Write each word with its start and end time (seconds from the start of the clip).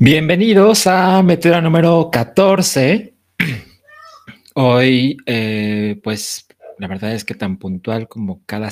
Bienvenidos 0.00 0.86
a 0.86 1.20
Meteora 1.24 1.60
número 1.60 2.08
14. 2.12 3.14
Hoy, 4.54 5.16
eh, 5.26 6.00
pues, 6.04 6.46
la 6.78 6.86
verdad 6.86 7.14
es 7.14 7.24
que 7.24 7.34
tan 7.34 7.58
puntual 7.58 8.06
como 8.06 8.44
cada 8.46 8.70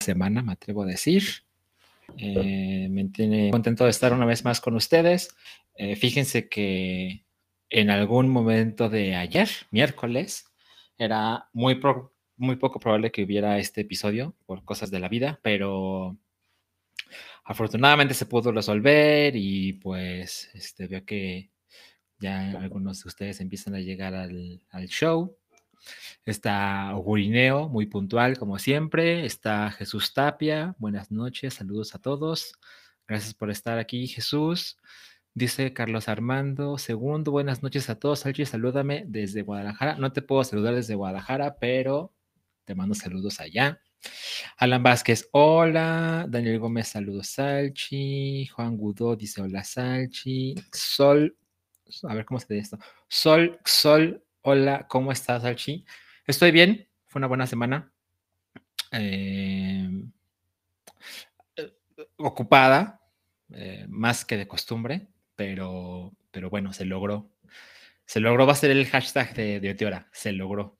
semana, 0.00 0.42
me 0.42 0.50
atrevo 0.50 0.82
a 0.82 0.86
decir. 0.86 1.22
Eh, 2.18 2.88
me 2.90 3.04
tiene 3.10 3.52
contento 3.52 3.84
de 3.84 3.90
estar 3.90 4.12
una 4.12 4.26
vez 4.26 4.44
más 4.44 4.60
con 4.60 4.74
ustedes. 4.74 5.28
Eh, 5.76 5.94
fíjense 5.94 6.48
que 6.48 7.24
en 7.68 7.90
algún 7.90 8.28
momento 8.28 8.88
de 8.88 9.14
ayer, 9.14 9.48
miércoles, 9.70 10.46
era 10.98 11.48
muy, 11.52 11.80
muy 12.36 12.56
poco 12.56 12.80
probable 12.80 13.12
que 13.12 13.22
hubiera 13.22 13.56
este 13.60 13.82
episodio 13.82 14.34
por 14.46 14.64
cosas 14.64 14.90
de 14.90 14.98
la 14.98 15.08
vida, 15.08 15.38
pero 15.44 16.18
afortunadamente 17.44 18.14
se 18.14 18.26
pudo 18.26 18.52
resolver 18.52 19.34
y 19.36 19.74
pues 19.74 20.50
este, 20.54 20.86
veo 20.86 21.04
que 21.04 21.50
ya 22.18 22.50
algunos 22.60 23.02
de 23.02 23.08
ustedes 23.08 23.40
empiezan 23.40 23.74
a 23.74 23.80
llegar 23.80 24.14
al, 24.14 24.60
show. 24.88 25.36
Está 26.26 26.92
Gurineo, 26.92 27.68
muy 27.68 27.86
puntual 27.86 28.38
como 28.38 28.58
siempre. 28.58 29.24
Está 29.24 29.70
Jesús 29.70 30.12
Tapia, 30.12 30.74
buenas 30.78 31.10
noches, 31.10 31.54
saludos 31.54 31.94
a 31.94 31.98
todos. 31.98 32.54
Gracias 33.08 33.34
por 33.34 33.50
estar 33.50 33.78
aquí, 33.78 34.06
Jesús. 34.06 34.76
Dice 35.34 35.72
Carlos 35.72 36.08
Armando, 36.08 36.76
segundo, 36.76 37.30
buenas 37.30 37.62
noches 37.62 37.88
a 37.88 37.98
todos. 37.98 38.20
Salchi, 38.20 38.44
salúdame 38.44 39.04
desde 39.06 39.42
Guadalajara. 39.42 39.96
No 39.96 40.12
te 40.12 40.22
puedo 40.22 40.44
saludar 40.44 40.74
desde 40.74 40.94
Guadalajara, 40.94 41.56
pero 41.58 42.12
te 42.64 42.74
mando 42.74 42.94
saludos 42.94 43.40
allá. 43.40 43.80
Alan 44.56 44.82
Vázquez, 44.82 45.28
hola. 45.32 46.26
Daniel 46.28 46.58
Gómez, 46.58 46.88
saludos, 46.88 47.28
Salchi. 47.28 48.46
Juan 48.46 48.76
Gudó 48.76 49.16
dice, 49.16 49.42
hola, 49.42 49.64
Salchi. 49.64 50.54
Sol, 50.72 51.36
a 52.04 52.14
ver 52.14 52.24
cómo 52.24 52.40
se 52.40 52.54
dice 52.54 52.76
esto. 52.76 52.78
Sol, 53.08 53.58
Sol, 53.64 54.22
hola, 54.42 54.86
¿cómo 54.88 55.12
estás, 55.12 55.42
Salchi? 55.42 55.84
Estoy 56.26 56.50
bien, 56.50 56.88
fue 57.06 57.20
una 57.20 57.26
buena 57.26 57.46
semana. 57.46 57.92
Em, 58.92 60.10
eh, 61.56 61.72
ocupada, 62.16 63.00
eh, 63.52 63.86
más 63.88 64.24
que 64.24 64.36
de 64.36 64.48
costumbre, 64.48 65.08
pero, 65.36 66.12
pero 66.30 66.50
bueno, 66.50 66.72
se 66.72 66.84
logró. 66.84 67.30
Se 68.04 68.20
logró, 68.20 68.46
va 68.46 68.52
a 68.54 68.56
ser 68.56 68.72
el 68.72 68.86
hashtag 68.86 69.34
de, 69.34 69.60
de 69.60 69.70
Oteora, 69.70 70.08
se 70.12 70.32
logró. 70.32 70.79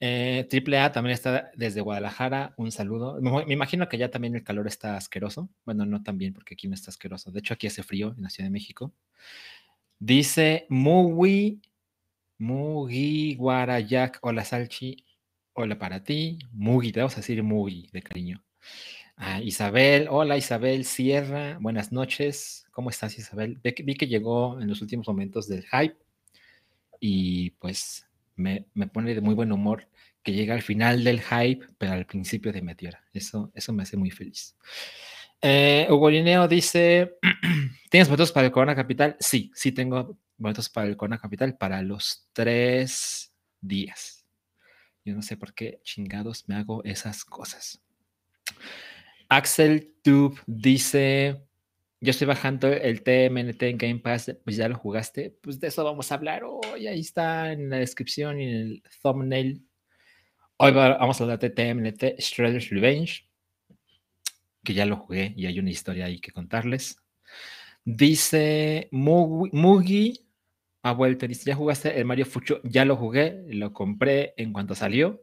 Eh, 0.00 0.46
Triple 0.48 0.78
A 0.78 0.92
también 0.92 1.14
está 1.14 1.50
desde 1.54 1.80
Guadalajara. 1.82 2.54
Un 2.56 2.72
saludo. 2.72 3.20
Me, 3.20 3.52
imagino 3.52 3.88
que 3.88 3.98
ya 3.98 4.10
también 4.10 4.34
el 4.34 4.42
calor 4.42 4.66
está 4.66 4.96
asqueroso. 4.96 5.50
Bueno, 5.64 5.84
no 5.86 6.02
tan 6.02 6.18
bien 6.18 6.32
porque 6.32 6.54
aquí 6.54 6.68
no 6.68 6.74
está 6.74 6.90
asqueroso. 6.90 7.30
De 7.30 7.40
hecho, 7.40 7.54
aquí 7.54 7.66
hace 7.66 7.82
frío 7.82 8.14
en 8.16 8.22
la 8.22 8.30
Ciudad 8.30 8.46
de 8.46 8.52
México. 8.52 8.92
Dice 9.98 10.66
Mugi, 10.70 11.60
Mugi 12.38 13.34
Guarayak. 13.36 14.18
Hola, 14.22 14.44
Salchi. 14.44 15.04
Hola 15.52 15.78
para 15.78 16.02
ti. 16.02 16.38
Mugi, 16.52 16.92
te 16.92 17.00
vamos 17.00 17.14
a 17.14 17.16
decir 17.16 17.42
Mugi 17.42 17.88
de 17.92 18.02
cariño. 18.02 18.42
Ah, 19.22 19.42
Isabel, 19.42 20.08
hola 20.08 20.38
Isabel 20.38 20.86
Sierra, 20.86 21.58
buenas 21.60 21.92
noches. 21.92 22.66
¿Cómo 22.70 22.88
estás, 22.88 23.18
Isabel? 23.18 23.60
vi 23.62 23.94
que 23.94 24.06
llegó 24.06 24.58
en 24.58 24.66
los 24.68 24.80
últimos 24.80 25.06
momentos 25.06 25.46
del 25.46 25.62
hype 25.66 25.98
y 27.00 27.50
pues 27.50 28.06
me, 28.40 28.86
pone 28.88 29.14
de 29.14 29.20
muy 29.20 29.34
buen 29.34 29.52
humor 29.52 29.88
que 30.22 30.32
llega 30.32 30.54
al 30.54 30.62
final 30.62 31.04
del 31.04 31.20
hype, 31.20 31.66
pero 31.78 31.92
al 31.92 32.06
principio 32.06 32.52
de 32.52 32.62
Meteora. 32.62 33.04
Eso, 33.12 33.50
eso 33.54 33.72
me 33.72 33.84
hace 33.84 33.96
muy 33.96 34.10
feliz. 34.10 34.56
Eh, 35.40 35.86
Hugo 35.88 36.10
Lineo 36.10 36.48
dice: 36.48 37.18
¿Tienes 37.90 38.08
boletos 38.08 38.32
para 38.32 38.46
el 38.46 38.52
Corona 38.52 38.74
Capital? 38.74 39.16
Sí, 39.20 39.50
sí 39.54 39.72
tengo 39.72 40.18
boletos 40.36 40.68
para 40.68 40.88
el 40.88 40.96
Corona 40.96 41.18
Capital 41.18 41.56
para 41.56 41.82
los 41.82 42.28
tres 42.32 43.32
días. 43.60 44.26
Yo 45.04 45.14
no 45.14 45.22
sé 45.22 45.36
por 45.36 45.54
qué 45.54 45.80
chingados 45.82 46.48
me 46.48 46.56
hago 46.56 46.84
esas 46.84 47.24
cosas. 47.24 47.80
Axel 49.28 49.94
Tube 50.02 50.40
dice: 50.46 51.42
yo 52.00 52.10
estoy 52.10 52.26
bajando 52.26 52.68
el 52.68 53.02
TMNT 53.02 53.62
en 53.62 53.78
Game 53.78 53.98
Pass, 53.98 54.34
pues 54.42 54.56
ya 54.56 54.68
lo 54.68 54.76
jugaste, 54.76 55.36
pues 55.42 55.60
de 55.60 55.68
eso 55.68 55.84
vamos 55.84 56.10
a 56.10 56.14
hablar 56.14 56.44
hoy, 56.44 56.86
ahí 56.86 57.00
está 57.00 57.52
en 57.52 57.68
la 57.68 57.76
descripción 57.76 58.40
y 58.40 58.44
en 58.44 58.56
el 58.56 58.82
thumbnail. 59.02 59.66
Hoy 60.56 60.72
vamos 60.72 61.20
a 61.20 61.24
hablar 61.24 61.38
de 61.38 61.50
TMNT 61.50 62.18
Shredder's 62.18 62.70
Revenge, 62.70 63.28
que 64.64 64.72
ya 64.74 64.86
lo 64.86 64.96
jugué 64.96 65.34
y 65.36 65.46
hay 65.46 65.58
una 65.58 65.70
historia 65.70 66.06
ahí 66.06 66.20
que 66.20 66.32
contarles. 66.32 66.96
Dice 67.84 68.88
Mugi, 68.92 70.26
ha 70.82 70.92
vuelto, 70.92 71.26
dice, 71.26 71.44
¿ya 71.50 71.54
jugaste 71.54 71.98
el 71.98 72.06
Mario 72.06 72.24
Fucho? 72.24 72.60
Ya 72.64 72.86
lo 72.86 72.96
jugué, 72.96 73.44
lo 73.48 73.72
compré 73.72 74.32
en 74.38 74.52
cuanto 74.52 74.74
salió. 74.74 75.22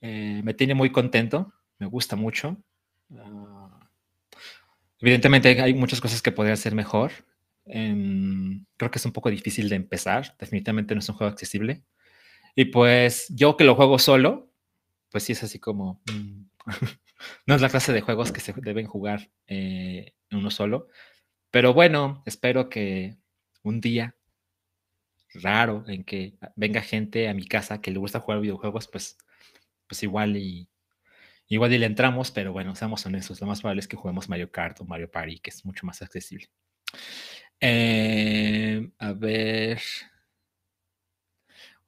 Eh, 0.00 0.40
me 0.44 0.54
tiene 0.54 0.74
muy 0.74 0.90
contento, 0.90 1.52
me 1.78 1.86
gusta 1.86 2.14
mucho. 2.14 2.56
Uh, 3.08 3.45
Evidentemente 5.00 5.60
hay 5.60 5.74
muchas 5.74 6.00
cosas 6.00 6.22
que 6.22 6.32
podría 6.32 6.56
ser 6.56 6.74
mejor. 6.74 7.12
Em, 7.66 8.64
creo 8.76 8.90
que 8.90 8.98
es 8.98 9.06
un 9.06 9.12
poco 9.12 9.30
difícil 9.30 9.68
de 9.68 9.76
empezar. 9.76 10.36
Definitivamente 10.38 10.94
no 10.94 11.00
es 11.00 11.08
un 11.08 11.16
juego 11.16 11.32
accesible. 11.32 11.82
Y 12.54 12.66
pues 12.66 13.26
yo 13.30 13.56
que 13.56 13.64
lo 13.64 13.74
juego 13.74 13.98
solo, 13.98 14.50
pues 15.10 15.24
sí 15.24 15.32
es 15.32 15.42
así 15.42 15.58
como... 15.58 16.02
Mm, 16.10 16.46
no 17.46 17.54
es 17.54 17.60
la 17.60 17.68
clase 17.68 17.92
de 17.92 18.00
juegos 18.00 18.32
que 18.32 18.40
se 18.40 18.52
deben 18.52 18.86
jugar 18.86 19.30
eh, 19.46 20.14
uno 20.30 20.50
solo. 20.50 20.88
Pero 21.50 21.74
bueno, 21.74 22.22
espero 22.26 22.68
que 22.68 23.16
un 23.62 23.80
día 23.80 24.16
raro 25.34 25.84
en 25.88 26.04
que 26.04 26.38
venga 26.54 26.80
gente 26.80 27.28
a 27.28 27.34
mi 27.34 27.46
casa 27.46 27.80
que 27.80 27.90
le 27.90 27.98
gusta 27.98 28.20
jugar 28.20 28.40
videojuegos, 28.40 28.88
pues, 28.88 29.18
pues 29.86 30.02
igual 30.02 30.36
y 30.36 30.68
Igual 31.48 31.72
y 31.72 31.78
le 31.78 31.86
entramos, 31.86 32.30
pero 32.32 32.52
bueno, 32.52 32.74
seamos 32.74 33.06
honestos, 33.06 33.40
lo 33.40 33.46
más 33.46 33.60
probable 33.60 33.80
es 33.80 33.88
que 33.88 33.96
juguemos 33.96 34.28
Mario 34.28 34.50
Kart 34.50 34.80
o 34.80 34.84
Mario 34.84 35.10
Party, 35.10 35.38
que 35.38 35.50
es 35.50 35.64
mucho 35.64 35.86
más 35.86 36.02
accesible. 36.02 36.48
Eh, 37.60 38.90
a 38.98 39.12
ver. 39.12 39.80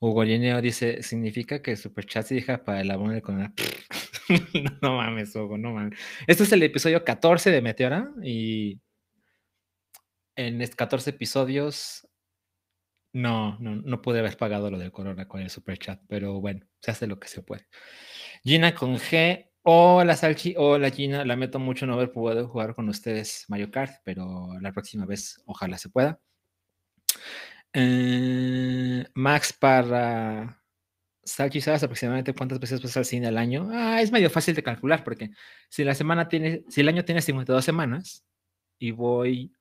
Hugo 0.00 0.22
Lineo 0.22 0.60
dice, 0.62 1.02
¿significa 1.02 1.60
que 1.60 1.72
el 1.72 1.76
superchat 1.76 2.24
se 2.24 2.36
deja 2.36 2.62
para 2.62 2.80
el 2.80 2.90
abono 2.90 3.20
con 3.20 3.40
la... 3.40 3.52
no 4.82 4.96
mames, 4.96 5.34
Hugo, 5.34 5.58
no 5.58 5.72
mames. 5.72 5.98
Este 6.28 6.44
es 6.44 6.52
el 6.52 6.62
episodio 6.62 7.04
14 7.04 7.50
de 7.50 7.62
Meteora 7.62 8.12
y 8.22 8.80
en 10.36 10.62
estos 10.62 10.76
14 10.76 11.10
episodios 11.10 12.08
no, 13.12 13.58
no, 13.58 13.74
no 13.74 14.00
pude 14.00 14.20
haber 14.20 14.36
pagado 14.36 14.70
lo 14.70 14.78
del 14.78 14.92
Corona 14.92 15.26
con 15.26 15.40
el 15.40 15.50
superchat, 15.50 16.00
pero 16.06 16.40
bueno, 16.40 16.64
se 16.80 16.92
hace 16.92 17.08
lo 17.08 17.18
que 17.18 17.26
se 17.26 17.42
puede. 17.42 17.66
Gina 18.44 18.74
con 18.74 18.98
G 18.98 19.50
Hola 19.62 20.16
Salchi, 20.16 20.54
hola 20.56 20.90
Gina, 20.90 21.24
lamento 21.24 21.58
mucho 21.58 21.86
no 21.86 21.94
haber 21.94 22.10
podido 22.12 22.48
jugar 22.48 22.74
con 22.74 22.88
ustedes 22.88 23.44
Mario 23.48 23.70
Kart, 23.70 23.92
pero 24.04 24.58
la 24.60 24.72
próxima 24.72 25.04
vez 25.04 25.42
ojalá 25.46 25.76
se 25.78 25.90
pueda. 25.90 26.20
Eh, 27.74 29.04
Max 29.14 29.52
para 29.52 30.62
Salchi, 31.24 31.60
¿sabes 31.60 31.82
aproximadamente 31.82 32.34
cuántas 32.34 32.60
veces 32.60 32.82
vas 32.82 32.96
al 32.96 33.04
cine 33.04 33.28
al 33.28 33.38
año? 33.38 33.68
Ah, 33.72 34.00
es 34.00 34.12
medio 34.12 34.30
fácil 34.30 34.54
de 34.54 34.62
calcular 34.62 35.04
porque 35.04 35.30
si 35.68 35.84
la 35.84 35.94
semana 35.94 36.28
tiene, 36.28 36.64
si 36.68 36.80
el 36.80 36.88
año 36.88 37.04
tiene 37.04 37.22
52 37.22 37.64
semanas 37.64 38.24
y 38.78 38.92
voy 38.92 39.52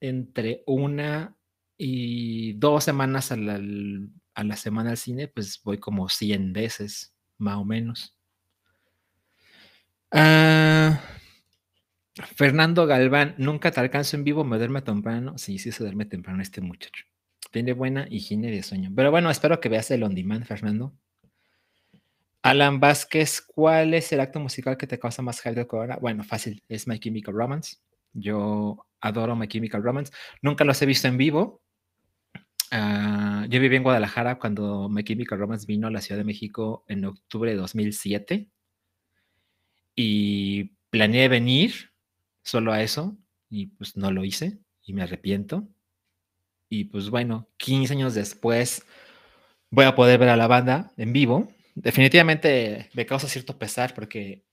entre 0.00 0.62
una 0.66 1.36
y 1.78 2.54
dos 2.54 2.84
semanas 2.84 3.32
a 3.32 3.36
la, 3.36 3.60
a 4.34 4.44
la 4.44 4.56
semana 4.56 4.90
al 4.90 4.96
cine, 4.96 5.28
pues 5.28 5.60
voy 5.64 5.78
como 5.78 6.08
100 6.08 6.52
veces, 6.52 7.14
más 7.38 7.56
o 7.56 7.64
menos. 7.64 8.15
Ah, 10.12 11.00
Fernando 12.34 12.86
Galván, 12.86 13.34
nunca 13.38 13.70
te 13.70 13.80
alcanzo 13.80 14.16
en 14.16 14.24
vivo, 14.24 14.44
me 14.44 14.56
duerme 14.58 14.82
temprano. 14.82 15.36
Sí, 15.38 15.58
sí 15.58 15.72
se 15.72 15.82
duerme 15.82 16.06
temprano 16.06 16.42
este 16.42 16.60
muchacho. 16.60 17.04
Tiene 17.50 17.72
buena 17.72 18.06
higiene 18.10 18.50
de 18.50 18.62
sueño. 18.62 18.90
Pero 18.94 19.10
bueno, 19.10 19.30
espero 19.30 19.60
que 19.60 19.68
veas 19.68 19.90
el 19.90 20.02
on 20.02 20.14
demand, 20.14 20.44
Fernando. 20.44 20.94
Alan 22.42 22.78
Vázquez, 22.80 23.42
¿cuál 23.42 23.92
es 23.94 24.12
el 24.12 24.20
acto 24.20 24.38
musical 24.38 24.76
que 24.76 24.86
te 24.86 24.98
causa 24.98 25.20
más 25.20 25.40
hype 25.40 25.54
de 25.54 25.66
ahora? 25.70 25.98
Bueno, 26.00 26.22
fácil, 26.22 26.62
es 26.68 26.86
My 26.86 26.98
Chemical 26.98 27.34
Romance. 27.34 27.78
Yo 28.12 28.86
adoro 29.00 29.34
My 29.34 29.48
Chemical 29.48 29.82
Romance. 29.82 30.12
Nunca 30.42 30.64
los 30.64 30.80
he 30.80 30.86
visto 30.86 31.08
en 31.08 31.16
vivo. 31.18 31.60
Ah, 32.70 33.46
yo 33.48 33.60
viví 33.60 33.76
en 33.76 33.82
Guadalajara 33.82 34.38
cuando 34.38 34.88
My 34.88 35.02
Chemical 35.02 35.38
Romance 35.38 35.66
vino 35.66 35.88
a 35.88 35.90
la 35.90 36.00
Ciudad 36.00 36.18
de 36.18 36.24
México 36.24 36.84
en 36.88 37.04
octubre 37.04 37.50
de 37.50 37.56
2007 37.56 38.48
y 39.96 40.76
planeé 40.90 41.28
venir 41.28 41.90
solo 42.44 42.72
a 42.72 42.82
eso 42.82 43.16
y 43.50 43.66
pues 43.68 43.96
no 43.96 44.12
lo 44.12 44.24
hice 44.24 44.58
y 44.82 44.92
me 44.92 45.02
arrepiento. 45.02 45.66
Y 46.68 46.84
pues 46.84 47.10
bueno, 47.10 47.48
15 47.56 47.94
años 47.94 48.14
después 48.14 48.84
voy 49.70 49.86
a 49.86 49.94
poder 49.94 50.20
ver 50.20 50.28
a 50.28 50.36
la 50.36 50.46
banda 50.46 50.92
en 50.96 51.12
vivo. 51.12 51.48
Definitivamente 51.74 52.90
me 52.94 53.06
causa 53.06 53.28
cierto 53.28 53.58
pesar 53.58 53.94
porque 53.94 54.44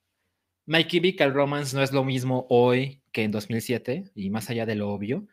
My 0.65 0.85
Chemical 0.87 1.33
Romance 1.33 1.75
no 1.75 1.83
es 1.83 1.91
lo 1.91 2.03
mismo 2.03 2.47
hoy 2.49 3.03
que 3.11 3.23
en 3.23 3.31
2007 3.31 4.11
y 4.15 4.29
más 4.29 4.49
allá 4.49 4.65
de 4.65 4.75
lo 4.75 4.89
obvio, 4.89 5.27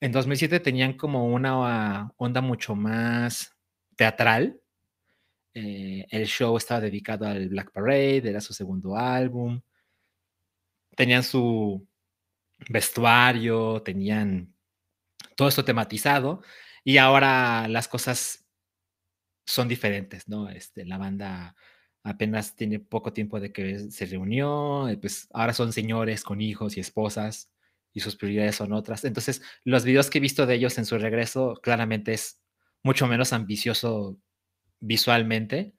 En 0.00 0.12
2007 0.12 0.60
tenían 0.60 0.92
como 0.94 1.26
una 1.26 2.12
onda 2.18 2.40
mucho 2.42 2.74
más 2.76 3.56
teatral. 3.96 4.60
Eh, 5.58 6.06
el 6.10 6.26
show 6.26 6.54
estaba 6.58 6.82
dedicado 6.82 7.26
al 7.26 7.48
Black 7.48 7.72
Parade, 7.72 8.28
era 8.28 8.42
su 8.42 8.52
segundo 8.52 8.94
álbum. 8.94 9.62
Tenían 10.94 11.22
su 11.22 11.86
vestuario, 12.68 13.82
tenían 13.82 14.54
todo 15.34 15.48
esto 15.48 15.64
tematizado 15.64 16.42
y 16.84 16.98
ahora 16.98 17.68
las 17.68 17.88
cosas 17.88 18.44
son 19.46 19.66
diferentes, 19.68 20.28
¿no? 20.28 20.50
Este, 20.50 20.84
la 20.84 20.98
banda 20.98 21.56
apenas 22.02 22.54
tiene 22.54 22.78
poco 22.78 23.14
tiempo 23.14 23.40
de 23.40 23.50
que 23.52 23.90
se 23.90 24.04
reunió, 24.06 24.86
pues 25.00 25.26
ahora 25.32 25.54
son 25.54 25.72
señores 25.72 26.22
con 26.22 26.42
hijos 26.42 26.76
y 26.76 26.80
esposas 26.80 27.50
y 27.94 28.00
sus 28.00 28.16
prioridades 28.16 28.56
son 28.56 28.74
otras. 28.74 29.04
Entonces, 29.04 29.40
los 29.64 29.84
videos 29.86 30.10
que 30.10 30.18
he 30.18 30.20
visto 30.20 30.44
de 30.44 30.56
ellos 30.56 30.76
en 30.76 30.84
su 30.84 30.98
regreso 30.98 31.58
claramente 31.62 32.12
es 32.12 32.40
mucho 32.82 33.06
menos 33.06 33.32
ambicioso 33.32 34.20
visualmente, 34.80 35.74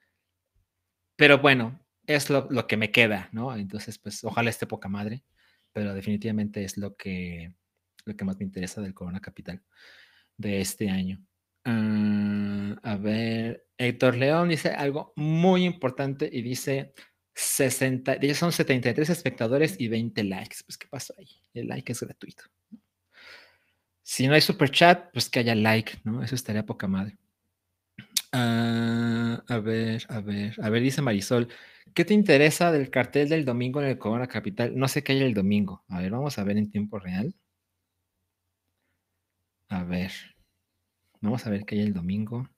pero 1.16 1.40
bueno, 1.40 1.80
es 2.06 2.30
lo, 2.30 2.68
que 2.68 2.78
me 2.78 2.92
queda, 2.92 3.30
¿no? 3.34 3.56
Entonces, 3.56 4.00
pues 4.00 4.24
ojalá 4.24 4.50
esté 4.50 4.66
poca 4.66 4.88
madre, 4.88 5.24
pero 5.74 5.94
definitivamente 5.94 6.64
es 6.64 6.78
lo 6.78 6.96
que, 6.96 7.54
lo 8.06 8.16
que 8.16 8.26
más 8.26 8.38
me 8.38 8.46
interesa 8.46 8.82
del 8.82 8.94
Corona 8.94 9.20
Capital 9.20 9.62
de 10.38 10.62
este 10.62 10.90
año. 10.90 11.22
Uh, 11.66 12.76
a 12.82 12.96
ver, 12.96 13.68
Héctor 13.78 14.16
León 14.16 14.50
dice 14.50 14.70
algo 14.70 15.12
muy 15.18 15.66
importante 15.66 16.30
y 16.32 16.42
dice 16.42 16.94
60, 17.34 18.14
ellos 18.22 18.38
son 18.38 18.52
73 18.52 19.10
espectadores 19.10 19.76
y 19.80 19.90
20 19.90 20.24
likes. 20.24 20.58
Pues, 20.66 20.78
¿qué 20.78 20.88
pasó 20.88 21.14
ahí? 21.18 21.30
El 21.54 21.68
like 21.68 21.92
es 21.92 22.02
gratuito. 22.02 22.44
Si 24.02 24.26
no 24.26 24.34
hay 24.34 24.42
super 24.42 24.72
chat, 24.72 25.12
pues 25.12 25.30
que 25.30 25.40
haya 25.40 25.54
like, 25.54 26.00
¿no? 26.06 26.24
Eso 26.24 26.36
estaría 26.36 26.66
poca 26.66 26.88
madre. 26.88 27.18
Uh, 28.34 29.40
a 29.48 29.60
ver, 29.64 30.06
a 30.10 30.20
ver, 30.22 30.54
a 30.62 30.70
ver, 30.70 30.82
dice 30.82 31.02
Marisol, 31.02 31.48
¿qué 31.94 32.04
te 32.06 32.14
interesa 32.14 32.72
del 32.72 32.90
cartel 32.90 33.30
del 33.30 33.46
domingo 33.46 33.82
en 33.82 33.88
el 33.88 33.98
Corona 33.98 34.28
Capital? 34.28 34.78
No 34.78 34.88
sé 34.88 35.04
qué 35.04 35.14
hay 35.14 35.22
el 35.24 35.34
domingo. 35.34 35.84
A 35.88 36.00
ver, 36.02 36.12
vamos 36.12 36.38
a 36.38 36.44
ver 36.44 36.58
en 36.58 36.70
tiempo 36.70 37.00
real. 37.00 37.34
A 39.70 39.84
ver. 39.86 40.12
Vamos 41.22 41.46
a 41.46 41.52
ver 41.52 41.64
qué 41.66 41.76
hay 41.76 41.82
el 41.82 41.94
domingo. 41.94 42.50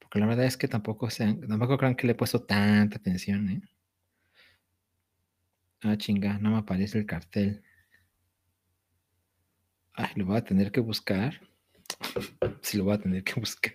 Porque 0.00 0.18
la 0.18 0.26
verdad 0.26 0.46
es 0.46 0.56
que 0.56 0.66
tampoco, 0.66 1.08
sean, 1.08 1.40
tampoco 1.46 1.78
crean 1.78 1.94
que 1.94 2.06
le 2.08 2.12
he 2.12 2.16
puesto 2.16 2.42
tanta 2.42 2.96
atención, 2.96 3.48
¿eh? 3.50 3.62
Ah, 5.82 5.96
chinga, 5.96 6.38
no 6.38 6.50
me 6.52 6.58
aparece 6.58 6.98
el 6.98 7.06
cartel. 7.06 7.64
Ay, 9.92 10.08
lo 10.16 10.24
voy 10.24 10.38
a 10.38 10.44
tener 10.44 10.72
que 10.72 10.80
buscar. 10.80 11.42
Sí, 12.60 12.78
lo 12.78 12.84
voy 12.84 12.94
a 12.94 12.98
tener 12.98 13.24
que 13.24 13.40
buscar. 13.40 13.74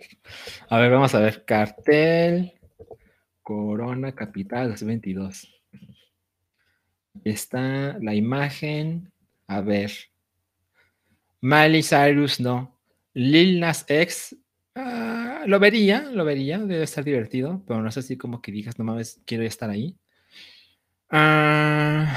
A 0.70 0.80
ver, 0.80 0.92
vamos 0.92 1.14
a 1.16 1.20
ver. 1.20 1.46
Cartel 1.46 2.54
Corona 3.42 4.14
Capital 4.14 4.70
2022. 4.70 5.50
Está 7.24 7.98
la 8.00 8.14
imagen. 8.14 9.12
A 9.48 9.62
ver. 9.62 9.92
Miley 11.42 11.84
Cyrus 11.84 12.40
no. 12.40 12.74
Lil 13.14 13.60
Nas 13.60 13.86
X, 13.88 14.36
uh, 14.76 15.46
lo 15.48 15.60
vería, 15.60 16.02
lo 16.02 16.26
vería, 16.26 16.58
debe 16.60 16.84
estar 16.84 17.04
divertido, 17.04 17.64
pero 17.68 17.82
no 17.82 17.90
es 17.90 17.98
así 17.98 18.18
como 18.18 18.42
que 18.42 18.52
digas, 18.52 18.80
no 18.80 18.86
mames, 18.86 19.22
quiero 19.26 19.44
estar 19.44 19.70
ahí. 19.70 19.96
Uh, 21.12 22.08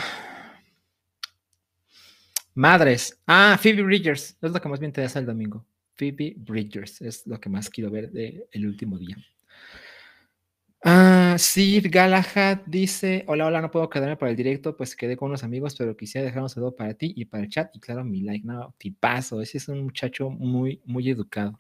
madres. 2.55 3.20
Ah, 3.26 3.58
Phoebe 3.61 3.82
Bridgers, 3.82 4.38
es 4.41 4.50
lo 4.50 4.61
que 4.61 4.69
más 4.69 4.81
me 4.81 4.87
interesa 4.87 5.19
el 5.19 5.26
domingo. 5.26 5.67
Phoebe 5.96 6.34
Bridgers 6.37 7.00
es 7.02 7.26
lo 7.26 7.40
que 7.40 7.48
más 7.48 7.70
quiero 7.70 7.90
ver 7.90 8.10
del 8.10 8.46
el 8.52 8.66
último 8.66 8.98
día. 8.98 9.16
Ah, 10.84 11.37
Sir 11.38 11.88
Galahad 11.88 12.60
dice: 12.66 13.25
Hola, 13.26 13.46
hola, 13.46 13.60
no 13.60 13.70
puedo 13.70 13.88
quedarme 13.90 14.16
para 14.16 14.31
el 14.31 14.37
directo, 14.37 14.76
pues 14.76 14.94
quedé 14.94 15.16
con 15.16 15.31
unos 15.31 15.43
amigos, 15.43 15.75
pero 15.76 15.96
quisiera 15.96 16.25
dejar 16.25 16.43
un 16.43 16.48
saludo 16.48 16.76
para 16.76 16.94
ti 16.94 17.12
y 17.16 17.25
para 17.25 17.43
el 17.43 17.48
chat. 17.50 17.75
Y 17.75 17.81
claro, 17.81 18.04
mi 18.04 18.20
like, 18.20 18.46
no, 18.46 18.75
tipazo. 18.78 19.40
Ese 19.40 19.58
es 19.58 19.69
un 19.69 19.82
muchacho 19.82 20.31
muy, 20.31 20.81
muy 20.84 21.10
educado. 21.10 21.58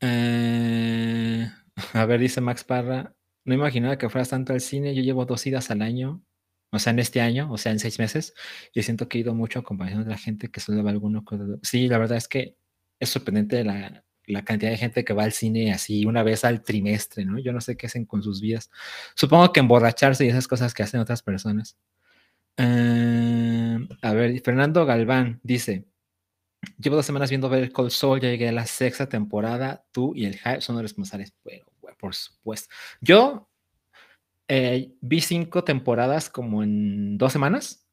Eh, 0.00 1.48
a 1.94 2.04
ver, 2.06 2.20
dice 2.20 2.40
Max 2.40 2.64
Parra: 2.64 3.14
No 3.44 3.54
imaginaba 3.54 3.96
que 3.98 4.08
fueras 4.10 4.28
tanto 4.30 4.52
al 4.52 4.60
cine. 4.60 4.94
Yo 4.94 5.02
llevo 5.02 5.24
dos 5.24 5.46
idas 5.46 5.70
al 5.70 5.82
año, 5.82 6.22
o 6.70 6.78
sea, 6.78 6.92
en 6.92 6.98
este 6.98 7.20
año, 7.20 7.50
o 7.50 7.58
sea, 7.58 7.72
en 7.72 7.78
seis 7.78 7.98
meses. 7.98 8.34
Y 8.74 8.82
siento 8.82 9.08
que 9.08 9.18
he 9.18 9.20
ido 9.22 9.34
mucho 9.34 9.60
a 9.60 9.62
comparación 9.62 10.04
de 10.04 10.10
la 10.10 10.18
gente 10.18 10.50
que 10.50 10.60
solo 10.60 10.82
va 10.82 10.90
alguno. 10.90 11.24
Sí, 11.62 11.88
la 11.88 11.98
verdad 11.98 12.18
es 12.18 12.28
que 12.28 12.56
es 13.00 13.08
sorprendente 13.08 13.64
la, 13.64 14.04
la 14.28 14.44
cantidad 14.44 14.70
de 14.70 14.76
gente 14.76 15.04
que 15.04 15.14
va 15.14 15.24
al 15.24 15.32
cine 15.32 15.72
así 15.72 16.04
una 16.04 16.22
vez 16.22 16.44
al 16.44 16.62
trimestre, 16.62 17.24
¿no? 17.24 17.38
Yo 17.38 17.52
no 17.52 17.60
sé 17.60 17.76
qué 17.76 17.86
hacen 17.86 18.04
con 18.04 18.22
sus 18.22 18.40
vidas. 18.40 18.70
Supongo 19.14 19.52
que 19.52 19.60
emborracharse 19.60 20.24
y 20.24 20.28
esas 20.28 20.46
cosas 20.48 20.74
que 20.74 20.82
hacen 20.82 21.00
otras 21.00 21.22
personas. 21.22 21.76
Uh, 22.58 23.86
a 24.02 24.12
ver, 24.12 24.40
Fernando 24.42 24.84
Galván 24.84 25.40
dice, 25.42 25.86
llevo 26.78 26.96
dos 26.96 27.06
semanas 27.06 27.30
viendo 27.30 27.48
ver 27.48 27.72
Cold 27.72 27.90
Soul, 27.90 28.20
ya 28.20 28.28
llegué 28.28 28.48
a 28.48 28.52
la 28.52 28.66
sexta 28.66 29.08
temporada, 29.08 29.86
tú 29.92 30.12
y 30.14 30.26
el 30.26 30.36
Hype 30.38 30.60
son 30.60 30.74
los 30.74 30.82
responsables, 30.82 31.32
bueno, 31.44 31.64
por 31.98 32.14
supuesto. 32.14 32.68
Yo 33.00 33.47
eh, 34.48 34.92
vi 35.00 35.20
cinco 35.20 35.62
temporadas 35.62 36.30
como 36.30 36.62
en 36.62 37.18
dos 37.18 37.32
semanas 37.32 37.86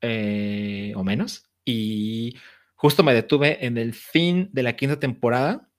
eh, 0.00 0.92
o 0.96 1.04
menos 1.04 1.48
y 1.64 2.34
Justo 2.82 3.04
me 3.04 3.14
detuve 3.14 3.64
en 3.64 3.78
el 3.78 3.94
fin 3.94 4.50
de 4.52 4.64
la 4.64 4.74
quinta 4.74 4.98
temporada 4.98 5.70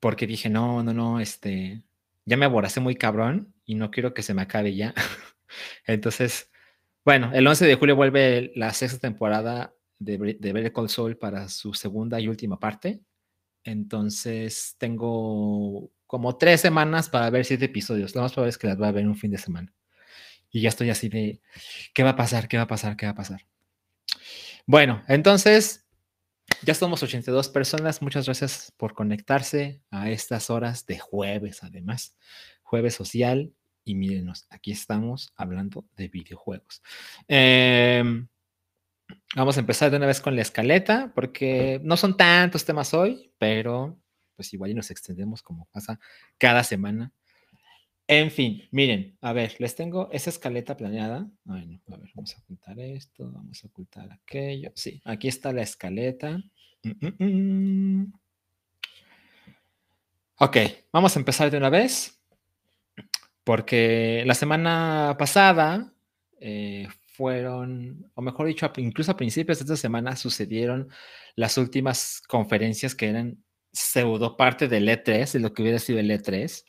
porque 0.00 0.26
dije, 0.26 0.48
no, 0.48 0.82
no, 0.82 0.94
no, 0.94 1.20
este, 1.20 1.82
ya 2.24 2.38
me 2.38 2.46
aboracé 2.46 2.80
muy 2.80 2.94
cabrón 2.94 3.52
y 3.66 3.74
no 3.74 3.90
quiero 3.90 4.14
que 4.14 4.22
se 4.22 4.32
me 4.32 4.40
acabe 4.40 4.74
ya. 4.74 4.94
Entonces, 5.86 6.50
bueno, 7.04 7.32
el 7.34 7.46
11 7.46 7.66
de 7.66 7.74
julio 7.74 7.96
vuelve 7.96 8.50
la 8.56 8.72
sexta 8.72 8.98
temporada 8.98 9.74
de, 9.98 10.38
de 10.40 10.52
Better 10.54 10.72
Call 10.72 10.88
Saul 10.88 11.18
para 11.18 11.50
su 11.50 11.74
segunda 11.74 12.18
y 12.18 12.26
última 12.26 12.58
parte. 12.58 13.02
Entonces, 13.62 14.76
tengo 14.78 15.92
como 16.10 16.36
tres 16.36 16.60
semanas 16.60 17.08
para 17.08 17.30
ver 17.30 17.44
siete 17.44 17.66
episodios. 17.66 18.16
Lo 18.16 18.22
más 18.22 18.32
probable 18.32 18.50
es 18.50 18.58
que 18.58 18.66
las 18.66 18.76
voy 18.76 18.88
a 18.88 18.90
ver 18.90 19.06
un 19.06 19.14
fin 19.14 19.30
de 19.30 19.38
semana. 19.38 19.72
Y 20.50 20.60
ya 20.60 20.68
estoy 20.68 20.90
así 20.90 21.08
de, 21.08 21.40
¿qué 21.94 22.02
va 22.02 22.10
a 22.10 22.16
pasar? 22.16 22.48
¿Qué 22.48 22.56
va 22.56 22.64
a 22.64 22.66
pasar? 22.66 22.96
¿Qué 22.96 23.06
va 23.06 23.12
a 23.12 23.14
pasar? 23.14 23.46
Bueno, 24.66 25.04
entonces 25.06 25.86
ya 26.64 26.74
somos 26.74 27.00
82 27.00 27.50
personas. 27.50 28.02
Muchas 28.02 28.24
gracias 28.24 28.74
por 28.76 28.92
conectarse 28.92 29.82
a 29.92 30.10
estas 30.10 30.50
horas 30.50 30.84
de 30.84 30.98
jueves, 30.98 31.62
además. 31.62 32.16
Jueves 32.64 32.94
social. 32.94 33.52
Y 33.84 33.94
mírenos, 33.94 34.48
aquí 34.50 34.72
estamos 34.72 35.32
hablando 35.36 35.84
de 35.94 36.08
videojuegos. 36.08 36.82
Eh, 37.28 38.02
vamos 39.36 39.56
a 39.56 39.60
empezar 39.60 39.92
de 39.92 39.98
una 39.98 40.06
vez 40.06 40.20
con 40.20 40.34
la 40.34 40.42
escaleta, 40.42 41.12
porque 41.14 41.80
no 41.84 41.96
son 41.96 42.16
tantos 42.16 42.64
temas 42.64 42.94
hoy, 42.94 43.32
pero 43.38 43.96
pues 44.40 44.54
igual 44.54 44.70
y 44.70 44.74
nos 44.74 44.90
extendemos 44.90 45.42
como 45.42 45.66
pasa 45.66 46.00
cada 46.38 46.64
semana. 46.64 47.12
En 48.06 48.30
fin, 48.30 48.62
miren, 48.70 49.18
a 49.20 49.34
ver, 49.34 49.54
les 49.58 49.74
tengo 49.76 50.08
esa 50.12 50.30
escaleta 50.30 50.78
planeada. 50.78 51.28
A 51.46 51.52
ver, 51.56 51.66
vamos 51.86 52.34
a 52.34 52.38
ocultar 52.38 52.80
esto, 52.80 53.30
vamos 53.30 53.62
a 53.62 53.66
ocultar 53.66 54.10
aquello. 54.10 54.72
Sí, 54.74 55.02
aquí 55.04 55.28
está 55.28 55.52
la 55.52 55.60
escaleta. 55.60 56.42
Mm. 56.82 58.04
Ok, 60.38 60.56
vamos 60.90 61.14
a 61.14 61.18
empezar 61.18 61.50
de 61.50 61.58
una 61.58 61.68
vez, 61.68 62.18
porque 63.44 64.22
la 64.24 64.34
semana 64.34 65.16
pasada 65.18 65.92
eh, 66.40 66.88
fueron, 67.12 68.10
o 68.14 68.22
mejor 68.22 68.46
dicho, 68.46 68.72
incluso 68.78 69.12
a 69.12 69.18
principios 69.18 69.58
de 69.58 69.64
esta 69.64 69.76
semana 69.76 70.16
sucedieron 70.16 70.88
las 71.36 71.58
últimas 71.58 72.22
conferencias 72.26 72.94
que 72.94 73.08
eran 73.08 73.44
pseudo 73.72 74.36
parte 74.36 74.68
del 74.68 74.88
E3, 74.88 75.32
de 75.32 75.40
lo 75.40 75.52
que 75.52 75.62
hubiera 75.62 75.78
sido 75.78 75.98
el 75.98 76.10
E3 76.10 76.64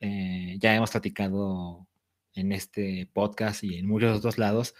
eh, 0.00 0.56
ya 0.60 0.74
hemos 0.74 0.92
platicado 0.92 1.88
en 2.34 2.52
este 2.52 3.10
podcast 3.12 3.64
y 3.64 3.78
en 3.78 3.88
muchos 3.88 4.18
otros 4.18 4.38
lados, 4.38 4.74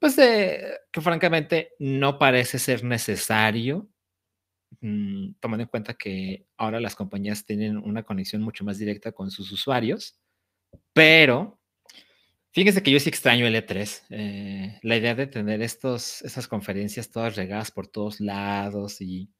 pues 0.00 0.16
de, 0.16 0.78
que 0.90 1.00
francamente 1.00 1.72
no 1.78 2.18
parece 2.18 2.58
ser 2.58 2.82
necesario, 2.82 3.88
mmm, 4.80 5.32
tomando 5.40 5.62
en 5.62 5.68
cuenta 5.68 5.94
que 5.94 6.46
ahora 6.56 6.80
las 6.80 6.96
compañías 6.96 7.44
tienen 7.44 7.76
una 7.76 8.02
conexión 8.02 8.42
mucho 8.42 8.64
más 8.64 8.78
directa 8.78 9.12
con 9.12 9.30
sus 9.30 9.52
usuarios, 9.52 10.18
pero 10.92 11.60
fíjense 12.52 12.82
que 12.82 12.90
yo 12.90 12.98
sí 12.98 13.08
extraño 13.10 13.46
el 13.46 13.54
E3, 13.54 14.02
eh, 14.10 14.78
la 14.82 14.96
idea 14.96 15.14
de 15.14 15.28
tener 15.28 15.62
estos, 15.62 16.22
esas 16.22 16.48
conferencias 16.48 17.10
todas 17.10 17.36
regadas 17.36 17.70
por 17.70 17.86
todos 17.86 18.20
lados 18.20 19.00
y 19.00 19.30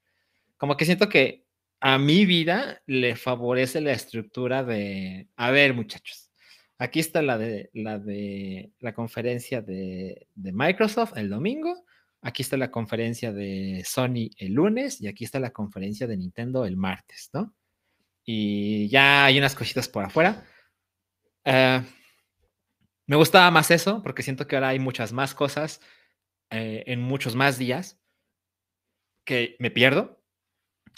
como 0.56 0.76
que 0.76 0.84
siento 0.84 1.08
que 1.08 1.43
a 1.86 1.98
mi 1.98 2.24
vida 2.24 2.82
le 2.86 3.14
favorece 3.14 3.82
la 3.82 3.92
estructura 3.92 4.64
de, 4.64 5.28
a 5.36 5.50
ver 5.50 5.74
muchachos, 5.74 6.30
aquí 6.78 6.98
está 6.98 7.20
la 7.20 7.36
de 7.36 7.68
la, 7.74 7.98
de, 7.98 8.72
la 8.80 8.94
conferencia 8.94 9.60
de, 9.60 10.26
Microsoft 10.34 11.18
el 11.18 11.28
domingo, 11.28 11.84
aquí 12.22 12.40
está 12.40 12.56
la 12.56 12.70
conferencia 12.70 13.34
de 13.34 13.82
Sony 13.84 14.30
el 14.38 14.54
lunes 14.54 14.98
y 15.02 15.08
aquí 15.08 15.24
está 15.24 15.38
la 15.38 15.50
conferencia 15.50 16.06
de 16.06 16.16
Nintendo 16.16 16.64
el 16.64 16.78
martes, 16.78 17.28
¿no? 17.34 17.54
Y 18.24 18.88
ya 18.88 19.26
hay 19.26 19.36
unas 19.36 19.54
cositas 19.54 19.86
por 19.86 20.06
afuera. 20.06 20.42
Eh, 21.44 21.82
me 23.06 23.16
gustaba 23.16 23.50
más 23.50 23.70
eso 23.70 24.02
porque 24.02 24.22
siento 24.22 24.46
que 24.46 24.56
ahora 24.56 24.68
hay 24.68 24.78
muchas 24.78 25.12
más 25.12 25.34
cosas 25.34 25.82
eh, 26.48 26.82
en 26.86 27.02
muchos 27.02 27.34
más 27.36 27.58
días 27.58 28.00
que 29.26 29.56
me 29.58 29.70
pierdo. 29.70 30.23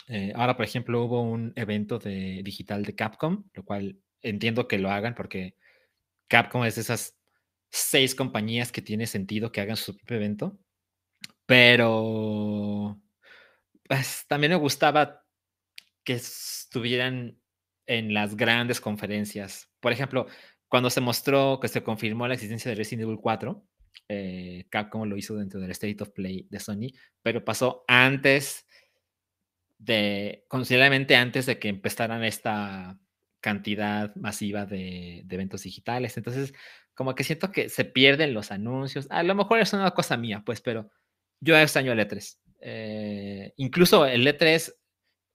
Eh, 0.09 0.33
ahora, 0.35 0.57
por 0.57 0.65
ejemplo, 0.65 1.05
hubo 1.05 1.23
un 1.23 1.53
evento 1.57 1.99
de 1.99 2.41
digital 2.45 2.85
de 2.85 2.95
Capcom, 2.95 3.45
lo 3.55 3.65
cual 3.65 3.99
entiendo 4.23 4.69
que 4.69 4.79
lo 4.79 4.91
hagan 4.91 5.15
porque 5.15 5.57
Capcom 6.29 6.65
es 6.65 6.77
de 6.77 6.83
esas 6.83 7.17
seis 7.71 8.15
compañías 8.15 8.73
que 8.73 8.83
tiene 8.83 9.07
sentido 9.07 9.53
que 9.53 9.61
hagan 9.61 9.77
su 9.77 9.97
propio 9.97 10.17
evento. 10.17 10.59
Pero 11.47 13.01
pues, 13.89 14.25
también 14.29 14.53
me 14.53 14.59
gustaba 14.59 15.25
que 16.05 16.15
estuvieran 16.15 17.39
en 17.87 18.15
las 18.15 18.37
grandes 18.37 18.81
conferencias. 18.81 19.71
Por 19.81 19.93
ejemplo, 19.93 20.27
cuando 20.69 20.91
se 20.91 21.01
mostró 21.01 21.61
que 21.61 21.69
se 21.69 21.83
confirmó 21.83 22.27
la 22.27 22.35
existencia 22.35 22.71
de 22.71 22.77
Resident 22.77 23.05
Evil 23.05 23.19
4, 23.21 23.65
eh, 24.09 24.67
Capcom 24.71 25.05
lo 25.09 25.17
hizo 25.17 25.37
dentro 25.37 25.61
del 25.61 25.71
State 25.71 25.97
of 26.01 26.11
Play 26.11 26.47
de 26.51 26.61
Sony, 26.61 26.93
pero 27.23 27.45
pasó 27.45 27.85
antes 27.89 28.66
de, 29.79 30.45
considerablemente 30.49 31.17
antes 31.17 31.47
de 31.47 31.59
que 31.59 31.69
empezaran 31.69 32.25
esta 32.25 32.99
cantidad 33.41 34.15
masiva 34.17 34.67
de, 34.67 35.25
eventos 35.31 35.63
digitales. 35.63 36.17
Entonces, 36.17 36.55
como 36.95 37.15
que 37.15 37.25
siento 37.25 37.53
que 37.53 37.69
se 37.69 37.85
pierden 37.85 38.35
los 38.35 38.51
anuncios. 38.51 39.07
A 39.11 39.23
lo 39.23 39.35
mejor 39.35 39.61
es 39.61 39.73
una 39.73 39.93
cosa 39.93 40.17
mía, 40.17 40.43
pues, 40.45 40.61
pero 40.61 40.91
yo 41.41 41.57
extraño 41.57 41.93
el 41.93 42.01
E3. 42.01 42.39
Eh, 42.61 43.53
incluso 43.57 44.07
el 44.07 44.27
E3, 44.27 44.75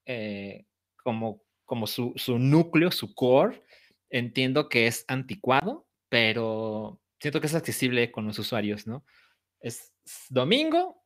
eh, 0.06 0.66
como, 1.04 1.44
como 1.66 1.88
su, 1.88 2.14
su, 2.16 2.40
núcleo, 2.40 2.92
su 2.92 3.14
core, 3.14 3.64
entiendo 4.10 4.68
que 4.68 4.88
es 4.88 5.06
anticuado, 5.08 5.88
pero 6.10 7.02
siento 7.20 7.40
que 7.40 7.48
es 7.48 7.56
accesible 7.56 8.12
con 8.12 8.26
los 8.26 8.40
usuarios, 8.40 8.88
¿no? 8.88 9.06
Es 9.62 9.94
domingo, 10.30 11.01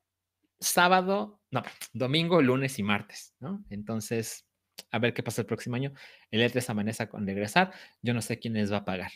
sábado, 0.59 1.41
no, 1.51 1.63
domingo, 1.93 2.41
lunes 2.41 2.79
y 2.79 2.83
martes, 2.83 3.33
¿no? 3.39 3.63
Entonces, 3.69 4.45
a 4.91 5.00
ver 5.00 5.13
qué 5.13 5.24
pasa 5.24 5.41
el 5.41 5.47
próximo 5.47 5.75
año. 5.75 5.93
El 6.31 6.41
E3 6.41 6.69
amanece 6.69 7.07
con 7.07 7.25
regresar. 7.25 7.71
Yo 8.01 8.13
no 8.13 8.21
sé 8.21 8.39
quién 8.39 8.53
les 8.53 8.71
va 8.71 8.77
a 8.77 8.85
pagar. 8.85 9.12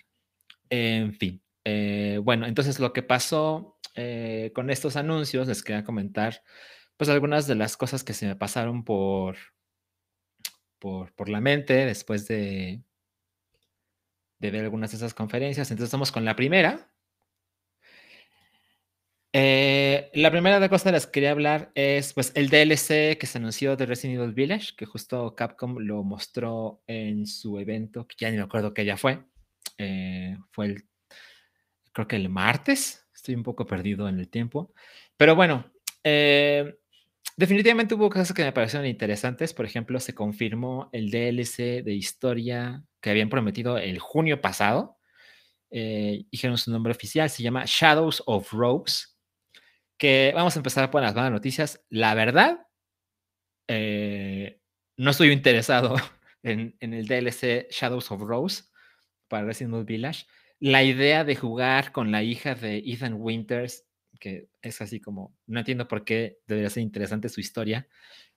En 0.69 1.13
fin. 1.13 1.41
Eh, 1.65 2.19
bueno, 2.23 2.45
entonces 2.47 2.79
lo 2.79 2.93
que 2.93 3.03
pasó 3.03 3.79
eh, 3.95 4.51
con 4.53 4.69
estos 4.69 4.95
anuncios, 4.95 5.47
les 5.47 5.63
quería 5.63 5.83
comentar, 5.83 6.43
pues 6.97 7.09
algunas 7.09 7.47
de 7.47 7.55
las 7.55 7.77
cosas 7.77 8.03
que 8.03 8.13
se 8.13 8.27
me 8.27 8.35
pasaron 8.35 8.83
por, 8.83 9.37
por, 10.79 11.13
por 11.13 11.29
la 11.29 11.41
mente 11.41 11.85
después 11.85 12.27
de, 12.27 12.81
de 14.39 14.51
ver 14.51 14.63
algunas 14.63 14.91
de 14.91 14.97
esas 14.97 15.13
conferencias. 15.13 15.69
Entonces 15.71 15.89
estamos 15.89 16.11
con 16.11 16.25
la 16.25 16.35
primera. 16.35 16.91
Eh, 19.31 20.09
la 20.15 20.31
primera 20.31 20.59
de 20.59 20.69
cosas 20.69 20.85
de 20.85 20.91
las 20.93 21.05
que 21.05 21.11
quería 21.11 21.31
hablar 21.31 21.71
es 21.75 22.13
pues 22.13 22.31
el 22.33 22.49
DLC 22.49 23.15
que 23.19 23.27
se 23.27 23.37
anunció 23.37 23.75
de 23.75 23.85
Resident 23.85 24.19
Evil 24.19 24.33
Village, 24.33 24.75
que 24.75 24.85
justo 24.85 25.35
Capcom 25.35 25.77
lo 25.77 26.03
mostró 26.03 26.81
en 26.87 27.27
su 27.27 27.59
evento, 27.59 28.07
que 28.07 28.15
ya 28.17 28.31
ni 28.31 28.37
me 28.37 28.43
acuerdo 28.43 28.73
que 28.73 28.85
ya 28.85 28.97
fue. 28.97 29.23
Eh, 29.77 30.35
fue 30.51 30.65
el, 30.67 30.83
creo 31.91 32.07
que 32.07 32.15
el 32.15 32.29
martes. 32.29 33.05
Estoy 33.13 33.35
un 33.35 33.43
poco 33.43 33.67
perdido 33.67 34.09
en 34.09 34.19
el 34.19 34.29
tiempo. 34.29 34.73
Pero 35.17 35.35
bueno, 35.35 35.71
eh, 36.03 36.79
definitivamente 37.37 37.93
hubo 37.95 38.09
cosas 38.09 38.33
que 38.33 38.43
me 38.43 38.53
parecieron 38.53 38.87
interesantes. 38.87 39.53
Por 39.53 39.65
ejemplo, 39.65 39.99
se 39.99 40.15
confirmó 40.15 40.89
el 40.91 41.11
DLC 41.11 41.83
de 41.83 41.93
historia 41.93 42.83
que 43.01 43.11
habían 43.11 43.29
prometido 43.29 43.77
el 43.77 43.99
junio 43.99 44.41
pasado. 44.41 44.97
Dijeron 45.69 46.57
su 46.57 46.71
nombre 46.71 46.91
oficial, 46.93 47.29
se 47.29 47.43
llama 47.43 47.65
Shadows 47.67 48.23
of 48.25 48.51
Rose. 48.53 49.18
Que 49.99 50.31
vamos 50.33 50.55
a 50.55 50.59
empezar 50.59 50.89
por 50.89 51.03
las 51.03 51.13
malas 51.13 51.31
noticias. 51.31 51.85
La 51.89 52.15
verdad, 52.15 52.65
eh, 53.67 54.59
no 54.97 55.11
estoy 55.11 55.31
interesado 55.31 55.95
en, 56.43 56.75
en, 56.79 56.95
el 56.95 57.05
DLC 57.05 57.69
Shadows 57.69 58.09
of 58.09 58.21
Rose 58.21 58.63
para 59.27 59.45
Resident 59.45 59.75
Evil 59.75 59.85
Village. 59.85 60.25
La 60.59 60.83
idea 60.83 61.23
de 61.23 61.35
jugar 61.35 61.91
con 61.91 62.11
la 62.11 62.23
hija 62.23 62.55
de 62.55 62.77
Ethan 62.79 63.13
Winters, 63.19 63.85
que 64.19 64.49
es 64.61 64.81
así 64.81 64.99
como, 64.99 65.37
no 65.45 65.59
entiendo 65.59 65.87
por 65.87 66.03
qué 66.03 66.39
debería 66.47 66.71
ser 66.71 66.81
interesante 66.83 67.29
su 67.29 67.39
historia. 67.39 67.87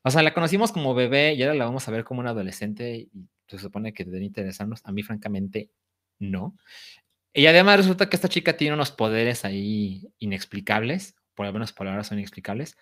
O 0.02 0.10
sea, 0.10 0.22
la 0.22 0.34
conocimos 0.34 0.72
como 0.72 0.94
bebé 0.94 1.34
y 1.34 1.42
ahora 1.42 1.54
la 1.54 1.64
vamos 1.64 1.88
a 1.88 1.90
ver 1.90 2.04
como 2.04 2.20
una 2.20 2.30
adolescente 2.30 2.96
y 2.96 3.10
se 3.46 3.58
supone 3.58 3.92
que 3.92 4.04
debería 4.04 4.26
interesarnos. 4.26 4.82
A 4.84 4.92
mí, 4.92 5.02
francamente, 5.02 5.70
no. 6.18 6.56
Y 7.32 7.46
además 7.46 7.78
resulta 7.78 8.08
que 8.08 8.16
esta 8.16 8.28
chica 8.28 8.56
tiene 8.56 8.74
unos 8.74 8.90
poderes 8.90 9.44
ahí 9.44 10.12
inexplicables, 10.18 11.16
por 11.34 11.74
por 11.74 11.88
ahora 11.88 12.04
son 12.04 12.18
inexplicables. 12.18 12.76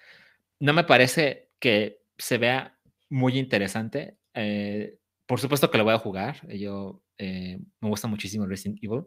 No 0.59 0.73
me 0.73 0.85
parece 0.85 1.50
que 1.59 2.02
se 2.19 2.38
vea 2.38 2.78
muy 3.09 3.38
interesante. 3.38 4.16
Eh, 4.35 4.99
por 5.26 5.40
supuesto 5.40 5.71
que 5.71 5.78
lo 5.78 5.85
voy 5.85 5.95
a 5.95 5.99
jugar. 5.99 6.47
Yo 6.49 7.02
eh, 7.19 7.59
me 7.80 7.88
gusta 7.88 8.09
muchísimo 8.09 8.47
Resident 8.47 8.83
Evil. 8.83 9.04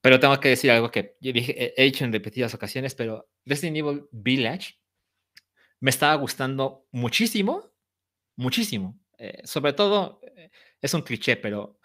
Pero 0.00 0.18
tengo 0.18 0.38
que 0.40 0.48
decir 0.48 0.70
algo 0.70 0.90
que 0.90 1.16
he 1.20 1.84
dicho 1.84 2.04
en 2.04 2.12
repetidas 2.12 2.54
ocasiones, 2.54 2.94
pero 2.94 3.28
Resident 3.46 3.76
Evil 3.76 4.06
Village 4.10 4.74
me 5.78 5.90
estaba 5.90 6.14
gustando 6.16 6.86
muchísimo, 6.90 7.72
muchísimo. 8.36 8.98
Eh, 9.18 9.42
sobre 9.44 9.72
todo, 9.72 10.20
es 10.80 10.94
un 10.94 11.02
cliché, 11.02 11.36
pero 11.36 11.78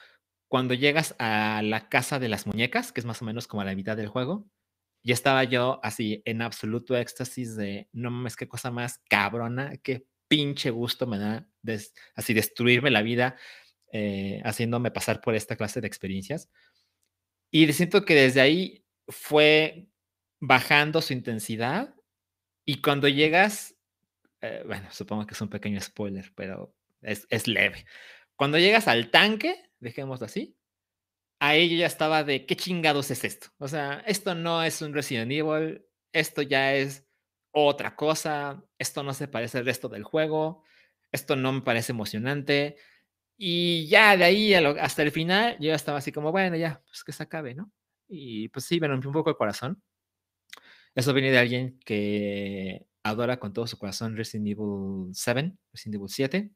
cuando 0.48 0.74
llegas 0.74 1.15
a 1.19 1.62
la 1.63 1.89
casa 1.89 2.17
de 2.19 2.29
las 2.29 2.48
muñecas, 2.48 2.91
que 2.91 3.01
es 3.01 3.05
más 3.05 3.22
o 3.22 3.25
menos 3.25 3.48
como 3.48 3.63
la 3.63 3.75
mitad 3.75 3.96
del 3.96 4.07
juego, 4.07 4.50
ya 5.08 5.14
estaba 5.14 5.46
yo 5.46 5.80
así 5.84 6.22
en 6.26 6.42
absoluto 6.42 6.98
éxtasis 6.98 7.56
de, 7.56 7.88
no 7.94 8.12
mames, 8.12 8.36
qué 8.36 8.46
cosa 8.50 8.72
más 8.72 9.00
cabrona, 9.10 9.78
qué 9.78 10.06
pinche 10.28 10.70
gusto 10.70 11.08
me 11.08 11.18
da 11.18 11.48
así 12.16 12.34
destruirme 12.34 12.92
la 12.92 13.02
vida 13.02 13.38
eh, 13.94 14.42
haciéndome 14.44 14.92
pasar 14.92 15.22
por 15.22 15.34
esta 15.34 15.56
clase 15.56 15.80
de 15.80 15.88
experiencias. 15.88 16.50
Y 17.52 17.72
siento 17.72 18.04
que 18.04 18.16
desde 18.16 18.42
ahí 18.42 18.86
fue 19.08 19.88
bajando 20.42 21.02
su 21.02 21.14
intensidad 21.14 21.96
y 22.66 22.82
cuando 22.82 23.08
llegas, 23.08 23.78
eh, 24.42 24.64
bueno, 24.66 24.90
supongo 24.92 25.26
que 25.26 25.36
es 25.36 25.42
un 25.42 25.50
pequeño 25.50 25.80
spoiler, 25.80 26.34
pero 26.36 26.76
es, 27.02 27.26
es 27.30 27.48
leve. 27.48 27.86
Cuando 28.36 28.58
llegas 28.58 28.90
al 28.90 29.10
tanque, 29.10 29.56
dejémoslo 29.80 30.26
así, 30.26 30.57
ahí 31.39 31.70
yo 31.70 31.77
ya 31.77 31.88
estaba 31.88 32.24
de 32.24 32.46
qué 32.46 32.56
chingados 32.56 33.12
es 33.12 33.24
esto. 33.24 33.48
O 33.60 33.67
sea, 33.67 34.03
esto 34.08 34.36
no 34.36 34.63
es 34.63 34.82
un 34.82 34.94
Resident 34.94 35.32
Evil, 35.32 35.86
esto 36.13 36.41
ya 36.41 36.75
es 36.75 37.08
otra 37.51 37.96
cosa, 37.96 38.63
esto 38.77 39.03
no 39.03 39.13
se 39.13 39.27
parece 39.27 39.60
al 39.60 39.65
resto 39.65 39.89
del 39.89 40.03
juego, 40.03 40.63
esto 41.12 41.36
no 41.36 41.53
me 41.53 41.62
parece 41.62 41.91
emocionante. 41.91 42.77
Y 43.38 43.88
ya 43.88 44.17
de 44.17 44.24
ahí 44.25 44.53
hasta 44.53 45.03
el 45.03 45.12
final, 45.12 45.58
yo 45.60 45.74
estaba 45.74 46.00
así 46.00 46.12
como, 46.12 46.32
bueno, 46.32 46.56
ya, 46.58 46.82
pues 46.88 47.03
que 47.03 47.12
se 47.12 47.24
acabe, 47.24 47.56
¿no? 47.56 47.72
Y 48.08 48.50
pues 48.50 48.65
sí, 48.65 48.79
me 48.79 48.88
rompió 48.88 49.10
un 49.10 49.13
poco 49.13 49.29
el 49.29 49.38
corazón. 49.38 49.82
Eso 50.96 51.13
viene 51.13 51.32
de 51.32 51.38
alguien 51.38 51.79
que 51.86 52.88
adora 53.03 53.39
con 53.39 53.53
todo 53.53 53.67
su 53.67 53.77
corazón 53.77 54.17
Resident 54.17 54.48
Evil 54.48 55.12
7, 55.13 55.53
Resident 55.72 55.96
Evil 55.96 56.10
7. 56.10 56.51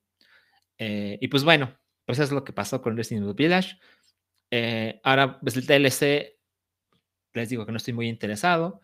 Eh, 0.79 1.17
y 1.21 1.27
pues 1.27 1.43
bueno, 1.43 1.77
pues 2.05 2.17
eso 2.17 2.23
es 2.23 2.31
lo 2.31 2.43
que 2.43 2.53
pasó 2.53 2.81
con 2.81 2.97
Resident 2.97 3.23
Evil 3.23 3.35
Village. 3.35 3.77
Eh, 4.51 4.99
ahora, 5.03 5.39
pues 5.39 5.57
el 5.57 5.65
DLC, 5.65 6.37
les 7.33 7.49
digo 7.49 7.65
que 7.65 7.71
no 7.71 7.77
estoy 7.77 7.93
muy 7.93 8.07
interesado, 8.07 8.81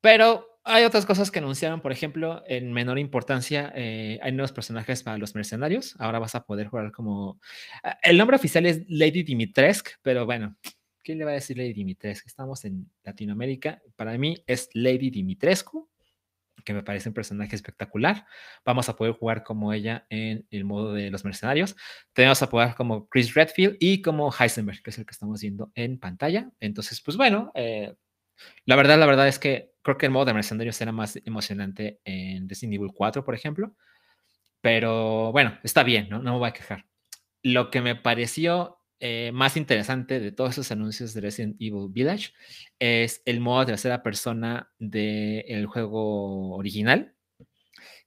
pero 0.00 0.60
hay 0.62 0.84
otras 0.84 1.06
cosas 1.06 1.30
que 1.30 1.38
anunciaron, 1.40 1.80
por 1.80 1.90
ejemplo, 1.90 2.42
en 2.46 2.72
menor 2.72 2.98
importancia, 2.98 3.72
eh, 3.74 4.20
hay 4.22 4.32
nuevos 4.32 4.52
personajes 4.52 5.02
para 5.02 5.18
los 5.18 5.34
mercenarios. 5.34 5.96
Ahora 5.98 6.18
vas 6.18 6.34
a 6.34 6.44
poder 6.44 6.68
jugar 6.68 6.92
como... 6.92 7.40
Ah, 7.82 7.98
el 8.02 8.18
nombre 8.18 8.36
oficial 8.36 8.66
es 8.66 8.82
Lady 8.88 9.22
Dimitrescu, 9.22 9.90
pero 10.02 10.26
bueno, 10.26 10.56
¿qué 11.02 11.14
le 11.14 11.24
va 11.24 11.32
a 11.32 11.34
decir 11.34 11.56
Lady 11.56 11.72
Dimitrescu? 11.72 12.28
Estamos 12.28 12.64
en 12.64 12.90
Latinoamérica. 13.02 13.82
Para 13.96 14.16
mí 14.18 14.36
es 14.46 14.68
Lady 14.74 15.10
Dimitrescu 15.10 15.89
que 16.64 16.74
me 16.74 16.82
parece 16.82 17.08
un 17.08 17.14
personaje 17.14 17.54
espectacular. 17.56 18.26
Vamos 18.64 18.88
a 18.88 18.96
poder 18.96 19.14
jugar 19.14 19.42
como 19.42 19.72
ella 19.72 20.06
en 20.10 20.46
el 20.50 20.64
modo 20.64 20.94
de 20.94 21.10
los 21.10 21.24
mercenarios. 21.24 21.76
Tenemos 22.12 22.42
a 22.42 22.46
jugar 22.46 22.74
como 22.74 23.08
Chris 23.08 23.34
Redfield 23.34 23.76
y 23.80 24.02
como 24.02 24.32
Heisenberg, 24.32 24.82
que 24.82 24.90
es 24.90 24.98
el 24.98 25.06
que 25.06 25.12
estamos 25.12 25.40
viendo 25.40 25.70
en 25.74 25.98
pantalla. 25.98 26.50
Entonces, 26.60 27.00
pues 27.00 27.16
bueno, 27.16 27.50
eh, 27.54 27.94
la 28.64 28.76
verdad, 28.76 28.98
la 28.98 29.06
verdad 29.06 29.28
es 29.28 29.38
que 29.38 29.72
creo 29.82 29.98
que 29.98 30.06
el 30.06 30.12
modo 30.12 30.26
de 30.26 30.34
mercenarios 30.34 30.80
era 30.80 30.92
más 30.92 31.16
emocionante 31.24 32.00
en 32.04 32.48
Resident 32.48 32.74
Evil 32.74 32.92
4, 32.94 33.24
por 33.24 33.34
ejemplo. 33.34 33.74
Pero 34.60 35.32
bueno, 35.32 35.58
está 35.62 35.82
bien, 35.82 36.08
¿no? 36.08 36.18
No 36.20 36.32
me 36.32 36.38
voy 36.38 36.48
a 36.48 36.52
quejar. 36.52 36.86
Lo 37.42 37.70
que 37.70 37.80
me 37.80 37.96
pareció 37.96 38.79
eh, 39.00 39.30
más 39.32 39.56
interesante 39.56 40.20
de 40.20 40.30
todos 40.30 40.50
esos 40.50 40.70
anuncios 40.72 41.14
de 41.14 41.22
Resident 41.22 41.56
Evil 41.58 41.88
Village 41.90 42.34
es 42.78 43.22
el 43.24 43.40
modo 43.40 43.60
de 43.60 43.66
tercera 43.66 44.02
persona 44.02 44.70
del 44.78 45.64
juego 45.66 46.54
original, 46.54 47.14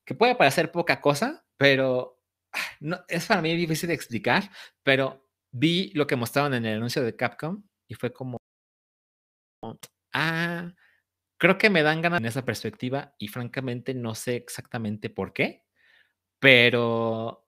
que 0.05 0.13
puede 0.13 0.35
parecer 0.35 0.71
poca 0.71 1.01
cosa, 1.01 1.45
pero 1.57 2.21
ah, 2.53 2.59
no, 2.79 2.99
es 3.07 3.25
para 3.25 3.41
mí 3.41 3.55
difícil 3.55 3.87
de 3.87 3.95
explicar, 3.95 4.51
pero 4.83 5.27
vi 5.51 5.91
lo 5.95 6.05
que 6.05 6.15
mostraron 6.15 6.53
en 6.53 6.65
el 6.65 6.77
anuncio 6.77 7.03
de 7.03 7.15
Capcom 7.15 7.63
y 7.87 7.95
fue 7.95 8.13
como, 8.13 8.37
ah, 10.13 10.73
creo 11.39 11.57
que 11.57 11.71
me 11.71 11.83
dan 11.83 12.01
ganas 12.01 12.19
en 12.19 12.27
esa 12.27 12.45
perspectiva 12.45 13.15
y 13.17 13.29
francamente 13.29 13.95
no 13.95 14.13
sé 14.13 14.35
exactamente 14.35 15.09
por 15.09 15.33
qué, 15.33 15.63
pero 16.39 17.47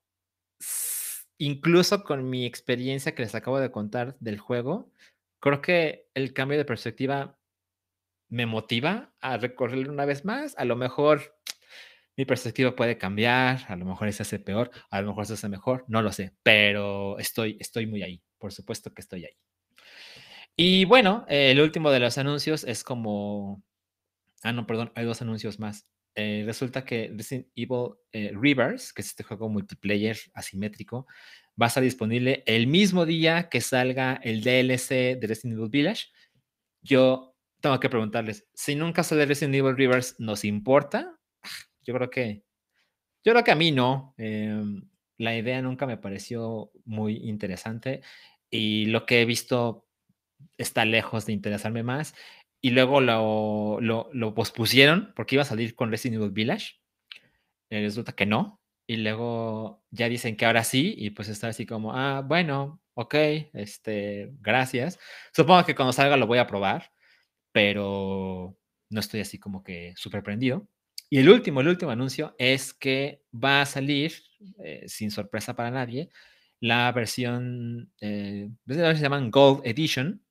incluso 1.38 2.04
con 2.04 2.30
mi 2.30 2.46
experiencia 2.46 3.16
que 3.16 3.24
les 3.24 3.36
acabo 3.36 3.60
de 3.60 3.72
contar 3.72 4.18
del 4.20 4.40
juego, 4.40 4.92
creo 5.40 5.62
que 5.62 6.08
el 6.14 6.34
cambio 6.34 6.58
de 6.58 6.66
perspectiva 6.66 7.38
me 8.30 8.46
motiva 8.46 9.14
a 9.22 9.38
recorrerlo 9.38 9.92
una 9.92 10.06
vez 10.06 10.26
más. 10.26 10.56
A 10.58 10.66
lo 10.66 10.76
mejor 10.76 11.38
mi 12.18 12.26
perspectiva 12.26 12.76
puede 12.76 12.98
cambiar, 12.98 13.66
a 13.68 13.76
lo 13.76 13.86
mejor 13.86 14.12
se 14.14 14.24
hace 14.24 14.40
peor, 14.40 14.72
a 14.90 15.02
lo 15.02 15.10
mejor 15.10 15.26
se 15.26 15.34
hace 15.34 15.50
mejor, 15.50 15.86
no 15.88 16.02
lo 16.02 16.12
sé, 16.12 16.34
pero 16.44 17.20
estoy, 17.20 17.58
estoy 17.60 17.88
muy 17.88 18.04
ahí, 18.04 18.22
por 18.38 18.54
supuesto 18.54 18.94
que 18.94 19.02
estoy 19.02 19.26
ahí. 19.26 19.38
Y 20.56 20.86
bueno, 20.86 21.26
el 21.28 21.60
último 21.60 21.92
de 21.92 22.00
los 22.00 22.18
anuncios 22.18 22.64
es 22.64 22.84
como... 22.84 23.62
Ah, 24.42 24.54
no, 24.54 24.66
perdón, 24.66 24.92
hay 24.96 25.06
dos 25.06 25.22
anuncios 25.22 25.60
más. 25.60 25.86
Eh, 26.16 26.44
resulta 26.46 26.86
que 26.86 27.12
Resident 27.14 27.48
Evil 27.56 27.96
eh, 28.14 28.32
Rivers, 28.34 28.94
que 28.94 29.02
es 29.02 29.10
este 29.10 29.24
juego 29.24 29.50
multiplayer 29.50 30.18
asimétrico, 30.34 31.08
va 31.62 31.66
a 31.66 31.68
estar 31.68 31.84
disponible 31.84 32.44
el 32.46 32.68
mismo 32.68 33.06
día 33.06 33.50
que 33.50 33.60
salga 33.60 34.20
el 34.24 34.42
DLC 34.42 35.20
de 35.20 35.28
Resident 35.28 35.58
Evil 35.58 35.70
Village. 35.70 36.06
Yo 36.82 37.36
tengo 37.60 37.80
que 37.80 37.90
preguntarles, 37.90 38.48
si 38.54 38.76
nunca 38.76 39.04
sale 39.04 39.26
Resident 39.26 39.56
Evil 39.56 39.76
Rivers, 39.76 40.16
¿nos 40.20 40.46
importa? 40.46 41.20
Yo 41.84 41.94
creo 41.94 42.10
que, 42.10 42.44
yo 43.24 43.32
creo 43.32 43.44
que 43.44 43.52
a 43.52 43.56
mí 43.56 43.72
no. 43.72 44.16
Em, 44.18 44.90
la 45.18 45.38
idea 45.38 45.62
nunca 45.62 45.86
me 45.86 45.98
pareció 45.98 46.72
muy 46.84 47.18
interesante 47.18 48.02
y 48.50 48.88
lo 48.88 49.06
que 49.06 49.22
he 49.22 49.26
visto 49.26 49.88
está 50.58 50.84
lejos 50.86 51.26
de 51.26 51.34
interesarme 51.34 51.84
más 51.84 52.16
y 52.66 52.72
luego 52.72 53.00
lo, 53.00 53.80
lo, 53.80 54.34
pospusieron 54.34 55.14
porque 55.16 55.36
iba 55.36 55.44
a 55.44 55.46
salir 55.46 55.76
con 55.76 55.92
Resident 55.92 56.20
Evil 56.20 56.32
Village. 56.32 56.80
Eh, 57.70 57.82
resulta 57.82 58.14
que 58.14 58.26
no. 58.26 58.60
Y 58.88 58.98
luego 58.98 59.84
ya 59.92 60.10
dicen 60.10 60.36
que 60.36 60.48
ahora 60.48 60.64
sí, 60.64 60.96
y 60.98 61.12
pues 61.12 61.30
está 61.30 61.50
así 61.50 61.68
como, 61.68 61.96
ah, 61.96 62.24
bueno, 62.26 62.82
ok, 62.96 63.14
este, 63.54 64.32
gracias. 64.40 64.98
Supongo 65.32 65.64
que 65.64 65.76
cuando 65.76 65.94
salga 65.94 66.18
lo 66.18 66.26
voy 66.26 66.40
a 66.40 66.48
probar, 66.48 66.92
pero 67.52 68.58
no 68.90 69.00
estoy 69.00 69.20
así 69.20 69.38
como 69.38 69.64
que 69.64 69.94
súper 69.96 70.24
prendido. 70.24 70.68
Y 71.08 71.20
el 71.20 71.30
último, 71.30 71.62
el 71.62 71.68
último 71.68 71.92
anuncio 71.92 72.34
es 72.40 72.74
que 72.74 73.22
va 73.32 73.62
a 73.62 73.68
salir, 73.68 74.12
eh, 74.64 74.86
sin 74.88 75.12
sorpresa 75.12 75.56
para 75.56 75.70
nadie, 75.70 76.10
la 76.60 76.92
versión, 76.94 77.92
eh, 78.02 78.50
se 78.68 78.96
llaman 78.96 79.30
Gold 79.30 79.62
Edition, 79.68 80.25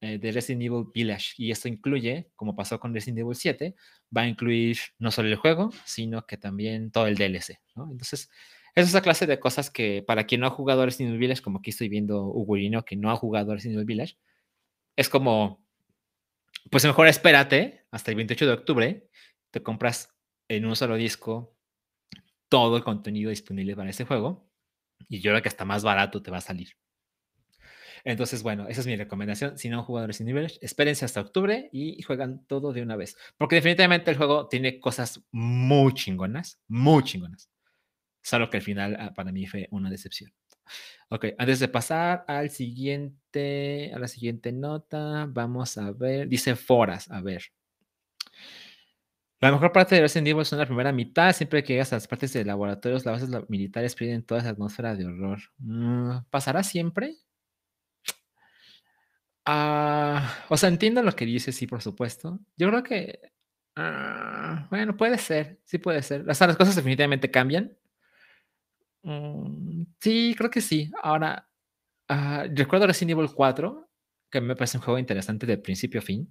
eh, 0.00 0.18
de 0.18 0.32
Resident 0.32 0.62
Evil 0.62 0.84
Village. 0.94 1.34
Y 1.38 1.50
esto 1.50 1.68
incluye, 1.68 2.30
como 2.36 2.54
pasó 2.54 2.78
con 2.78 2.94
Resident 2.94 3.18
Evil 3.18 3.34
7, 3.34 3.74
va 4.16 4.22
a 4.22 4.28
incluir 4.28 4.78
no 4.98 5.10
solo 5.10 5.28
el 5.28 5.36
juego, 5.36 5.70
sino 5.84 6.24
que 6.26 6.36
también 6.36 6.90
todo 6.90 7.06
el 7.06 7.16
DLC. 7.16 7.58
Entonces, 7.76 8.30
es 8.74 8.88
esa 8.88 9.02
clase 9.02 9.26
de 9.26 9.40
cosas 9.40 9.70
que 9.70 10.04
para 10.06 10.24
quien 10.24 10.40
no 10.40 10.46
ha 10.46 10.50
jugado 10.50 10.84
Resident 10.84 11.10
Evil 11.10 11.20
Village, 11.20 11.42
como 11.42 11.58
aquí 11.58 11.70
estoy 11.70 11.88
viendo 11.88 12.24
Ugurino, 12.26 12.84
que 12.84 12.96
no 12.96 13.10
ha 13.10 13.16
jugado 13.16 13.54
Resident 13.54 13.76
Evil 13.76 13.86
Village, 13.86 14.16
es 14.96 15.08
como, 15.08 15.64
pues 16.70 16.84
mejor 16.84 17.08
espérate 17.08 17.86
hasta 17.90 18.10
el 18.10 18.16
28 18.16 18.46
de 18.46 18.52
octubre, 18.52 19.08
te 19.50 19.62
compras 19.62 20.14
en 20.48 20.66
un 20.66 20.76
solo 20.76 20.96
disco 20.96 21.56
todo 22.48 22.76
el 22.76 22.84
contenido 22.84 23.30
disponible 23.30 23.76
para 23.76 23.90
ese 23.90 24.04
juego 24.04 24.48
y 25.08 25.20
yo 25.20 25.32
creo 25.32 25.42
que 25.42 25.48
hasta 25.48 25.64
más 25.64 25.82
barato 25.82 26.22
te 26.22 26.30
va 26.30 26.38
a 26.38 26.40
salir. 26.40 26.76
Entonces, 28.04 28.42
bueno, 28.42 28.68
esa 28.68 28.80
es 28.80 28.86
mi 28.86 28.96
recomendación. 28.96 29.58
Si 29.58 29.68
no 29.68 29.82
jugadores 29.82 30.16
sin 30.16 30.26
niveles, 30.26 30.58
espérense 30.62 31.04
hasta 31.04 31.20
octubre 31.20 31.68
y 31.72 32.02
juegan 32.02 32.44
todo 32.46 32.72
de 32.72 32.82
una 32.82 32.96
vez. 32.96 33.16
Porque 33.36 33.56
definitivamente 33.56 34.10
el 34.10 34.16
juego 34.16 34.48
tiene 34.48 34.80
cosas 34.80 35.22
muy 35.30 35.94
chingonas, 35.94 36.60
muy 36.68 37.02
chingonas. 37.02 37.50
Solo 38.22 38.50
que 38.50 38.58
al 38.58 38.62
final 38.62 38.96
ah, 38.98 39.14
para 39.14 39.32
mí 39.32 39.46
fue 39.46 39.68
una 39.70 39.90
decepción. 39.90 40.32
Ok, 41.08 41.26
antes 41.38 41.60
de 41.60 41.68
pasar 41.68 42.24
al 42.28 42.50
siguiente, 42.50 43.90
a 43.94 43.98
la 43.98 44.08
siguiente 44.08 44.52
nota, 44.52 45.26
vamos 45.28 45.78
a 45.78 45.92
ver, 45.92 46.28
dice 46.28 46.54
Foras, 46.56 47.10
a 47.10 47.22
ver. 47.22 47.44
La 49.40 49.52
mejor 49.52 49.70
parte 49.70 49.94
de 49.94 50.00
Resident 50.00 50.28
Evil 50.28 50.42
es 50.42 50.52
la 50.52 50.66
primera 50.66 50.92
mitad. 50.92 51.32
Siempre 51.32 51.62
que 51.62 51.74
llegas 51.74 51.92
a 51.92 51.96
las 51.96 52.08
partes 52.08 52.32
de 52.32 52.44
laboratorios, 52.44 53.06
las 53.06 53.22
bases 53.22 53.48
militares 53.48 53.94
pierden 53.94 54.24
toda 54.24 54.40
esa 54.40 54.50
atmósfera 54.50 54.96
de 54.96 55.06
horror. 55.06 55.38
Mm, 55.58 56.24
¿Pasará 56.28 56.64
siempre? 56.64 57.16
Ah, 59.50 60.44
o 60.50 60.58
sea, 60.58 60.68
entiendo 60.68 61.02
lo 61.02 61.16
que 61.16 61.24
dice, 61.24 61.52
sí, 61.52 61.66
por 61.66 61.80
supuesto. 61.80 62.38
Yo 62.58 62.68
creo 62.68 62.82
que, 62.82 63.32
ah, 63.76 64.66
bueno, 64.70 64.94
puede 64.96 65.16
ser, 65.16 65.58
sí 65.64 65.78
puede 65.78 66.02
ser. 66.02 66.24
Las, 66.26 66.38
las 66.40 66.56
cosas 66.58 66.76
definitivamente 66.76 67.30
cambian. 67.30 67.74
Mm, 69.02 69.84
sí, 70.00 70.34
creo 70.36 70.50
que 70.50 70.60
sí. 70.60 70.90
Ahora, 71.02 71.48
ah, 72.08 72.46
recuerdo 72.54 72.86
Resident 72.86 73.12
Evil 73.12 73.30
4, 73.34 73.88
que 74.30 74.40
me 74.42 74.56
parece 74.56 74.78
un 74.78 74.84
juego 74.84 74.98
interesante 74.98 75.46
de 75.46 75.58
principio 75.58 76.00
a 76.00 76.02
fin. 76.02 76.30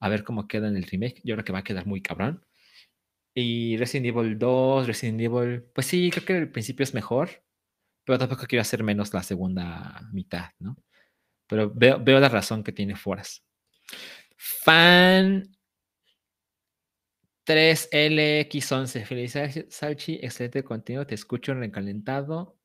A 0.00 0.08
ver 0.08 0.24
cómo 0.24 0.48
queda 0.48 0.68
en 0.68 0.76
el 0.76 0.84
remake. 0.84 1.20
Yo 1.24 1.34
creo 1.34 1.44
que 1.44 1.52
va 1.52 1.60
a 1.60 1.64
quedar 1.64 1.86
muy 1.86 2.02
cabrón. 2.02 2.46
Y 3.34 3.76
Resident 3.78 4.06
Evil 4.08 4.38
2, 4.38 4.86
Resident 4.86 5.20
Evil, 5.20 5.64
pues 5.74 5.86
sí, 5.86 6.10
creo 6.10 6.24
que 6.26 6.38
el 6.38 6.50
principio 6.52 6.84
es 6.84 6.94
mejor, 6.94 7.30
pero 8.04 8.18
tampoco 8.18 8.46
quiero 8.48 8.62
hacer 8.62 8.84
menos 8.84 9.14
la 9.14 9.22
segunda 9.22 10.00
mitad, 10.12 10.50
¿no? 10.60 10.76
Pero 11.48 11.72
veo, 11.74 12.20
la 12.20 12.28
razón 12.28 12.62
que 12.62 12.72
tiene 12.72 12.94
Foras. 12.96 13.44
Fan 14.36 15.50
3LX11. 17.46 19.04
Felicidades, 19.04 19.66
Salchi. 19.70 20.18
Excelente 20.22 20.62
contenido. 20.62 21.06
Te 21.06 21.14
escucho 21.14 21.54
recalentado. 21.54 22.58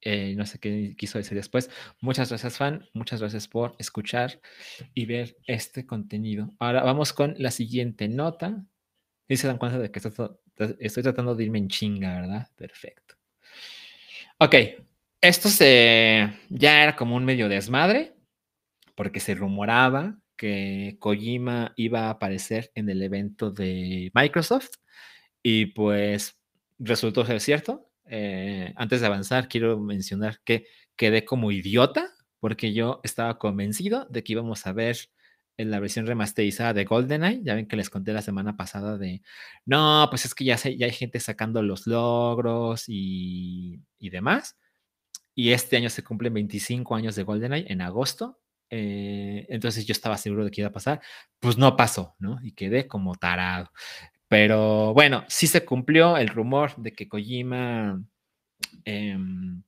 Eh, 0.00 0.34
no 0.36 0.46
sé 0.46 0.60
qué 0.60 0.94
quiso 0.96 1.18
decir 1.18 1.36
después. 1.36 1.68
Muchas 2.00 2.28
gracias, 2.28 2.56
fan. 2.56 2.88
Muchas 2.94 3.20
gracias 3.20 3.48
por 3.48 3.74
escuchar 3.78 4.40
y 4.94 5.06
ver 5.06 5.36
este 5.46 5.84
contenido. 5.84 6.54
Ahora 6.60 6.84
vamos 6.84 7.12
con 7.12 7.34
la 7.38 7.50
siguiente 7.50 8.08
nota. 8.08 8.64
Y 9.26 9.36
se 9.36 9.46
dan 9.46 9.58
cuenta 9.58 9.78
de 9.78 9.90
que 9.90 9.98
estoy 9.98 11.02
tratando 11.02 11.34
de 11.34 11.44
irme 11.44 11.58
en 11.58 11.68
chinga, 11.68 12.20
¿verdad? 12.20 12.48
Perfecto. 12.56 13.16
Ok, 14.38 14.54
esto 15.20 15.48
se, 15.48 16.32
ya 16.48 16.82
era 16.82 16.96
como 16.96 17.16
un 17.16 17.24
medio 17.24 17.48
desmadre, 17.48 18.14
porque 18.94 19.20
se 19.20 19.34
rumoraba 19.34 20.18
que 20.36 20.96
Kojima 21.00 21.72
iba 21.76 22.06
a 22.06 22.10
aparecer 22.10 22.70
en 22.74 22.88
el 22.88 23.02
evento 23.02 23.50
de 23.50 24.10
Microsoft 24.14 24.70
y 25.42 25.66
pues 25.66 26.38
resultó 26.78 27.24
ser 27.26 27.40
cierto. 27.40 27.90
Eh, 28.06 28.72
antes 28.76 29.00
de 29.00 29.06
avanzar, 29.06 29.48
quiero 29.48 29.78
mencionar 29.80 30.40
que 30.44 30.66
quedé 30.96 31.24
como 31.24 31.52
idiota 31.52 32.10
porque 32.40 32.72
yo 32.72 33.00
estaba 33.02 33.38
convencido 33.38 34.06
de 34.10 34.22
que 34.22 34.32
íbamos 34.32 34.66
a 34.66 34.72
ver 34.72 34.96
en 35.56 35.70
la 35.72 35.80
versión 35.80 36.06
remasterizada 36.06 36.72
de 36.72 36.84
GoldenEye. 36.84 37.42
Ya 37.44 37.54
ven 37.54 37.66
que 37.66 37.76
les 37.76 37.90
conté 37.90 38.12
la 38.12 38.22
semana 38.22 38.56
pasada 38.56 38.96
de, 38.96 39.22
no, 39.66 40.06
pues 40.10 40.24
es 40.24 40.34
que 40.34 40.44
ya, 40.44 40.56
ya 40.56 40.86
hay 40.86 40.92
gente 40.92 41.20
sacando 41.20 41.62
los 41.62 41.86
logros 41.86 42.84
y, 42.88 43.80
y 43.98 44.10
demás. 44.10 44.56
Y 45.38 45.52
este 45.52 45.76
año 45.76 45.88
se 45.88 46.02
cumplen 46.02 46.34
25 46.34 46.96
años 46.96 47.14
de 47.14 47.22
GoldenEye 47.22 47.72
en 47.72 47.80
agosto. 47.80 48.40
Eh, 48.70 49.46
entonces 49.48 49.86
yo 49.86 49.92
estaba 49.92 50.18
seguro 50.18 50.44
de 50.44 50.50
que 50.50 50.62
iba 50.62 50.68
a 50.70 50.72
pasar. 50.72 51.00
Pues 51.38 51.56
no 51.56 51.76
pasó, 51.76 52.16
¿no? 52.18 52.40
Y 52.42 52.50
quedé 52.54 52.88
como 52.88 53.14
tarado. 53.14 53.70
Pero 54.26 54.92
bueno, 54.94 55.24
sí 55.28 55.46
se 55.46 55.64
cumplió 55.64 56.16
el 56.16 56.26
rumor 56.26 56.74
de 56.76 56.92
que 56.92 57.06
Kojima 57.06 58.02
em, 58.84 59.62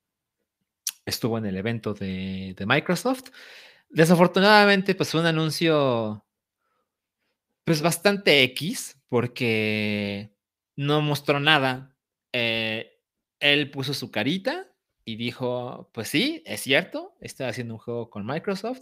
estuvo 1.07 1.39
en 1.39 1.47
el 1.47 1.57
evento 1.57 1.95
de, 1.95 2.57
Microsoft. 2.67 3.31
Desafortunadamente, 3.91 4.97
pues 4.97 5.11
fue 5.11 5.21
un 5.21 5.27
anuncio 5.29 6.27
pues 7.63 7.81
bastante 7.81 8.43
X, 8.43 8.99
porque 9.09 10.33
no 10.75 11.01
mostró 11.01 11.39
nada. 11.39 11.95
Eh, 12.33 12.99
él 13.39 13.71
puso 13.71 13.95
su 13.95 14.11
carita 14.11 14.67
y 15.05 15.17
dijo, 15.17 15.91
pues 15.93 16.09
sí, 16.09 16.43
es 16.47 16.61
cierto, 16.61 17.17
estoy 17.21 17.47
haciendo 17.47 17.75
un 17.75 17.81
juego 17.81 18.11
con 18.11 18.27
Microsoft. 18.27 18.81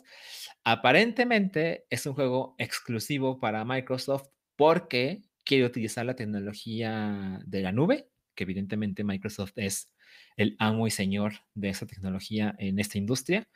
Aparentemente 0.64 1.86
es 1.90 2.06
un 2.06 2.14
juego 2.14 2.54
exclusivo 2.58 3.38
para 3.38 3.64
Microsoft 3.64 4.28
porque 4.56 5.22
quiere 5.44 5.64
utilizar 5.64 6.04
la 6.04 6.16
tecnología 6.16 7.40
de 7.46 7.62
la 7.62 7.72
nube, 7.72 8.08
que 8.34 8.44
evidentemente 8.44 9.04
Microsoft 9.04 9.52
es 9.56 9.88
el 10.36 10.56
amo 10.58 10.86
y 10.86 10.90
señor 10.90 11.34
de 11.54 11.70
esa 11.70 11.86
tecnología 11.86 12.54
en 12.58 12.78
esta 12.78 12.98
industria. 12.98 13.48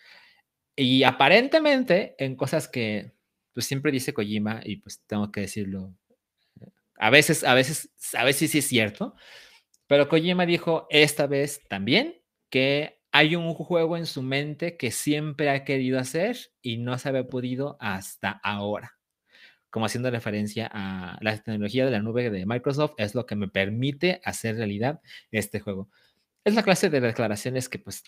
Y 0.75 1.03
aparentemente 1.03 2.15
en 2.19 2.37
cosas 2.37 2.69
que 2.69 3.13
pues 3.53 3.67
siempre 3.67 3.93
dice 3.93 4.15
Kojima, 4.15 4.63
y 4.65 4.77
pues 4.77 5.03
tengo 5.07 5.31
que 5.31 5.43
decirlo, 5.43 5.95
a 6.97 7.11
veces, 7.11 7.45
a 7.45 7.53
veces, 7.53 7.91
a 8.15 8.25
veces 8.25 8.51
sí 8.51 8.59
es 8.59 8.67
cierto, 8.67 9.15
pero 9.87 10.09
Kojima 10.09 10.47
dijo 10.47 10.87
esta 10.89 11.27
vez 11.27 11.61
también 11.69 12.22
que 12.53 13.01
hay 13.13 13.35
un 13.35 13.55
juego 13.55 13.97
en 13.97 14.05
su 14.05 14.21
mente 14.21 14.77
que 14.77 14.91
siempre 14.91 15.49
ha 15.49 15.65
querido 15.65 15.99
hacer 15.99 16.37
y 16.61 16.77
no 16.77 16.99
se 16.99 17.09
había 17.09 17.27
podido 17.27 17.79
hasta 17.81 18.31
ahora. 18.45 18.99
Como 19.71 19.87
haciendo 19.87 20.11
referencia 20.11 20.71
a 20.71 21.17
la 21.23 21.43
tecnología 21.43 21.87
de 21.87 21.93
la 21.93 22.01
nube 22.01 22.29
de 22.29 22.45
Microsoft, 22.45 22.93
es 22.99 23.15
lo 23.15 23.25
que 23.25 23.37
me 23.37 23.49
permite 23.49 24.21
hacer 24.23 24.57
realidad 24.57 25.01
este 25.31 25.61
juego. 25.61 25.89
Es 26.45 26.55
la 26.55 26.63
clase 26.63 26.91
de 26.91 27.01
declaraciones 27.01 27.71
que 27.71 27.79
pues 27.79 28.03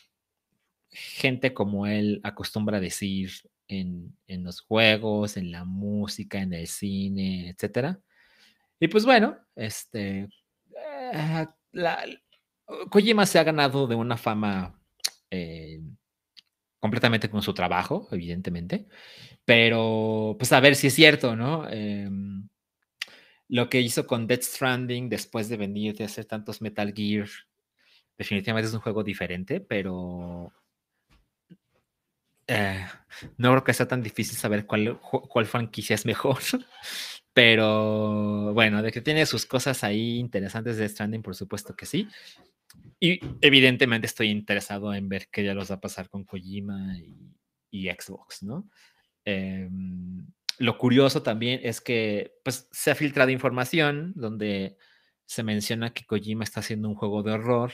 gente 0.91 1.55
como 1.55 1.87
él 1.87 2.21
acostumbra 2.23 2.81
decir 2.81 3.31
en, 3.67 4.15
en 4.27 4.45
los 4.45 4.61
juegos, 4.61 5.39
en 5.39 5.53
la 5.53 5.65
música, 5.65 6.43
en 6.43 6.53
el 6.53 6.67
cine, 6.67 7.49
etcétera. 7.49 7.99
Y 8.79 8.89
pues 8.89 9.07
bueno, 9.07 9.39
este, 9.57 10.29
eh, 11.15 11.47
la, 11.73 12.05
Kojima 12.91 13.27
se 13.27 13.39
ha 13.39 13.45
ganado 13.45 13.87
de 13.87 13.95
una 13.95 14.17
fama 14.17 14.81
eh, 15.31 15.81
completamente 16.81 17.31
con 17.31 17.43
su 17.43 17.55
trabajo, 17.55 18.09
evidentemente, 18.11 18.87
pero 19.45 20.37
pues 20.39 20.53
a 20.53 20.61
ver 20.61 20.77
si 20.77 20.89
es 20.89 20.95
cierto, 20.95 21.37
¿no? 21.37 21.69
Em, 21.69 22.49
lo 23.49 23.69
que 23.69 23.81
hizo 23.81 24.07
con 24.07 24.27
Death 24.27 24.43
Stranding 24.43 25.09
después 25.09 25.49
de 25.49 25.57
venir 25.57 25.97
de 25.97 26.05
hacer 26.05 26.25
tantos 26.25 26.61
Metal 26.63 26.93
Gear, 26.95 27.29
definitivamente 28.19 28.69
es 28.69 28.75
un 28.75 28.81
juego 28.81 29.03
diferente, 29.03 29.61
pero 29.61 30.53
eh, 32.47 32.87
no 33.39 33.51
creo 33.51 33.65
que 33.65 33.75
sea 33.75 33.89
tan 33.89 34.03
difícil 34.03 34.37
saber 34.37 34.67
cuál, 34.67 35.01
cuál 35.01 35.47
franquicia 35.47 35.95
es 35.95 36.05
mejor. 36.07 36.39
Pero 37.35 38.55
bueno, 38.55 38.81
de 38.81 38.93
que 38.93 39.01
tiene 39.01 39.27
sus 39.27 39.45
cosas 39.45 39.83
ahí 39.83 40.19
interesantes 40.19 40.77
de 40.77 40.89
Stranding, 40.89 41.23
por 41.23 41.35
supuesto 41.35 41.75
que 41.75 41.85
sí. 41.85 42.09
Y 43.01 43.21
evidentemente 43.41 44.07
estoy 44.07 44.29
interesado 44.31 44.95
en 44.95 45.09
ver 45.09 45.29
qué 45.31 45.45
ya 45.45 45.53
los 45.53 45.71
va 45.71 45.75
a 45.77 45.81
pasar 45.81 46.09
con 46.09 46.25
Kojima 46.25 46.97
y, 47.71 47.91
Xbox, 47.91 48.45
¿no? 48.45 48.71
Em, 49.25 50.25
lo 50.59 50.79
curioso 50.79 51.23
también 51.25 51.61
es 51.65 51.81
que 51.81 52.35
pues, 52.45 52.69
se 52.71 52.93
ha 52.93 52.95
filtrado 52.95 53.31
información 53.31 54.13
donde 54.15 54.77
se 55.27 55.43
menciona 55.43 55.93
que 55.93 56.07
Kojima 56.07 56.45
está 56.45 56.61
haciendo 56.61 56.89
un 56.89 56.95
juego 56.95 57.25
de 57.25 57.33
horror, 57.33 57.73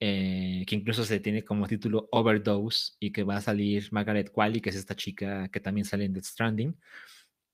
eh, 0.00 0.64
que 0.66 0.74
incluso 0.74 1.04
se 1.04 1.20
tiene 1.20 1.44
como 1.44 1.68
título 1.68 2.08
Overdose 2.10 2.94
y 2.98 3.12
que 3.12 3.24
va 3.24 3.36
a 3.36 3.40
salir 3.42 3.92
Margaret 3.92 4.32
Qualley, 4.32 4.62
que 4.62 4.70
es 4.70 4.76
esta 4.76 4.96
chica 4.96 5.48
que 5.48 5.60
también 5.60 5.84
sale 5.84 6.06
en 6.06 6.14
Death 6.14 6.24
Stranding, 6.24 6.76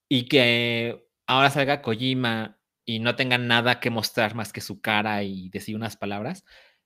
y 0.08 0.28
que 0.28 1.07
ahora 1.28 1.50
salga 1.50 1.82
Kojima 1.82 2.58
y 2.84 2.98
no 2.98 3.14
tenga 3.14 3.38
nada 3.38 3.80
que 3.80 3.90
mostrar 3.90 4.34
más 4.34 4.52
que 4.52 4.60
su 4.60 4.80
cara 4.80 5.22
y 5.22 5.50
decir 5.50 5.76
unas 5.76 5.96
palabras, 5.96 6.44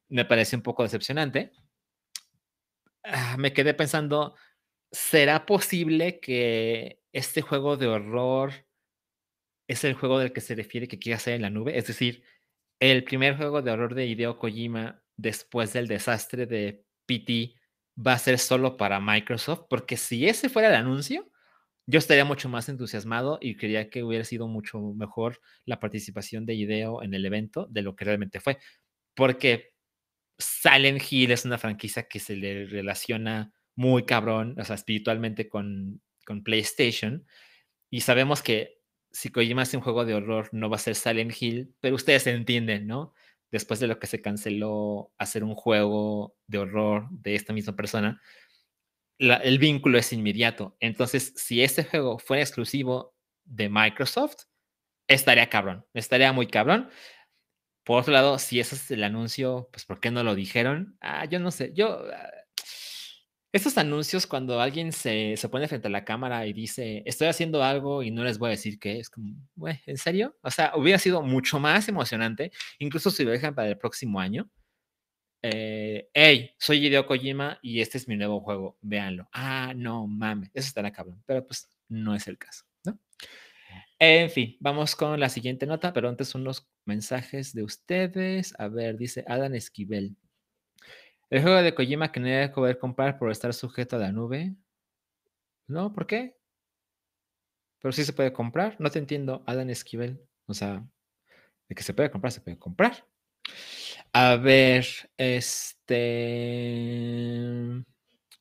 me 0.09 0.25
parece 0.27 0.57
un 0.57 0.63
poco 0.63 0.83
decepcionante. 0.83 1.53
Ah, 3.05 3.37
me 3.39 3.53
quedé 3.53 3.73
pensando, 3.73 4.35
¿será 4.91 5.47
posible 5.47 6.21
que 6.21 7.01
este 7.13 7.41
juego 7.41 7.77
de 7.77 7.87
horror 7.87 8.53
es 9.69 9.85
el 9.85 9.95
juego 9.95 10.19
del 10.19 10.33
que 10.33 10.41
se 10.41 10.55
refiere 10.55 10.89
que 10.89 10.99
quiere 10.99 11.17
hacer 11.17 11.35
en 11.35 11.43
la 11.43 11.51
nube? 11.51 11.79
Es 11.79 11.87
decir, 11.87 12.25
el 12.81 13.05
primer 13.05 13.37
juego 13.37 13.63
de 13.63 13.71
horror 13.71 13.95
de 13.95 14.07
Hideo 14.07 14.39
Kojima 14.39 15.03
después 15.17 15.73
del 15.73 15.87
desastre 15.87 16.47
de 16.47 16.85
PT 17.07 17.55
va 17.97 18.15
a 18.15 18.19
ser 18.19 18.39
solo 18.39 18.77
para 18.77 19.01
Microsoft, 19.01 19.67
porque 19.71 19.97
si 19.97 20.29
ese 20.29 20.49
fuera 20.49 20.69
el 20.69 20.75
anuncio, 20.75 21.32
yo 21.87 21.99
estaría 21.99 22.25
mucho 22.25 22.49
más 22.49 22.68
entusiasmado 22.68 23.38
y 23.40 23.57
creía 23.57 23.90
que 23.90 24.05
hubiera 24.05 24.25
sido 24.25 24.49
mucho 24.49 24.81
mejor 24.95 25.40
la 25.64 25.81
participación 25.81 26.47
de 26.47 26.55
Ideo 26.55 27.03
en 27.03 27.14
el 27.14 27.27
evento 27.27 27.66
de 27.71 27.83
lo 27.83 27.97
que 27.97 28.05
realmente 28.05 28.40
fue. 28.40 28.59
Porque 29.14 29.73
Silent 30.38 31.03
Hill 31.11 31.33
es 31.33 31.45
una 31.45 31.59
franquicia 31.59 32.05
que 32.05 32.21
se 32.21 32.37
le 32.37 32.66
relaciona 32.66 33.53
muy 33.75 34.05
cabrón, 34.05 34.57
o 34.59 34.64
sea, 34.64 34.77
espiritualmente 34.77 35.49
con, 35.49 36.01
con 36.27 36.45
PlayStation. 36.45 37.27
Y 37.90 38.03
sabemos 38.03 38.42
que 38.42 38.83
si 39.11 39.31
Kojima 39.31 39.62
hace 39.62 39.77
un 39.77 39.83
juego 39.83 40.05
de 40.05 40.14
horror, 40.14 40.49
no 40.53 40.71
va 40.71 40.77
a 40.77 40.81
ser 40.81 40.95
Silent 40.95 41.35
Hill, 41.40 41.75
pero 41.81 41.97
ustedes 41.97 42.27
entienden, 42.27 42.87
¿no? 42.87 43.12
Después 43.51 43.81
de 43.81 43.87
lo 43.87 43.99
que 43.99 44.07
se 44.07 44.23
canceló 44.23 45.12
hacer 45.18 45.45
un 45.45 45.55
juego 45.55 46.35
de 46.47 46.59
horror 46.59 47.09
de 47.11 47.35
esta 47.35 47.53
misma 47.53 47.77
persona, 47.77 48.21
el 49.31 49.59
vínculo 49.59 49.99
es 49.99 50.13
inmediato. 50.13 50.77
Entonces, 50.81 51.33
si 51.37 51.63
este 51.63 51.85
juego 51.85 52.19
fuera 52.19 52.43
exclusivo 52.43 53.15
de 53.45 53.69
Microsoft, 53.69 54.45
estaría 55.09 55.49
cabrón, 55.49 55.87
estaría 55.95 56.33
muy 56.33 56.47
cabrón. 56.47 56.91
Por 57.85 58.01
otro 58.01 58.13
lado, 58.13 58.39
si 58.39 58.61
ese 58.61 58.77
es 58.77 58.91
el 58.91 59.05
anuncio, 59.05 59.69
pues 59.73 59.85
¿por 59.85 60.01
qué 60.01 60.11
no 60.11 60.23
lo 60.23 60.35
dijeron? 60.35 60.97
Ah, 61.01 61.25
yo 61.27 61.41
no 61.41 61.51
sé, 61.51 61.73
yo... 61.75 62.05
Ah, 62.13 62.31
estos 63.53 63.77
anuncios 63.77 64.27
cuando 64.27 64.61
alguien 64.63 64.93
se, 64.93 65.37
se, 65.37 65.49
pone 65.51 65.69
frente 65.69 65.89
a 65.89 65.91
la 65.91 66.07
cámara 66.07 66.47
y 66.47 66.55
dice, 66.55 67.03
estoy 67.05 67.29
haciendo 67.29 67.63
algo 67.63 68.03
y 68.03 68.11
no 68.11 68.25
les 68.25 68.39
voy 68.39 68.49
a 68.49 68.51
decir 68.53 68.79
qué, 68.79 68.99
es 68.99 69.11
como, 69.11 69.35
güey, 69.57 69.79
¿en 69.85 69.99
serio? 69.99 70.35
O 70.43 70.51
sea, 70.51 70.73
hubiera 70.75 70.99
sido 70.99 71.23
mucho 71.23 71.61
más 71.61 71.87
emocionante, 71.87 72.51
incluso 72.79 73.11
si 73.11 73.25
lo 73.25 73.31
dejan 73.31 73.55
para 73.55 73.69
el 73.69 73.77
próximo 73.77 74.21
año, 74.21 74.51
eh, 75.43 76.09
hey, 76.15 76.55
soy 76.59 76.87
Hideo 76.87 77.07
Kojima 77.07 77.59
y 77.63 77.81
este 77.81 77.99
es 77.99 78.09
mi 78.09 78.17
nuevo 78.17 78.41
juego, 78.41 78.79
véanlo. 78.81 79.29
Ah, 79.33 79.73
no 79.77 80.07
mames, 80.07 80.51
eso 80.55 80.69
estará 80.69 80.93
cabrón, 80.93 81.23
pero 81.27 81.47
pues 81.47 81.69
no 81.89 82.15
es 82.15 82.29
el 82.29 82.39
caso. 82.39 82.65
En 84.05 84.31
fin, 84.31 84.57
vamos 84.59 84.97
con 84.97 85.21
la 85.21 85.29
siguiente 85.29 85.65
nota, 85.65 85.93
pero 85.93 86.09
antes 86.09 86.35
unos 86.35 86.69
mensajes 86.85 87.55
de 87.55 87.63
ustedes. 87.63 88.53
A 88.59 88.67
ver, 88.67 88.97
dice 88.97 89.25
Adam 89.29 89.55
Esquivel. 89.55 90.17
El 91.31 91.41
juego 91.43 91.63
de 91.63 91.73
Kojima 91.73 92.11
que 92.11 92.19
no 92.19 92.27
debe 92.27 92.49
poder 92.49 92.79
comprar 92.79 93.17
por 93.17 93.31
estar 93.31 93.55
sujeto 93.55 93.95
a 93.95 94.01
la 94.01 94.11
nube. 94.11 94.57
No, 95.69 95.93
¿por 95.93 96.09
qué? 96.09 96.37
Pero 97.81 97.93
sí 97.93 98.05
se 98.05 98.13
puede 98.13 98.33
comprar. 98.33 98.75
No 98.81 98.91
te 98.91 98.99
entiendo, 98.99 99.45
Adam 99.47 99.71
Esquivel. 99.71 100.21
O 100.47 100.55
sea, 100.55 100.85
de 101.69 101.75
que 101.77 101.85
se 101.85 101.95
puede 101.95 102.11
comprar, 102.11 102.33
se 102.33 102.41
puede 102.41 102.59
comprar. 102.59 103.07
A 104.14 104.37
ver, 104.37 104.87
este. 105.16 105.94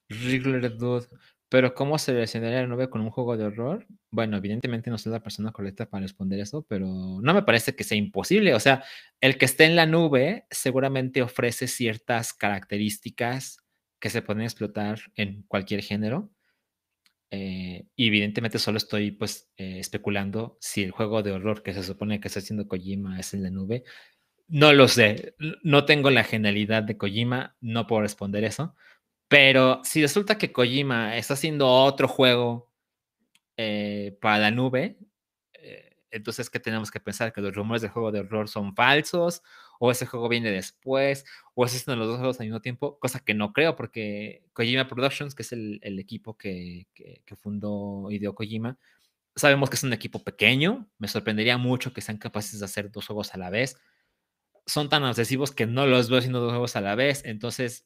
Wriggler 0.10 0.78
Dude. 0.78 1.08
Pero, 1.50 1.74
¿cómo 1.74 1.98
se 1.98 2.14
relacionaría 2.14 2.62
la 2.62 2.68
nube 2.68 2.90
con 2.90 3.02
un 3.02 3.10
juego 3.12 3.38
de 3.38 3.46
horror? 3.46 3.86
Bueno, 4.10 4.38
evidentemente 4.38 4.90
no 4.90 4.98
soy 4.98 5.12
la 5.12 5.24
persona 5.24 5.52
correcta 5.52 5.90
para 5.90 6.04
responder 6.04 6.40
eso, 6.40 6.66
pero 6.68 6.88
no 6.88 7.34
me 7.34 7.44
parece 7.44 7.76
que 7.76 7.84
sea 7.84 7.98
imposible. 7.98 8.54
O 8.56 8.60
sea, 8.60 8.84
el 9.22 9.38
que 9.38 9.46
esté 9.46 9.66
en 9.66 9.76
la 9.76 9.86
nube 9.86 10.46
seguramente 10.50 11.22
ofrece 11.22 11.68
ciertas 11.68 12.34
características 12.34 13.58
que 14.00 14.10
se 14.10 14.22
pueden 14.22 14.44
explotar 14.44 15.00
en 15.16 15.44
cualquier 15.44 15.82
género. 15.84 16.32
Eh, 17.34 17.86
y 17.96 18.08
evidentemente 18.08 18.60
solo 18.60 18.78
estoy 18.78 19.12
pues 19.12 19.50
eh, 19.56 19.80
especulando 19.80 20.58
si 20.60 20.84
el 20.84 20.92
juego 20.92 21.24
de 21.24 21.32
horror 21.32 21.64
que 21.64 21.74
se 21.74 21.82
supone 21.84 22.20
que 22.20 22.28
está 22.28 22.40
haciendo 22.40 22.68
Kojima 22.68 23.20
es 23.20 23.34
en 23.34 23.44
la 23.44 23.50
nube. 23.50 23.84
No 24.52 24.74
lo 24.74 24.90
sé, 24.90 25.34
no 25.64 25.86
tengo 25.86 26.10
la 26.10 26.26
genialidad 26.26 26.84
de 26.84 26.98
Kojima, 26.98 27.56
no 27.62 27.88
puedo 27.88 28.02
responder 28.02 28.44
eso, 28.44 28.76
pero 29.30 29.80
si 29.86 30.02
resulta 30.02 30.38
que 30.38 30.52
Kojima 30.52 31.16
está 31.16 31.36
haciendo 31.36 31.70
otro 31.70 32.10
juego 32.10 32.70
eh, 33.56 34.18
para 34.22 34.40
la 34.40 34.52
nube, 34.52 34.98
eh, 35.54 35.96
entonces, 36.12 36.50
¿qué 36.50 36.60
tenemos 36.60 36.92
que 36.92 37.00
pensar? 37.00 37.32
¿Que 37.32 37.40
los 37.40 37.56
rumores 37.56 37.82
del 37.82 37.92
juego 37.92 38.12
de 38.12 38.20
horror 38.20 38.50
son 38.50 38.76
falsos? 38.76 39.42
¿O 39.80 39.90
ese 39.90 40.06
juego 40.06 40.28
viene 40.28 40.52
después? 40.52 41.24
¿O 41.56 41.64
existen 41.64 41.98
los 41.98 42.10
dos 42.10 42.18
juegos 42.18 42.42
al 42.42 42.48
mismo 42.48 42.60
tiempo? 42.60 43.00
Cosa 43.00 43.22
que 43.22 43.34
no 43.34 43.54
creo, 43.54 43.78
porque 43.78 44.44
Kojima 44.52 44.90
Productions, 44.90 45.34
que 45.34 45.44
es 45.44 45.54
el, 45.54 45.80
equipo 45.98 46.38
que, 46.38 46.88
que, 46.94 47.24
que 47.26 47.36
fundó 47.38 48.12
Hideo 48.12 48.36
Kojima, 48.36 48.78
sabemos 49.34 49.70
que 49.70 49.78
es 49.78 49.84
un 49.84 49.94
equipo 49.94 50.26
pequeño. 50.26 50.90
Me 51.00 51.08
sorprendería 51.08 51.58
mucho 51.58 51.94
que 51.94 52.02
sean 52.02 52.18
capaces 52.18 52.60
de 52.60 52.66
hacer 52.66 52.92
dos 52.92 53.08
juegos 53.08 53.34
a 53.34 53.38
la 53.38 53.50
vez 53.50 53.78
son 54.66 54.90
tan 54.90 55.04
obsesivos 55.04 55.52
que 55.52 55.66
no 55.66 55.86
los 55.88 56.10
veo 56.10 56.20
haciendo 56.20 56.40
dos 56.40 56.52
juegos 56.52 56.76
a 56.76 56.82
la 56.82 56.96
vez. 56.96 57.24
Entonces, 57.26 57.86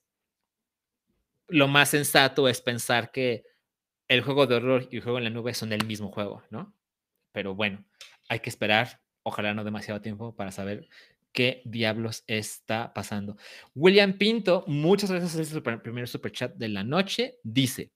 lo 1.47 1.67
más 1.67 1.89
sensato 1.89 2.47
es 2.47 2.61
pensar 2.61 3.11
que 3.11 3.43
el 4.07 4.21
juego 4.21 4.47
de 4.47 4.55
horror 4.55 4.88
y 4.91 4.97
el 4.97 5.03
juego 5.03 5.17
en 5.17 5.23
la 5.25 5.29
nube 5.29 5.53
son 5.53 5.73
el 5.73 5.85
mismo 5.85 6.11
juego, 6.11 6.43
¿no? 6.49 6.75
Pero 7.31 7.55
bueno, 7.55 7.85
hay 8.29 8.39
que 8.39 8.49
esperar, 8.49 9.01
ojalá 9.23 9.53
no 9.53 9.63
demasiado 9.63 10.01
tiempo 10.01 10.35
para 10.35 10.51
saber 10.51 10.88
qué 11.31 11.61
diablos 11.65 12.23
está 12.27 12.93
pasando. 12.93 13.38
William 13.75 14.13
Pinto, 14.17 14.63
muchas 14.67 15.11
gracias 15.11 15.51
por 15.61 15.73
el 15.73 15.81
primer 15.81 16.07
super 16.07 16.31
chat 16.31 16.55
de 16.55 16.69
la 16.69 16.83
noche. 16.83 17.39
Dice: 17.43 17.91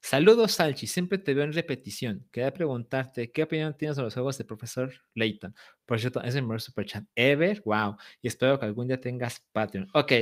Saludos, 0.00 0.52
Salchi. 0.52 0.86
Siempre 0.86 1.18
te 1.18 1.34
veo 1.34 1.44
en 1.44 1.52
repetición. 1.52 2.26
Quería 2.30 2.52
preguntarte, 2.52 3.30
¿qué 3.30 3.42
opinión 3.42 3.76
tienes 3.76 3.96
de 3.96 4.02
los 4.02 4.14
juegos 4.14 4.38
de 4.38 4.44
Profesor 4.44 4.92
Layton? 5.14 5.54
Por 5.86 6.00
cierto, 6.00 6.22
es 6.22 6.34
el 6.34 6.42
mejor 6.42 6.60
superchat 6.60 7.04
ever. 7.14 7.62
Wow. 7.64 7.96
Y 8.20 8.28
espero 8.28 8.58
que 8.58 8.66
algún 8.66 8.88
día 8.88 9.00
tengas 9.00 9.44
Patreon. 9.52 9.88
Ok. 9.94 10.12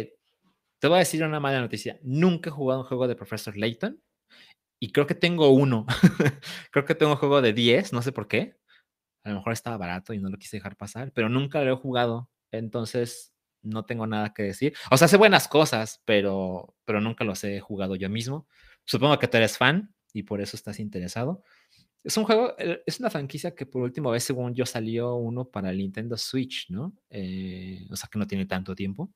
Te 0.78 0.88
voy 0.88 0.96
a 0.96 0.98
decir 1.00 1.22
una 1.24 1.40
mala 1.40 1.60
noticia. 1.60 1.98
Nunca 2.02 2.50
he 2.50 2.52
jugado 2.52 2.80
un 2.80 2.86
juego 2.86 3.06
de 3.06 3.16
Profesor 3.16 3.56
Layton. 3.56 4.00
Y 4.78 4.92
creo 4.92 5.06
que 5.06 5.14
tengo 5.14 5.50
uno. 5.50 5.86
creo 6.70 6.84
que 6.84 6.94
tengo 6.94 7.12
un 7.12 7.18
juego 7.18 7.42
de 7.42 7.52
10. 7.52 7.92
No 7.92 8.02
sé 8.02 8.12
por 8.12 8.28
qué. 8.28 8.56
A 9.24 9.30
lo 9.30 9.36
mejor 9.36 9.52
estaba 9.52 9.76
barato 9.76 10.14
y 10.14 10.18
no 10.18 10.30
lo 10.30 10.38
quise 10.38 10.56
dejar 10.56 10.76
pasar. 10.76 11.12
Pero 11.12 11.28
nunca 11.28 11.62
lo 11.62 11.72
he 11.72 11.76
jugado. 11.76 12.30
Entonces, 12.50 13.34
no 13.62 13.84
tengo 13.84 14.06
nada 14.06 14.32
que 14.32 14.42
decir. 14.42 14.74
O 14.90 14.96
sea, 14.96 15.06
hace 15.06 15.16
buenas 15.16 15.48
cosas, 15.48 16.00
pero, 16.04 16.74
pero 16.84 17.00
nunca 17.00 17.24
los 17.24 17.42
he 17.44 17.60
jugado 17.60 17.96
yo 17.96 18.08
mismo. 18.08 18.46
Supongo 18.90 19.20
que 19.20 19.28
tú 19.28 19.36
eres 19.36 19.56
fan 19.56 19.94
y 20.12 20.24
por 20.24 20.40
eso 20.40 20.56
estás 20.56 20.80
interesado. 20.80 21.44
Es 22.02 22.16
un 22.16 22.24
juego, 22.24 22.56
eh, 22.58 22.82
es 22.84 22.98
una 22.98 23.08
franquicia 23.08 23.54
que 23.54 23.64
por 23.64 23.82
última 23.82 24.10
vez, 24.10 24.24
según 24.24 24.52
yo, 24.52 24.66
salió 24.66 25.14
uno 25.14 25.44
para 25.44 25.70
el 25.70 25.78
Nintendo 25.78 26.16
Switch, 26.16 26.68
¿no? 26.70 26.92
Eh, 27.08 27.86
o 27.88 27.94
sea, 27.94 28.08
que 28.10 28.18
no 28.18 28.26
tiene 28.26 28.46
tanto 28.46 28.74
tiempo. 28.74 29.12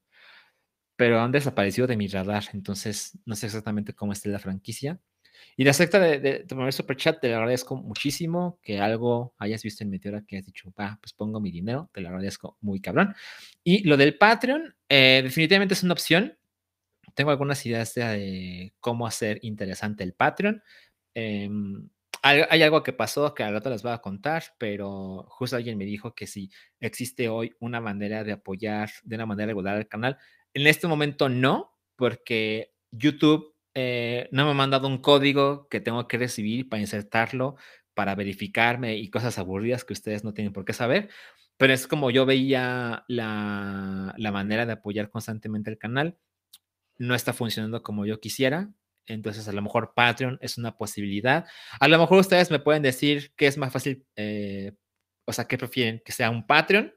Pero 0.95 1.21
han 1.21 1.33
desaparecido 1.33 1.89
de 1.89 1.97
mi 1.97 2.07
radar, 2.07 2.45
entonces 2.53 3.19
no 3.25 3.35
sé 3.35 3.47
exactamente 3.47 3.95
cómo 3.95 4.13
está 4.13 4.29
la 4.29 4.39
franquicia. 4.39 5.01
Y 5.57 5.65
de 5.65 5.71
acepta 5.71 5.99
de, 5.99 6.21
de, 6.21 6.45
de 6.45 6.73
super 6.73 6.97
chat, 6.97 7.21
te 7.21 7.29
lo 7.29 7.39
agradezco 7.39 7.75
muchísimo 7.75 8.61
que 8.63 8.79
algo 8.79 9.35
hayas 9.39 9.65
visto 9.65 9.83
en 9.83 9.91
Meteora 9.91 10.23
que 10.25 10.39
has 10.39 10.47
dicho, 10.47 10.73
va, 10.79 11.01
pues 11.03 11.13
pongo 11.15 11.41
mi 11.41 11.51
dinero, 11.51 11.91
te 11.93 12.01
lo 12.01 12.11
agradezco 12.11 12.59
muy 12.61 12.81
cabrón. 12.81 13.13
Y 13.65 13.83
lo 13.83 13.97
del 13.97 14.17
Patreon, 14.19 14.73
eh, 14.89 15.21
definitivamente 15.25 15.75
es 15.75 15.83
una 15.83 15.95
opción 15.95 16.39
tengo 17.15 17.31
algunas 17.31 17.65
ideas 17.67 17.95
de 17.95 18.75
cómo 18.81 19.07
hacer 19.07 19.39
interesante 19.43 20.05
el 20.05 20.13
Patreon. 20.13 20.63
Eh, 21.15 21.49
hay, 22.27 22.63
algo 22.63 22.83
que 22.83 22.95
pasó 22.95 23.35
que 23.35 23.43
al 23.43 23.53
rato 23.53 23.69
les 23.69 23.83
voy 23.83 23.93
a 23.93 23.99
contar, 23.99 24.43
pero 24.57 25.27
justo 25.29 25.57
alguien 25.57 25.77
me 25.77 25.85
dijo 25.85 26.15
que 26.15 26.27
si 26.27 26.51
existe 26.81 27.29
hoy 27.29 27.53
una 27.61 27.83
manera 27.83 28.25
de 28.25 28.33
apoyar 28.33 28.91
de 29.03 29.17
una 29.17 29.27
manera 29.27 29.49
regular 29.49 29.77
el 29.77 29.89
canal. 29.89 30.17
En 30.55 30.67
este 30.67 30.87
momento 30.87 31.29
no, 31.29 31.77
porque 31.97 32.73
YouTube 32.91 33.55
eh, 33.75 34.31
no 34.33 34.47
me 34.47 34.53
ha 34.53 34.55
mandado 34.55 34.89
un 34.89 35.03
código 35.03 35.69
que 35.69 35.81
tengo 35.81 36.09
que 36.09 36.17
recibir 36.17 36.67
para 36.71 36.81
insertarlo, 36.81 37.57
para 37.93 38.15
verificarme 38.15 38.97
y 38.97 39.11
cosas 39.11 39.39
aburridas 39.39 39.85
que 39.85 39.93
ustedes 39.93 40.25
no 40.25 40.33
tienen 40.33 40.55
por 40.55 40.65
qué 40.65 40.73
saber. 40.73 41.11
Pero 41.59 41.75
es 41.75 41.87
como 41.87 42.11
yo 42.11 42.25
veía 42.25 43.05
la, 43.07 44.15
la 44.17 44.33
manera 44.33 44.65
de 44.65 44.73
apoyar 44.73 45.11
constantemente 45.11 45.71
el 45.71 45.77
canal 45.77 46.17
no 46.99 47.15
está 47.15 47.33
funcionando 47.33 47.83
como 47.83 48.07
yo 48.07 48.21
quisiera. 48.21 48.71
Entonces, 49.07 49.47
a 49.49 49.53
lo 49.53 49.63
mejor 49.63 49.93
Patreon 49.95 50.39
es 50.41 50.57
una 50.59 50.77
posibilidad. 50.77 51.47
A 51.79 51.89
lo 51.89 51.99
mejor 51.99 52.19
ustedes 52.19 52.51
me 52.51 52.59
pueden 52.59 52.83
decir 52.83 53.33
qué 53.37 53.47
es 53.47 53.59
más 53.59 53.73
fácil, 53.73 54.07
eh, 54.17 54.73
o 55.27 55.33
sea, 55.33 55.47
qué 55.47 55.59
prefieren, 55.59 56.03
que 56.05 56.13
sea 56.13 56.31
un 56.31 56.47
Patreon 56.47 56.95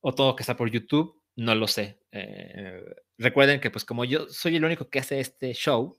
o 0.00 0.14
todo 0.14 0.36
que 0.36 0.42
está 0.42 0.56
por 0.56 0.70
YouTube. 0.70 1.20
No 1.36 1.54
lo 1.54 1.66
sé. 1.66 2.00
Eh, 2.12 2.84
recuerden 3.18 3.60
que, 3.60 3.70
pues, 3.70 3.84
como 3.84 4.04
yo 4.04 4.28
soy 4.28 4.56
el 4.56 4.64
único 4.64 4.88
que 4.88 5.00
hace 5.00 5.20
este 5.20 5.52
show, 5.54 5.98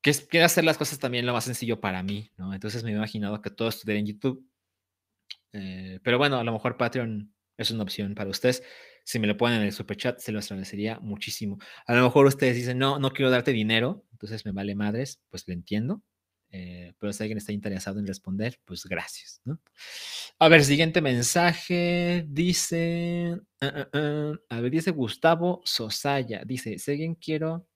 que 0.00 0.10
es, 0.10 0.26
quiero 0.26 0.46
hacer 0.46 0.64
las 0.64 0.78
cosas 0.78 0.98
también 0.98 1.26
lo 1.26 1.32
más 1.32 1.44
sencillo 1.44 1.80
para 1.80 2.02
mí, 2.02 2.32
¿no? 2.36 2.52
Entonces 2.52 2.82
me 2.82 2.90
he 2.90 2.94
imaginado 2.94 3.40
que 3.40 3.50
todo 3.50 3.68
estuviera 3.68 4.00
en 4.00 4.06
YouTube. 4.06 4.44
Eh, 5.52 6.00
pero 6.02 6.18
bueno, 6.18 6.38
a 6.38 6.44
lo 6.44 6.52
mejor 6.52 6.76
Patreon 6.76 7.32
es 7.56 7.70
una 7.70 7.84
opción 7.84 8.14
para 8.14 8.30
ustedes. 8.30 8.62
Si 9.04 9.18
me 9.18 9.26
lo 9.26 9.36
ponen 9.36 9.60
en 9.60 9.66
el 9.66 9.72
super 9.72 9.96
chat, 9.96 10.18
se 10.18 10.32
los 10.32 10.50
agradecería 10.50 10.98
muchísimo. 11.00 11.58
A 11.86 11.94
lo 11.94 12.04
mejor 12.04 12.26
ustedes 12.26 12.56
dicen, 12.56 12.78
no, 12.78 12.98
no 12.98 13.10
quiero 13.12 13.30
darte 13.30 13.52
dinero, 13.52 14.04
entonces 14.12 14.44
me 14.44 14.52
vale 14.52 14.74
madres, 14.74 15.20
pues 15.28 15.46
lo 15.46 15.54
entiendo. 15.54 16.02
Eh, 16.54 16.92
pero 16.98 17.12
si 17.14 17.22
alguien 17.22 17.38
está 17.38 17.52
interesado 17.52 17.98
en 17.98 18.06
responder, 18.06 18.60
pues 18.66 18.84
gracias. 18.84 19.40
¿no? 19.44 19.58
A 20.38 20.48
ver, 20.48 20.64
siguiente 20.64 21.00
mensaje. 21.00 22.26
Dice, 22.28 23.38
uh, 23.62 23.66
uh, 23.66 23.98
uh, 23.98 24.38
a 24.50 24.60
ver, 24.60 24.70
dice 24.70 24.90
Gustavo 24.90 25.62
Sosaya. 25.64 26.42
Dice, 26.44 26.78
si 26.78 26.90
alguien 26.90 27.14
quiero 27.14 27.66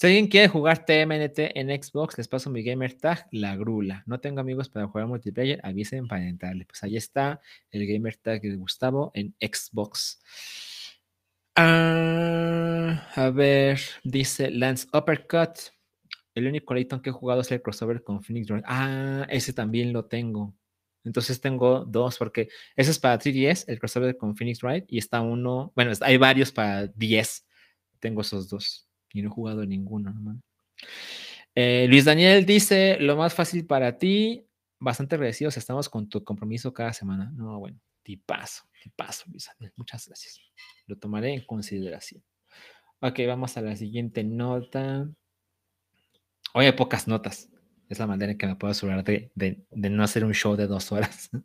si 0.00 0.06
alguien 0.06 0.28
quiere 0.28 0.48
jugar 0.48 0.86
TMNT 0.86 1.38
en 1.56 1.68
Xbox, 1.82 2.16
les 2.16 2.26
paso 2.26 2.48
mi 2.48 2.62
gamer 2.62 2.94
tag, 2.94 3.26
la 3.32 3.54
grula. 3.54 4.02
No 4.06 4.18
tengo 4.18 4.40
amigos 4.40 4.70
para 4.70 4.86
jugar 4.86 5.06
multiplayer, 5.06 5.60
avisen 5.62 6.08
para 6.08 6.26
entrarle. 6.26 6.64
Pues 6.64 6.82
ahí 6.82 6.96
está 6.96 7.38
el 7.70 7.86
gamer 7.86 8.16
tag 8.16 8.40
de 8.40 8.56
Gustavo 8.56 9.10
en 9.12 9.34
Xbox. 9.38 10.22
Ah, 11.54 13.10
a 13.14 13.28
ver, 13.28 13.78
dice 14.02 14.50
Lance 14.50 14.88
Uppercut. 14.94 15.50
El 16.34 16.46
único 16.46 16.72
Layton 16.72 17.02
que 17.02 17.10
he 17.10 17.12
jugado 17.12 17.42
es 17.42 17.52
el 17.52 17.60
crossover 17.60 18.02
con 18.02 18.22
Phoenix 18.22 18.48
Wright. 18.48 18.64
Ah, 18.66 19.26
ese 19.28 19.52
también 19.52 19.92
lo 19.92 20.06
tengo. 20.06 20.56
Entonces 21.04 21.42
tengo 21.42 21.84
dos, 21.84 22.16
porque 22.16 22.48
ese 22.74 22.90
es 22.92 22.98
para 22.98 23.18
3DS, 23.18 23.66
el 23.68 23.78
crossover 23.78 24.16
con 24.16 24.34
Phoenix 24.34 24.62
Wright, 24.62 24.86
y 24.88 24.96
está 24.96 25.20
uno, 25.20 25.74
bueno, 25.76 25.92
hay 26.00 26.16
varios 26.16 26.52
para 26.52 26.86
10. 26.86 27.46
Tengo 27.98 28.22
esos 28.22 28.48
dos 28.48 28.89
y 29.12 29.22
no 29.22 29.28
he 29.28 29.32
jugado 29.32 29.64
ninguno. 29.64 30.12
¿no? 30.12 30.40
Eh, 31.54 31.86
Luis 31.88 32.04
Daniel 32.04 32.46
dice, 32.46 32.98
lo 33.00 33.16
más 33.16 33.34
fácil 33.34 33.66
para 33.66 33.98
ti, 33.98 34.46
bastante 34.78 35.16
agradecidos 35.16 35.56
estamos 35.56 35.88
con 35.88 36.08
tu 36.08 36.22
compromiso 36.24 36.72
cada 36.72 36.92
semana. 36.92 37.32
No, 37.34 37.58
bueno, 37.58 37.80
tipazo, 38.02 38.64
tipazo, 38.82 39.24
Luis 39.28 39.46
Daniel. 39.46 39.72
Muchas 39.76 40.06
gracias. 40.06 40.40
Lo 40.86 40.96
tomaré 40.96 41.34
en 41.34 41.44
consideración. 41.44 42.22
Ok, 43.00 43.20
vamos 43.26 43.56
a 43.56 43.62
la 43.62 43.76
siguiente 43.76 44.24
nota. 44.24 45.08
Hoy 46.54 46.66
hay 46.66 46.72
pocas 46.72 47.08
notas. 47.08 47.48
Es 47.88 47.98
la 47.98 48.06
manera 48.06 48.32
en 48.32 48.38
que 48.38 48.46
me 48.46 48.56
puedo 48.56 48.70
asegurar 48.70 49.02
de, 49.02 49.32
de, 49.34 49.64
de 49.70 49.90
no 49.90 50.04
hacer 50.04 50.24
un 50.24 50.34
show 50.34 50.54
de 50.56 50.66
dos 50.66 50.92
horas. 50.92 51.30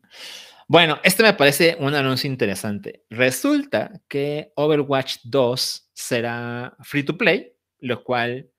Bueno, 0.67 0.99
este 1.03 1.21
me 1.21 1.33
parece 1.33 1.77
un 1.79 1.93
anuncio 1.93 2.27
interesante. 2.27 3.05
Resulta 3.11 4.01
que 4.07 4.51
Overwatch 4.55 5.17
2 5.25 5.91
será 5.93 6.75
free 6.81 7.03
to 7.03 7.15
play 7.15 7.54
lo 7.85 8.03
cual 8.03 8.49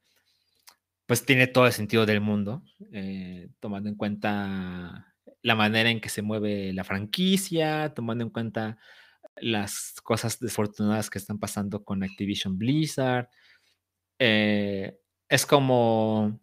pues 1.06 1.24
tiene 1.24 1.46
todo 1.46 1.66
el 1.66 1.72
sentido 1.72 2.06
del 2.06 2.20
mundo, 2.20 2.62
eh, 2.92 3.48
tomando 3.60 3.88
en 3.88 3.96
cuenta 3.96 5.14
la 5.42 5.54
manera 5.54 5.90
en 5.90 6.00
que 6.00 6.08
se 6.08 6.22
mueve 6.22 6.72
la 6.72 6.84
franquicia, 6.84 7.92
tomando 7.94 8.24
en 8.24 8.30
cuenta 8.30 8.78
las 9.36 9.94
cosas 10.02 10.38
desafortunadas 10.40 11.10
que 11.10 11.18
están 11.18 11.38
pasando 11.38 11.84
con 11.84 12.02
Activision 12.02 12.58
Blizzard. 12.58 13.28
Eh, 14.18 14.96
es 15.28 15.46
como 15.46 16.40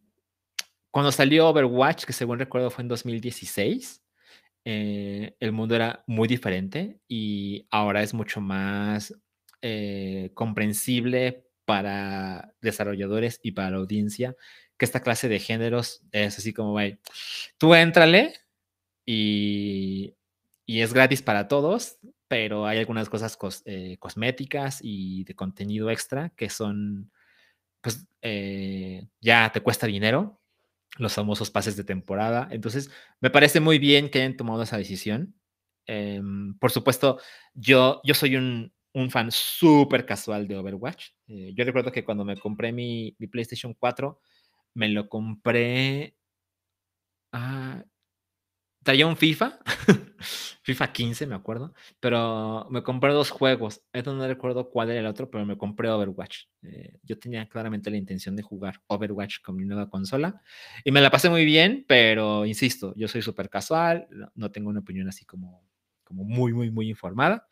cuando 0.92 1.12
salió 1.12 1.50
Overwatch, 1.50 2.06
que 2.06 2.14
según 2.14 2.40
recuerdo 2.40 2.70
fue 2.70 2.84
en 2.84 2.90
2016, 2.90 4.02
eh, 4.66 5.36
el 5.40 5.52
mundo 5.52 5.76
era 5.76 6.04
muy 6.08 6.28
diferente 6.28 7.00
y 7.08 7.66
ahora 7.72 8.04
es 8.04 8.14
mucho 8.14 8.42
más 8.42 9.14
comprensible 10.34 11.46
para 11.66 12.54
desarrolladores 12.62 13.40
y 13.44 13.52
para 13.52 13.72
la 13.72 13.78
audiencia 13.78 14.36
que 14.78 14.86
esta 14.86 15.02
clase 15.02 15.30
de 15.30 15.40
géneros 15.40 16.02
es 16.12 16.38
así 16.38 16.54
como, 16.54 16.72
güey, 16.72 17.00
tú 17.58 17.74
éntrale 17.76 18.34
y, 19.06 20.16
y, 20.66 20.82
es 20.82 20.94
gratis 20.94 21.22
para 21.22 21.48
todos, 21.48 21.98
pero 22.28 22.66
hay 22.66 22.80
algunas 22.80 23.10
cosas 23.10 23.38
cos, 23.38 23.62
eh, 23.66 23.98
cosméticas 24.00 24.80
y 24.82 25.24
de 25.26 25.36
contenido 25.36 25.90
extra 25.90 26.30
que 26.30 26.50
son, 26.50 27.12
pues, 27.82 28.08
eh, 28.22 29.08
ya 29.22 29.52
te 29.52 29.62
cuesta 29.62 29.88
dinero, 29.88 30.40
los 30.98 31.14
famosos 31.14 31.52
pases 31.52 31.76
de 31.76 31.84
temporada. 31.84 32.48
Entonces, 32.52 32.92
me 33.20 33.30
parece 33.30 33.60
muy 33.60 33.80
bien 33.80 34.10
que 34.10 34.20
hayan 34.20 34.38
tomado 34.38 34.64
esa 34.64 34.78
decisión. 34.78 35.36
Eh, 35.86 36.22
por 36.60 36.72
supuesto, 36.72 37.20
yo, 37.54 38.02
yo 38.04 38.14
soy 38.14 38.36
un, 38.38 38.74
un 38.94 39.10
fan 39.10 39.32
súper 39.32 40.06
casual 40.06 40.48
de 40.48 40.58
Overwatch. 40.58 41.10
Eh, 41.28 41.54
yo 41.56 41.66
recuerdo 41.66 41.92
que 41.92 42.04
cuando 42.04 42.24
me 42.26 42.38
compré 42.38 42.72
mi, 42.72 43.16
PlayStation 43.32 43.74
4, 43.74 44.20
me 44.76 44.90
lo 44.90 45.10
compré. 45.10 46.16
Ah, 47.32 47.84
traía 48.84 49.08
un 49.08 49.18
FIFA, 49.18 49.60
FIFA 50.64 50.92
15, 50.92 51.26
me 51.26 51.36
acuerdo, 51.36 51.74
pero 52.00 52.68
me 52.70 52.84
compré 52.84 53.14
dos 53.14 53.32
juegos. 53.32 53.82
Esto 53.94 54.14
no 54.14 54.28
recuerdo 54.28 54.70
cuál 54.70 54.92
era 54.92 55.00
el 55.00 55.06
otro, 55.08 55.32
pero 55.32 55.46
me 55.46 55.58
compré 55.58 55.90
Overwatch. 55.90 56.46
Eh, 56.62 57.00
yo 57.02 57.18
tenía 57.18 57.48
claramente 57.50 57.90
la 57.90 57.98
intención 57.98 58.36
de 58.36 58.44
jugar 58.44 58.82
Overwatch 58.88 59.42
con 59.42 59.56
mi 59.56 59.66
nueva 59.66 59.90
consola 59.90 60.42
y 60.84 60.92
me 60.92 61.02
la 61.02 61.10
pasé 61.10 61.30
muy 61.30 61.46
bien, 61.46 61.86
pero 61.88 62.46
insisto, 62.46 62.94
yo 62.96 63.08
soy 63.08 63.22
súper 63.22 63.50
casual, 63.50 64.08
no, 64.12 64.32
no 64.36 64.52
tengo 64.52 64.70
una 64.70 64.82
opinión 64.82 65.08
así 65.08 65.26
como, 65.26 65.66
como 66.04 66.24
muy, 66.24 66.54
muy, 66.54 66.70
muy 66.70 66.90
informada. 66.90 67.48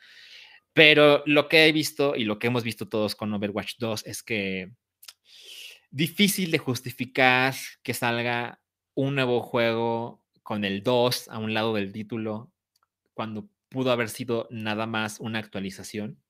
Pero 0.73 1.23
lo 1.25 1.49
que 1.49 1.67
he 1.67 1.71
visto 1.71 2.15
y 2.15 2.23
lo 2.23 2.39
que 2.39 2.47
hemos 2.47 2.63
visto 2.63 2.87
todos 2.87 3.15
con 3.15 3.33
Overwatch 3.33 3.73
2 3.77 4.05
es 4.05 4.23
que 4.23 4.71
difícil 5.89 6.51
de 6.51 6.57
justificar 6.57 7.53
que 7.83 7.93
salga 7.93 8.61
un 8.95 9.15
nuevo 9.15 9.41
juego 9.41 10.23
con 10.43 10.63
el 10.63 10.83
2 10.83 11.27
a 11.29 11.37
un 11.37 11.53
lado 11.53 11.73
del 11.73 11.91
título 11.91 12.51
cuando 13.13 13.49
pudo 13.69 13.91
haber 13.91 14.09
sido 14.09 14.47
nada 14.49 14.85
más 14.85 15.19
una 15.19 15.39
actualización. 15.39 16.21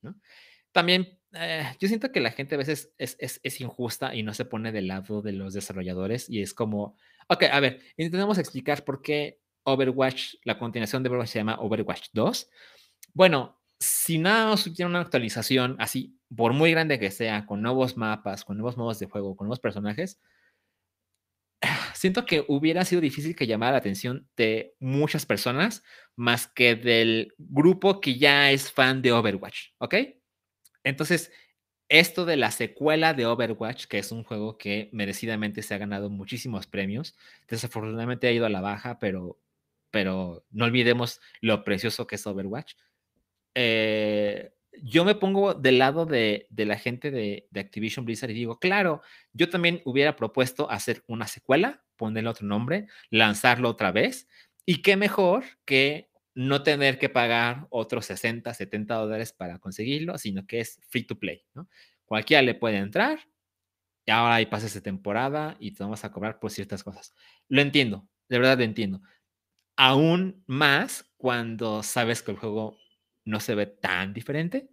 También 0.71 1.19
eh, 1.33 1.63
yo 1.79 1.87
siento 1.87 2.11
que 2.11 2.19
la 2.19 2.31
gente 2.31 2.55
a 2.55 2.57
veces 2.57 2.93
es, 2.97 3.15
es, 3.19 3.39
es, 3.43 3.61
injusta 3.61 4.13
y 4.15 4.23
no 4.23 4.33
se 4.33 4.45
pone 4.45 4.71
del 4.71 4.87
lado 4.87 5.21
de 5.21 5.31
los 5.31 5.53
desarrolladores 5.53 6.29
y 6.29 6.41
es 6.41 6.53
como, 6.53 6.97
ok, 7.29 7.43
a 7.51 7.59
ver, 7.59 7.81
intentamos 7.97 8.37
explicar 8.37 8.83
por 8.83 9.01
qué 9.01 9.39
Overwatch, 9.63 10.35
la 10.43 10.57
continuación 10.57 11.03
de 11.03 11.09
Overwatch 11.09 11.29
se 11.29 11.39
llama 11.39 11.59
Overwatch 11.59 12.07
2. 12.13 12.49
Bueno, 13.13 13.60
si 13.81 14.19
nada 14.19 14.45
más 14.51 14.67
hubiera 14.67 14.87
una 14.87 15.01
actualización 15.01 15.75
así, 15.79 16.15
por 16.35 16.53
muy 16.53 16.69
grande 16.71 16.99
que 16.99 17.09
sea, 17.09 17.47
con 17.47 17.63
nuevos 17.63 17.97
mapas, 17.97 18.45
con 18.45 18.57
nuevos 18.57 18.77
modos 18.77 18.99
de 18.99 19.07
juego, 19.07 19.35
con 19.35 19.47
nuevos 19.47 19.59
personajes, 19.59 20.19
siento 21.95 22.25
que 22.25 22.45
hubiera 22.47 22.85
sido 22.85 23.01
difícil 23.01 23.35
que 23.35 23.47
llamara 23.47 23.73
la 23.73 23.77
atención 23.79 24.29
de 24.37 24.75
muchas 24.79 25.25
personas 25.25 25.83
más 26.15 26.47
que 26.47 26.75
del 26.75 27.33
grupo 27.39 28.01
que 28.01 28.19
ya 28.19 28.51
es 28.51 28.71
fan 28.71 29.01
de 29.01 29.13
Overwatch, 29.13 29.69
¿ok? 29.79 29.95
Entonces, 30.83 31.31
esto 31.89 32.25
de 32.25 32.37
la 32.37 32.51
secuela 32.51 33.15
de 33.15 33.25
Overwatch, 33.25 33.87
que 33.87 33.97
es 33.97 34.11
un 34.11 34.23
juego 34.23 34.59
que 34.59 34.89
merecidamente 34.93 35.63
se 35.63 35.73
ha 35.73 35.79
ganado 35.79 36.11
muchísimos 36.11 36.67
premios, 36.67 37.15
desafortunadamente 37.47 38.27
ha 38.27 38.31
ido 38.31 38.45
a 38.45 38.49
la 38.49 38.61
baja, 38.61 38.99
pero, 38.99 39.39
pero 39.89 40.45
no 40.51 40.65
olvidemos 40.65 41.19
lo 41.41 41.63
precioso 41.63 42.05
que 42.05 42.15
es 42.15 42.27
Overwatch. 42.27 42.75
Eh, 43.55 44.53
yo 44.81 45.05
me 45.05 45.15
pongo 45.15 45.53
del 45.53 45.77
lado 45.79 46.05
de, 46.05 46.47
la 46.55 46.77
gente 46.77 47.11
de, 47.11 47.47
de, 47.51 47.59
Activision 47.59 48.05
Blizzard 48.05 48.31
y 48.31 48.33
digo, 48.33 48.59
claro, 48.59 49.01
yo 49.33 49.49
también 49.49 49.81
hubiera 49.85 50.15
propuesto 50.15 50.69
hacer 50.71 51.03
una 51.07 51.27
secuela, 51.27 51.83
ponerle 51.97 52.29
otro 52.29 52.47
nombre, 52.47 52.87
lanzarlo 53.09 53.69
otra 53.69 53.91
vez, 53.91 54.27
y 54.65 54.81
qué 54.81 54.95
mejor 54.95 55.43
que 55.65 56.09
no 56.33 56.63
tener 56.63 56.97
que 56.97 57.09
pagar 57.09 57.67
otros 57.69 58.05
60, 58.05 58.53
70 58.53 58.95
dólares 58.95 59.33
para 59.33 59.59
conseguirlo, 59.59 60.17
sino 60.17 60.47
que 60.47 60.61
es 60.61 60.79
free 60.89 61.03
to 61.03 61.19
play, 61.19 61.43
¿no? 61.53 61.67
Cualquiera 62.05 62.41
le 62.41 62.55
puede 62.55 62.77
entrar, 62.77 63.19
y 64.05 64.11
ahora 64.11 64.35
hay 64.35 64.47
pases 64.47 64.73
de 64.73 64.81
temporada 64.81 65.55
y 65.59 65.71
te 65.71 65.83
vamos 65.83 66.03
a 66.03 66.11
cobrar 66.11 66.39
por 66.39 66.51
ciertas 66.51 66.83
cosas. 66.83 67.13
Lo 67.47 67.61
entiendo, 67.61 68.07
de 68.29 68.39
verdad 68.39 68.57
lo 68.57 68.63
entiendo. 68.63 69.01
Aún 69.77 70.43
más 70.47 71.11
cuando 71.17 71.83
sabes 71.83 72.21
que 72.21 72.31
el 72.31 72.37
juego 72.37 72.77
no 73.25 73.39
se 73.39 73.55
ve 73.55 73.67
tan 73.67 74.13
diferente. 74.13 74.69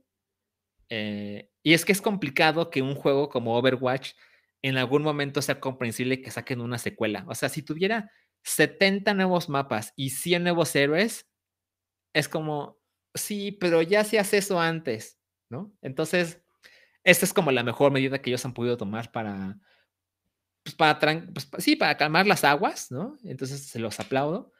Eh, 0.90 1.50
y 1.62 1.74
es 1.74 1.84
que 1.84 1.92
es 1.92 2.00
complicado 2.00 2.70
que 2.70 2.82
un 2.82 2.94
juego 2.94 3.28
como 3.28 3.56
Overwatch 3.56 4.12
en 4.62 4.76
algún 4.76 5.02
momento 5.02 5.42
sea 5.42 5.60
comprensible 5.60 6.20
que 6.22 6.30
saquen 6.30 6.60
una 6.60 6.78
secuela. 6.78 7.24
O 7.28 7.34
sea, 7.34 7.48
si 7.48 7.62
tuviera 7.62 8.10
70 8.42 9.14
nuevos 9.14 9.48
mapas 9.48 9.92
y 9.96 10.10
100 10.10 10.42
nuevos 10.44 10.74
héroes, 10.74 11.28
es 12.14 12.28
como, 12.28 12.78
sí, 13.14 13.52
pero 13.52 13.82
ya 13.82 14.00
hacías 14.00 14.32
eso 14.34 14.60
antes, 14.60 15.18
¿no? 15.50 15.72
Entonces, 15.82 16.42
esta 17.04 17.24
es 17.24 17.32
como 17.32 17.52
la 17.52 17.62
mejor 17.62 17.92
medida 17.92 18.20
que 18.20 18.30
ellos 18.30 18.44
han 18.44 18.54
podido 18.54 18.76
tomar 18.76 19.12
para, 19.12 19.58
pues 20.62 20.74
para, 20.74 20.98
pues, 21.32 21.48
sí, 21.58 21.76
para 21.76 21.96
calmar 21.96 22.26
las 22.26 22.44
aguas, 22.44 22.90
¿no? 22.90 23.18
Entonces, 23.24 23.66
se 23.66 23.78
los 23.78 24.00
aplaudo. 24.00 24.52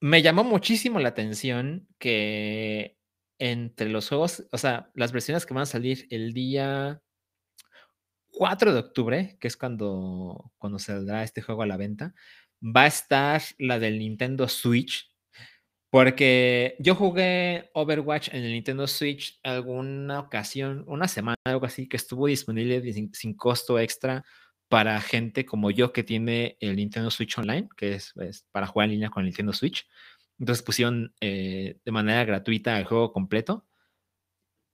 Me 0.00 0.22
llamó 0.22 0.44
muchísimo 0.44 0.98
la 1.00 1.10
atención 1.10 1.88
que 1.98 2.98
entre 3.38 3.88
los 3.88 4.08
juegos, 4.08 4.44
o 4.52 4.58
sea, 4.58 4.90
las 4.94 5.12
versiones 5.12 5.46
que 5.46 5.54
van 5.54 5.62
a 5.62 5.66
salir 5.66 6.06
el 6.10 6.32
día 6.32 7.02
4 8.32 8.72
de 8.72 8.80
octubre, 8.80 9.36
que 9.40 9.48
es 9.48 9.56
cuando, 9.56 10.52
cuando 10.58 10.78
saldrá 10.78 11.22
este 11.22 11.42
juego 11.42 11.62
a 11.62 11.66
la 11.66 11.76
venta, 11.76 12.14
va 12.62 12.82
a 12.82 12.86
estar 12.86 13.42
la 13.58 13.78
del 13.78 13.98
Nintendo 13.98 14.48
Switch, 14.48 15.10
porque 15.90 16.76
yo 16.78 16.94
jugué 16.94 17.70
Overwatch 17.74 18.28
en 18.32 18.44
el 18.44 18.52
Nintendo 18.52 18.86
Switch 18.86 19.38
alguna 19.42 20.20
ocasión, 20.20 20.84
una 20.86 21.06
semana, 21.06 21.36
algo 21.44 21.66
así, 21.66 21.88
que 21.88 21.98
estuvo 21.98 22.26
disponible 22.26 22.82
sin, 23.12 23.34
costo 23.34 23.78
extra 23.78 24.24
para 24.68 24.98
gente 25.02 25.44
como 25.44 25.70
yo 25.70 25.92
que 25.92 26.02
tiene 26.02 26.56
el 26.60 26.76
Nintendo 26.76 27.10
Switch 27.10 27.36
Online, 27.36 27.68
que 27.76 27.96
es 27.96 28.14
para 28.52 28.66
jugar 28.66 28.86
en 28.86 28.92
línea 28.92 29.10
con 29.10 29.20
el 29.20 29.26
Nintendo 29.26 29.52
Switch. 29.52 29.86
Entonces 30.42 30.64
pusieron 30.64 31.14
eh, 31.20 31.78
de 31.84 31.92
manera 31.92 32.24
gratuita 32.24 32.76
el 32.76 32.84
juego 32.84 33.12
completo 33.12 33.64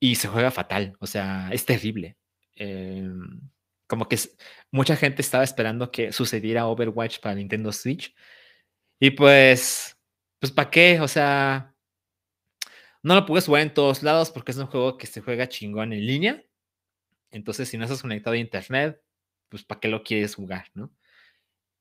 y 0.00 0.14
se 0.14 0.26
juega 0.26 0.50
fatal, 0.50 0.96
o 0.98 1.06
sea, 1.06 1.50
es 1.52 1.66
terrible. 1.66 2.16
Eh, 2.56 3.06
como 3.86 4.08
que 4.08 4.18
mucha 4.70 4.96
gente 4.96 5.20
estaba 5.20 5.44
esperando 5.44 5.90
que 5.90 6.10
sucediera 6.10 6.66
Overwatch 6.68 7.20
para 7.20 7.34
Nintendo 7.34 7.70
Switch 7.70 8.14
y 8.98 9.10
pues, 9.10 9.94
pues 10.38 10.50
¿para 10.52 10.70
qué? 10.70 11.02
O 11.02 11.08
sea, 11.08 11.74
no 13.02 13.14
lo 13.14 13.26
puedes 13.26 13.44
jugar 13.44 13.60
en 13.60 13.74
todos 13.74 14.02
lados 14.02 14.30
porque 14.30 14.52
es 14.52 14.56
un 14.56 14.68
juego 14.68 14.96
que 14.96 15.06
se 15.06 15.20
juega 15.20 15.50
chingón 15.50 15.92
en 15.92 16.06
línea. 16.06 16.42
Entonces, 17.30 17.68
si 17.68 17.76
no 17.76 17.84
estás 17.84 18.00
conectado 18.00 18.32
a 18.32 18.38
internet, 18.38 19.02
pues 19.50 19.64
¿para 19.64 19.80
qué 19.80 19.88
lo 19.88 20.02
quieres 20.02 20.34
jugar, 20.34 20.70
no? 20.72 20.90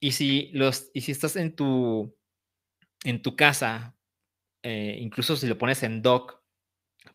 Y 0.01 0.11
si 0.11 0.51
los 0.51 0.91
y 0.93 0.99
si 0.99 1.13
estás 1.13 1.37
en 1.37 1.55
tu 1.55 2.16
en 3.03 3.21
tu 3.21 3.35
casa, 3.35 3.95
eh, 4.63 4.97
incluso 4.99 5.35
si 5.35 5.47
lo 5.47 5.57
pones 5.57 5.83
en 5.83 6.01
dock 6.01 6.41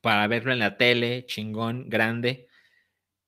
para 0.01 0.27
verlo 0.27 0.53
en 0.53 0.59
la 0.59 0.77
tele, 0.77 1.27
chingón, 1.27 1.89
grande, 1.89 2.49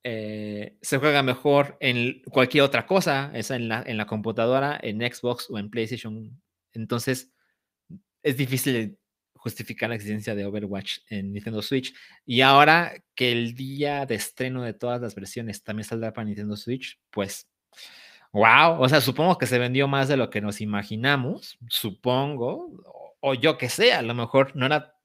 eh, 0.03 0.77
se 0.83 0.99
juega 0.99 1.23
mejor 1.23 1.79
en 1.81 2.23
cualquier 2.25 2.65
otra 2.65 2.87
cosa, 2.87 3.31
es 3.35 3.51
en 3.51 3.69
la, 3.69 3.83
en 3.87 3.97
la 3.97 4.07
computadora, 4.07 4.79
en 4.83 5.01
Xbox 5.01 5.49
o 5.51 5.59
en 5.59 5.71
PlayStation. 5.71 6.43
Entonces, 6.73 7.33
es 8.23 8.37
difícil 8.37 8.99
justificar 9.35 9.91
la 9.91 9.97
existencia 9.97 10.35
de 10.35 10.47
Overwatch 10.47 11.01
en 11.11 11.33
Nintendo 11.33 11.63
Switch. 11.63 11.95
Y 12.25 12.41
ahora 12.41 12.95
que 13.15 13.31
el 13.31 13.55
día 13.55 14.07
de 14.07 14.15
estreno 14.15 14.63
de 14.63 14.73
todas 14.73 15.01
las 15.01 15.15
versiones 15.15 15.63
también 15.63 15.85
saldrá 15.85 16.13
para 16.13 16.27
Nintendo 16.27 16.57
Switch, 16.57 16.99
pues 17.11 17.47
Wow, 18.35 18.81
o 18.83 18.89
sea, 18.89 19.01
supongo 19.01 19.39
que 19.39 19.47
se 19.47 19.61
vendió 19.61 19.87
más 19.87 20.09
de 20.09 20.17
lo 20.17 20.29
que 20.29 20.41
nos 20.41 20.61
imaginamos, 20.61 21.57
supongo, 21.69 22.69
o, 22.85 23.17
o 23.21 23.35
yo 23.35 23.57
que 23.57 23.69
sé, 23.69 23.93
a 23.93 24.03
lo 24.03 24.13
mejor 24.13 24.57
no 24.57 24.67
era, 24.67 24.97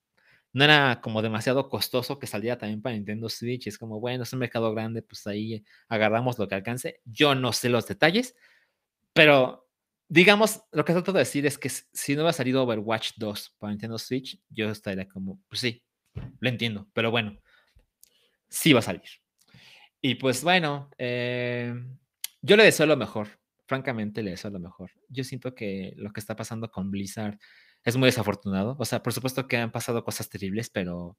no 0.51 0.63
era 0.63 0.99
como 0.99 1.21
demasiado 1.21 1.69
costoso 1.69 2.17
que 2.17 2.25
saliera 2.25 2.57
también 2.57 2.81
para 2.81 2.95
Nintendo 2.95 3.29
Switch, 3.29 3.67
es 3.67 3.77
como, 3.77 3.99
bueno, 3.99 4.23
es 4.23 4.33
un 4.33 4.39
mercado 4.39 4.73
grande, 4.73 5.03
pues 5.03 5.27
ahí 5.27 5.63
agarramos 5.89 6.39
lo 6.39 6.47
que 6.47 6.55
alcance. 6.55 7.01
Yo 7.05 7.35
no 7.35 7.53
sé 7.53 7.69
los 7.69 7.85
detalles, 7.85 8.35
pero 9.13 9.69
digamos, 10.07 10.63
lo 10.71 10.83
que 10.83 10.93
trato 10.93 11.13
de 11.13 11.19
decir 11.19 11.45
es 11.45 11.59
que 11.59 11.69
si 11.69 12.15
no 12.15 12.23
va 12.23 12.31
a 12.31 12.33
salir 12.33 12.57
Overwatch 12.57 13.11
2 13.17 13.57
para 13.59 13.69
Nintendo 13.71 13.99
Switch, 13.99 14.41
yo 14.49 14.71
estaría 14.71 15.07
como, 15.07 15.39
pues 15.47 15.61
sí, 15.61 15.83
lo 16.39 16.49
entiendo, 16.49 16.87
pero 16.93 17.11
bueno, 17.11 17.37
sí 18.47 18.73
va 18.73 18.79
a 18.79 18.81
salir. 18.81 19.03
Y 20.01 20.15
pues 20.15 20.43
bueno, 20.43 20.89
eh, 20.97 21.75
yo 22.41 22.55
le 22.55 22.63
deseo 22.63 22.85
lo 22.85 22.97
mejor, 22.97 23.27
francamente 23.65 24.23
le 24.23 24.31
deseo 24.31 24.51
lo 24.51 24.59
mejor. 24.59 24.91
Yo 25.09 25.23
siento 25.23 25.53
que 25.55 25.93
lo 25.97 26.11
que 26.11 26.19
está 26.19 26.35
pasando 26.35 26.71
con 26.71 26.91
Blizzard 26.91 27.37
es 27.83 27.97
muy 27.97 28.07
desafortunado. 28.07 28.75
O 28.79 28.85
sea, 28.85 29.01
por 29.03 29.13
supuesto 29.13 29.47
que 29.47 29.57
han 29.57 29.71
pasado 29.71 30.03
cosas 30.03 30.29
terribles, 30.29 30.69
pero 30.69 31.17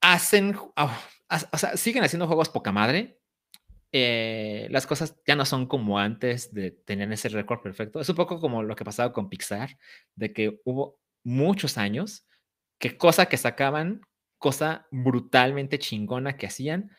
hacen, 0.00 0.56
oh, 0.76 0.92
o 1.52 1.58
sea, 1.58 1.76
siguen 1.76 2.04
haciendo 2.04 2.26
juegos 2.26 2.48
poca 2.48 2.72
madre. 2.72 3.20
Eh, 3.90 4.68
las 4.70 4.86
cosas 4.86 5.16
ya 5.26 5.34
no 5.34 5.46
son 5.46 5.66
como 5.66 5.98
antes 5.98 6.52
de 6.52 6.72
tener 6.72 7.10
ese 7.12 7.28
récord 7.30 7.62
perfecto. 7.62 8.00
Es 8.00 8.08
un 8.08 8.16
poco 8.16 8.40
como 8.40 8.62
lo 8.62 8.76
que 8.76 8.84
pasaba 8.84 9.12
con 9.12 9.28
Pixar, 9.28 9.78
de 10.14 10.32
que 10.32 10.60
hubo 10.64 11.00
muchos 11.24 11.78
años 11.78 12.26
que 12.78 12.96
cosa 12.96 13.26
que 13.26 13.36
sacaban, 13.36 14.02
cosa 14.38 14.86
brutalmente 14.90 15.78
chingona 15.78 16.36
que 16.36 16.46
hacían, 16.46 16.90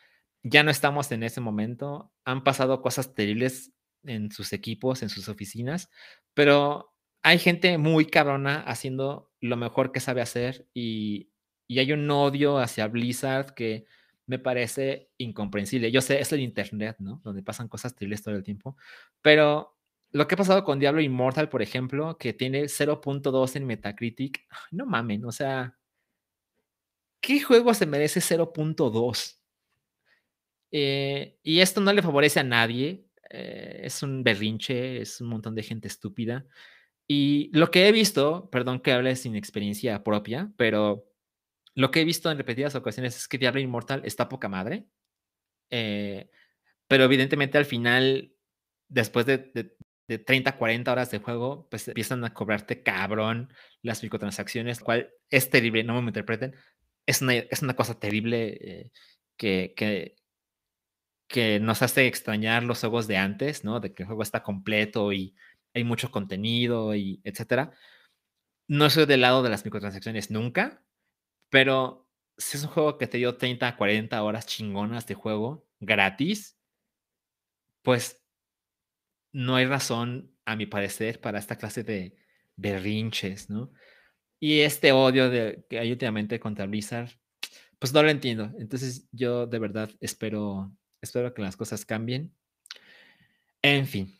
ya 0.42 0.62
no 0.62 0.70
estamos 0.70 1.10
en 1.12 1.22
ese 1.22 1.40
momento. 1.40 2.12
Han 2.24 2.44
pasado 2.44 2.82
cosas 2.82 3.14
terribles 3.14 3.72
en 4.04 4.30
sus 4.30 4.52
equipos, 4.52 5.02
en 5.02 5.10
sus 5.10 5.28
oficinas, 5.28 5.90
pero 6.34 6.94
hay 7.22 7.38
gente 7.38 7.76
muy 7.78 8.06
cabrona 8.06 8.60
haciendo 8.62 9.30
lo 9.40 9.56
mejor 9.56 9.92
que 9.92 10.00
sabe 10.00 10.22
hacer 10.22 10.66
y, 10.72 11.30
y 11.66 11.78
hay 11.78 11.92
un 11.92 12.10
odio 12.10 12.58
hacia 12.58 12.88
Blizzard 12.88 13.54
que 13.54 13.84
me 14.26 14.38
parece 14.38 15.10
incomprensible. 15.18 15.90
Yo 15.90 16.00
sé, 16.00 16.20
es 16.20 16.32
el 16.32 16.40
Internet, 16.40 16.96
¿no? 17.00 17.20
Donde 17.24 17.42
pasan 17.42 17.68
cosas 17.68 17.94
terribles 17.94 18.22
todo 18.22 18.36
el 18.36 18.44
tiempo, 18.44 18.76
pero 19.22 19.76
lo 20.12 20.26
que 20.26 20.34
ha 20.34 20.38
pasado 20.38 20.64
con 20.64 20.78
Diablo 20.78 21.00
Immortal, 21.00 21.48
por 21.48 21.62
ejemplo, 21.62 22.16
que 22.18 22.32
tiene 22.32 22.64
0.2 22.64 23.56
en 23.56 23.66
Metacritic, 23.66 24.46
no 24.70 24.86
mamen, 24.86 25.24
o 25.24 25.32
sea, 25.32 25.78
¿qué 27.20 27.40
juego 27.40 27.74
se 27.74 27.86
merece 27.86 28.20
0.2? 28.20 29.39
Eh, 30.72 31.38
y 31.42 31.60
esto 31.60 31.80
no 31.80 31.92
le 31.92 32.02
favorece 32.02 32.40
a 32.40 32.44
nadie. 32.44 33.06
Eh, 33.30 33.82
es 33.84 34.02
un 34.02 34.22
berrinche, 34.22 35.00
es 35.00 35.20
un 35.20 35.28
montón 35.28 35.54
de 35.54 35.62
gente 35.62 35.88
estúpida. 35.88 36.46
Y 37.06 37.50
lo 37.52 37.70
que 37.70 37.88
he 37.88 37.92
visto, 37.92 38.48
perdón 38.50 38.80
que 38.80 38.92
hable 38.92 39.16
sin 39.16 39.34
experiencia 39.36 40.02
propia, 40.04 40.52
pero 40.56 41.06
lo 41.74 41.90
que 41.90 42.00
he 42.00 42.04
visto 42.04 42.30
en 42.30 42.38
repetidas 42.38 42.74
ocasiones 42.74 43.16
es 43.16 43.28
que 43.28 43.38
Diablo 43.38 43.60
Immortal 43.60 44.02
está 44.04 44.28
poca 44.28 44.48
madre. 44.48 44.86
Eh, 45.70 46.30
pero 46.88 47.04
evidentemente 47.04 47.58
al 47.58 47.64
final, 47.64 48.32
después 48.88 49.26
de, 49.26 49.38
de, 49.38 49.76
de, 50.08 50.18
30, 50.18 50.56
40 50.56 50.92
horas 50.92 51.10
de 51.10 51.18
juego, 51.18 51.68
pues 51.70 51.88
empiezan 51.88 52.24
a 52.24 52.34
cobrarte 52.34 52.82
cabrón 52.82 53.52
las 53.82 54.02
microtransacciones, 54.02 54.80
cual 54.80 55.10
es 55.30 55.50
terrible, 55.50 55.84
no 55.84 56.00
me 56.02 56.08
interpreten. 56.08 56.54
Es 57.06 57.22
una, 57.22 57.34
es 57.34 57.62
una 57.62 57.74
cosa 57.76 57.98
terrible. 57.98 58.58
Eh, 58.60 58.90
que, 59.36 59.72
que, 59.76 60.16
que 61.30 61.60
nos 61.60 61.80
hace 61.82 62.08
extrañar 62.08 62.64
los 62.64 62.80
juegos 62.80 63.06
de 63.06 63.16
antes, 63.16 63.64
¿no? 63.64 63.78
De 63.80 63.94
que 63.94 64.02
el 64.02 64.08
juego 64.08 64.22
está 64.22 64.42
completo 64.42 65.12
y 65.12 65.36
hay 65.74 65.84
mucho 65.84 66.10
contenido 66.10 66.96
y 66.96 67.20
etcétera. 67.24 67.72
No 68.68 68.90
soy 68.90 69.06
del 69.06 69.20
lado 69.22 69.42
de 69.42 69.50
las 69.50 69.64
microtransacciones 69.64 70.30
nunca, 70.32 70.82
pero 71.50 72.08
si 72.36 72.56
es 72.56 72.64
un 72.64 72.70
juego 72.70 72.98
que 72.98 73.06
te 73.06 73.18
dio 73.18 73.36
30, 73.36 73.76
40 73.76 74.22
horas 74.22 74.46
chingonas 74.46 75.06
de 75.06 75.14
juego 75.14 75.68
gratis, 75.78 76.58
pues 77.82 78.24
no 79.32 79.56
hay 79.56 79.66
razón, 79.66 80.34
a 80.44 80.56
mi 80.56 80.66
parecer, 80.66 81.20
para 81.20 81.38
esta 81.38 81.56
clase 81.56 81.84
de 81.84 82.16
berrinches, 82.56 83.50
¿no? 83.50 83.72
Y 84.40 84.60
este 84.60 84.92
odio 84.92 85.30
de, 85.30 85.64
que 85.68 85.78
hay 85.78 85.92
últimamente 85.92 86.40
contra 86.40 86.66
Blizzard, 86.66 87.10
pues 87.78 87.92
no 87.92 88.02
lo 88.02 88.10
entiendo. 88.10 88.52
Entonces 88.58 89.08
yo 89.12 89.46
de 89.46 89.58
verdad 89.60 89.90
espero, 90.00 90.72
espero 91.00 91.34
que 91.34 91.42
las 91.42 91.56
cosas 91.56 91.84
cambien. 91.84 92.32
En 93.62 93.86
fin. 93.86 94.14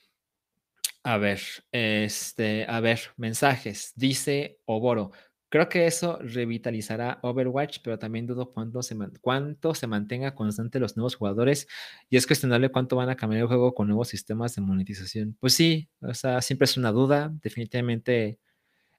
A 1.02 1.16
ver, 1.16 1.40
este, 1.72 2.66
a 2.68 2.80
ver, 2.80 3.00
mensajes. 3.16 3.92
Dice 3.96 4.58
Oboro, 4.66 5.12
Creo 5.50 5.68
que 5.68 5.86
eso 5.86 6.16
revitalizará 6.22 7.18
Overwatch, 7.22 7.78
pero 7.82 7.98
también 7.98 8.24
dudo 8.24 8.52
cuánto 8.52 8.82
se, 8.82 8.96
cuánto 9.20 9.74
se 9.74 9.88
mantenga 9.88 10.32
constante 10.36 10.78
los 10.78 10.96
nuevos 10.96 11.16
jugadores 11.16 11.66
y 12.08 12.16
es 12.16 12.28
cuestionable 12.28 12.68
cuánto 12.70 12.94
van 12.94 13.08
a 13.10 13.16
cambiar 13.16 13.42
el 13.42 13.48
juego 13.48 13.74
con 13.74 13.88
nuevos 13.88 14.06
sistemas 14.06 14.54
de 14.54 14.62
monetización. 14.62 15.36
Pues 15.40 15.54
sí, 15.54 15.88
o 16.02 16.14
sea, 16.14 16.40
siempre 16.40 16.66
es 16.66 16.76
una 16.76 16.92
duda. 16.92 17.32
Definitivamente 17.42 18.38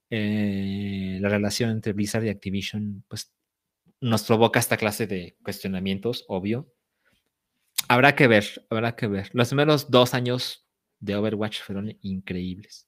eh, 0.09 1.19
la 1.21 1.29
relación 1.29 1.69
entre 1.69 1.93
Blizzard 1.93 2.25
y 2.25 2.29
Activision 2.29 3.05
pues, 3.07 3.31
nos 4.01 4.23
provoca 4.23 4.59
esta 4.59 4.75
clase 4.75 5.07
de 5.07 5.37
cuestionamientos, 5.43 6.25
obvio. 6.27 6.67
Habrá 7.91 8.15
que 8.15 8.27
ver, 8.27 8.45
habrá 8.69 8.95
que 8.95 9.07
ver. 9.07 9.29
Los 9.33 9.49
primeros 9.49 9.91
dos 9.91 10.13
años 10.13 10.65
de 11.01 11.15
Overwatch 11.15 11.61
fueron 11.61 11.97
increíbles. 12.01 12.87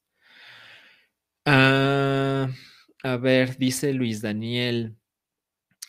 Ah. 1.46 2.50
A 3.04 3.18
ver, 3.18 3.58
dice 3.58 3.92
Luis 3.92 4.22
Daniel. 4.22 4.96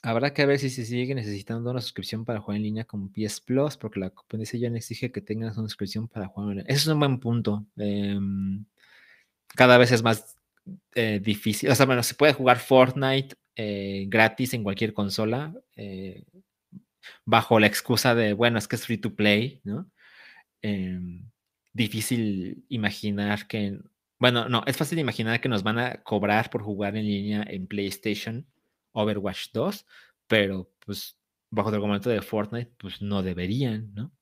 Habrá 0.03 0.35
que 0.35 0.45
ver 0.47 0.59
si 0.59 0.69
se 0.69 0.85
sigue 0.85 1.15
necesitando 1.15 1.71
una 1.71 1.81
suscripción 1.81 2.25
para 2.25 2.41
jugar 2.41 2.57
en 2.57 2.65
línea 2.65 2.85
con 2.85 3.13
PS 3.13 3.41
Plus, 3.41 3.77
porque 3.77 4.01
la 4.01 4.11
competencia 4.11 4.59
ya 4.59 4.69
no 4.69 4.77
exige 4.77 5.13
que 5.13 5.21
tengas 5.21 5.57
una 5.57 5.69
suscripción 5.69 6.09
para 6.09 6.27
jugar 6.27 6.51
en 6.51 6.57
línea. 6.59 6.75
Eso 6.75 6.91
es 6.91 6.95
un 6.95 6.99
buen 6.99 7.21
punto. 7.21 7.65
Em, 7.77 8.65
cada 9.47 9.79
vez 9.79 9.93
es 9.93 10.03
más 10.03 10.37
eh, 10.97 11.21
difícil. 11.23 11.71
O 11.71 11.75
sea, 11.77 11.87
bueno, 11.87 12.03
se 12.03 12.17
puede 12.17 12.33
jugar 12.33 12.59
Fortnite 12.59 13.37
eh, 13.55 14.07
gratis 14.09 14.55
en 14.55 14.65
cualquier 14.65 14.93
consola, 14.93 15.55
eh, 15.77 16.25
bajo 17.25 17.61
la 17.61 17.67
excusa 17.67 18.15
de, 18.15 18.33
bueno, 18.33 18.59
es 18.59 18.69
que 18.69 18.77
es 18.77 18.87
free 18.87 18.99
to 18.99 19.15
play, 19.15 19.61
¿no? 19.65 19.91
Em, 20.63 21.31
difícil 21.73 22.65
imaginar 22.69 23.47
que 23.47 23.79
bueno, 24.19 24.49
no, 24.49 24.63
es 24.67 24.77
fácil 24.77 24.99
imaginar 24.99 25.41
que 25.41 25.49
nos 25.49 25.63
van 25.63 25.79
a 25.79 26.03
cobrar 26.03 26.49
por 26.51 26.63
jugar 26.63 26.97
en 26.97 27.05
línea 27.05 27.45
en 27.47 27.67
PlayStation 27.67 28.47
Overwatch 28.93 29.49
2, 29.53 29.87
pero 30.27 30.71
pues 30.79 31.19
bajo 31.51 31.69
el 31.69 31.75
argumento 31.75 32.11
de 32.11 32.23
Fortnite, 32.23 32.73
pues 32.79 33.03
no 33.03 33.23
deberían, 33.23 33.93
¿no? 33.95 34.13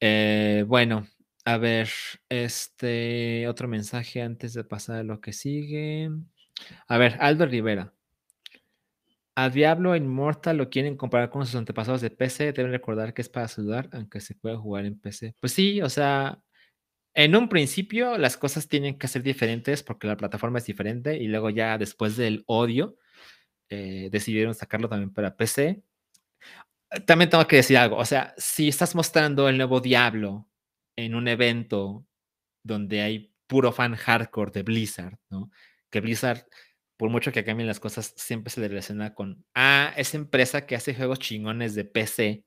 Eh, 0.00 0.64
bueno, 0.66 1.06
a 1.44 1.58
ver, 1.58 1.90
este 2.28 3.46
otro 3.48 3.68
mensaje 3.68 4.22
antes 4.22 4.54
de 4.54 4.64
pasar 4.64 5.00
a 5.00 5.04
lo 5.04 5.20
que 5.20 5.32
sigue. 5.32 6.10
A 6.88 6.98
ver, 6.98 7.16
Aldo 7.20 7.46
Rivera. 7.46 7.92
A 9.38 9.50
Diablo 9.50 9.94
Immortal 9.94 10.56
lo 10.56 10.70
quieren 10.70 10.96
comparar 10.96 11.28
con 11.28 11.44
sus 11.44 11.54
antepasados 11.56 12.00
de 12.00 12.10
PC. 12.10 12.52
Deben 12.52 12.72
recordar 12.72 13.12
que 13.12 13.20
es 13.20 13.28
para 13.28 13.46
saludar, 13.48 13.88
aunque 13.92 14.20
se 14.20 14.34
puede 14.34 14.56
jugar 14.56 14.86
en 14.86 14.98
PC. 14.98 15.34
Pues 15.40 15.52
sí, 15.52 15.82
o 15.82 15.90
sea, 15.90 16.40
en 17.14 17.36
un 17.36 17.48
principio 17.48 18.16
las 18.18 18.36
cosas 18.36 18.66
tienen 18.66 18.98
que 18.98 19.08
ser 19.08 19.22
diferentes 19.22 19.82
porque 19.82 20.06
la 20.06 20.16
plataforma 20.16 20.58
es 20.58 20.66
diferente 20.66 21.16
y 21.16 21.28
luego 21.28 21.50
ya 21.50 21.76
después 21.78 22.16
del 22.16 22.44
odio 22.46 22.96
eh, 23.68 24.08
decidieron 24.10 24.54
sacarlo 24.54 24.88
también 24.88 25.12
para 25.12 25.36
PC. 25.36 25.82
También 27.04 27.28
tengo 27.28 27.46
que 27.46 27.56
decir 27.56 27.76
algo, 27.78 27.96
o 27.96 28.04
sea, 28.04 28.34
si 28.38 28.68
estás 28.68 28.94
mostrando 28.94 29.48
el 29.48 29.56
nuevo 29.56 29.80
Diablo 29.80 30.48
en 30.96 31.14
un 31.14 31.28
evento 31.28 32.06
donde 32.62 33.02
hay 33.02 33.34
puro 33.46 33.72
fan 33.72 33.96
hardcore 33.96 34.52
de 34.52 34.62
Blizzard, 34.62 35.18
¿no? 35.30 35.50
Que 35.90 36.00
Blizzard, 36.00 36.46
por 36.96 37.10
mucho 37.10 37.32
que 37.32 37.44
cambien 37.44 37.66
las 37.66 37.80
cosas, 37.80 38.14
siempre 38.16 38.50
se 38.50 38.60
le 38.60 38.68
relaciona 38.68 39.14
con, 39.14 39.44
ah, 39.54 39.92
esa 39.96 40.16
empresa 40.16 40.66
que 40.66 40.76
hace 40.76 40.94
juegos 40.94 41.18
chingones 41.18 41.74
de 41.74 41.84
PC 41.84 42.44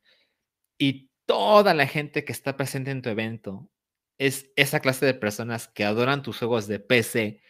y 0.79 1.09
toda 1.25 1.73
la 1.73 1.87
gente 1.87 2.25
que 2.25 2.31
está 2.31 2.57
presente 2.57 2.91
en 2.91 3.01
tu 3.01 3.09
evento 3.09 3.69
es 4.17 4.51
esa 4.55 4.79
clase 4.79 5.05
de 5.05 5.13
personas 5.13 5.67
que 5.67 5.85
adoran 5.85 6.23
tus 6.23 6.39
juegos 6.39 6.67
de 6.67 6.79
PC 6.79 7.41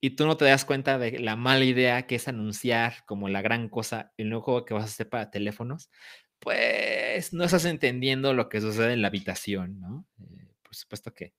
y 0.00 0.10
tú 0.10 0.26
no 0.26 0.36
te 0.36 0.44
das 0.44 0.64
cuenta 0.64 0.98
de 0.98 1.18
la 1.18 1.36
mala 1.36 1.64
idea 1.64 2.06
que 2.06 2.16
es 2.16 2.28
anunciar 2.28 3.04
como 3.06 3.28
la 3.28 3.42
gran 3.42 3.68
cosa 3.68 4.12
el 4.16 4.28
nuevo 4.28 4.44
juego 4.44 4.64
que 4.64 4.74
vas 4.74 4.84
a 4.84 4.86
hacer 4.86 5.08
para 5.08 5.30
teléfonos, 5.30 5.90
pues 6.38 7.32
no 7.32 7.44
estás 7.44 7.64
entendiendo 7.64 8.34
lo 8.34 8.48
que 8.48 8.60
sucede 8.60 8.92
en 8.92 9.02
la 9.02 9.08
habitación, 9.08 9.80
¿no? 9.80 10.06
Eh, 10.20 10.54
por 10.62 10.74
supuesto 10.74 11.12
que 11.12 11.34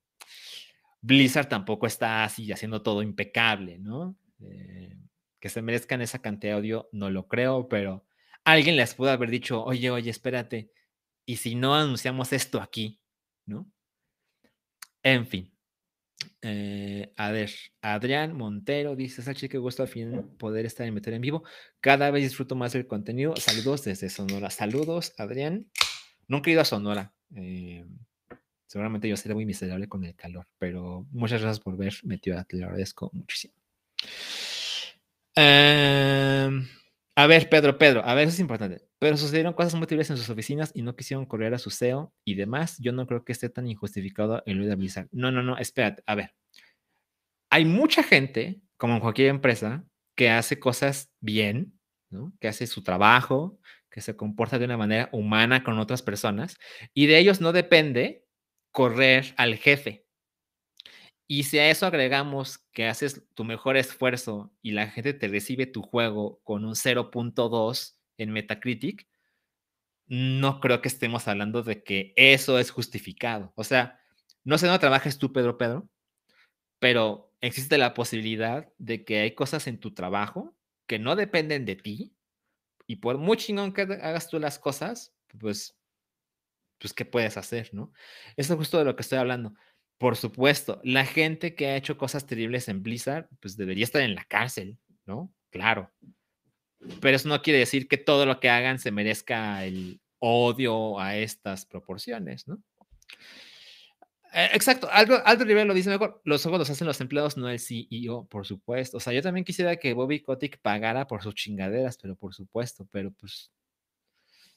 Blizzard 1.01 1.47
tampoco 1.47 1.87
está 1.87 2.23
así 2.23 2.51
haciendo 2.51 2.81
todo 2.81 3.01
impecable, 3.01 3.79
¿no? 3.79 4.17
Eh, 4.41 4.97
que 5.39 5.49
se 5.49 5.61
merezcan 5.61 6.01
esa 6.01 6.19
cantidad 6.21 6.55
de 6.55 6.59
odio, 6.59 6.89
no 6.91 7.09
lo 7.09 7.27
creo, 7.27 7.69
pero 7.69 8.05
alguien 8.43 8.75
les 8.75 8.93
pudo 8.93 9.11
haber 9.11 9.29
dicho, 9.29 9.63
oye, 9.63 9.89
oye, 9.89 10.09
espérate, 10.09 10.71
y 11.25 11.37
si 11.37 11.55
no 11.55 11.75
anunciamos 11.75 12.33
esto 12.33 12.61
aquí, 12.61 12.99
¿no? 13.45 13.71
En 15.03 15.27
fin. 15.27 15.53
Eh, 16.41 17.13
a 17.15 17.31
ver, 17.31 17.51
Adrián 17.81 18.35
Montero 18.35 18.95
dice, 18.95 19.21
Sachi, 19.21 19.47
que 19.47 19.57
gusto 19.57 19.83
al 19.83 19.89
fin 19.89 20.35
poder 20.37 20.65
estar 20.65 20.87
en 20.87 20.93
Meter 20.93 21.13
en 21.13 21.21
vivo. 21.21 21.43
Cada 21.79 22.11
vez 22.11 22.23
disfruto 22.23 22.55
más 22.55 22.73
del 22.73 22.87
contenido. 22.87 23.35
Saludos 23.35 23.83
desde 23.83 24.09
Sonora. 24.09 24.49
Saludos, 24.49 25.13
Adrián. 25.17 25.69
Nunca 26.27 26.49
he 26.49 26.53
ido 26.53 26.61
a 26.61 26.65
Sonora. 26.65 27.13
Eh, 27.35 27.85
seguramente 28.67 29.07
yo 29.07 29.15
seré 29.17 29.35
muy 29.35 29.45
miserable 29.45 29.87
con 29.87 30.03
el 30.03 30.15
calor, 30.15 30.47
pero 30.57 31.05
muchas 31.11 31.41
gracias 31.41 31.63
por 31.63 31.77
ver, 31.77 31.93
Meteora. 32.03 32.43
Te 32.43 32.57
lo 32.57 32.65
agradezco 32.65 33.09
muchísimo. 33.13 33.58
Eh, 35.41 36.49
a 37.15 37.27
ver, 37.27 37.49
Pedro, 37.49 37.77
Pedro, 37.77 38.03
a 38.03 38.13
ver, 38.13 38.27
eso 38.27 38.33
es 38.33 38.39
importante. 38.41 38.81
Pero 38.99 39.15
sucedieron 39.15 39.53
cosas 39.53 39.73
muy 39.75 39.87
terribles 39.87 40.09
en 40.09 40.17
sus 40.17 40.29
oficinas 40.29 40.71
y 40.73 40.81
no 40.81 40.95
quisieron 40.97 41.25
correr 41.25 41.53
a 41.53 41.57
su 41.59 41.69
CEO 41.69 42.13
y 42.25 42.35
demás. 42.35 42.77
Yo 42.79 42.91
no 42.91 43.07
creo 43.07 43.23
que 43.23 43.31
esté 43.31 43.49
tan 43.49 43.67
injustificado 43.67 44.43
el 44.45 44.67
de 44.67 44.75
Blizzard. 44.75 45.07
No, 45.11 45.31
no, 45.31 45.41
no, 45.41 45.57
espérate, 45.57 46.03
a 46.05 46.15
ver. 46.15 46.33
Hay 47.49 47.65
mucha 47.65 48.03
gente, 48.03 48.61
como 48.77 48.95
en 48.95 48.99
cualquier 48.99 49.29
empresa, 49.29 49.85
que 50.15 50.29
hace 50.29 50.59
cosas 50.59 51.09
bien, 51.21 51.79
¿no? 52.09 52.33
que 52.41 52.49
hace 52.49 52.67
su 52.67 52.83
trabajo, 52.83 53.59
que 53.89 54.01
se 54.01 54.17
comporta 54.17 54.59
de 54.59 54.65
una 54.65 54.77
manera 54.77 55.09
humana 55.13 55.63
con 55.63 55.79
otras 55.79 56.01
personas, 56.01 56.57
y 56.93 57.07
de 57.07 57.17
ellos 57.17 57.39
no 57.39 57.53
depende 57.53 58.25
correr 58.71 59.33
al 59.37 59.55
jefe. 59.55 60.05
Y 61.31 61.43
si 61.43 61.59
a 61.59 61.69
eso 61.69 61.85
agregamos 61.85 62.57
que 62.73 62.87
haces 62.87 63.23
tu 63.35 63.43
mejor 63.43 63.77
esfuerzo 63.77 64.51
y 64.63 64.71
la 64.71 64.87
gente 64.87 65.13
te 65.13 65.27
recibe 65.27 65.67
tu 65.67 65.83
juego 65.83 66.41
con 66.43 66.65
un 66.65 66.73
0.2 66.73 67.97
en 68.17 68.31
Metacritic, 68.31 69.07
no 70.07 70.59
creo 70.59 70.81
que 70.81 70.87
estemos 70.87 71.27
hablando 71.27 71.61
de 71.61 71.83
que 71.83 72.13
eso 72.15 72.57
es 72.57 72.71
justificado. 72.71 73.53
O 73.55 73.63
sea, 73.63 73.99
no 74.43 74.57
sé 74.57 74.65
dónde 74.65 74.79
trabajas 74.79 75.19
tú, 75.19 75.31
Pedro 75.31 75.59
Pedro, 75.59 75.87
pero 76.79 77.31
existe 77.41 77.77
la 77.77 77.93
posibilidad 77.93 78.67
de 78.79 79.05
que 79.05 79.19
hay 79.19 79.35
cosas 79.35 79.67
en 79.67 79.79
tu 79.79 79.93
trabajo 79.93 80.57
que 80.87 80.97
no 80.97 81.15
dependen 81.15 81.63
de 81.63 81.75
ti 81.75 82.15
y 82.87 82.95
por 82.95 83.19
muy 83.19 83.37
chingón 83.37 83.71
que 83.71 83.83
hagas 83.83 84.29
tú 84.29 84.39
las 84.39 84.57
cosas, 84.57 85.13
pues, 85.39 85.77
pues, 86.79 86.91
¿qué 86.91 87.05
puedes 87.05 87.37
hacer, 87.37 87.69
no? 87.71 87.93
Eso 88.35 88.53
es 88.53 88.57
justo 88.57 88.79
de 88.79 88.85
lo 88.85 88.95
que 88.95 89.03
estoy 89.03 89.19
hablando. 89.19 89.53
Por 89.99 90.15
supuesto, 90.15 90.79
la 90.85 91.05
gente 91.05 91.55
que 91.55 91.67
ha 91.67 91.75
hecho 91.75 91.97
cosas 91.97 92.25
terribles 92.25 92.69
en 92.69 92.81
Blizzard, 92.81 93.27
pues 93.41 93.57
debería 93.57 93.83
estar 93.83 94.01
en 94.01 94.15
la 94.15 94.23
cárcel, 94.23 94.77
¿no? 95.05 95.31
Claro. 95.51 95.91
Pero 97.01 97.17
eso 97.17 97.27
no 97.27 97.41
quiere 97.41 97.59
decir 97.59 97.89
que 97.89 97.97
todo 97.97 98.25
lo 98.25 98.39
que 98.39 98.49
hagan 98.49 98.79
se 98.79 98.91
merezca 98.91 99.65
el 99.65 99.99
odio 100.19 100.99
a 100.99 101.17
estas 101.17 101.65
proporciones, 101.65 102.47
¿no? 102.47 102.63
Eh, 104.31 104.49
exacto, 104.53 104.87
Aldo, 104.89 105.21
Aldo 105.25 105.43
Rivera 105.43 105.65
lo 105.65 105.73
dice 105.73 105.89
mejor, 105.89 106.21
los 106.23 106.45
ojos 106.45 106.59
los 106.59 106.69
hacen 106.69 106.87
los 106.87 107.01
empleados, 107.01 107.35
no 107.35 107.49
el 107.49 107.59
CEO, 107.59 108.25
por 108.27 108.47
supuesto. 108.47 108.97
O 108.97 108.99
sea, 109.01 109.11
yo 109.11 109.21
también 109.21 109.43
quisiera 109.43 109.75
que 109.75 109.93
Bobby 109.93 110.21
Kotick 110.21 110.61
pagara 110.61 111.07
por 111.07 111.23
sus 111.23 111.35
chingaderas, 111.35 111.97
pero 111.97 112.15
por 112.15 112.33
supuesto, 112.33 112.87
pero 112.89 113.11
pues, 113.11 113.51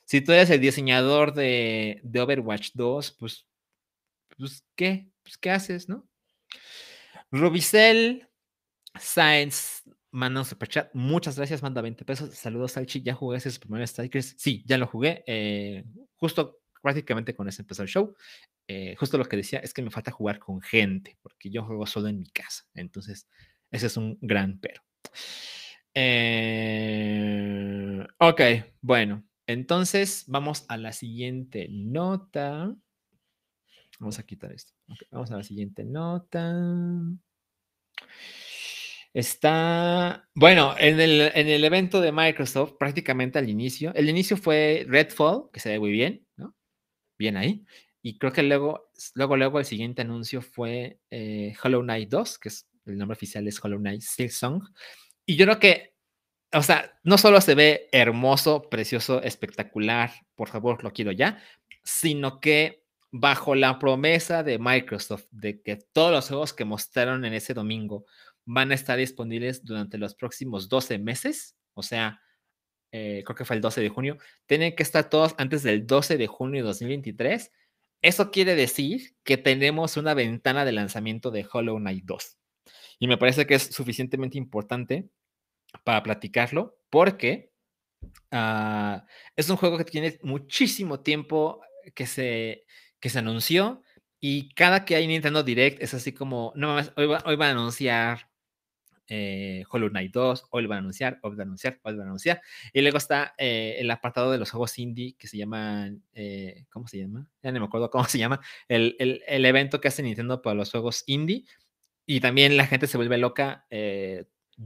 si 0.04 0.20
tú 0.20 0.30
eres 0.30 0.50
el 0.50 0.60
diseñador 0.60 1.34
de, 1.34 2.00
de 2.04 2.20
Overwatch 2.20 2.70
2, 2.74 3.16
pues, 3.18 3.46
pues, 4.48 4.64
¿qué? 4.76 5.08
pues, 5.22 5.38
¿qué 5.38 5.50
haces, 5.50 5.88
no? 5.88 6.08
Rubicel 7.30 8.28
Sáenz 8.98 9.82
manda 10.10 10.44
superchat. 10.44 10.94
Muchas 10.94 11.36
gracias, 11.36 11.62
manda 11.62 11.80
20 11.80 12.04
pesos. 12.04 12.34
Saludos, 12.34 12.72
Salchi. 12.72 13.02
¿Ya 13.02 13.14
jugué 13.14 13.38
ese 13.38 13.58
primer 13.58 13.86
Strikers? 13.88 14.34
Sí, 14.38 14.62
ya 14.66 14.76
lo 14.78 14.86
jugué. 14.86 15.24
Eh, 15.26 15.84
justo 16.16 16.60
prácticamente 16.82 17.34
con 17.34 17.48
ese 17.48 17.62
empezó 17.62 17.82
el 17.82 17.88
show. 17.88 18.14
Eh, 18.68 18.94
justo 18.96 19.16
lo 19.18 19.24
que 19.24 19.36
decía 19.36 19.60
es 19.60 19.72
que 19.72 19.82
me 19.82 19.90
falta 19.90 20.10
jugar 20.10 20.38
con 20.38 20.60
gente, 20.60 21.16
porque 21.22 21.50
yo 21.50 21.64
juego 21.64 21.86
solo 21.86 22.08
en 22.08 22.18
mi 22.18 22.28
casa. 22.30 22.64
Entonces, 22.74 23.28
ese 23.70 23.86
es 23.86 23.96
un 23.96 24.18
gran 24.20 24.58
pero. 24.60 24.82
Eh, 25.94 27.26
ok, 28.18 28.40
bueno. 28.80 29.24
Entonces, 29.46 30.24
vamos 30.28 30.64
a 30.68 30.76
la 30.76 30.92
siguiente 30.92 31.68
nota. 31.70 32.74
Vamos 34.02 34.18
a 34.18 34.24
quitar 34.24 34.50
esto. 34.50 34.72
vamos 35.12 35.30
a 35.30 35.36
la 35.36 35.44
siguiente 35.44 35.84
nota. 35.84 36.52
Está, 39.14 40.28
bueno, 40.34 40.74
en 40.76 40.98
el, 40.98 41.20
en 41.32 41.46
el 41.46 41.62
evento 41.62 42.00
de 42.00 42.10
Microsoft, 42.10 42.72
prácticamente 42.80 43.38
al 43.38 43.48
inicio, 43.48 43.94
el 43.94 44.08
inicio 44.08 44.36
fue 44.36 44.84
Redfall, 44.88 45.50
que 45.52 45.60
se 45.60 45.68
ve 45.68 45.78
muy 45.78 45.92
bien, 45.92 46.26
¿no? 46.36 46.56
Bien 47.16 47.36
ahí. 47.36 47.64
Y 48.02 48.18
creo 48.18 48.32
que 48.32 48.42
luego, 48.42 48.90
luego, 49.14 49.36
luego 49.36 49.60
el 49.60 49.66
siguiente 49.66 50.02
anuncio 50.02 50.42
fue 50.42 50.98
eh, 51.08 51.54
Hollow 51.62 51.82
Knight 51.82 52.08
2, 52.08 52.38
que 52.40 52.48
es 52.48 52.68
el 52.86 52.98
nombre 52.98 53.14
oficial 53.14 53.46
es 53.46 53.64
Hollow 53.64 53.78
Knight 53.78 54.00
Silksong. 54.00 54.62
Y 55.24 55.36
yo 55.36 55.46
creo 55.46 55.60
que, 55.60 55.94
o 56.52 56.62
sea, 56.64 56.98
no 57.04 57.18
solo 57.18 57.40
se 57.40 57.54
ve 57.54 57.88
hermoso, 57.92 58.68
precioso, 58.68 59.22
espectacular, 59.22 60.10
por 60.34 60.48
favor, 60.48 60.82
lo 60.82 60.92
quiero 60.92 61.12
ya, 61.12 61.40
sino 61.84 62.40
que 62.40 62.81
bajo 63.12 63.54
la 63.54 63.78
promesa 63.78 64.42
de 64.42 64.58
Microsoft 64.58 65.26
de 65.30 65.60
que 65.60 65.76
todos 65.76 66.10
los 66.10 66.28
juegos 66.28 66.54
que 66.54 66.64
mostraron 66.64 67.26
en 67.26 67.34
ese 67.34 67.52
domingo 67.52 68.06
van 68.46 68.72
a 68.72 68.74
estar 68.74 68.98
disponibles 68.98 69.64
durante 69.64 69.98
los 69.98 70.14
próximos 70.14 70.68
12 70.70 70.98
meses, 70.98 71.54
o 71.74 71.82
sea, 71.82 72.22
eh, 72.90 73.22
creo 73.24 73.36
que 73.36 73.44
fue 73.44 73.56
el 73.56 73.62
12 73.62 73.82
de 73.82 73.88
junio, 73.90 74.18
tienen 74.46 74.74
que 74.74 74.82
estar 74.82 75.10
todos 75.10 75.34
antes 75.36 75.62
del 75.62 75.86
12 75.86 76.16
de 76.16 76.26
junio 76.26 76.62
de 76.62 76.68
2023. 76.68 77.52
Eso 78.00 78.30
quiere 78.30 78.54
decir 78.54 79.14
que 79.22 79.36
tenemos 79.36 79.98
una 79.98 80.14
ventana 80.14 80.64
de 80.64 80.72
lanzamiento 80.72 81.30
de 81.30 81.46
Hollow 81.50 81.78
Knight 81.78 82.04
2. 82.04 82.38
Y 82.98 83.08
me 83.08 83.18
parece 83.18 83.46
que 83.46 83.54
es 83.54 83.64
suficientemente 83.64 84.38
importante 84.38 85.08
para 85.84 86.02
platicarlo 86.02 86.78
porque 86.88 87.52
uh, 88.32 89.04
es 89.36 89.50
un 89.50 89.56
juego 89.56 89.76
que 89.76 89.84
tiene 89.84 90.18
muchísimo 90.22 91.00
tiempo 91.00 91.60
que 91.94 92.06
se, 92.06 92.64
que 93.02 93.10
se 93.10 93.18
anunció 93.18 93.82
y 94.20 94.54
cada 94.54 94.84
que 94.84 94.94
hay 94.94 95.08
Nintendo 95.08 95.42
Direct 95.42 95.82
es 95.82 95.92
así 95.92 96.12
como, 96.12 96.52
no 96.54 96.68
mames, 96.68 96.92
hoy, 96.96 97.06
hoy 97.24 97.36
van 97.36 97.48
a 97.48 97.60
anunciar 97.60 98.30
eh, 99.08 99.64
Hollow 99.68 99.90
Knight 99.90 100.12
2, 100.12 100.46
hoy 100.50 100.62
lo 100.62 100.68
van 100.68 100.76
a 100.76 100.78
anunciar, 100.78 101.18
hoy 101.22 101.32
lo 101.32 101.36
van 101.38 101.48
a 101.48 101.50
anunciar, 101.50 101.80
hoy 101.82 101.92
lo 101.92 101.98
van 101.98 102.06
a 102.06 102.10
anunciar. 102.10 102.40
Y 102.72 102.80
luego 102.80 102.98
está 102.98 103.34
eh, 103.36 103.74
el 103.80 103.90
apartado 103.90 104.30
de 104.30 104.38
los 104.38 104.52
juegos 104.52 104.78
indie 104.78 105.16
que 105.18 105.26
se 105.26 105.36
llaman, 105.36 106.04
eh, 106.14 106.64
¿cómo 106.70 106.86
se 106.86 106.98
llama? 106.98 107.28
Ya 107.42 107.50
no 107.50 107.58
me 107.58 107.66
acuerdo 107.66 107.90
cómo 107.90 108.04
se 108.08 108.18
llama, 108.18 108.40
el, 108.68 108.94
el, 109.00 109.22
el, 109.26 109.44
evento 109.44 109.80
que 109.80 109.88
hace 109.88 110.04
Nintendo 110.04 110.40
para 110.40 110.54
los 110.54 110.70
juegos 110.70 111.02
indie. 111.06 111.44
Y 112.06 112.20
también 112.20 112.56
la 112.56 112.66
gente 112.68 112.86
se 112.86 112.96
vuelve 112.96 113.18
loca. 113.18 113.66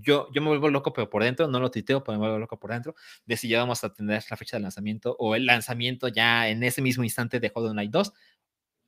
Yo, 0.00 0.28
yo 0.32 0.42
me 0.42 0.48
vuelvo 0.48 0.68
loco, 0.70 0.92
pero 0.92 1.08
por 1.10 1.22
dentro, 1.22 1.48
no 1.48 1.60
lo 1.60 1.70
tuiteo, 1.70 2.02
pero 2.02 2.18
me 2.18 2.20
vuelvo 2.20 2.38
loco 2.38 2.58
por 2.58 2.70
dentro, 2.70 2.94
de 3.24 3.36
si 3.36 3.48
ya 3.48 3.60
vamos 3.60 3.82
a 3.84 3.92
tener 3.92 4.22
la 4.30 4.36
fecha 4.36 4.56
de 4.56 4.62
lanzamiento 4.62 5.16
o 5.18 5.34
el 5.34 5.46
lanzamiento 5.46 6.08
ya 6.08 6.48
en 6.48 6.62
ese 6.62 6.82
mismo 6.82 7.04
instante 7.04 7.40
de 7.40 7.50
Hollow 7.54 7.72
Knight 7.72 7.90
2. 7.90 8.12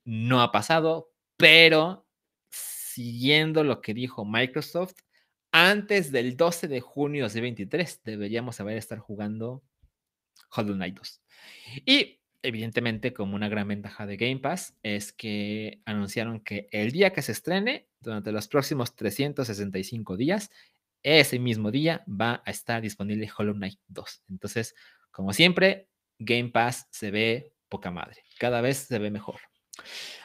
No 0.04 0.42
ha 0.42 0.52
pasado, 0.52 1.12
pero 1.36 2.06
siguiendo 2.50 3.64
lo 3.64 3.80
que 3.80 3.94
dijo 3.94 4.24
Microsoft, 4.24 4.94
antes 5.52 6.12
del 6.12 6.36
12 6.36 6.68
de 6.68 6.80
junio 6.80 7.24
de 7.24 7.28
2023 7.28 8.02
deberíamos 8.04 8.60
haber 8.60 8.76
estar 8.76 8.98
jugando 8.98 9.62
Hollow 10.54 10.74
Knight 10.74 10.96
2. 10.96 11.22
Y 11.86 12.20
evidentemente, 12.42 13.12
como 13.12 13.34
una 13.34 13.48
gran 13.48 13.68
ventaja 13.68 14.06
de 14.06 14.16
Game 14.16 14.38
Pass, 14.38 14.76
es 14.82 15.12
que 15.12 15.82
anunciaron 15.84 16.40
que 16.40 16.68
el 16.70 16.92
día 16.92 17.12
que 17.12 17.22
se 17.22 17.32
estrene, 17.32 17.88
durante 18.00 18.32
los 18.32 18.48
próximos 18.48 18.94
365 18.94 20.16
días, 20.16 20.50
ese 21.02 21.38
mismo 21.38 21.70
día 21.70 22.04
va 22.08 22.42
a 22.44 22.50
estar 22.50 22.82
disponible 22.82 23.28
Hollow 23.36 23.54
Knight 23.54 23.78
2. 23.88 24.22
Entonces, 24.28 24.74
como 25.10 25.32
siempre, 25.32 25.88
Game 26.18 26.50
Pass 26.50 26.86
se 26.90 27.10
ve 27.10 27.52
poca 27.68 27.90
madre. 27.90 28.22
Cada 28.38 28.60
vez 28.60 28.78
se 28.78 28.98
ve 28.98 29.10
mejor. 29.10 29.40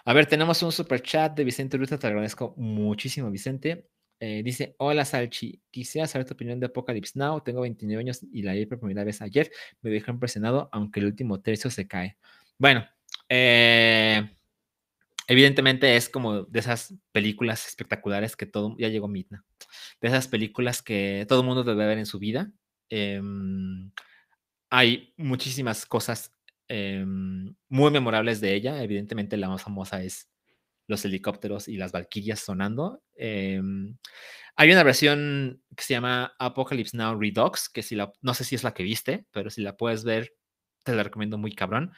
A 0.06 0.14
ver, 0.14 0.26
tenemos 0.26 0.62
un 0.64 0.72
super 0.72 1.02
chat 1.02 1.36
de 1.36 1.44
Vicente 1.44 1.78
Ruta. 1.78 1.98
Te 1.98 2.08
agradezco 2.08 2.54
muchísimo, 2.58 3.30
Vicente. 3.30 3.88
Eh, 4.20 4.42
dice, 4.42 4.76
hola 4.78 5.04
Salchi, 5.04 5.62
quisiera 5.70 6.08
saber 6.08 6.26
tu 6.26 6.34
opinión 6.34 6.58
de 6.58 6.68
Apocalypse 6.68 7.20
Now, 7.20 7.42
tengo 7.42 7.60
29 7.60 8.00
años 8.00 8.22
y 8.32 8.42
la 8.44 8.54
vi 8.54 8.66
por 8.66 8.80
primera 8.80 9.04
vez 9.04 9.22
ayer, 9.22 9.52
me 9.82 9.90
dejó 9.90 10.12
impresionado, 10.12 10.70
aunque 10.72 11.02
el 11.02 11.08
último 11.08 11.42
tercio 11.42 11.70
se 11.70 11.90
cae. 11.90 12.16
Bueno, 12.58 12.88
eh, 13.28 14.34
evidentemente 15.28 15.96
es 15.96 16.10
como 16.10 16.44
de 16.44 16.60
esas 16.60 16.96
películas 17.12 17.68
espectaculares 17.68 18.36
que 18.36 18.46
todo, 18.46 18.76
ya 18.78 18.90
llegó 18.90 19.08
Midna, 19.08 19.46
de 20.02 20.08
esas 20.08 20.28
películas 20.28 20.82
que 20.82 21.26
todo 21.28 21.44
mundo 21.44 21.64
debe 21.64 21.86
ver 21.86 21.98
en 21.98 22.06
su 22.06 22.20
vida. 22.20 22.52
Em, 22.90 23.92
hay 24.70 25.14
muchísimas 25.18 25.86
cosas 25.86 26.34
em, 26.68 27.56
muy 27.70 27.92
memorables 27.92 28.42
de 28.42 28.56
ella, 28.56 28.84
evidentemente 28.84 29.38
la 29.38 29.50
más 29.50 29.64
famosa 29.64 30.04
es 30.04 30.30
los 30.88 31.06
helicópteros 31.06 31.68
y 31.68 31.78
las 31.78 31.92
valquirias 31.92 32.40
sonando. 32.40 33.04
Em, 33.16 33.98
hay 34.56 34.72
una 34.72 34.84
versión 34.84 35.64
que 35.76 35.84
se 35.84 35.94
llama 35.94 36.34
Apocalypse 36.40 36.96
Now 36.98 37.20
Redux, 37.20 37.70
que 37.70 37.82
si 37.84 37.98
no 38.22 38.34
sé 38.34 38.44
si 38.44 38.56
es 38.56 38.64
la 38.64 38.74
que 38.74 38.84
viste, 38.84 39.26
pero 39.32 39.50
si 39.50 39.62
la 39.62 39.78
puedes 39.78 40.04
ver, 40.04 40.34
te 40.84 40.96
la 40.96 41.04
recomiendo 41.04 41.38
muy 41.38 41.54
cabrón. 41.54 41.94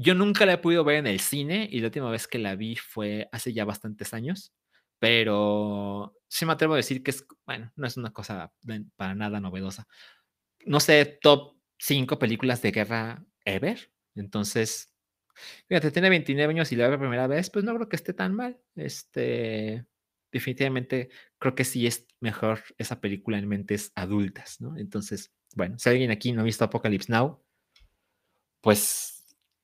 Yo 0.00 0.14
nunca 0.14 0.46
la 0.46 0.54
he 0.54 0.58
podido 0.58 0.84
ver 0.84 0.96
en 0.96 1.08
el 1.08 1.18
cine 1.18 1.68
y 1.70 1.80
la 1.80 1.88
última 1.88 2.10
vez 2.10 2.28
que 2.28 2.38
la 2.38 2.54
vi 2.54 2.76
fue 2.76 3.28
hace 3.32 3.52
ya 3.52 3.64
bastantes 3.64 4.14
años, 4.14 4.52
pero 5.00 6.14
sí 6.28 6.46
me 6.46 6.52
atrevo 6.52 6.74
a 6.74 6.76
decir 6.76 7.02
que 7.02 7.10
es, 7.10 7.26
bueno, 7.46 7.72
no 7.74 7.86
es 7.86 7.96
una 7.96 8.12
cosa 8.12 8.52
para 8.96 9.14
nada 9.14 9.40
novedosa. 9.40 9.88
No 10.66 10.80
sé, 10.80 11.18
top 11.20 11.56
5 11.78 12.18
películas 12.18 12.62
de 12.62 12.70
guerra 12.70 13.24
ever. 13.44 13.90
Entonces, 14.14 14.94
Fíjate, 15.68 15.90
tiene 15.90 16.10
29 16.10 16.52
años 16.52 16.72
y 16.72 16.76
la 16.76 16.88
ve 16.88 16.96
por 16.96 17.06
primera 17.06 17.26
vez, 17.26 17.50
pues 17.50 17.64
no 17.64 17.74
creo 17.74 17.88
que 17.88 17.96
esté 17.96 18.12
tan 18.12 18.34
mal. 18.34 18.60
Este, 18.76 19.86
definitivamente 20.32 21.10
creo 21.38 21.54
que 21.54 21.64
sí 21.64 21.86
es 21.86 22.06
mejor 22.20 22.62
esa 22.76 23.00
película 23.00 23.38
en 23.38 23.48
mentes 23.48 23.92
adultas, 23.94 24.60
¿no? 24.60 24.76
Entonces, 24.76 25.32
bueno, 25.54 25.78
si 25.78 25.88
alguien 25.88 26.10
aquí 26.10 26.32
no 26.32 26.40
ha 26.40 26.44
visto 26.44 26.64
Apocalypse 26.64 27.12
Now, 27.12 27.42
pues 28.60 29.17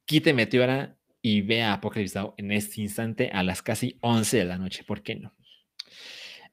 quíteme 0.05 0.47
tu 0.47 0.61
hora 0.61 0.97
y 1.23 1.43
vea 1.43 1.73
Apocalypse 1.73 2.19
Now 2.19 2.35
en 2.37 2.53
este 2.53 2.81
instante 2.81 3.31
a 3.33 3.43
las 3.43 3.63
casi 3.63 3.99
11 4.01 4.37
de 4.39 4.45
la 4.45 4.59
noche, 4.59 4.85
¿por 4.85 5.03
qué 5.03 5.17
no? 5.17 5.35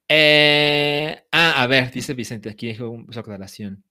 Eh, 0.08 1.24
ah, 1.32 1.62
a 1.64 1.68
ver, 1.68 1.92
dice 1.92 2.14
Vicente, 2.14 2.50
aquí 2.50 2.68
dejo 2.68 3.06
su 3.10 3.20
aclaración. 3.20 3.84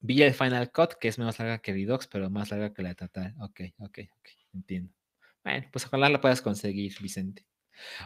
Vi 0.00 0.22
el 0.22 0.34
Final 0.34 0.70
Cut, 0.70 0.94
que 1.00 1.08
es 1.08 1.18
menos 1.18 1.38
larga 1.38 1.58
que 1.58 1.72
Redux, 1.72 2.06
pero 2.06 2.30
más 2.30 2.50
larga 2.50 2.72
que 2.72 2.82
la 2.82 2.94
Total. 2.94 3.34
Ok, 3.40 3.60
ok, 3.78 3.98
ok. 4.18 4.28
Entiendo. 4.54 4.92
Bueno, 5.42 5.66
pues 5.72 5.86
ojalá 5.86 6.08
la 6.08 6.20
puedas 6.20 6.42
conseguir, 6.42 6.94
Vicente. 7.00 7.46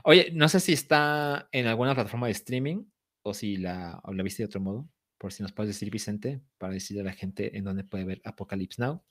Oye, 0.04 0.30
no 0.32 0.48
sé 0.48 0.60
si 0.60 0.72
está 0.72 1.48
en 1.52 1.66
alguna 1.66 1.94
plataforma 1.94 2.26
de 2.26 2.32
streaming 2.32 2.84
o 3.22 3.34
si 3.34 3.56
la, 3.56 4.00
la 4.06 4.22
viste 4.22 4.42
de 4.42 4.46
otro 4.46 4.60
modo. 4.60 4.88
Por 5.18 5.32
si 5.32 5.42
nos 5.42 5.52
puedes 5.52 5.74
decir, 5.74 5.90
Vicente, 5.90 6.40
para 6.58 6.72
decirle 6.72 7.02
a 7.02 7.04
la 7.04 7.12
gente 7.12 7.56
en 7.56 7.64
dónde 7.64 7.84
puede 7.84 8.04
ver 8.04 8.20
Apocalypse 8.24 8.80
Now. 8.80 9.02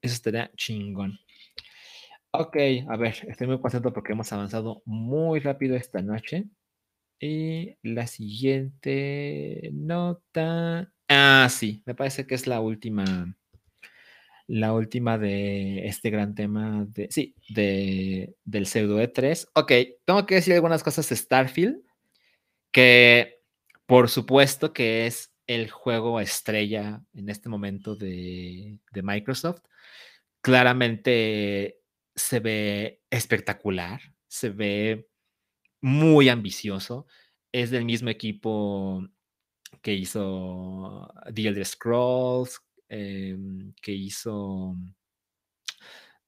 Eso 0.00 0.14
estaría 0.14 0.50
chingón. 0.56 1.18
Ok, 2.30 2.56
a 2.88 2.96
ver, 2.96 3.16
estoy 3.28 3.46
muy 3.46 3.60
contento 3.60 3.92
porque 3.92 4.12
hemos 4.12 4.32
avanzado 4.32 4.82
muy 4.84 5.40
rápido 5.40 5.76
esta 5.76 6.02
noche. 6.02 6.44
Y 7.20 7.76
la 7.82 8.06
siguiente 8.06 9.70
nota. 9.72 10.92
Ah, 11.08 11.48
sí, 11.50 11.82
me 11.86 11.94
parece 11.94 12.26
que 12.26 12.34
es 12.34 12.46
la 12.46 12.60
última 12.60 13.38
la 14.48 14.72
última 14.72 15.18
de 15.18 15.86
este 15.86 16.08
gran 16.10 16.34
tema 16.34 16.86
de, 16.88 17.08
sí, 17.10 17.34
de, 17.50 18.34
del 18.44 18.66
pseudo 18.66 19.00
E3. 19.00 19.46
Ok, 19.54 19.72
tengo 20.06 20.26
que 20.26 20.36
decir 20.36 20.54
algunas 20.54 20.82
cosas 20.82 21.08
de 21.08 21.16
Starfield, 21.16 21.82
que 22.72 23.42
por 23.86 24.08
supuesto 24.08 24.72
que 24.72 25.06
es 25.06 25.32
el 25.48 25.70
juego 25.70 26.20
estrella 26.20 27.02
en 27.14 27.28
este 27.28 27.48
momento 27.48 27.96
de, 27.96 28.78
Microsoft. 29.02 29.62
Claramente 30.40 31.80
se 32.14 32.38
ve 32.38 33.02
espectacular, 33.10 34.00
se 34.28 34.50
ve 34.50 35.08
muy 35.80 36.28
ambicioso. 36.28 37.06
Es 37.50 37.70
del 37.70 37.84
mismo 37.84 38.10
equipo 38.10 39.04
que 39.82 39.94
hizo 39.94 41.12
The 41.34 41.48
Elder 41.48 41.66
Scrolls, 41.66 42.60
Em, 42.88 43.74
que 43.82 43.92
hizo. 43.92 44.74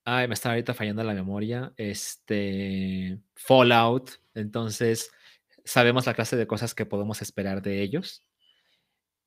Ay, 0.05 0.29
me 0.29 0.35
está 0.35 0.51
ahorita 0.51 0.75
fallando 0.75 1.03
la 1.05 1.15
memoria. 1.15 1.73
Este. 1.77 3.19
Fallout. 3.35 4.11
Entonces, 4.35 5.11
sabemos 5.65 6.07
la 6.07 6.15
clase 6.15 6.37
de 6.37 6.47
cosas 6.47 6.75
que 6.75 6.87
podemos 6.87 7.23
esperar 7.23 7.63
de 7.63 7.83
ellos. 7.83 8.25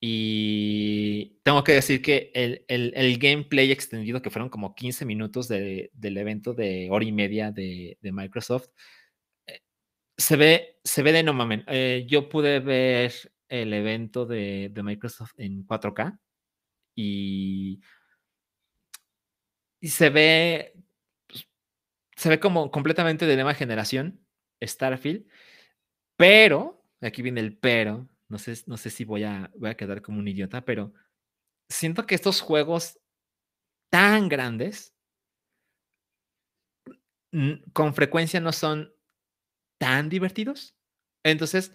Y 0.05 1.39
tengo 1.43 1.63
que 1.63 1.71
decir 1.71 2.01
que 2.01 2.29
el, 2.35 2.65
el, 2.67 3.17
gameplay 3.19 3.71
extendido, 3.71 4.21
que 4.21 4.29
fueron 4.29 4.49
como 4.49 4.75
15 4.75 5.05
minutos 5.05 5.47
del 5.47 5.91
evento 6.17 6.53
de 6.53 6.89
hora 6.91 7.05
y 7.05 7.13
media 7.13 7.51
de, 7.51 7.97
de 8.01 8.11
Microsoft, 8.11 8.67
eh, 9.47 9.61
se, 10.17 10.35
ve, 10.35 10.79
se 10.83 11.03
ve 11.03 11.13
de 11.13 11.23
no 11.23 11.31
mames. 11.33 11.63
Eh, 11.67 12.05
yo 12.09 12.27
pude 12.27 12.59
ver 12.59 13.13
el 13.47 13.73
evento 13.73 14.25
de, 14.25 14.69
de 14.73 14.83
Microsoft 14.83 15.31
en 15.37 15.65
4K 15.65 16.19
y, 16.95 17.81
y 19.79 19.87
se 19.87 20.09
ve 20.09 20.73
pues, 21.27 21.47
se 22.17 22.27
ve 22.27 22.41
como 22.41 22.71
completamente 22.71 23.25
de 23.25 23.35
nueva 23.35 23.53
generación 23.53 24.19
Starfield, 24.61 25.25
pero 26.17 26.85
aquí 27.01 27.21
viene 27.21 27.39
el 27.39 27.57
pero 27.57 28.09
no 28.29 28.37
sé, 28.39 28.53
no 28.67 28.77
sé 28.77 28.89
si 28.89 29.05
voy 29.05 29.23
a, 29.23 29.51
voy 29.55 29.69
a 29.69 29.77
quedar 29.77 30.01
como 30.01 30.19
un 30.19 30.27
idiota, 30.27 30.65
pero 30.65 30.93
siento 31.69 32.05
que 32.05 32.15
estos 32.15 32.41
juegos 32.41 32.99
tan 33.91 34.29
grandes 34.29 34.93
con 37.73 37.95
frecuencia 37.95 38.39
no 38.39 38.51
son 38.51 38.93
tan 39.79 40.09
divertidos. 40.09 40.75
Entonces, 41.25 41.73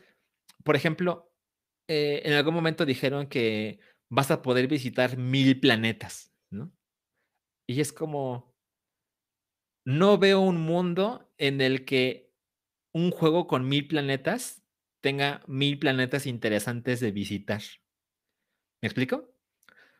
por 0.64 0.76
ejemplo, 0.76 1.32
eh, 1.88 2.22
en 2.24 2.34
algún 2.34 2.54
momento 2.54 2.86
dijeron 2.86 3.28
que 3.28 3.80
vas 4.10 4.30
a 4.30 4.42
poder 4.42 4.68
visitar 4.68 5.16
mil 5.16 5.60
planetas, 5.60 6.32
¿no? 6.50 6.72
Y 7.68 7.80
es 7.80 7.92
como, 7.92 8.54
no 9.84 10.18
veo 10.18 10.40
un 10.40 10.60
mundo 10.60 11.30
en 11.38 11.60
el 11.60 11.84
que 11.84 12.30
un 12.94 13.10
juego 13.10 13.46
con 13.46 13.68
mil 13.68 13.88
planetas 13.88 14.62
tenga 15.00 15.42
mil 15.46 15.78
planetas 15.78 16.26
interesantes 16.26 17.00
de 17.00 17.12
visitar. 17.12 17.62
¿Me 18.80 18.88
explico? 18.88 19.34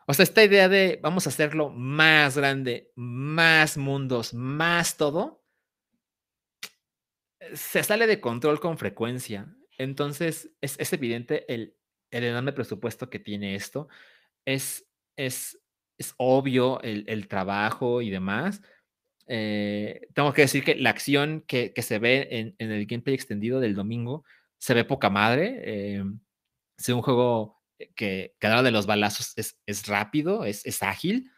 O 0.07 0.15
sea, 0.15 0.23
esta 0.23 0.43
idea 0.43 0.69
de 0.69 0.99
vamos 1.03 1.27
a 1.27 1.31
hacerlo 1.31 1.69
más 1.71 2.37
grande, 2.37 2.93
más 2.95 3.77
mundos, 3.77 4.33
más 4.33 4.97
todo, 4.97 5.45
se 7.55 7.83
sale 7.83 8.07
de 8.07 8.21
control 8.21 8.61
con 8.61 8.79
frecuencia. 8.79 9.55
Entonces, 9.77 10.51
es, 10.61 10.93
evidente 10.93 11.45
el, 11.53 11.77
el, 12.11 12.25
enorme 12.25 12.53
presupuesto 12.53 13.11
que 13.11 13.19
tiene 13.19 13.55
esto. 13.55 13.89
Es, 14.45 14.87
es, 15.17 15.61
es 15.99 16.15
obvio 16.17 16.81
el, 16.83 17.29
trabajo 17.29 18.03
y 18.03 18.11
demás. 18.11 18.63
Eh, 19.27 20.09
tengo 20.15 20.33
que 20.33 20.43
decir 20.43 20.65
que 20.65 20.75
la 20.75 20.91
acción 20.91 21.45
que, 21.47 21.73
se 21.83 21.99
ve 21.99 22.29
en, 22.31 22.55
en, 22.59 22.73
el 22.73 22.87
gameplay 22.87 23.15
extendido 23.15 23.61
del 23.61 23.75
domingo 23.75 24.25
se 24.59 24.75
ve 24.75 24.85
poca 24.85 25.11
madre. 25.11 25.61
Eh, 25.65 26.05
es 26.77 26.89
un 26.89 27.03
juego 27.03 27.59
que 27.95 28.35
cada 28.39 28.63
de 28.63 28.71
los 28.71 28.87
balazos 28.87 29.33
es, 29.37 29.59
es 29.67 29.87
rápido, 29.87 30.45
es, 30.45 30.65
es 30.67 30.83
ágil. 30.83 31.31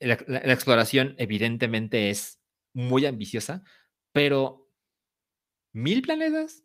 La, 0.00 0.14
exploración 0.52 1.14
evidentemente 1.18 2.10
es 2.10 2.40
muy 2.74 3.06
ambiciosa, 3.06 3.62
pero 4.12 4.68
mil 5.72 6.02
planetas, 6.02 6.64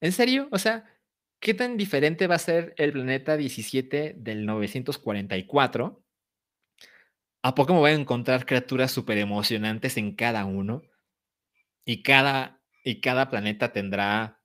¿en 0.00 0.12
serio? 0.12 0.48
O 0.52 0.58
sea, 0.58 0.84
¿qué 1.40 1.54
tan 1.54 1.76
diferente 1.76 2.26
va 2.26 2.36
a 2.36 2.38
ser 2.38 2.74
el 2.78 2.92
planeta 2.92 3.36
17 3.36 4.14
del 4.16 4.46
944? 4.46 6.04
¿A 7.42 7.54
poco 7.54 7.74
me 7.74 7.80
voy 7.80 7.90
a 7.90 7.94
encontrar 7.94 8.46
criaturas 8.46 8.92
súper 8.92 9.18
emocionantes 9.18 9.96
en 9.96 10.14
cada 10.14 10.44
uno? 10.44 10.82
Y 11.84 12.02
cada, 12.02 12.60
y 12.84 13.00
cada 13.00 13.30
planeta 13.30 13.72
tendrá 13.72 14.35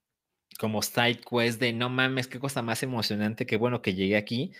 como 0.61 0.83
side 0.83 1.21
quest 1.27 1.59
de 1.59 1.73
no 1.73 1.89
mames, 1.89 2.27
qué 2.27 2.37
cosa 2.37 2.61
más 2.61 2.83
emocionante, 2.83 3.47
qué 3.47 3.57
bueno 3.57 3.81
que 3.81 3.95
llegué 3.95 4.15
aquí. 4.15 4.51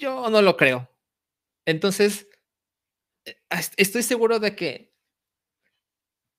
Yo 0.00 0.30
no 0.30 0.40
lo 0.40 0.56
creo. 0.56 0.88
Entonces, 1.66 2.26
eh, 3.26 3.36
estoy 3.76 4.02
seguro 4.02 4.38
de 4.38 4.56
que 4.56 4.94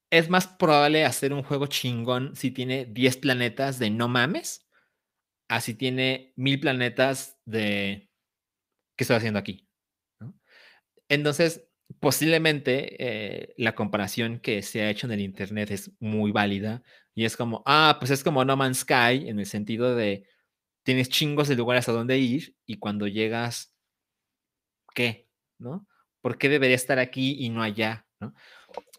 es 0.10 0.32
más 0.32 0.48
probable 0.48 1.06
hacer 1.06 1.32
un 1.32 1.44
juego 1.44 1.68
chingón 1.68 2.36
si 2.36 2.50
tiene 2.50 2.86
10 2.86 3.18
planetas 3.18 3.78
de 3.78 3.92
no 3.92 4.08
mames, 4.08 4.68
así 5.48 5.76
tiene 5.76 6.34
mil 6.36 6.60
planetas 6.60 7.38
de 7.46 8.10
qué 8.98 9.04
estoy 9.04 9.18
haciendo 9.18 9.38
aquí. 9.38 9.70
Entonces, 11.08 11.68
posiblemente 12.00 12.96
eh, 12.98 13.54
la 13.58 13.76
comparación 13.76 14.40
que 14.40 14.64
se 14.64 14.82
ha 14.82 14.90
hecho 14.90 15.06
en 15.06 15.14
el 15.14 15.22
Internet 15.22 15.70
es 15.70 15.92
muy 16.00 16.32
válida 16.32 16.82
y 17.16 17.26
es 17.26 17.38
como, 17.38 17.64
ah, 17.66 17.98
pues 18.00 18.12
es 18.12 18.24
como 18.24 18.44
No 18.46 18.58
Man's 18.58 18.80
Sky 18.80 19.28
en 19.30 19.40
el 19.40 19.46
sentido 19.46 19.96
de 19.96 20.28
tienes 20.84 21.10
chingos 21.10 21.48
de 21.48 21.56
lugares 21.56 21.88
a 21.90 21.94
donde 21.94 22.18
ir 22.18 22.56
y 22.66 22.78
cuando 22.78 23.08
llegas, 23.08 23.74
¿qué? 24.94 25.30
¿No? 25.58 25.88
¿Por 26.22 26.38
qué 26.38 26.50
debería 26.50 26.76
estar 26.76 27.00
aquí 27.00 27.38
y 27.40 27.50
no 27.50 27.64
allá? 27.64 28.06
¿no? 28.20 28.34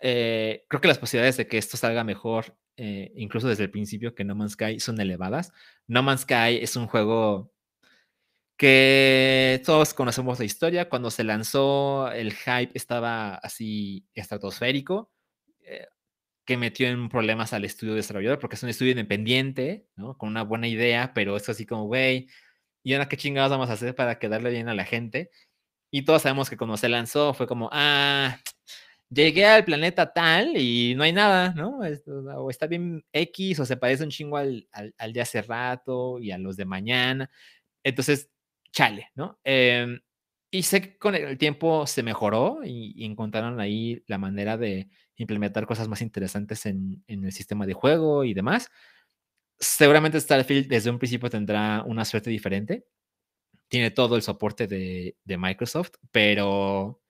Eh, 0.00 0.64
creo 0.68 0.80
que 0.80 0.88
las 0.88 0.98
posibilidades 0.98 1.36
de 1.36 1.46
que 1.46 1.58
esto 1.58 1.76
salga 1.76 2.04
mejor, 2.04 2.56
eh, 2.76 3.12
incluso 3.16 3.48
desde 3.48 3.64
el 3.64 3.70
principio 3.70 4.14
que 4.14 4.24
No 4.24 4.34
Man's 4.34 4.52
Sky, 4.52 4.80
son 4.80 5.00
elevadas. 5.00 5.52
No 5.86 6.02
Man's 6.02 6.22
Sky 6.22 6.58
es 6.60 6.76
un 6.76 6.86
juego 6.86 7.52
que 8.56 9.62
todos 9.66 9.94
conocemos 9.94 10.38
la 10.38 10.44
historia. 10.44 10.88
Cuando 10.88 11.10
se 11.10 11.24
lanzó, 11.24 12.10
el 12.12 12.32
hype 12.32 12.70
estaba 12.74 13.34
así 13.36 14.06
estratosférico, 14.14 15.10
eh, 15.60 15.86
que 16.45 16.57
metió 16.57 16.88
en 16.88 17.09
problemas 17.09 17.53
al 17.53 17.64
estudio 17.64 17.95
desarrollador, 17.95 18.38
porque 18.38 18.57
es 18.57 18.62
un 18.62 18.68
estudio 18.68 18.92
independiente, 18.92 19.86
¿no? 19.97 20.16
Con 20.18 20.30
una 20.30 20.42
buena 20.42 20.68
idea, 20.68 21.12
pero 21.14 21.36
es 21.36 21.49
así 21.49 21.66
como, 21.66 21.86
güey, 21.86 22.28
¿y 22.82 22.95
ahora 22.95 23.09
qué 23.09 23.16
chingados 23.16 23.51
vamos 23.51 23.70
a 23.70 23.74
hacer 23.74 23.95
para 23.95 24.18
quedarle 24.18 24.51
bien 24.51 24.68
a 24.68 24.74
la 24.74 24.84
gente? 24.84 25.30
Y 25.90 26.05
todos 26.05 26.22
sabemos 26.22 26.51
que 26.51 26.57
cuando 26.57 26.76
se 26.76 26.88
lanzó 26.88 27.34
fue 27.34 27.47
como, 27.47 27.70
ah, 27.72 28.38
llegué 29.11 29.47
al 29.47 29.64
planeta 29.64 30.12
tal 30.12 30.57
y 30.57 30.95
no 30.97 31.05
hay 31.05 31.12
nada, 31.12 31.55
¿no? 31.55 31.80
O 32.38 32.51
está 32.51 32.66
bien 32.66 33.05
X, 33.12 33.61
o 33.61 33.66
se 33.66 33.76
parece 33.76 34.05
un 34.05 34.11
chingo 34.11 34.36
al, 34.36 34.68
al, 34.72 34.95
al 34.99 35.12
de 35.12 35.20
hace 35.20 35.42
rato 35.42 36.20
y 36.20 36.30
a 36.32 36.38
los 36.38 36.57
de 36.57 36.64
mañana. 36.66 37.30
Entonces, 37.84 38.30
chale, 38.74 39.11
¿no? 39.14 39.38
Em, 39.45 40.01
y 40.51 40.62
sé 40.64 40.82
que 40.82 40.99
con 40.99 41.14
el 41.14 41.38
tiempo 41.38 41.86
se 41.86 42.03
mejoró 42.03 42.61
y, 42.64 43.05
encontraron 43.05 43.61
ahí 43.61 44.03
la 44.07 44.18
manera 44.18 44.57
de 44.57 44.88
implementar 45.16 45.66
cosas 45.66 45.88
más 45.88 46.02
interesantes 46.02 46.66
en, 46.66 47.04
el 47.06 47.32
sistema 47.32 47.66
de 47.66 47.74
juego 47.74 48.24
y 48.24 48.34
demás. 48.34 48.70
Seguramente 49.58 50.20
Starfield 50.20 50.68
desde 50.68 50.90
un 50.90 50.98
principio 50.98 51.30
tendrá 51.30 51.82
una 51.86 52.04
suerte 52.04 52.30
diferente. 52.30 52.86
Tiene 53.68 53.90
todo 53.90 54.16
el 54.16 54.22
soporte 54.22 54.66
de, 54.66 55.16
de 55.24 55.38
Microsoft, 55.38 55.92
pero 56.10 57.00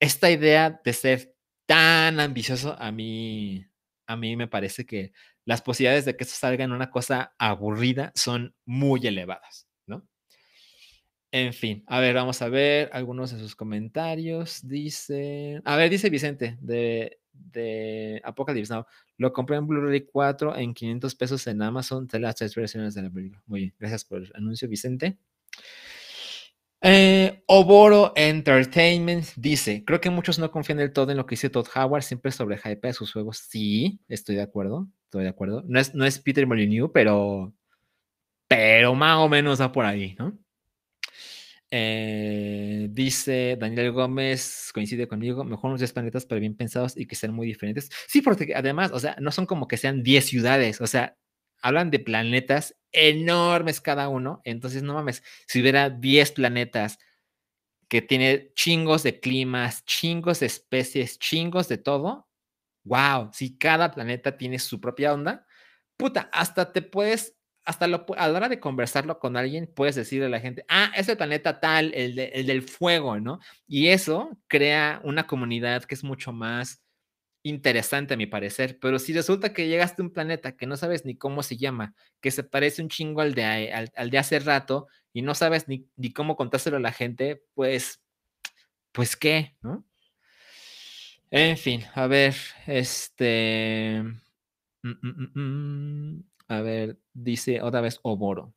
esta 0.00 0.30
idea 0.30 0.80
de 0.84 0.92
ser 0.92 1.34
tan 1.66 2.20
ambicioso 2.20 2.76
a 2.78 2.92
mí, 2.92 3.66
a 4.06 4.16
mí 4.16 4.36
me 4.36 4.48
parece 4.48 4.84
que 4.84 5.12
las 5.44 5.62
posibilidades 5.62 6.04
de 6.04 6.16
que 6.16 6.24
esto 6.24 6.36
salga 6.36 6.64
en 6.64 6.72
una 6.72 6.90
cosa 6.90 7.34
aburrida 7.38 8.12
son 8.14 8.54
muy 8.64 9.06
elevadas. 9.06 9.66
En 11.34 11.52
fin, 11.52 11.82
a 11.88 11.98
ver, 11.98 12.14
vamos 12.14 12.40
a 12.42 12.48
ver 12.48 12.90
algunos 12.92 13.32
de 13.32 13.40
sus 13.40 13.56
comentarios. 13.56 14.60
Dice, 14.68 15.60
a 15.64 15.74
ver, 15.74 15.90
dice 15.90 16.08
Vicente 16.08 16.56
de, 16.60 17.18
de 17.34 18.20
Apocalypse 18.24 18.72
Now. 18.72 18.86
Lo 19.18 19.32
compré 19.32 19.56
en 19.56 19.66
Blu-ray 19.66 20.06
4 20.06 20.56
en 20.56 20.74
500 20.74 21.14
pesos 21.14 21.46
en 21.46 21.62
Amazon 21.62 22.06
de 22.06 22.20
las 22.20 22.36
tres 22.36 22.54
versiones 22.54 22.94
de 22.94 23.02
la 23.02 23.10
película. 23.10 23.42
Muy 23.46 23.60
bien, 23.60 23.74
gracias 23.78 24.04
por 24.04 24.22
el 24.22 24.32
anuncio, 24.34 24.68
Vicente. 24.68 25.18
Eh, 26.86 27.42
Oboro 27.46 28.12
Entertainment 28.14 29.24
dice, 29.36 29.84
creo 29.86 30.02
que 30.02 30.10
muchos 30.10 30.38
no 30.38 30.50
confían 30.50 30.76
del 30.76 30.92
todo 30.92 31.10
en 31.10 31.16
lo 31.16 31.24
que 31.24 31.32
dice 31.32 31.48
Todd 31.48 31.66
Howard, 31.74 32.02
siempre 32.02 32.30
sobre 32.30 32.58
hype 32.58 32.88
de 32.88 32.92
sus 32.92 33.10
juegos. 33.10 33.38
Sí, 33.38 34.00
estoy 34.06 34.36
de 34.36 34.42
acuerdo, 34.42 34.88
estoy 35.04 35.22
de 35.22 35.30
acuerdo. 35.30 35.64
No 35.66 35.80
es, 35.80 35.94
no 35.94 36.04
es 36.04 36.18
Peter 36.18 36.46
Molyneux, 36.46 36.90
pero, 36.92 37.54
pero 38.48 38.94
más 38.94 39.16
o 39.18 39.28
menos 39.30 39.60
va 39.62 39.72
por 39.72 39.86
ahí, 39.86 40.14
¿no? 40.18 40.38
Eh, 41.76 42.86
dice 42.92 43.56
Daniel 43.58 43.90
Gómez, 43.90 44.70
coincide 44.72 45.08
conmigo, 45.08 45.42
mejor 45.42 45.70
unos 45.70 45.80
10 45.80 45.92
planetas, 45.92 46.24
pero 46.24 46.40
bien 46.40 46.54
pensados 46.56 46.96
y 46.96 47.06
que 47.06 47.16
sean 47.16 47.34
muy 47.34 47.48
diferentes. 47.48 47.90
Sí, 48.06 48.22
porque 48.22 48.52
además, 48.54 48.92
o 48.92 49.00
sea, 49.00 49.16
no 49.20 49.32
son 49.32 49.44
como 49.46 49.66
que 49.66 49.76
sean 49.76 50.04
10 50.04 50.24
ciudades, 50.26 50.80
o 50.80 50.86
sea, 50.86 51.16
hablan 51.60 51.90
de 51.90 51.98
planetas 51.98 52.76
enormes 52.92 53.80
cada 53.80 54.08
uno. 54.08 54.40
Entonces, 54.44 54.84
no 54.84 54.94
mames, 54.94 55.24
si 55.48 55.60
hubiera 55.62 55.90
10 55.90 56.30
planetas 56.30 56.98
que 57.88 58.02
tiene 58.02 58.52
chingos 58.54 59.02
de 59.02 59.20
climas, 59.20 59.84
chingos 59.84 60.40
de 60.40 60.46
especies, 60.46 61.18
chingos 61.18 61.68
de 61.68 61.78
todo, 61.78 62.28
wow, 62.84 63.30
si 63.32 63.58
cada 63.58 63.90
planeta 63.92 64.36
tiene 64.38 64.58
su 64.58 64.80
propia 64.80 65.14
onda, 65.14 65.46
puta, 65.96 66.30
hasta 66.32 66.72
te 66.72 66.82
puedes 66.82 67.33
hasta 67.64 67.86
lo, 67.86 68.04
a 68.16 68.28
la 68.28 68.36
hora 68.36 68.48
de 68.48 68.60
conversarlo 68.60 69.18
con 69.18 69.36
alguien, 69.36 69.70
puedes 69.74 69.94
decirle 69.94 70.26
a 70.26 70.30
la 70.30 70.40
gente, 70.40 70.64
ah, 70.68 70.92
es 70.96 71.08
el 71.08 71.16
planeta 71.16 71.60
tal, 71.60 71.92
el, 71.94 72.18
el 72.18 72.46
del 72.46 72.62
fuego, 72.62 73.18
¿no? 73.20 73.40
Y 73.66 73.88
eso 73.88 74.36
crea 74.48 75.00
una 75.04 75.26
comunidad 75.26 75.84
que 75.84 75.94
es 75.94 76.04
mucho 76.04 76.32
más 76.32 76.84
interesante 77.44 78.14
a 78.14 78.16
mi 78.16 78.26
parecer, 78.26 78.78
pero 78.80 78.98
si 78.98 79.12
resulta 79.12 79.52
que 79.52 79.68
llegaste 79.68 80.00
a 80.00 80.04
un 80.06 80.12
planeta 80.12 80.56
que 80.56 80.66
no 80.66 80.76
sabes 80.78 81.04
ni 81.04 81.16
cómo 81.16 81.42
se 81.42 81.58
llama, 81.58 81.94
que 82.20 82.30
se 82.30 82.42
parece 82.42 82.82
un 82.82 82.88
chingo 82.88 83.20
al 83.20 83.34
de, 83.34 83.70
al, 83.72 84.10
de 84.10 84.18
hace 84.18 84.38
rato 84.38 84.88
y 85.12 85.20
no 85.20 85.34
sabes 85.34 85.68
ni, 85.68 85.86
ni, 85.96 86.10
cómo 86.10 86.36
contárselo 86.36 86.78
a 86.78 86.80
la 86.80 86.92
gente, 86.92 87.42
pues, 87.54 88.00
pues 88.92 89.14
qué, 89.14 89.56
¿no? 89.60 89.84
En 91.30 91.58
fin, 91.58 91.84
a 91.94 92.06
ver, 92.06 92.34
este... 92.66 94.02
Mm, 94.82 94.90
mm, 95.02 95.40
mm, 95.40 96.24
a 96.48 96.60
ver, 96.60 96.98
dice 97.12 97.62
otra 97.62 97.80
vez 97.80 98.00
Oboro. 98.02 98.54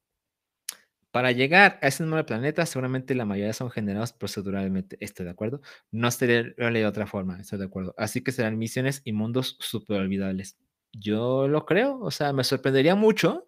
Para 1.11 1.31
llegar 1.31 1.79
a 1.81 1.87
ese 1.87 2.03
número 2.03 2.23
de 2.23 2.27
planetas, 2.27 2.69
seguramente 2.69 3.15
la 3.15 3.25
mayoría 3.25 3.53
son 3.53 3.71
generados 3.71 4.13
proceduralmente. 4.13 4.97
Estoy 4.99 5.25
de 5.25 5.31
acuerdo. 5.31 5.61
No 5.91 6.11
sería 6.11 6.43
de 6.43 6.85
otra 6.85 7.07
forma, 7.07 7.39
estoy 7.39 7.59
de 7.59 7.65
acuerdo. 7.65 7.95
Así 7.97 8.23
que 8.23 8.31
serán 8.31 8.57
misiones 8.57 9.01
y 9.03 9.13
mundos 9.13 9.57
súper 9.59 10.01
olvidables. 10.01 10.57
Yo 10.93 11.47
lo 11.47 11.65
creo, 11.65 11.99
o 12.01 12.11
sea, 12.11 12.33
me 12.33 12.43
sorprendería 12.43 12.95
mucho 12.95 13.47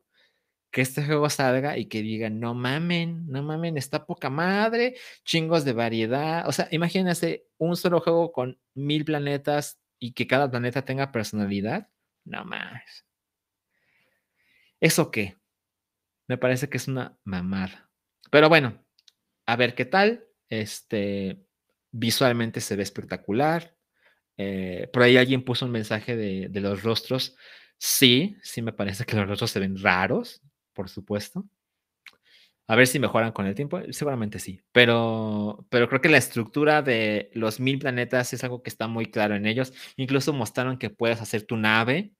que 0.71 0.81
este 0.81 1.05
juego 1.05 1.29
salga 1.29 1.77
y 1.77 1.87
que 1.87 2.01
digan, 2.01 2.39
no 2.39 2.53
mamen, 2.53 3.27
no 3.27 3.43
mamen, 3.43 3.77
está 3.77 4.05
poca 4.05 4.29
madre, 4.29 4.95
chingos 5.23 5.65
de 5.65 5.73
variedad. 5.73 6.47
O 6.47 6.51
sea, 6.51 6.67
imagínense 6.71 7.47
un 7.57 7.75
solo 7.75 8.01
juego 8.01 8.31
con 8.31 8.59
mil 8.75 9.05
planetas 9.05 9.79
y 9.99 10.13
que 10.13 10.27
cada 10.27 10.49
planeta 10.49 10.83
tenga 10.85 11.11
personalidad. 11.11 11.89
No 12.25 12.45
más. 12.45 13.08
¿Eso 14.79 15.11
qué? 15.11 15.37
Me 16.27 16.37
parece 16.37 16.69
que 16.69 16.77
es 16.77 16.87
una 16.87 17.17
mamada. 17.23 17.89
Pero 18.31 18.49
bueno, 18.49 18.85
a 19.45 19.55
ver 19.55 19.75
qué 19.75 19.85
tal. 19.85 20.25
Este, 20.49 21.43
visualmente 21.91 22.61
se 22.61 22.75
ve 22.75 22.83
espectacular. 22.83 23.75
Eh, 24.37 24.89
por 24.93 25.03
ahí 25.03 25.17
alguien 25.17 25.43
puso 25.43 25.65
un 25.65 25.71
mensaje 25.71 26.15
de, 26.15 26.47
de, 26.49 26.61
los 26.61 26.83
rostros. 26.83 27.35
Sí, 27.77 28.37
sí 28.41 28.61
me 28.61 28.73
parece 28.73 29.05
que 29.05 29.15
los 29.15 29.27
rostros 29.27 29.51
se 29.51 29.59
ven 29.59 29.77
raros, 29.81 30.41
por 30.73 30.89
supuesto. 30.89 31.45
A 32.67 32.75
ver 32.75 32.85
si 32.85 32.99
mejoran 32.99 33.31
con 33.31 33.47
el 33.47 33.55
tiempo. 33.55 33.81
Seguramente 33.89 34.37
sí. 34.37 34.61
Pero, 34.71 35.65
pero 35.69 35.89
creo 35.89 36.01
que 36.01 36.09
la 36.09 36.19
estructura 36.19 36.83
de 36.83 37.31
los 37.33 37.59
mil 37.59 37.79
planetas 37.79 38.31
es 38.33 38.43
algo 38.43 38.61
que 38.61 38.69
está 38.69 38.87
muy 38.87 39.07
claro 39.07 39.35
en 39.35 39.47
ellos. 39.47 39.73
Incluso 39.97 40.33
mostraron 40.33 40.77
que 40.77 40.91
puedes 40.91 41.19
hacer 41.19 41.43
tu 41.43 41.57
nave 41.57 42.13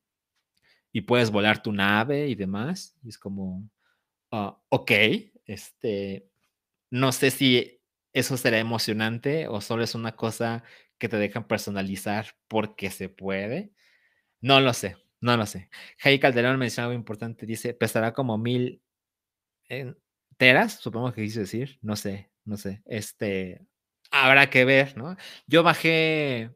y 0.92 1.02
puedes 1.02 1.32
volar 1.32 1.62
tu 1.62 1.72
nave 1.72 2.28
y 2.28 2.36
demás. 2.36 2.96
Es 3.06 3.18
como, 3.18 3.70
Ah, 4.32 4.60
ok, 4.70 4.92
este, 5.46 6.30
no 6.92 7.12
sé 7.12 7.32
si 7.32 7.82
eso 8.14 8.38
será 8.38 8.60
emocionante 8.60 9.48
o 9.48 9.62
solo 9.62 9.84
es 9.84 9.96
una 9.96 10.16
cosa 10.16 10.64
que 11.00 11.10
te 11.10 11.18
dejan 11.18 11.48
personalizar 11.48 12.28
porque 12.48 12.92
se 12.92 13.10
puede. 13.10 13.72
No 14.42 14.62
lo 14.62 14.74
sé, 14.74 14.98
no 15.22 15.38
lo 15.38 15.46
sé. 15.48 15.70
Jai 16.00 16.20
Calderón 16.20 16.60
menciona 16.60 16.86
algo 16.88 16.96
importante, 17.00 17.46
dice, 17.46 17.74
pesará 17.74 18.14
como 18.14 18.38
mil 18.38 18.84
teras, 20.38 20.80
supongo 20.80 21.14
que 21.14 21.24
quise 21.24 21.42
decir, 21.42 21.80
no 21.82 21.96
sé, 21.96 22.32
no 22.46 22.58
sé, 22.58 22.82
este, 22.86 23.62
habrá 24.12 24.50
que 24.50 24.66
ver, 24.66 24.98
¿no? 24.98 25.16
Yo 25.48 25.64
bajé 25.64 26.42
eh, 26.44 26.52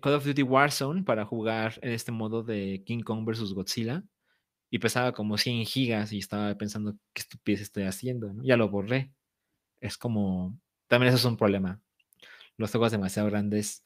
Call 0.00 0.14
of 0.14 0.24
Duty 0.24 0.42
Warzone 0.42 1.04
para 1.04 1.24
jugar 1.24 1.78
en 1.82 1.92
este 1.92 2.12
modo 2.12 2.42
de 2.42 2.82
King 2.84 3.02
Kong 3.02 3.24
vs. 3.24 3.54
Godzilla 3.54 4.02
y 4.70 4.78
pesaba 4.78 5.12
como 5.12 5.38
100 5.38 5.64
gigas 5.66 6.12
y 6.12 6.18
estaba 6.18 6.54
pensando 6.56 6.94
qué 7.12 7.22
estupidez 7.22 7.60
estoy 7.60 7.84
haciendo. 7.84 8.34
Ya 8.42 8.56
lo 8.56 8.68
borré. 8.68 9.12
Es 9.80 9.96
como, 9.96 10.58
también 10.88 11.08
eso 11.08 11.18
es 11.18 11.24
un 11.24 11.36
problema. 11.36 11.80
Los 12.56 12.70
juegos 12.70 12.92
demasiado 12.92 13.28
grandes. 13.28 13.82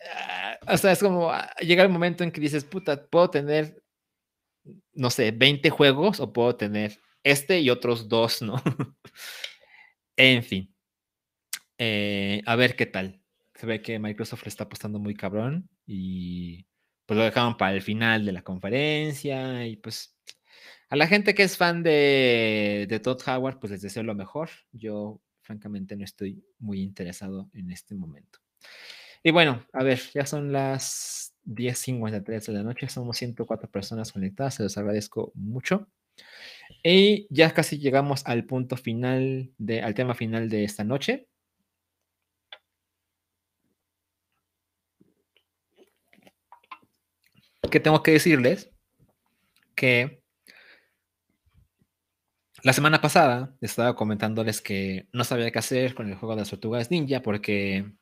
Ah, 0.00 0.58
o 0.68 0.76
sea, 0.76 0.92
es 0.92 1.00
como 1.00 1.30
ah, 1.30 1.50
llega 1.60 1.82
el 1.82 1.88
momento 1.88 2.24
en 2.24 2.30
que 2.30 2.40
dices, 2.40 2.64
puta, 2.64 3.06
puedo 3.06 3.30
tener, 3.30 3.82
no 4.92 5.10
sé, 5.10 5.30
20 5.30 5.70
juegos 5.70 6.20
o 6.20 6.32
puedo 6.32 6.56
tener 6.56 7.00
este 7.22 7.60
y 7.60 7.70
otros 7.70 8.08
dos, 8.08 8.42
¿no? 8.42 8.62
en 10.16 10.42
fin. 10.42 10.74
Eh, 11.78 12.42
a 12.46 12.56
ver 12.56 12.76
qué 12.76 12.86
tal. 12.86 13.20
Se 13.56 13.66
ve 13.66 13.82
que 13.82 13.98
Microsoft 13.98 14.44
le 14.44 14.48
está 14.48 14.64
apostando 14.64 14.98
muy 14.98 15.14
cabrón 15.14 15.68
y 15.86 16.66
pues 17.06 17.16
lo 17.16 17.24
dejaron 17.24 17.56
para 17.56 17.74
el 17.74 17.82
final 17.82 18.24
de 18.24 18.32
la 18.32 18.42
conferencia 18.42 19.66
y 19.66 19.76
pues 19.76 20.16
a 20.88 20.96
la 20.96 21.06
gente 21.06 21.34
que 21.34 21.42
es 21.42 21.56
fan 21.56 21.82
de, 21.82 22.86
de 22.88 23.00
Todd 23.00 23.20
Howard, 23.26 23.58
pues 23.58 23.72
les 23.72 23.82
deseo 23.82 24.02
lo 24.02 24.14
mejor. 24.14 24.50
Yo 24.72 25.20
francamente 25.40 25.96
no 25.96 26.04
estoy 26.04 26.44
muy 26.58 26.82
interesado 26.82 27.50
en 27.54 27.70
este 27.70 27.94
momento. 27.94 28.40
Y 29.22 29.30
bueno, 29.30 29.66
a 29.72 29.82
ver, 29.82 30.00
ya 30.14 30.26
son 30.26 30.52
las 30.52 31.34
10.53 31.46 32.46
de 32.46 32.52
la 32.52 32.62
noche, 32.62 32.88
somos 32.88 33.16
104 33.16 33.70
personas 33.70 34.12
conectadas, 34.12 34.54
se 34.54 34.62
los 34.62 34.76
agradezco 34.76 35.32
mucho. 35.34 35.88
Y 36.82 37.26
ya 37.30 37.52
casi 37.52 37.78
llegamos 37.78 38.24
al 38.26 38.44
punto 38.44 38.76
final, 38.76 39.50
de, 39.58 39.82
al 39.82 39.94
tema 39.94 40.14
final 40.14 40.48
de 40.48 40.64
esta 40.64 40.84
noche. 40.84 41.28
Que 47.76 47.80
tengo 47.80 48.02
que 48.02 48.12
decirles 48.12 48.70
que 49.74 50.22
la 52.62 52.72
semana 52.72 53.02
pasada 53.02 53.54
estaba 53.60 53.94
comentándoles 53.94 54.62
que 54.62 55.08
no 55.12 55.24
sabía 55.24 55.50
qué 55.50 55.58
hacer 55.58 55.94
con 55.94 56.08
el 56.08 56.14
juego 56.14 56.34
de 56.34 56.40
las 56.40 56.48
tortugas 56.48 56.90
ninja 56.90 57.20
porque, 57.20 57.92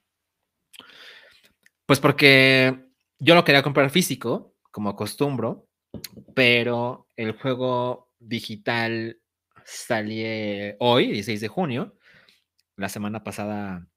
pues 1.87 1.99
porque 1.99 2.85
yo 3.19 3.35
lo 3.35 3.43
quería 3.43 3.65
comprar 3.65 3.91
físico, 3.91 4.55
como 4.71 4.91
acostumbro, 4.91 5.67
pero 6.37 7.09
el 7.17 7.33
juego 7.33 8.13
digital 8.21 9.19
salió 9.65 10.77
hoy, 10.79 11.07
16 11.09 11.41
de 11.41 11.49
junio. 11.49 11.99
La 12.77 12.89
semana 12.89 13.25
pasada 13.25 13.89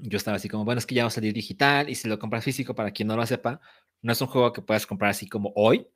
yo 0.00 0.16
estaba 0.16 0.38
así 0.38 0.48
como, 0.48 0.64
bueno, 0.64 0.80
es 0.80 0.86
que 0.86 0.96
ya 0.96 1.04
va 1.04 1.08
a 1.08 1.10
salir 1.10 1.32
digital 1.32 1.88
y 1.88 1.94
si 1.94 2.08
lo 2.08 2.18
compras 2.18 2.44
físico, 2.44 2.74
para 2.74 2.90
quien 2.90 3.06
no 3.06 3.16
lo 3.16 3.24
sepa, 3.24 3.60
no 4.02 4.12
es 4.12 4.20
un 4.20 4.28
juego 4.28 4.52
que 4.52 4.62
puedas 4.62 4.86
comprar 4.86 5.10
así 5.10 5.28
como 5.28 5.52
hoy, 5.56 5.86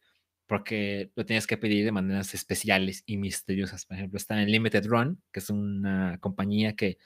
porque 0.46 1.10
lo 1.16 1.26
tienes 1.26 1.46
que 1.46 1.56
pedir 1.56 1.84
de 1.84 1.92
maneras 1.92 2.32
especiales 2.34 3.02
y 3.06 3.16
misteriosas. 3.16 3.84
Por 3.84 3.96
ejemplo, 3.96 4.16
está 4.16 4.40
en 4.40 4.50
Limited 4.50 4.86
Run, 4.86 5.22
que 5.32 5.40
es 5.40 5.50
una 5.50 6.18
compañía 6.20 6.76
que 6.76 6.98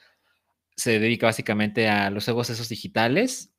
se 0.75 0.99
dedica 0.99 1.27
básicamente 1.27 1.89
a 1.89 2.09
los 2.09 2.25
juegos 2.25 2.49
esos 2.49 2.69
digitales, 2.69 3.53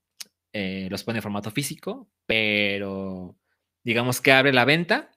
eh, 0.52 0.88
los 0.90 1.04
pone 1.04 1.18
en 1.18 1.22
formato 1.22 1.50
físico, 1.50 2.08
pero 2.26 3.36
digamos 3.84 4.20
que 4.20 4.32
abre 4.32 4.52
la 4.52 4.64
venta 4.64 5.10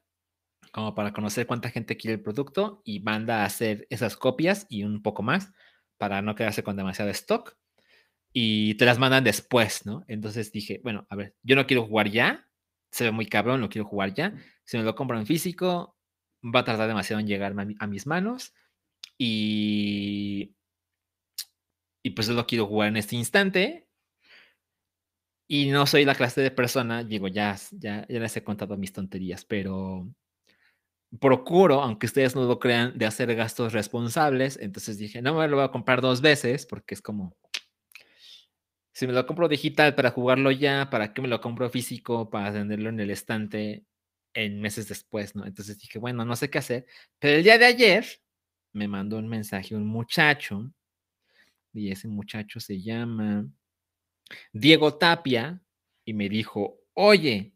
como 0.72 0.94
para 0.96 1.14
conocer 1.14 1.48
cuánta 1.48 1.70
gente 1.70 1.98
quiere 1.98 2.16
el 2.16 2.22
producto 2.22 2.82
y 2.84 3.00
manda 3.00 3.42
a 3.42 3.46
hacer 3.46 3.88
esas 3.90 4.18
copias 4.18 4.66
y 4.70 4.84
un 4.84 5.02
poco 5.02 5.24
más 5.24 5.54
para 5.98 6.22
no 6.22 6.36
quedarse 6.36 6.64
con 6.64 6.76
demasiado 6.76 7.12
stock 7.12 7.58
y 8.38 8.76
te 8.76 8.84
las 8.84 9.00
mandan 9.00 9.24
después, 9.24 9.86
¿no? 9.86 10.04
Entonces 10.10 10.52
dije, 10.52 10.82
bueno, 10.84 11.08
a 11.10 11.16
ver, 11.16 11.36
yo 11.42 11.56
no 11.56 11.66
quiero 11.66 11.88
jugar 11.88 12.12
ya, 12.12 12.46
se 12.92 13.06
ve 13.06 13.12
muy 13.12 13.28
cabrón, 13.28 13.62
no 13.62 13.70
quiero 13.70 13.88
jugar 13.88 14.14
ya. 14.14 14.36
Si 14.66 14.78
me 14.78 14.84
lo 14.84 14.94
compro 14.94 15.18
en 15.18 15.26
físico, 15.26 15.96
va 16.44 16.60
a 16.60 16.66
tardar 16.66 16.90
demasiado 16.90 17.22
en 17.22 17.28
llegar 17.28 17.56
a, 17.80 17.88
mis 17.88 18.06
manos 18.06 18.54
y, 19.18 20.54
y 22.04 22.10
pues 22.10 22.28
lo 22.28 22.46
quiero 22.46 22.68
jugar 22.68 22.90
en 22.90 22.98
este 22.98 23.16
instante. 23.16 23.88
Y 25.48 25.70
no 25.70 25.86
soy 25.86 26.04
la 26.04 26.16
clase 26.16 26.42
de 26.42 26.52
persona, 26.52 27.06
digo, 27.06 27.30
ya, 27.30 27.56
ya, 27.72 28.06
ya 28.10 28.20
les 28.20 28.36
he 28.36 28.44
contado 28.44 28.76
mis 28.76 28.92
tonterías, 28.92 29.46
pero 29.46 30.10
procuro, 31.22 31.82
aunque 31.82 32.08
ustedes 32.08 32.36
no 32.36 32.44
lo 32.44 32.60
crean, 32.60 32.98
de 32.98 33.06
hacer 33.06 33.34
gastos 33.36 33.74
responsables. 33.74 34.58
Entonces 34.62 34.98
dije, 34.98 35.22
no 35.22 35.36
me 35.36 35.48
lo 35.48 35.56
voy 35.58 35.66
a 35.66 35.72
comprar 35.72 36.02
dos 36.02 36.22
veces 36.22 36.66
porque 36.66 36.96
es 36.96 37.02
como, 37.02 37.36
si 38.96 39.08
me 39.08 39.14
lo 39.14 39.26
compro 39.26 39.50
digital 39.50 39.94
para 39.94 40.12
jugarlo 40.12 40.52
ya, 40.52 40.90
¿para 40.90 41.14
qué 41.14 41.22
me 41.22 41.28
lo 41.28 41.42
compro 41.42 41.70
físico 41.70 42.30
para 42.30 42.54
tenerlo 42.54 42.88
en 42.90 43.02
el 43.02 43.12
estante 43.12 43.84
en 44.34 44.62
meses 44.62 44.88
después, 44.88 45.36
¿no? 45.36 45.46
Entonces 45.46 45.78
dije, 45.78 46.00
bueno, 46.00 46.24
no 46.24 46.34
sé 46.38 46.50
qué 46.50 46.60
hacer. 46.60 46.86
Pero 47.20 47.38
el 47.38 47.44
día 47.44 47.58
de 47.58 47.66
ayer 47.66 48.06
me 48.72 48.88
mandó 48.88 49.18
un 49.18 49.28
mensaje 49.28 49.76
un 49.76 49.86
muchacho, 49.86 50.72
y 51.74 51.92
ese 51.92 52.08
muchacho 52.08 52.62
se 52.62 52.82
llama 52.82 53.46
Diego 54.54 54.98
Tapia, 54.98 55.62
y 56.06 56.14
me 56.14 56.30
dijo, 56.30 56.80
oye, 56.94 57.54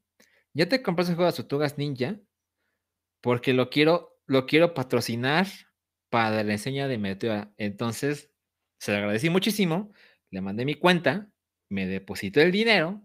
¿ya 0.54 0.68
te 0.68 0.84
compraste 0.84 1.14
el 1.14 1.16
juego 1.16 1.32
de 1.32 1.38
Tortugas 1.38 1.78
Ninja? 1.78 2.20
Porque 3.22 3.54
lo 3.54 3.70
quiero, 3.70 4.20
lo 4.26 4.46
quiero 4.46 4.74
patrocinar 4.74 5.48
para 6.10 6.44
la 6.44 6.52
enseña 6.52 6.90
de 6.90 6.98
Meteora. 6.98 7.54
Entonces, 7.56 8.30
se 8.78 8.92
lo 8.92 8.98
agradecí 8.98 9.30
muchísimo 9.30 9.94
le 10.32 10.42
mandé 10.42 10.66
mi 10.66 10.76
cuenta, 10.76 11.30
me 11.70 11.88
depositó 11.88 12.42
el 12.42 12.52
dinero 12.52 13.02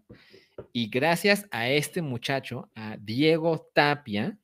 y 0.72 0.89
gracias 0.89 1.47
a 1.51 1.68
este 1.68 2.03
muchacho, 2.03 2.70
a 2.75 2.97
Diego 2.99 3.70
Tapia, 3.75 4.39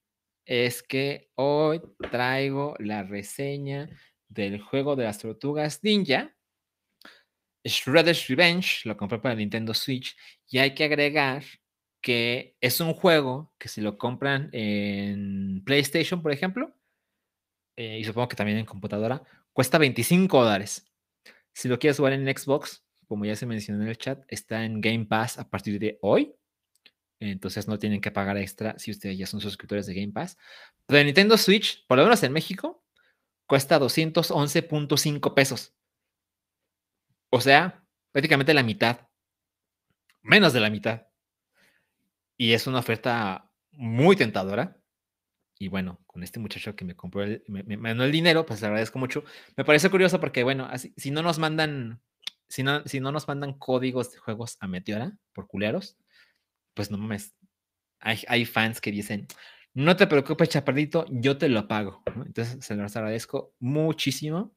es 0.45 0.83
que 0.83 1.31
hoy 1.37 1.81
traigo 2.11 2.75
la 2.79 3.03
reseña 3.03 3.89
del 4.29 4.61
juego 4.61 4.97
de 4.97 5.05
las 5.05 5.19
tortugas 5.19 5.83
ninja. 5.83 6.35
Shredder's 7.65 8.27
Revenge 8.29 8.83
lo 8.85 8.97
compré 8.97 9.19
para 9.19 9.35
Nintendo 9.35 9.75
Switch 9.75 10.17
y 10.49 10.59
hay 10.59 10.75
que 10.75 10.85
agregar 10.85 11.45
que 12.01 12.57
es 12.61 12.81
un 12.81 12.95
juego 12.95 13.53
que 13.59 13.69
si 13.69 13.81
lo 13.81 13.99
compran 13.99 14.49
en 14.53 15.63
PlayStation, 15.65 16.23
por 16.23 16.33
ejemplo, 16.33 16.75
eh, 17.77 17.99
y 17.99 18.05
supongo 18.05 18.29
que 18.29 18.37
también 18.37 18.59
en 18.59 18.67
computadora, 18.67 19.23
cuesta 19.53 19.79
25 19.79 20.43
dólares. 20.43 20.90
Si 21.53 21.69
lo 21.69 21.79
quieres 21.79 21.97
jugar 21.97 22.13
en 22.13 22.27
Xbox, 22.27 22.85
como 23.07 23.25
ya 23.25 23.37
se 23.37 23.47
mencionó 23.47 23.83
en 23.83 23.89
el 23.89 23.99
chat, 23.99 24.23
está 24.29 24.65
en 24.65 24.81
Game 24.81 25.07
Pass 25.07 25.39
a 25.39 25.49
partir 25.49 25.79
de 25.79 25.99
hoy. 26.01 26.35
Entonces 27.19 27.69
no 27.69 27.79
tienen 27.79 28.01
que 28.01 28.11
pagar 28.11 28.39
extra 28.39 28.79
si 28.79 28.91
ustedes 28.91 29.19
ya 29.19 29.27
son 29.27 29.41
suscriptores 29.41 29.87
de 29.87 29.95
Game 29.95 30.13
Pass. 30.13 30.39
Pero 30.87 31.01
en 31.01 31.07
Nintendo 31.07 31.37
Switch, 31.37 31.87
por 31.87 31.99
lo 31.99 32.05
menos 32.05 32.23
en 32.23 32.33
México, 32.33 32.83
cuesta 33.47 33.79
211.5 33.79 35.35
pesos. 35.35 35.75
O 37.31 37.41
sea, 37.41 37.85
prácticamente 38.13 38.55
la 38.55 38.63
mitad. 38.63 39.09
Menos 40.23 40.53
de 40.53 40.61
la 40.61 40.71
mitad. 40.71 41.09
Y 42.37 42.53
es 42.53 42.67
una 42.67 42.79
oferta 42.79 43.51
muy 43.73 44.17
tentadora. 44.17 44.80
Y 45.63 45.69
bueno, 45.69 46.01
con 46.07 46.23
este 46.23 46.41
muchacho 46.41 46.75
que 46.75 46.87
me 46.87 46.97
compró, 46.97 47.23
el, 47.23 47.45
me, 47.47 47.77
mandó 47.77 48.05
el 48.05 48.11
dinero, 48.11 48.47
pues 48.47 48.63
le 48.63 48.69
agradezco 48.69 48.99
mucho. 48.99 49.25
Me 49.59 49.65
parece 49.65 49.91
curioso 49.91 50.19
porque, 50.19 50.43
bueno, 50.43 50.65
así, 50.65 50.95
si 50.97 51.11
no 51.11 51.23
nos 51.23 51.39
mandan, 51.39 52.01
si 52.49 52.63
no, 52.63 52.83
si 52.87 52.99
no 52.99 53.13
nos 53.13 53.29
mandan 53.29 53.53
códigos 53.59 54.11
de 54.11 54.19
juegos 54.19 54.57
a 54.61 54.67
Meteora 54.67 55.13
por 55.35 55.47
culeros, 55.47 55.99
pues 56.73 56.91
no 56.91 56.97
mames. 56.97 57.35
Hay, 58.01 58.21
hay 58.27 58.47
fans 58.47 58.81
que 58.81 58.91
dicen, 58.91 59.27
no 59.75 59.97
te 59.97 60.07
preocupes, 60.07 60.49
chaparrito, 60.49 61.05
yo 61.11 61.37
te 61.37 61.51
lo 61.51 61.69
pago. 61.69 62.03
Entonces, 62.07 62.65
se 62.65 62.75
los 62.75 62.97
agradezco 62.97 63.53
muchísimo. 63.59 64.57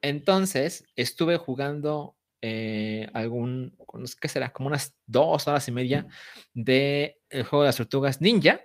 Entonces, 0.00 0.84
estuve 0.94 1.38
jugando 1.38 2.16
eh, 2.40 3.08
algún, 3.14 3.76
¿qué 4.20 4.28
será? 4.28 4.52
Como 4.52 4.68
unas 4.68 4.94
dos 5.06 5.48
horas 5.48 5.66
y 5.66 5.72
media 5.72 6.06
de 6.54 7.18
el 7.30 7.42
juego 7.42 7.64
de 7.64 7.68
las 7.70 7.76
tortugas 7.78 8.20
ninja. 8.20 8.60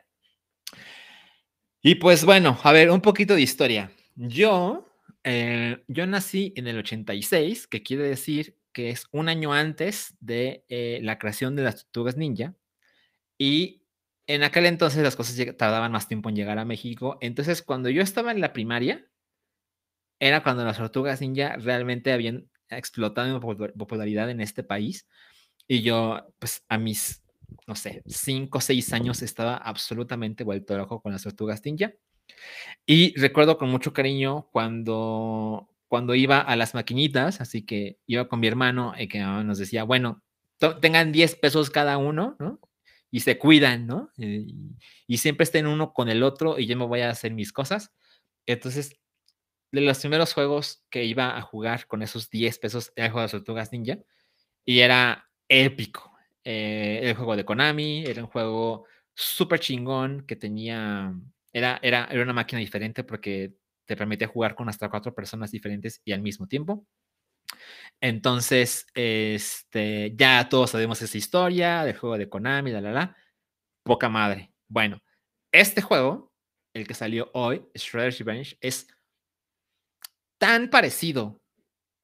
Y 1.81 1.95
pues 1.95 2.25
bueno, 2.25 2.59
a 2.63 2.71
ver, 2.71 2.91
un 2.91 3.01
poquito 3.01 3.33
de 3.33 3.41
historia. 3.41 3.91
Yo, 4.15 4.85
eh, 5.23 5.83
yo 5.87 6.05
nací 6.05 6.53
en 6.55 6.67
el 6.67 6.77
86, 6.77 7.67
que 7.67 7.81
quiere 7.81 8.03
decir 8.03 8.55
que 8.71 8.91
es 8.91 9.07
un 9.11 9.29
año 9.29 9.51
antes 9.53 10.15
de 10.19 10.63
eh, 10.69 10.99
la 11.01 11.17
creación 11.17 11.55
de 11.55 11.63
las 11.63 11.83
tortugas 11.83 12.17
ninja. 12.17 12.55
Y 13.37 13.83
en 14.27 14.43
aquel 14.43 14.67
entonces 14.67 15.01
las 15.03 15.15
cosas 15.15 15.35
tardaban 15.57 15.91
más 15.91 16.07
tiempo 16.07 16.29
en 16.29 16.35
llegar 16.35 16.59
a 16.59 16.65
México. 16.65 17.17
Entonces, 17.19 17.63
cuando 17.63 17.89
yo 17.89 18.03
estaba 18.03 18.31
en 18.31 18.41
la 18.41 18.53
primaria, 18.53 19.07
era 20.19 20.43
cuando 20.43 20.63
las 20.63 20.77
tortugas 20.77 21.19
ninja 21.19 21.57
realmente 21.57 22.13
habían 22.13 22.47
explotado 22.69 23.27
en 23.35 23.73
popularidad 23.73 24.29
en 24.29 24.39
este 24.39 24.63
país. 24.63 25.07
Y 25.67 25.81
yo, 25.81 26.31
pues 26.37 26.63
a 26.69 26.77
mis, 26.77 27.20
no 27.67 27.75
sé, 27.75 28.03
cinco 28.07 28.59
o 28.59 28.61
seis 28.61 28.93
años 28.93 29.21
estaba 29.21 29.55
absolutamente 29.57 30.43
vuelto 30.43 30.77
loco 30.77 31.01
con 31.01 31.11
las 31.11 31.23
tortugas 31.23 31.63
ninja. 31.65 31.93
Y 32.85 33.19
recuerdo 33.19 33.57
con 33.57 33.69
mucho 33.69 33.93
cariño 33.93 34.49
cuando, 34.51 35.69
cuando 35.87 36.15
iba 36.15 36.39
a 36.39 36.55
las 36.55 36.73
maquinitas, 36.73 37.41
así 37.41 37.65
que 37.65 37.99
iba 38.07 38.27
con 38.27 38.39
mi 38.39 38.47
hermano 38.47 38.93
y 38.97 39.07
que 39.07 39.19
nos 39.19 39.57
decía, 39.57 39.83
bueno, 39.83 40.23
tengan 40.81 41.11
10 41.11 41.35
pesos 41.35 41.69
cada 41.69 41.97
uno, 41.97 42.35
¿no? 42.39 42.59
Y 43.09 43.21
se 43.21 43.37
cuidan, 43.37 43.87
¿no? 43.87 44.11
Y, 44.17 44.55
y, 45.07 45.17
siempre 45.17 45.43
estén 45.43 45.67
uno 45.67 45.93
con 45.93 46.07
el 46.09 46.23
otro 46.23 46.59
y 46.59 46.65
yo 46.65 46.77
me 46.77 46.85
voy 46.85 47.01
a 47.01 47.09
hacer 47.09 47.33
mis 47.33 47.51
cosas. 47.51 47.91
Entonces, 48.45 49.01
de 49.71 49.81
los 49.81 49.99
primeros 49.99 50.33
juegos 50.33 50.83
que 50.89 51.05
iba 51.05 51.37
a 51.37 51.41
jugar 51.41 51.87
con 51.87 52.01
esos 52.01 52.29
10 52.29 52.59
pesos 52.59 52.91
era 52.95 53.07
el 53.07 53.11
juego 53.11 53.27
de 53.27 53.31
Tortugas 53.31 53.71
Ninja 53.71 53.97
y 54.65 54.79
era 54.79 55.29
épico. 55.47 56.10
Eh, 56.43 56.99
el 57.03 57.15
juego 57.15 57.35
de 57.35 57.45
Konami, 57.45 58.03
era 58.05 58.23
un 58.23 58.29
juego 58.29 58.85
súper 59.13 59.59
chingón 59.59 60.25
que 60.25 60.35
tenía, 60.35 61.13
era, 61.53 61.79
era, 61.81 62.05
era 62.05 62.23
una 62.23 62.33
máquina 62.33 62.59
diferente 62.59 63.03
porque 63.03 63.53
te 63.85 63.95
permitía 63.95 64.27
jugar 64.27 64.55
con 64.55 64.69
hasta 64.69 64.89
cuatro 64.89 65.13
personas 65.13 65.51
diferentes 65.51 66.01
y 66.05 66.13
al 66.13 66.21
mismo 66.21 66.47
tiempo. 66.47 66.85
Entonces, 67.99 68.87
este, 68.95 70.13
ya 70.15 70.47
todos 70.49 70.71
sabemos 70.71 71.01
esa 71.01 71.17
historia 71.17 71.83
del 71.83 71.97
juego 71.97 72.17
de 72.17 72.29
Konami, 72.29 72.71
la, 72.71 72.81
la, 72.81 72.91
la. 72.91 73.17
Poca 73.83 74.09
madre. 74.09 74.51
Bueno, 74.67 75.01
este 75.51 75.81
juego, 75.81 76.31
el 76.73 76.87
que 76.87 76.93
salió 76.93 77.29
hoy, 77.33 77.63
Shredder's 77.75 78.19
Revenge, 78.19 78.57
es 78.61 78.87
tan 80.39 80.69
parecido 80.69 81.41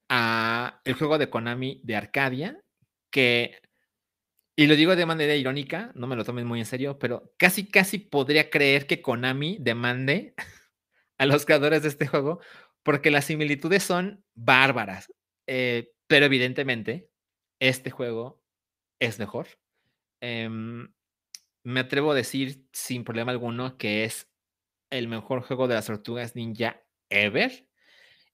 a 0.08 0.80
el 0.84 0.94
juego 0.94 1.18
de 1.18 1.30
Konami 1.30 1.80
de 1.82 1.96
Arcadia 1.96 2.60
que, 3.10 3.58
y 4.58 4.66
lo 4.66 4.74
digo 4.74 4.96
de 4.96 5.06
manera 5.06 5.36
irónica, 5.36 5.92
no 5.94 6.08
me 6.08 6.16
lo 6.16 6.24
tomen 6.24 6.44
muy 6.44 6.58
en 6.58 6.66
serio, 6.66 6.98
pero 6.98 7.32
casi, 7.36 7.68
casi 7.68 7.98
podría 7.98 8.50
creer 8.50 8.88
que 8.88 9.00
Konami 9.00 9.56
demande 9.60 10.34
a 11.16 11.26
los 11.26 11.46
creadores 11.46 11.82
de 11.82 11.88
este 11.88 12.08
juego 12.08 12.40
porque 12.82 13.12
las 13.12 13.26
similitudes 13.26 13.84
son 13.84 14.24
bárbaras. 14.34 15.14
Eh, 15.46 15.92
pero 16.08 16.26
evidentemente, 16.26 17.08
este 17.60 17.92
juego 17.92 18.42
es 18.98 19.20
mejor. 19.20 19.46
Em, 20.20 20.92
me 21.62 21.78
atrevo 21.78 22.10
a 22.10 22.16
decir 22.16 22.66
sin 22.72 23.04
problema 23.04 23.30
alguno 23.30 23.78
que 23.78 24.02
es 24.02 24.28
el 24.90 25.06
mejor 25.06 25.42
juego 25.42 25.68
de 25.68 25.76
las 25.76 25.86
tortugas 25.86 26.34
ninja 26.34 26.82
ever. 27.10 27.64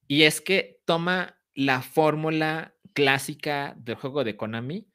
Y 0.08 0.22
es 0.22 0.40
que 0.40 0.80
toma 0.86 1.38
la 1.52 1.82
fórmula 1.82 2.74
clásica 2.94 3.74
del 3.76 3.96
juego 3.96 4.24
de 4.24 4.38
Konami 4.38 4.88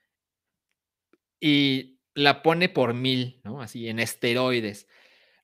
y 1.40 2.00
la 2.14 2.42
pone 2.42 2.70
por 2.70 2.94
mil, 2.94 3.40
¿no? 3.44 3.62
Así 3.62 3.88
en 3.88 4.00
esteroides. 4.00 4.88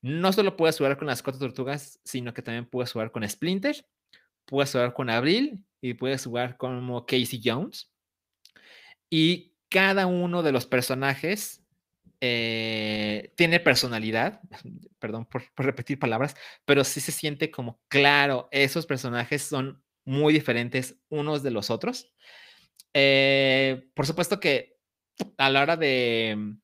No 0.02 0.34
solo 0.34 0.56
puedes 0.58 0.78
jugar 0.78 0.98
con 0.98 1.08
las 1.08 1.24
cuatro 1.24 1.39
tortugas, 1.39 2.00
sino 2.04 2.34
que 2.34 2.41
también 2.41 2.66
puedes 2.66 2.91
jugar 2.91 3.12
con 3.12 3.28
Splinter, 3.28 3.88
puedes 4.46 4.72
jugar 4.72 4.93
con 4.93 5.10
Abril 5.10 5.66
y 5.82 5.93
puedes 5.93 6.26
jugar 6.26 6.58
como 6.58 7.06
Casey 7.06 7.41
Jones. 7.43 7.91
Y 9.10 9.54
cada 9.70 10.06
uno 10.06 10.43
de 10.43 10.52
los 10.52 10.66
personajes 10.66 11.64
eh, 12.22 13.34
tiene 13.36 13.60
personalidad, 13.60 14.41
perdón 15.00 15.26
por, 15.26 15.43
repetir 15.58 16.00
palabras, 16.00 16.36
pero 16.66 16.84
sí 16.84 17.02
se 17.02 17.12
siente 17.12 17.52
como 17.52 17.80
claro, 17.88 18.48
esos 18.52 18.86
personajes 18.86 19.43
son 19.43 19.84
muy 20.06 20.34
diferentes 20.34 20.98
unos 21.10 21.43
de 21.43 21.52
los 21.52 21.70
otros. 21.70 22.12
Eh, 22.93 23.89
por 23.93 24.06
supuesto 24.06 24.39
que 24.39 24.75
a 25.38 25.49
la 25.49 25.61
hora 25.61 25.78
de, 25.78 26.55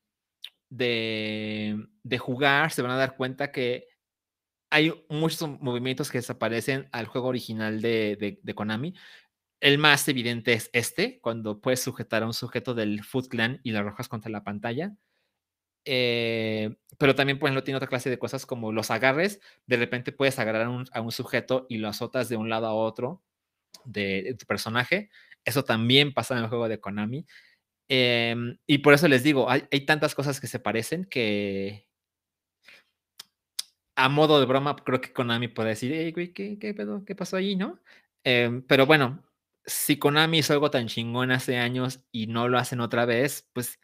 de, 0.68 2.18
jugar 2.18 2.70
se 2.70 2.82
van 2.82 2.92
a 2.92 2.96
dar 2.96 3.16
cuenta 3.16 3.52
que 3.52 3.88
hay 4.70 4.92
muchos 5.08 5.60
movimientos 5.60 6.10
que 6.10 6.18
desaparecen 6.18 6.88
al 6.92 7.06
juego 7.06 7.28
original 7.28 7.82
de, 7.82 8.38
de, 8.42 8.54
Konami. 8.54 8.94
El 9.60 9.78
más 9.78 10.08
evidente 10.08 10.54
es 10.54 10.70
este, 10.72 11.20
cuando 11.20 11.60
puedes 11.60 11.82
sujetar 11.82 12.22
a 12.22 12.26
un 12.26 12.34
sujeto 12.34 12.74
del 12.74 13.04
Foot 13.04 13.28
Clan 13.28 13.60
y 13.62 13.72
lo 13.72 13.80
arrojas 13.80 14.08
contra 14.08 14.30
la 14.30 14.44
pantalla. 14.44 14.94
Eh, 15.84 16.74
pero 16.98 17.14
también, 17.14 17.38
pues, 17.38 17.52
no 17.52 17.62
tiene 17.62 17.76
otra 17.76 17.88
clase 17.88 18.08
de 18.10 18.18
cosas 18.18 18.46
como 18.46 18.72
los 18.72 18.90
agarres. 18.90 19.40
De 19.66 19.76
repente 19.76 20.12
puedes 20.12 20.38
agarrar 20.38 20.62
a 20.92 21.00
un, 21.00 21.12
sujeto 21.12 21.66
y 21.68 21.78
lo 21.78 21.88
azotas 21.88 22.28
de 22.28 22.36
un 22.36 22.48
lado 22.48 22.66
a 22.66 22.74
otro 22.74 23.22
de, 23.84 24.36
tu 24.38 24.46
personaje. 24.46 25.10
Eso 25.44 25.64
también 25.64 26.14
pasa 26.14 26.36
en 26.36 26.44
el 26.44 26.48
juego 26.48 26.68
de 26.68 26.80
Konami. 26.80 27.26
Em, 27.88 28.58
y 28.66 28.78
por 28.78 28.94
eso 28.94 29.08
les 29.08 29.22
digo, 29.22 29.48
hay, 29.50 29.62
tantas 29.86 30.14
cosas 30.14 30.40
que 30.40 30.46
se 30.46 30.58
parecen 30.58 31.04
que 31.04 31.88
a 33.96 34.08
modo 34.08 34.40
de 34.40 34.46
broma, 34.46 34.76
creo 34.76 35.00
que 35.00 35.12
Konami 35.12 35.48
puede 35.48 35.70
decir, 35.70 36.12
güey, 36.14 36.32
¿qué, 36.32 36.58
qué, 36.58 36.74
pedo? 36.74 37.04
¿qué 37.04 37.14
pasó 37.14 37.36
ahí, 37.36 37.56
no? 37.56 37.78
Em, 38.24 38.62
pero 38.62 38.86
bueno, 38.86 39.22
si 39.64 39.98
Konami 39.98 40.38
hizo 40.38 40.52
algo 40.52 40.70
tan 40.70 40.88
chingón 40.88 41.30
hace 41.30 41.58
años 41.58 42.00
y 42.12 42.26
no 42.26 42.48
lo 42.48 42.58
hacen 42.58 42.80
otra 42.80 43.04
vez, 43.04 43.48
pues 43.52 43.78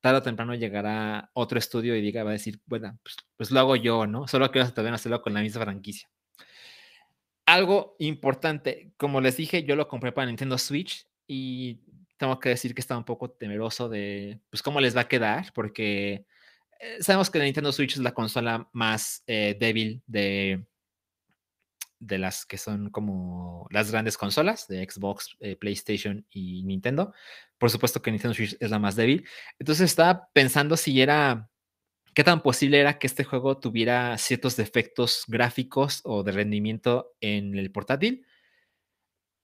tarde 0.00 0.18
o 0.18 0.22
temprano 0.22 0.54
llegará 0.54 1.30
otro 1.34 1.58
estudio 1.58 1.96
y 1.96 2.00
diga, 2.00 2.24
va 2.24 2.30
a 2.30 2.34
decir, 2.34 2.60
bueno, 2.66 2.98
pues, 3.02 3.16
pues 3.36 3.50
lo 3.50 3.60
hago 3.60 3.76
yo, 3.76 4.06
¿no? 4.06 4.28
Solo 4.28 4.50
quiero 4.50 4.72
también 4.72 4.94
hacerlo 4.94 5.22
con 5.22 5.34
la 5.34 5.40
misma 5.40 5.62
franquicia. 5.62 6.08
Algo 7.46 7.96
importante, 7.98 8.92
como 8.96 9.20
les 9.20 9.36
dije, 9.36 9.64
yo 9.64 9.74
lo 9.74 9.88
compré 9.88 10.12
para 10.12 10.26
Nintendo 10.26 10.58
Switch 10.58 11.06
y 11.26 11.80
tengo 12.18 12.38
que 12.40 12.50
decir 12.50 12.74
que 12.74 12.80
estaba 12.80 12.98
un 12.98 13.04
poco 13.04 13.30
temeroso 13.30 13.88
de, 13.88 14.40
pues, 14.50 14.62
cómo 14.62 14.80
les 14.80 14.96
va 14.96 15.02
a 15.02 15.08
quedar, 15.08 15.52
porque 15.54 16.26
eh, 16.80 16.98
sabemos 17.00 17.30
que 17.30 17.38
Nintendo 17.38 17.72
Switch 17.72 17.94
es 17.94 18.02
la 18.02 18.12
consola 18.12 18.68
más 18.72 19.22
eh, 19.26 19.56
débil 19.58 20.02
de, 20.06 20.64
de 22.00 22.18
las 22.18 22.46
que 22.46 22.58
son 22.58 22.90
como 22.90 23.66
las 23.70 23.90
grandes 23.90 24.16
consolas 24.16 24.68
de 24.68 24.88
Xbox, 24.88 25.36
eh, 25.40 25.56
PlayStation 25.56 26.26
y 26.30 26.62
Nintendo. 26.64 27.12
Por 27.58 27.70
supuesto 27.70 28.00
que 28.02 28.10
Nintendo 28.10 28.34
Switch 28.34 28.56
es 28.60 28.70
la 28.70 28.78
más 28.78 28.96
débil. 28.96 29.26
Entonces 29.58 29.90
estaba 29.90 30.28
pensando 30.32 30.76
si 30.76 31.00
era, 31.00 31.50
qué 32.14 32.24
tan 32.24 32.42
posible 32.42 32.78
era 32.78 32.98
que 32.98 33.06
este 33.06 33.24
juego 33.24 33.58
tuviera 33.58 34.16
ciertos 34.18 34.56
defectos 34.56 35.24
gráficos 35.26 36.00
o 36.04 36.22
de 36.22 36.32
rendimiento 36.32 37.14
en 37.20 37.56
el 37.56 37.70
portátil. 37.72 38.24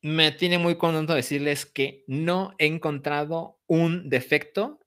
Me 0.04 0.32
tiene 0.32 0.58
muy 0.58 0.76
contento 0.76 1.14
decirles 1.14 1.64
que 1.64 2.04
no 2.06 2.54
he 2.58 2.66
encontrado 2.66 3.58
un 3.66 4.10
defecto 4.10 4.78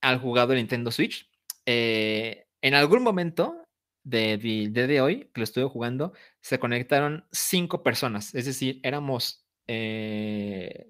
al 0.00 0.18
jugador 0.18 0.56
Nintendo 0.56 0.90
Switch. 0.90 1.30
Eh, 1.64 2.48
en 2.60 2.74
algún 2.74 3.04
momento 3.04 3.62
de, 4.02 4.36
de, 4.36 5.00
hoy, 5.00 5.30
que 5.32 5.40
lo 5.40 5.44
estuve 5.44 5.68
jugando, 5.68 6.12
se 6.40 6.58
conectaron 6.58 7.24
cinco 7.30 7.84
personas. 7.84 8.34
Es 8.34 8.46
decir, 8.46 8.80
éramos. 8.82 9.46
Eh, 9.68 10.88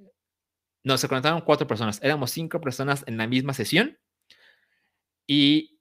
no, 0.83 0.97
se 0.97 1.07
conectaron 1.07 1.43
cuatro 1.43 1.67
personas. 1.67 2.01
Éramos 2.03 2.31
cinco 2.31 2.63
personas 2.63 3.05
en 3.07 3.19
la 3.19 3.27
misma 3.27 3.53
sesión. 3.53 3.99
Y 5.27 5.79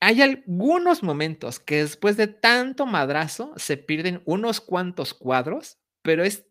hay 0.00 0.22
algunos 0.22 1.02
momentos 1.02 1.60
que 1.60 1.82
después 1.82 2.16
de 2.16 2.28
tanto 2.28 2.86
madrazo 2.86 3.52
se 3.56 3.76
pierden 3.76 4.22
unos 4.24 4.62
cuantos 4.62 5.12
cuadros, 5.12 5.76
pero 6.00 6.24
es 6.24 6.47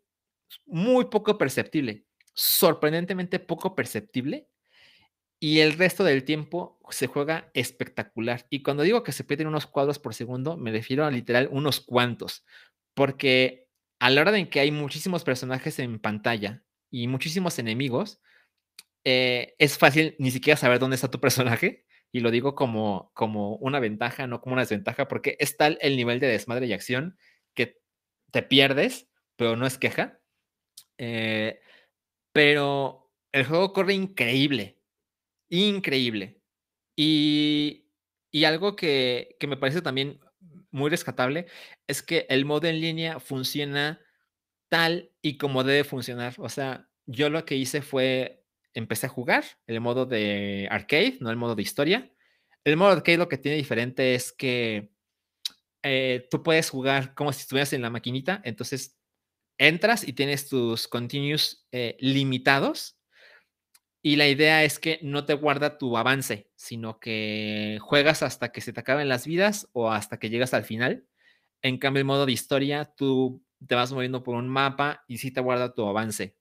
muy 0.65 1.05
poco 1.05 1.37
perceptible, 1.37 2.05
sorprendentemente 2.33 3.39
poco 3.39 3.75
perceptible. 3.75 4.49
Y 5.39 5.59
el 5.59 5.73
resto 5.73 6.03
del 6.03 6.23
tiempo 6.23 6.79
se 6.89 7.05
juega 7.07 7.51
espectacular. 7.53 8.47
Y 8.49 8.63
cuando 8.63 8.83
digo 8.83 9.03
que 9.03 9.11
se 9.11 9.23
pierden 9.23 9.47
unos 9.47 9.67
cuadros 9.67 9.99
por 9.99 10.15
segundo, 10.15 10.57
me 10.57 10.71
refiero 10.71 11.05
a 11.05 11.11
literal 11.11 11.47
unos 11.51 11.79
cuantos. 11.79 12.43
Porque 12.95 13.67
a 13.99 14.09
la 14.09 14.21
hora 14.21 14.31
de 14.31 14.49
que 14.49 14.59
hay 14.59 14.71
muchísimos 14.71 15.23
personajes 15.23 15.77
en 15.79 15.99
pantalla 15.99 16.63
y 16.89 17.07
muchísimos 17.07 17.59
enemigos, 17.59 18.19
eh, 19.03 19.55
es 19.59 19.77
fácil 19.77 20.15
ni 20.19 20.31
siquiera 20.31 20.57
saber 20.57 20.79
dónde 20.79 20.95
está 20.95 21.09
tu 21.11 21.19
personaje. 21.19 21.85
Y 22.11 22.21
lo 22.21 22.31
digo 22.31 22.55
como, 22.55 23.11
como 23.13 23.57
una 23.57 23.79
ventaja, 23.79 24.27
no 24.27 24.41
como 24.41 24.53
una 24.53 24.63
desventaja, 24.63 25.07
porque 25.07 25.35
es 25.39 25.57
tal 25.57 25.77
el 25.81 25.97
nivel 25.97 26.19
de 26.19 26.27
desmadre 26.27 26.65
y 26.65 26.73
acción 26.73 27.17
que 27.53 27.79
te 28.31 28.43
pierdes, 28.43 29.09
pero 29.35 29.55
no 29.55 29.67
es 29.67 29.77
queja. 29.77 30.19
Eh, 30.97 31.59
pero 32.33 33.11
el 33.31 33.45
juego 33.45 33.73
corre 33.73 33.93
increíble, 33.93 34.79
increíble. 35.49 36.41
Y, 36.95 37.89
y 38.31 38.45
algo 38.45 38.75
que, 38.75 39.35
que, 39.39 39.47
me 39.47 39.57
parece 39.57 39.81
también 39.81 40.19
muy 40.71 40.89
rescatable 40.89 41.47
es 41.87 42.01
que 42.01 42.25
el 42.29 42.45
modo 42.45 42.67
en 42.67 42.81
línea 42.81 43.19
funciona 43.19 44.01
tal 44.69 45.11
y 45.21 45.37
como 45.37 45.63
debe 45.63 45.83
funcionar. 45.83 46.35
O 46.37 46.49
sea, 46.49 46.89
yo 47.05 47.29
lo 47.29 47.45
que 47.45 47.55
hice 47.55 47.81
fue, 47.81 48.43
empecé 48.73 49.07
a 49.07 49.09
jugar 49.09 49.43
el 49.67 49.81
modo 49.81 50.05
de 50.05 50.67
arcade, 50.71 51.17
no 51.21 51.29
el 51.31 51.37
modo 51.37 51.55
de 51.55 51.61
historia. 51.63 52.11
El 52.63 52.77
modo 52.77 52.89
de 52.89 52.97
arcade 52.97 53.17
lo 53.17 53.29
que 53.29 53.37
tiene 53.37 53.57
diferente 53.57 54.15
es 54.15 54.31
que 54.33 54.91
eh, 55.83 56.27
tú 56.29 56.43
puedes 56.43 56.69
jugar 56.69 57.13
como 57.13 57.31
si 57.31 57.41
estuvieras 57.41 57.71
en 57.73 57.81
la 57.81 57.89
maquinita, 57.89 58.41
entonces 58.43 58.96
entras 59.57 60.07
y 60.07 60.13
tienes 60.13 60.49
tus 60.49 60.87
continues 60.87 61.67
eh, 61.71 61.97
limitados. 61.99 62.97
Y 64.01 64.15
la 64.15 64.27
idea 64.27 64.63
es 64.63 64.79
que 64.79 64.99
no 65.01 65.25
te 65.25 65.33
guarda 65.33 65.77
tu 65.77 65.97
avance, 65.97 66.49
sino 66.55 66.99
que 66.99 67.77
juegas 67.81 68.23
hasta 68.23 68.51
que 68.51 68.61
se 68.61 68.71
te 68.71 68.79
acaben 68.79 69.09
las 69.09 69.25
vidas 69.27 69.69
o 69.73 69.91
hasta 69.91 70.17
que 70.17 70.29
llegas 70.29 70.53
al 70.53 70.63
final. 70.63 71.05
En 71.61 71.77
cambio, 71.77 71.99
el 71.99 72.05
modo 72.05 72.25
de 72.25 72.31
historia, 72.31 72.85
tú 72.85 73.43
te 73.65 73.75
vas 73.75 73.91
moviendo 73.91 74.23
por 74.23 74.35
un 74.35 74.47
mapa 74.47 75.03
y 75.07 75.17
sí 75.17 75.31
te 75.31 75.41
guarda 75.41 75.73
tu 75.73 75.85
avance 75.87 76.37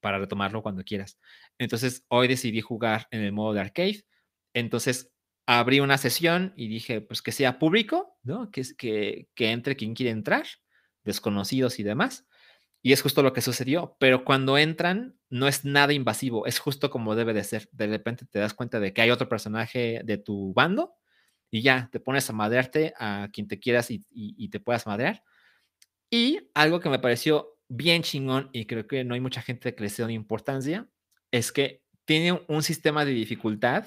para 0.00 0.18
retomarlo 0.18 0.62
cuando 0.62 0.82
quieras. 0.82 1.18
Entonces, 1.58 2.04
hoy 2.08 2.28
decidí 2.28 2.60
jugar 2.60 3.06
en 3.10 3.22
el 3.22 3.32
modo 3.32 3.54
de 3.54 3.60
arcade. 3.60 4.04
Entonces, 4.52 5.12
abrí 5.46 5.80
una 5.80 5.98
sesión 5.98 6.52
y 6.56 6.68
dije, 6.68 7.00
pues 7.00 7.22
que 7.22 7.32
sea 7.32 7.58
público, 7.58 8.18
¿no? 8.22 8.50
Que, 8.50 8.62
que, 8.76 9.28
que 9.34 9.50
entre 9.50 9.76
quien 9.76 9.94
quiere 9.94 10.10
entrar, 10.10 10.46
desconocidos 11.04 11.78
y 11.78 11.84
demás. 11.84 12.26
Y 12.82 12.92
es 12.92 13.00
justo 13.00 13.22
lo 13.22 13.32
que 13.32 13.40
sucedió, 13.40 13.96
pero 14.00 14.24
cuando 14.24 14.58
entran 14.58 15.16
no 15.30 15.46
es 15.46 15.64
nada 15.64 15.92
invasivo, 15.92 16.46
es 16.46 16.58
justo 16.58 16.90
como 16.90 17.14
debe 17.14 17.32
de 17.32 17.44
ser. 17.44 17.68
De 17.70 17.86
repente 17.86 18.26
te 18.26 18.40
das 18.40 18.54
cuenta 18.54 18.80
de 18.80 18.92
que 18.92 19.02
hay 19.02 19.10
otro 19.10 19.28
personaje 19.28 20.00
de 20.04 20.18
tu 20.18 20.52
bando 20.52 20.94
y 21.48 21.62
ya 21.62 21.88
te 21.92 22.00
pones 22.00 22.28
a 22.28 22.32
madrearte 22.32 22.92
a 22.98 23.28
quien 23.32 23.46
te 23.46 23.60
quieras 23.60 23.88
y, 23.90 24.48
te 24.48 24.58
puedas 24.58 24.86
madrear. 24.86 25.22
Y 26.10 26.50
algo 26.54 26.80
que 26.80 26.88
me 26.88 26.98
pareció 26.98 27.56
bien 27.68 28.02
chingón 28.02 28.50
y 28.52 28.66
creo 28.66 28.86
que 28.86 29.04
no 29.04 29.14
hay 29.14 29.20
mucha 29.20 29.42
gente 29.42 29.74
que 29.74 29.84
le 29.84 29.88
sea 29.88 30.06
una 30.06 30.14
importancia, 30.14 30.88
es 31.30 31.52
que 31.52 31.84
tiene 32.04 32.42
un 32.48 32.62
sistema 32.62 33.04
de 33.04 33.12
dificultad 33.12 33.86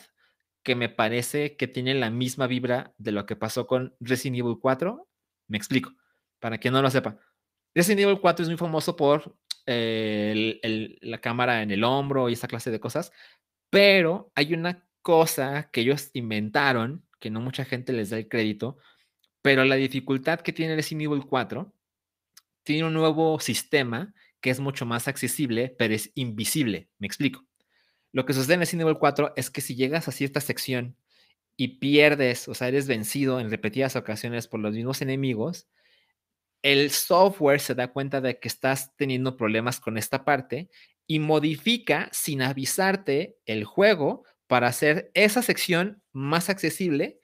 que 0.64 0.76
me 0.76 0.90
parece 0.90 1.58
que 1.58 1.68
tiene 1.68 1.96
la 1.96 2.10
misma 2.10 2.48
vibra 2.48 2.94
de 2.98 3.12
lo 3.12 3.26
que 3.26 3.36
pasó 3.36 3.68
con 3.68 3.96
Resident 4.00 4.40
Evil 4.40 4.58
4. 4.60 5.08
Me 5.48 5.58
explico, 5.58 5.94
para 6.40 6.58
quien 6.60 6.74
no 6.74 6.82
lo 6.82 6.90
sepa. 6.90 7.20
Resident 7.76 8.02
Evil 8.02 8.20
4 8.20 8.44
es 8.44 8.50
muy 8.50 8.58
famoso 8.58 8.96
por 8.96 9.36
eh, 9.66 10.98
la 11.02 11.20
cámara 11.20 11.62
en 11.62 11.72
el 11.72 11.84
hombro 11.84 12.30
y 12.30 12.34
esa 12.34 12.48
clase 12.48 12.72
de 12.72 12.80
cosas, 12.80 13.12
pero 13.70 14.32
hay 14.34 14.54
una 14.54 14.88
cosa 15.02 15.70
que 15.72 15.82
ellos 15.82 16.10
inventaron, 16.14 17.06
que 17.20 17.30
no 17.30 17.42
mucha 17.42 17.66
gente 17.66 17.94
les 17.94 18.10
da 18.10 18.18
el 18.18 18.30
crédito, 18.30 18.78
pero 19.42 19.66
la 19.66 19.76
dificultad 19.76 20.40
que 20.40 20.54
tiene 20.54 20.76
Resident 20.76 21.04
Evil 21.04 21.26
4 21.28 21.72
tiene 22.64 22.86
un 22.86 22.94
nuevo 22.94 23.40
sistema 23.40 24.14
que 24.42 24.50
es 24.50 24.60
mucho 24.60 24.86
más 24.86 25.08
accesible, 25.08 25.76
pero 25.78 25.94
es 25.94 26.12
invisible. 26.16 26.90
Me 26.98 27.08
explico. 27.08 27.46
Lo 28.12 28.26
que 28.26 28.34
sucede 28.34 28.54
en 28.54 28.60
Resident 28.62 28.84
Evil 28.84 28.98
4 28.98 29.34
es 29.36 29.50
que 29.50 29.62
si 29.62 29.76
llegas 29.76 30.08
a 30.08 30.12
cierta 30.12 30.40
sección 30.40 30.96
y 31.58 31.80
pierdes, 31.80 32.48
o 32.48 32.54
sea, 32.54 32.70
eres 32.70 32.88
vencido 32.88 33.40
en 33.40 33.50
repetidas 33.50 33.96
ocasiones 33.96 34.48
por 34.48 34.60
los 34.60 34.74
mismos 34.74 35.02
enemigos, 35.02 35.68
el 36.66 36.90
software 36.90 37.60
se 37.60 37.76
da 37.76 37.90
cuenta 37.90 38.22
de 38.22 38.40
que 38.40 38.48
estás 38.48 38.96
teniendo 38.96 39.38
problemas 39.38 39.80
con 39.80 40.00
esta 40.00 40.26
parte 40.26 40.72
y 41.06 41.20
modifica 41.20 42.10
sin 42.12 42.42
avisarte 42.42 43.38
el 43.46 43.66
juego 43.66 44.24
para 44.48 44.66
hacer 44.66 45.12
esa 45.14 45.44
sección 45.44 46.02
más 46.12 46.50
accesible. 46.50 47.22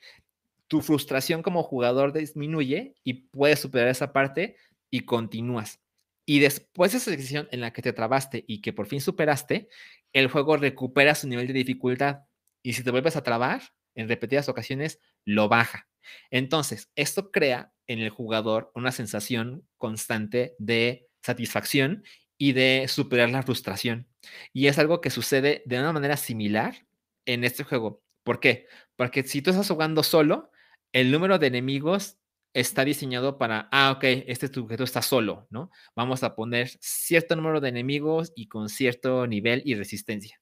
Tu 0.67 0.81
frustración 0.81 1.41
como 1.41 1.63
jugador 1.63 2.13
disminuye 2.13 2.93
y 3.03 3.13
puedes 3.13 3.59
superar 3.59 3.87
esa 3.87 4.13
parte 4.13 4.57
y 4.91 5.05
continúas. 5.05 5.79
Y 6.27 6.37
después 6.37 6.91
de 6.91 6.99
esa 6.99 7.09
sección 7.09 7.47
en 7.51 7.61
la 7.61 7.73
que 7.73 7.81
te 7.81 7.93
trabaste 7.93 8.45
y 8.45 8.61
que 8.61 8.73
por 8.73 8.85
fin 8.85 9.01
superaste, 9.01 9.69
el 10.13 10.27
juego 10.27 10.55
recupera 10.57 11.15
su 11.15 11.27
nivel 11.27 11.47
de 11.47 11.53
dificultad. 11.53 12.19
Y 12.61 12.73
si 12.73 12.83
te 12.83 12.91
vuelves 12.91 13.15
a 13.15 13.23
trabar 13.23 13.63
en 13.95 14.07
repetidas 14.07 14.49
ocasiones, 14.49 14.99
lo 15.25 15.49
baja. 15.49 15.89
Entonces, 16.29 16.91
esto 16.95 17.31
crea 17.31 17.70
en 17.91 17.99
el 17.99 18.09
jugador 18.09 18.71
una 18.73 18.91
sensación 18.91 19.67
constante 19.77 20.55
de 20.57 21.09
satisfacción 21.21 22.03
y 22.37 22.53
de 22.53 22.85
superar 22.87 23.29
la 23.29 23.43
frustración. 23.43 24.07
Y 24.53 24.67
es 24.67 24.79
algo 24.79 25.01
que 25.01 25.09
sucede 25.09 25.61
de 25.65 25.79
una 25.79 25.93
manera 25.93 26.17
similar 26.17 26.85
en 27.25 27.43
este 27.43 27.63
juego. 27.63 28.01
¿Por 28.23 28.39
qué? 28.39 28.67
Porque 28.95 29.23
si 29.23 29.41
tú 29.41 29.51
estás 29.51 29.67
jugando 29.67 30.03
solo, 30.03 30.51
el 30.93 31.11
número 31.11 31.37
de 31.37 31.47
enemigos 31.47 32.17
está 32.53 32.83
diseñado 32.85 33.37
para, 33.37 33.69
ah, 33.71 33.91
ok, 33.91 34.03
este 34.27 34.47
sujeto 34.47 34.83
está 34.83 35.01
solo, 35.01 35.47
¿no? 35.49 35.69
Vamos 35.95 36.23
a 36.23 36.35
poner 36.35 36.69
cierto 36.79 37.35
número 37.35 37.61
de 37.61 37.69
enemigos 37.69 38.31
y 38.35 38.47
con 38.47 38.69
cierto 38.69 39.27
nivel 39.27 39.61
y 39.65 39.75
resistencia. 39.75 40.41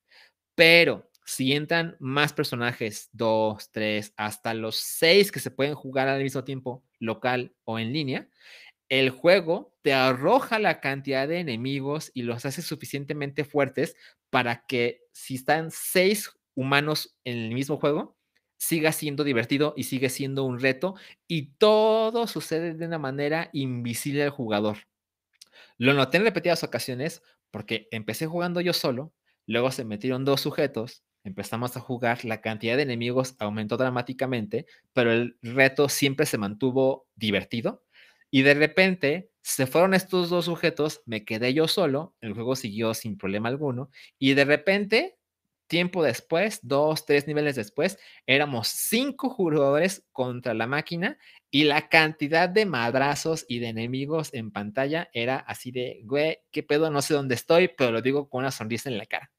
Pero 0.55 1.08
si 1.29 1.53
entran 1.53 1.95
más 1.99 2.33
personajes, 2.33 3.09
dos, 3.11 3.69
tres, 3.71 4.13
hasta 4.17 4.55
los 4.55 4.77
seis 4.77 5.31
que 5.31 5.39
se 5.39 5.51
pueden 5.51 5.75
jugar 5.75 6.07
al 6.07 6.23
mismo 6.23 6.43
tiempo, 6.43 6.83
local 6.97 7.53
o 7.65 7.77
en 7.77 7.93
línea, 7.93 8.27
el 8.89 9.11
juego 9.11 9.75
te 9.83 9.93
arroja 9.93 10.57
la 10.57 10.81
cantidad 10.81 11.27
de 11.27 11.39
enemigos 11.39 12.09
y 12.15 12.23
los 12.23 12.47
hace 12.47 12.63
suficientemente 12.63 13.45
fuertes 13.45 13.95
para 14.31 14.65
que 14.65 15.01
si 15.11 15.35
están 15.35 15.69
seis 15.69 16.31
humanos 16.55 17.15
en 17.23 17.37
el 17.37 17.53
mismo 17.53 17.77
juego, 17.77 18.17
siga 18.57 18.91
siendo 18.91 19.23
divertido 19.23 19.75
y 19.77 19.83
sigue 19.83 20.09
siendo 20.09 20.45
un 20.45 20.59
reto 20.59 20.95
y 21.27 21.51
todo 21.59 22.25
sucede 22.25 22.73
de 22.73 22.87
una 22.87 22.97
manera 22.97 23.51
invisible 23.53 24.23
al 24.23 24.31
jugador. 24.31 24.77
Lo 25.77 25.93
noté 25.93 26.17
en 26.17 26.23
repetidas 26.23 26.63
ocasiones 26.63 27.21
porque 27.51 27.87
empecé 27.91 28.25
jugando 28.25 28.61
yo 28.61 28.73
solo, 28.73 29.13
luego 29.45 29.69
se 29.69 29.85
metieron 29.85 30.25
dos 30.25 30.41
sujetos, 30.41 31.03
empezamos 31.23 31.75
a 31.77 31.79
jugar, 31.79 32.25
la 32.25 32.41
cantidad 32.41 32.77
de 32.77 32.83
enemigos 32.83 33.35
aumentó 33.39 33.77
dramáticamente, 33.77 34.65
pero 34.93 35.11
el 35.11 35.37
reto 35.41 35.89
siempre 35.89 36.25
se 36.25 36.37
mantuvo 36.37 37.07
divertido. 37.15 37.83
Y 38.31 38.43
de 38.43 38.53
repente 38.53 39.31
se 39.41 39.65
fueron 39.67 39.93
estos 39.93 40.29
dos 40.29 40.45
sujetos, 40.45 41.01
me 41.05 41.25
quedé 41.25 41.53
yo 41.53 41.67
solo, 41.67 42.15
el 42.21 42.33
juego 42.33 42.55
siguió 42.55 42.93
sin 42.93 43.17
problema 43.17 43.49
alguno, 43.49 43.89
y 44.19 44.33
de 44.33 44.45
repente, 44.45 45.17
tiempo 45.67 46.03
después, 46.03 46.59
dos, 46.61 47.05
tres 47.05 47.27
niveles 47.27 47.55
después, 47.55 47.97
éramos 48.27 48.67
cinco 48.67 49.29
jugadores 49.29 50.05
contra 50.11 50.53
la 50.53 50.67
máquina 50.67 51.17
y 51.51 51.63
la 51.63 51.89
cantidad 51.89 52.49
de 52.49 52.65
madrazos 52.65 53.45
y 53.47 53.59
de 53.59 53.69
enemigos 53.69 54.33
en 54.33 54.51
pantalla 54.51 55.09
era 55.13 55.37
así 55.37 55.71
de, 55.71 56.01
güey, 56.03 56.39
qué 56.51 56.63
pedo, 56.63 56.91
no 56.91 57.01
sé 57.01 57.15
dónde 57.15 57.35
estoy, 57.35 57.69
pero 57.69 57.91
lo 57.91 58.01
digo 58.01 58.29
con 58.29 58.41
una 58.41 58.51
sonrisa 58.51 58.89
en 58.89 58.97
la 58.97 59.05
cara. 59.05 59.31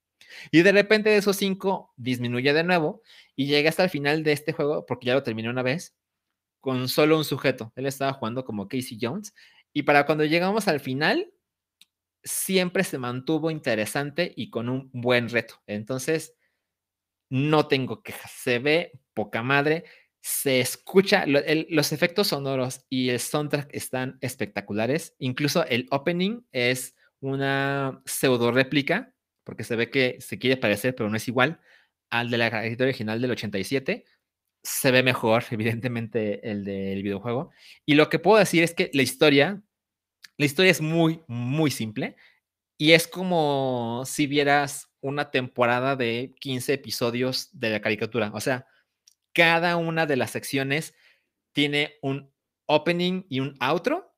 Y 0.50 0.62
de 0.62 0.72
repente 0.72 1.10
de 1.10 1.16
esos 1.16 1.36
cinco 1.36 1.92
disminuye 1.96 2.52
de 2.52 2.64
nuevo 2.64 3.02
y 3.36 3.46
llega 3.46 3.70
hasta 3.70 3.84
el 3.84 3.90
final 3.90 4.22
de 4.22 4.32
este 4.32 4.52
juego, 4.52 4.86
porque 4.86 5.06
ya 5.06 5.14
lo 5.14 5.22
terminé 5.22 5.48
una 5.48 5.62
vez, 5.62 5.96
con 6.60 6.88
solo 6.88 7.16
un 7.16 7.24
sujeto. 7.24 7.72
Él 7.76 7.86
estaba 7.86 8.12
jugando 8.12 8.44
como 8.44 8.68
Casey 8.68 8.98
Jones. 9.00 9.34
Y 9.72 9.82
para 9.82 10.06
cuando 10.06 10.24
llegamos 10.24 10.68
al 10.68 10.80
final, 10.80 11.32
siempre 12.22 12.84
se 12.84 12.98
mantuvo 12.98 13.50
interesante 13.50 14.32
y 14.36 14.50
con 14.50 14.68
un 14.68 14.90
buen 14.92 15.28
reto. 15.28 15.62
Entonces, 15.66 16.34
no 17.30 17.66
tengo 17.68 18.02
quejas. 18.02 18.30
Se 18.32 18.58
ve 18.58 19.00
poca 19.14 19.42
madre, 19.42 19.84
se 20.20 20.60
escucha, 20.60 21.24
los 21.26 21.92
efectos 21.92 22.28
sonoros 22.28 22.84
y 22.90 23.08
el 23.08 23.20
soundtrack 23.20 23.74
están 23.74 24.18
espectaculares. 24.20 25.14
Incluso 25.18 25.64
el 25.64 25.86
opening 25.90 26.42
es 26.52 26.94
una 27.20 28.02
pseudo 28.04 28.52
réplica, 28.52 29.14
porque 29.44 29.64
se 29.64 29.76
ve 29.76 29.90
que 29.90 30.18
se 30.20 30.38
quiere 30.38 30.56
parecer, 30.56 30.94
pero 30.94 31.08
no 31.10 31.16
es 31.16 31.28
igual 31.28 31.60
al 32.10 32.30
de 32.30 32.38
la 32.38 32.48
original 32.80 33.20
del 33.20 33.30
87. 33.32 34.04
Se 34.62 34.90
ve 34.90 35.02
mejor, 35.02 35.44
evidentemente, 35.50 36.48
el 36.50 36.64
del 36.64 37.02
videojuego. 37.02 37.50
Y 37.86 37.94
lo 37.94 38.08
que 38.08 38.18
puedo 38.18 38.38
decir 38.38 38.62
es 38.62 38.74
que 38.74 38.90
la 38.92 39.02
historia, 39.02 39.62
la 40.36 40.46
historia 40.46 40.70
es 40.70 40.80
muy, 40.80 41.22
muy 41.28 41.70
simple. 41.70 42.16
Y 42.78 42.92
es 42.92 43.06
como 43.06 44.04
si 44.06 44.26
vieras 44.26 44.90
una 45.00 45.30
temporada 45.30 45.96
de 45.96 46.34
15 46.40 46.72
episodios 46.74 47.48
de 47.52 47.70
la 47.70 47.80
caricatura. 47.80 48.30
O 48.34 48.40
sea, 48.40 48.66
cada 49.34 49.76
una 49.76 50.06
de 50.06 50.16
las 50.16 50.30
secciones 50.30 50.94
tiene 51.52 51.94
un 52.02 52.32
opening 52.66 53.24
y 53.28 53.40
un 53.40 53.56
outro, 53.60 54.14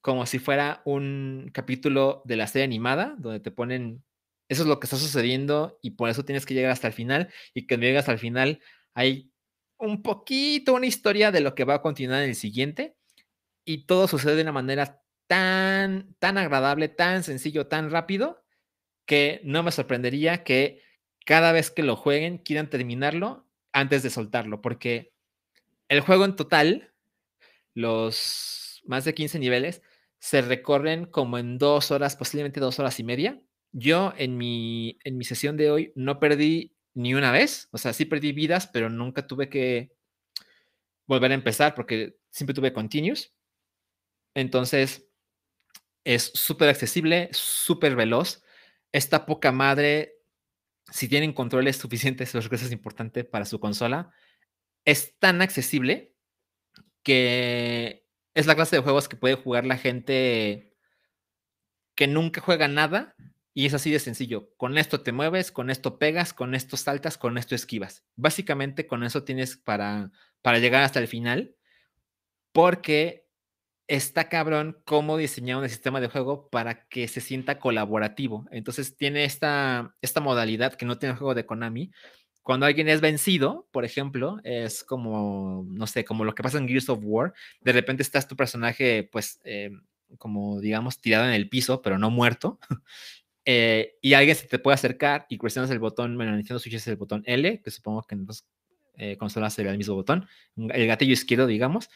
como 0.00 0.26
si 0.26 0.38
fuera 0.38 0.82
un 0.84 1.50
capítulo 1.52 2.22
de 2.24 2.36
la 2.36 2.46
serie 2.46 2.64
animada, 2.64 3.14
donde 3.18 3.40
te 3.40 3.50
ponen, 3.50 4.04
eso 4.48 4.62
es 4.62 4.68
lo 4.68 4.80
que 4.80 4.86
está 4.86 4.96
sucediendo 4.96 5.78
y 5.82 5.92
por 5.92 6.08
eso 6.08 6.24
tienes 6.24 6.46
que 6.46 6.54
llegar 6.54 6.72
hasta 6.72 6.88
el 6.88 6.92
final 6.92 7.32
y 7.54 7.66
cuando 7.66 7.86
llegas 7.86 8.08
al 8.08 8.18
final 8.18 8.60
hay 8.94 9.30
un 9.78 10.02
poquito 10.02 10.74
una 10.74 10.86
historia 10.86 11.32
de 11.32 11.40
lo 11.40 11.54
que 11.54 11.64
va 11.64 11.74
a 11.74 11.82
continuar 11.82 12.22
en 12.22 12.30
el 12.30 12.36
siguiente 12.36 12.96
y 13.64 13.86
todo 13.86 14.08
sucede 14.08 14.36
de 14.36 14.42
una 14.42 14.52
manera 14.52 15.02
tan, 15.26 16.14
tan 16.18 16.38
agradable, 16.38 16.88
tan 16.88 17.22
sencillo, 17.22 17.66
tan 17.66 17.90
rápido, 17.90 18.44
que 19.06 19.40
no 19.44 19.62
me 19.62 19.72
sorprendería 19.72 20.44
que 20.44 20.82
cada 21.24 21.52
vez 21.52 21.70
que 21.70 21.82
lo 21.82 21.96
jueguen 21.96 22.38
quieran 22.38 22.70
terminarlo 22.70 23.48
antes 23.72 24.02
de 24.02 24.10
soltarlo, 24.10 24.60
porque 24.60 25.12
el 25.88 26.00
juego 26.00 26.24
en 26.24 26.36
total, 26.36 26.92
los 27.74 28.82
más 28.86 29.04
de 29.04 29.14
15 29.14 29.38
niveles, 29.38 29.82
se 30.18 30.42
recorren 30.42 31.06
como 31.06 31.38
en 31.38 31.58
dos 31.58 31.90
horas, 31.90 32.16
posiblemente 32.16 32.60
dos 32.60 32.78
horas 32.78 32.98
y 33.00 33.04
media. 33.04 33.40
Yo 33.76 34.14
en 34.16 34.36
mi, 34.36 34.98
en 35.04 35.18
mi 35.18 35.24
sesión 35.24 35.56
de 35.56 35.70
hoy 35.70 35.92
no 35.96 36.20
perdí 36.20 36.76
ni 36.94 37.12
una 37.14 37.32
vez, 37.32 37.68
o 37.72 37.78
sea, 37.78 37.92
sí 37.92 38.04
perdí 38.04 38.32
vidas, 38.32 38.68
pero 38.68 38.88
nunca 38.88 39.26
tuve 39.26 39.48
que 39.48 39.92
volver 41.06 41.32
a 41.32 41.34
empezar 41.34 41.74
porque 41.74 42.16
siempre 42.30 42.54
tuve 42.54 42.72
continuous. 42.72 43.34
Entonces, 44.34 45.08
es 46.04 46.30
súper 46.34 46.68
accesible, 46.68 47.28
súper 47.32 47.96
veloz. 47.96 48.44
Esta 48.92 49.26
poca 49.26 49.50
madre 49.50 50.14
si 50.90 51.08
tienen 51.08 51.32
controles 51.32 51.76
suficientes, 51.76 52.34
eso 52.34 52.48
es 52.52 52.72
importante 52.72 53.24
para 53.24 53.44
su 53.44 53.60
consola, 53.60 54.12
es 54.84 55.18
tan 55.18 55.42
accesible 55.42 56.14
que 57.02 58.06
es 58.34 58.46
la 58.46 58.54
clase 58.54 58.76
de 58.76 58.82
juegos 58.82 59.08
que 59.08 59.16
puede 59.16 59.34
jugar 59.34 59.66
la 59.66 59.76
gente 59.76 60.74
que 61.94 62.06
nunca 62.06 62.40
juega 62.40 62.66
nada 62.68 63.14
y 63.54 63.66
es 63.66 63.74
así 63.74 63.90
de 63.92 64.00
sencillo. 64.00 64.50
Con 64.56 64.76
esto 64.76 65.00
te 65.02 65.12
mueves, 65.12 65.52
con 65.52 65.70
esto 65.70 65.98
pegas, 65.98 66.34
con 66.34 66.56
esto 66.56 66.76
saltas, 66.76 67.16
con 67.16 67.38
esto 67.38 67.54
esquivas. 67.54 68.04
Básicamente 68.16 68.88
con 68.88 69.04
eso 69.04 69.22
tienes 69.22 69.56
para, 69.56 70.10
para 70.42 70.58
llegar 70.58 70.82
hasta 70.82 70.98
el 70.98 71.06
final 71.06 71.54
porque 72.52 73.28
está 73.86 74.28
cabrón 74.28 74.80
cómo 74.84 75.16
diseñar 75.16 75.58
un 75.58 75.68
sistema 75.68 76.00
de 76.00 76.08
juego 76.08 76.48
para 76.50 76.86
que 76.88 77.06
se 77.06 77.20
sienta 77.20 77.60
colaborativo. 77.60 78.46
Entonces 78.50 78.96
tiene 78.96 79.24
esta, 79.24 79.94
esta 80.02 80.20
modalidad 80.20 80.74
que 80.74 80.86
no 80.86 80.98
tiene 80.98 81.12
el 81.12 81.18
juego 81.18 81.34
de 81.34 81.46
Konami. 81.46 81.92
Cuando 82.42 82.66
alguien 82.66 82.88
es 82.88 83.00
vencido, 83.00 83.68
por 83.70 83.84
ejemplo, 83.84 84.38
es 84.42 84.84
como, 84.84 85.64
no 85.68 85.86
sé, 85.86 86.04
como 86.04 86.24
lo 86.24 86.34
que 86.34 86.42
pasa 86.42 86.58
en 86.58 86.68
Gears 86.68 86.88
of 86.88 87.00
War. 87.02 87.32
De 87.60 87.72
repente 87.72 88.02
estás 88.02 88.28
tu 88.28 88.36
personaje, 88.36 89.08
pues, 89.10 89.40
eh, 89.44 89.70
como 90.18 90.60
digamos, 90.60 91.00
tirado 91.00 91.24
en 91.26 91.32
el 91.32 91.48
piso, 91.48 91.82
pero 91.82 91.98
no 91.98 92.10
muerto. 92.10 92.58
Eh, 93.44 93.98
y 94.00 94.14
alguien 94.14 94.36
se 94.36 94.46
te 94.46 94.58
puede 94.58 94.74
acercar 94.74 95.26
y 95.28 95.36
presionas 95.36 95.70
el 95.70 95.78
botón, 95.78 96.16
bueno, 96.16 96.34
Nintendo 96.34 96.58
Switch 96.58 96.74
es 96.74 96.86
el 96.86 96.96
botón 96.96 97.22
L, 97.26 97.60
que 97.62 97.70
supongo 97.70 98.02
que 98.02 98.14
en 98.14 98.24
dos 98.24 98.46
eh, 98.96 99.16
consolas 99.16 99.52
sería 99.52 99.72
el 99.72 99.78
mismo 99.78 99.94
botón, 99.94 100.26
el 100.56 100.86
gatillo 100.86 101.12
izquierdo, 101.12 101.46
digamos 101.46 101.90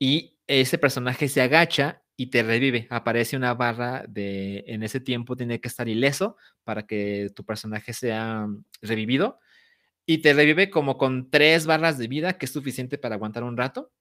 y 0.00 0.38
ese 0.46 0.78
personaje 0.78 1.28
se 1.28 1.42
agacha 1.42 2.02
y 2.16 2.28
te 2.28 2.42
revive. 2.42 2.88
Aparece 2.90 3.36
una 3.36 3.54
barra 3.54 4.04
de, 4.08 4.64
en 4.66 4.82
ese 4.82 4.98
tiempo 4.98 5.36
tiene 5.36 5.60
que 5.60 5.68
estar 5.68 5.88
ileso 5.88 6.36
para 6.64 6.86
que 6.86 7.30
tu 7.36 7.44
personaje 7.44 7.92
sea 7.92 8.48
revivido. 8.80 9.38
Y 10.06 10.18
te 10.18 10.32
revive 10.32 10.70
como 10.70 10.96
con 10.96 11.30
tres 11.30 11.66
barras 11.66 11.98
de 11.98 12.08
vida, 12.08 12.38
que 12.38 12.46
es 12.46 12.52
suficiente 12.52 12.96
para 12.96 13.14
aguantar 13.16 13.44
un 13.44 13.56
rato. 13.58 13.92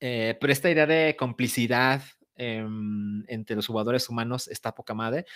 Eh, 0.00 0.38
pero 0.40 0.52
esta 0.52 0.70
idea 0.70 0.86
de 0.86 1.16
complicidad 1.18 2.02
em, 2.36 3.24
entre 3.26 3.56
los 3.56 3.66
jugadores 3.66 4.08
humanos 4.08 4.46
está 4.46 4.72
poca 4.72 4.94
madre. 4.94 5.26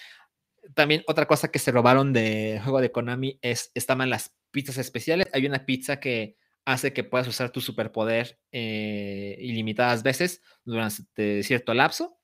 También 0.74 1.02
otra 1.06 1.26
cosa 1.26 1.50
que 1.50 1.58
se 1.58 1.72
robaron 1.72 2.12
de 2.12 2.60
juego 2.62 2.80
de 2.80 2.92
Konami 2.92 3.38
es, 3.42 3.70
estaban 3.74 4.10
las 4.10 4.34
pizzas 4.50 4.78
especiales. 4.78 5.26
Hay 5.32 5.46
una 5.46 5.66
pizza 5.66 6.00
que 6.00 6.36
hace 6.64 6.92
que 6.92 7.04
puedas 7.04 7.26
usar 7.26 7.50
tu 7.50 7.60
superpoder 7.60 8.38
eh, 8.52 9.36
ilimitadas 9.40 10.02
veces 10.02 10.42
durante 10.64 11.42
cierto 11.42 11.74
lapso. 11.74 12.18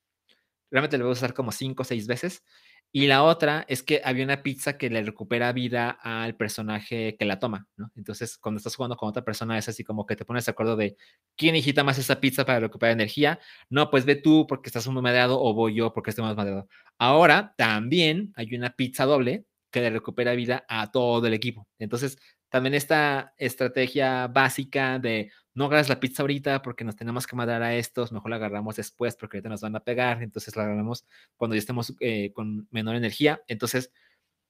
Realmente 0.71 0.97
lo 0.97 1.05
voy 1.05 1.11
a 1.11 1.13
usar 1.13 1.33
como 1.33 1.51
cinco 1.51 1.81
o 1.83 1.85
seis 1.85 2.07
veces. 2.07 2.43
Y 2.91 3.05
la 3.05 3.23
otra 3.23 3.65
es 3.67 3.83
que 3.83 4.01
había 4.03 4.23
una 4.23 4.41
pizza 4.41 4.77
que 4.77 4.89
le 4.89 5.03
recupera 5.03 5.51
vida 5.53 5.91
al 5.91 6.35
personaje 6.35 7.15
que 7.17 7.25
la 7.25 7.37
toma, 7.39 7.67
¿no? 7.77 7.91
Entonces, 7.95 8.37
cuando 8.37 8.57
estás 8.57 8.75
jugando 8.75 8.97
con 8.97 9.09
otra 9.09 9.23
persona, 9.23 9.57
es 9.59 9.69
así 9.69 9.83
como 9.83 10.07
que 10.07 10.15
te 10.15 10.25
pones 10.25 10.45
de 10.45 10.51
acuerdo 10.51 10.75
de 10.75 10.97
quién 11.37 11.53
necesita 11.53 11.83
más 11.83 11.99
esa 11.99 12.19
pizza 12.19 12.45
para 12.45 12.59
recuperar 12.61 12.93
energía. 12.93 13.39
No, 13.69 13.91
pues 13.91 14.05
ve 14.05 14.15
tú 14.15 14.47
porque 14.47 14.69
estás 14.69 14.87
muy 14.87 15.03
madeado 15.03 15.39
o 15.39 15.53
voy 15.53 15.75
yo 15.75 15.93
porque 15.93 16.09
estoy 16.09 16.25
más 16.25 16.35
madeado. 16.35 16.67
Ahora 16.97 17.53
también 17.57 18.33
hay 18.35 18.55
una 18.55 18.71
pizza 18.71 19.05
doble 19.05 19.45
que 19.71 19.81
le 19.81 19.91
recupera 19.91 20.33
vida 20.33 20.65
a 20.67 20.91
todo 20.91 21.27
el 21.27 21.33
equipo. 21.35 21.67
Entonces, 21.77 22.17
también 22.49 22.73
esta 22.73 23.33
estrategia 23.37 24.27
básica 24.27 24.97
de 24.97 25.31
no 25.59 25.65
agarras 25.65 25.89
la 25.89 25.99
pizza 25.99 26.23
ahorita 26.23 26.61
porque 26.61 26.85
nos 26.85 26.95
tenemos 26.95 27.27
que 27.27 27.35
mandar 27.35 27.61
a 27.61 27.75
estos, 27.75 28.13
mejor 28.13 28.29
la 28.29 28.37
agarramos 28.37 28.77
después 28.77 29.17
porque 29.17 29.35
ahorita 29.35 29.49
nos 29.49 29.59
van 29.59 29.75
a 29.75 29.83
pegar, 29.83 30.23
entonces 30.23 30.55
la 30.55 30.63
agarramos 30.63 31.05
cuando 31.35 31.53
ya 31.53 31.59
estemos 31.59 31.93
eh, 31.99 32.31
con 32.31 32.69
menor 32.71 32.95
energía. 32.95 33.43
Entonces, 33.45 33.91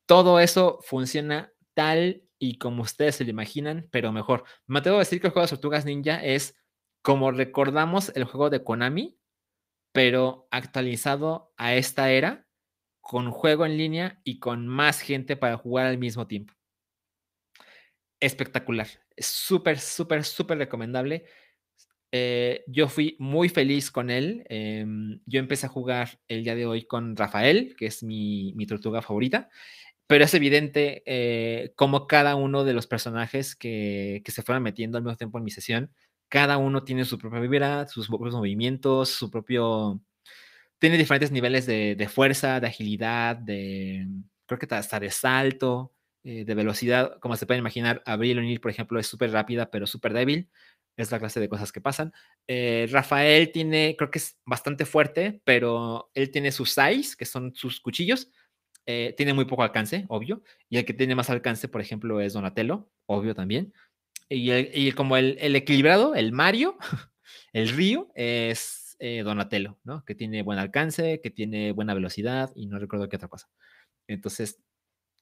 todo 0.05 0.39
eso 0.39 0.77
funciona 0.83 1.51
tal 1.73 2.21
y 2.37 2.59
como 2.59 2.83
ustedes 2.83 3.15
se 3.15 3.23
lo 3.23 3.31
imaginan, 3.31 3.87
pero 3.89 4.11
mejor. 4.11 4.43
Me 4.67 4.77
atrevo 4.77 4.97
a 4.97 4.99
decir 4.99 5.19
que 5.19 5.25
el 5.25 5.33
juego 5.33 5.47
de 5.47 5.49
Tortugas 5.49 5.83
Ninja 5.83 6.23
es 6.23 6.55
como 7.01 7.31
recordamos 7.31 8.11
el 8.15 8.25
juego 8.25 8.51
de 8.51 8.63
Konami, 8.63 9.17
pero 9.91 10.47
actualizado 10.51 11.51
a 11.57 11.73
esta 11.73 12.11
era, 12.11 12.47
con 13.01 13.31
juego 13.31 13.65
en 13.65 13.77
línea 13.77 14.21
y 14.23 14.37
con 14.37 14.67
más 14.67 15.01
gente 15.01 15.35
para 15.35 15.57
jugar 15.57 15.87
al 15.87 15.97
mismo 15.97 16.27
tiempo 16.27 16.53
espectacular. 18.19 18.87
Es 19.19 19.27
súper, 19.27 19.79
súper, 19.79 20.23
súper 20.23 20.57
recomendable. 20.57 21.25
Eh, 22.11 22.63
yo 22.67 22.87
fui 22.87 23.17
muy 23.19 23.49
feliz 23.49 23.91
con 23.91 24.09
él. 24.09 24.45
Em, 24.49 25.19
yo 25.25 25.39
empecé 25.41 25.65
a 25.65 25.69
jugar 25.69 26.21
el 26.29 26.45
día 26.45 26.55
de 26.55 26.65
hoy 26.65 26.85
con 26.85 27.17
Rafael, 27.17 27.75
que 27.77 27.87
es 27.87 28.01
mi, 28.01 28.53
mi 28.55 28.65
tortuga 28.65 29.01
favorita, 29.01 29.49
pero 30.07 30.23
es 30.23 30.33
evidente 30.33 31.03
eh, 31.05 31.73
cómo 31.75 32.07
cada 32.07 32.35
uno 32.35 32.63
de 32.63 32.73
los 32.73 32.87
personajes 32.87 33.55
que, 33.57 34.21
que, 34.23 34.31
se 34.31 34.41
fueron 34.41 34.63
metiendo 34.63 34.97
al 34.97 35.03
mismo 35.03 35.17
tiempo 35.17 35.37
en 35.37 35.43
mi 35.43 35.51
sesión, 35.51 35.91
cada 36.29 36.57
uno 36.57 36.83
tiene 36.85 37.03
su 37.03 37.17
propia 37.19 37.41
vibra, 37.41 37.87
sus 37.87 38.07
propios 38.07 38.35
movimientos, 38.35 39.09
su 39.09 39.29
propio... 39.29 40.01
Tiene 40.79 40.97
diferentes 40.97 41.31
niveles 41.31 41.65
de, 41.65 41.95
de 41.95 42.07
fuerza, 42.07 42.61
de 42.61 42.67
agilidad, 42.67 43.35
de... 43.35 44.07
Creo 44.45 44.59
que 44.59 44.73
hasta 44.73 44.99
de 44.99 45.11
salto. 45.11 45.93
Eh, 46.23 46.43
de 46.43 46.53
velocidad, 46.53 47.17
como 47.21 47.37
se 47.37 47.45
pueden 47.45 47.61
imaginar, 47.61 48.03
Abril 48.05 48.39
O'Neill, 48.39 48.59
por 48.59 48.71
ejemplo, 48.71 48.99
es 48.99 49.07
súper 49.07 49.31
rápida, 49.31 49.71
pero 49.71 49.87
súper 49.87 50.13
débil. 50.13 50.49
Es 50.97 51.11
la 51.11 51.19
clase 51.19 51.39
de 51.39 51.47
cosas 51.47 51.71
que 51.71 51.79
pasan. 51.79 52.11
Eh, 52.45 52.87
Rafael 52.91 53.51
tiene, 53.53 53.95
creo 53.97 54.11
que 54.11 54.19
es 54.19 54.37
bastante 54.45 54.83
fuerte, 54.85 55.41
pero 55.45 56.11
él 56.13 56.29
tiene 56.29 56.51
sus 56.51 56.71
size, 56.71 57.15
que 57.17 57.25
son 57.25 57.55
sus 57.55 57.79
cuchillos. 57.79 58.29
Eh, 58.85 59.13
tiene 59.15 59.33
muy 59.33 59.45
poco 59.45 59.63
alcance, 59.63 60.05
obvio. 60.09 60.43
Y 60.67 60.77
el 60.77 60.83
que 60.85 60.93
tiene 60.93 61.15
más 61.15 61.29
alcance, 61.29 61.69
por 61.69 61.79
ejemplo, 61.79 62.19
es 62.19 62.33
Donatello, 62.33 62.89
obvio 63.05 63.33
también. 63.33 63.73
Y, 64.27 64.91
como 64.91 65.15
el, 65.17 65.37
el, 65.39 65.55
equilibrado, 65.55 66.15
el 66.15 66.33
Mario, 66.33 66.77
el 67.53 67.69
Río, 67.69 68.09
es 68.13 68.97
Donatello, 68.99 69.79
¿no? 69.85 70.03
Que 70.03 70.15
tiene 70.15 70.43
buen 70.43 70.59
alcance, 70.59 71.21
que 71.21 71.31
tiene 71.31 71.71
buena 71.71 71.93
velocidad 71.93 72.51
y 72.55 72.67
no 72.67 72.77
recuerdo 72.77 73.07
qué 73.07 73.15
otra 73.15 73.29
cosa. 73.29 73.47
Entonces, 74.07 74.59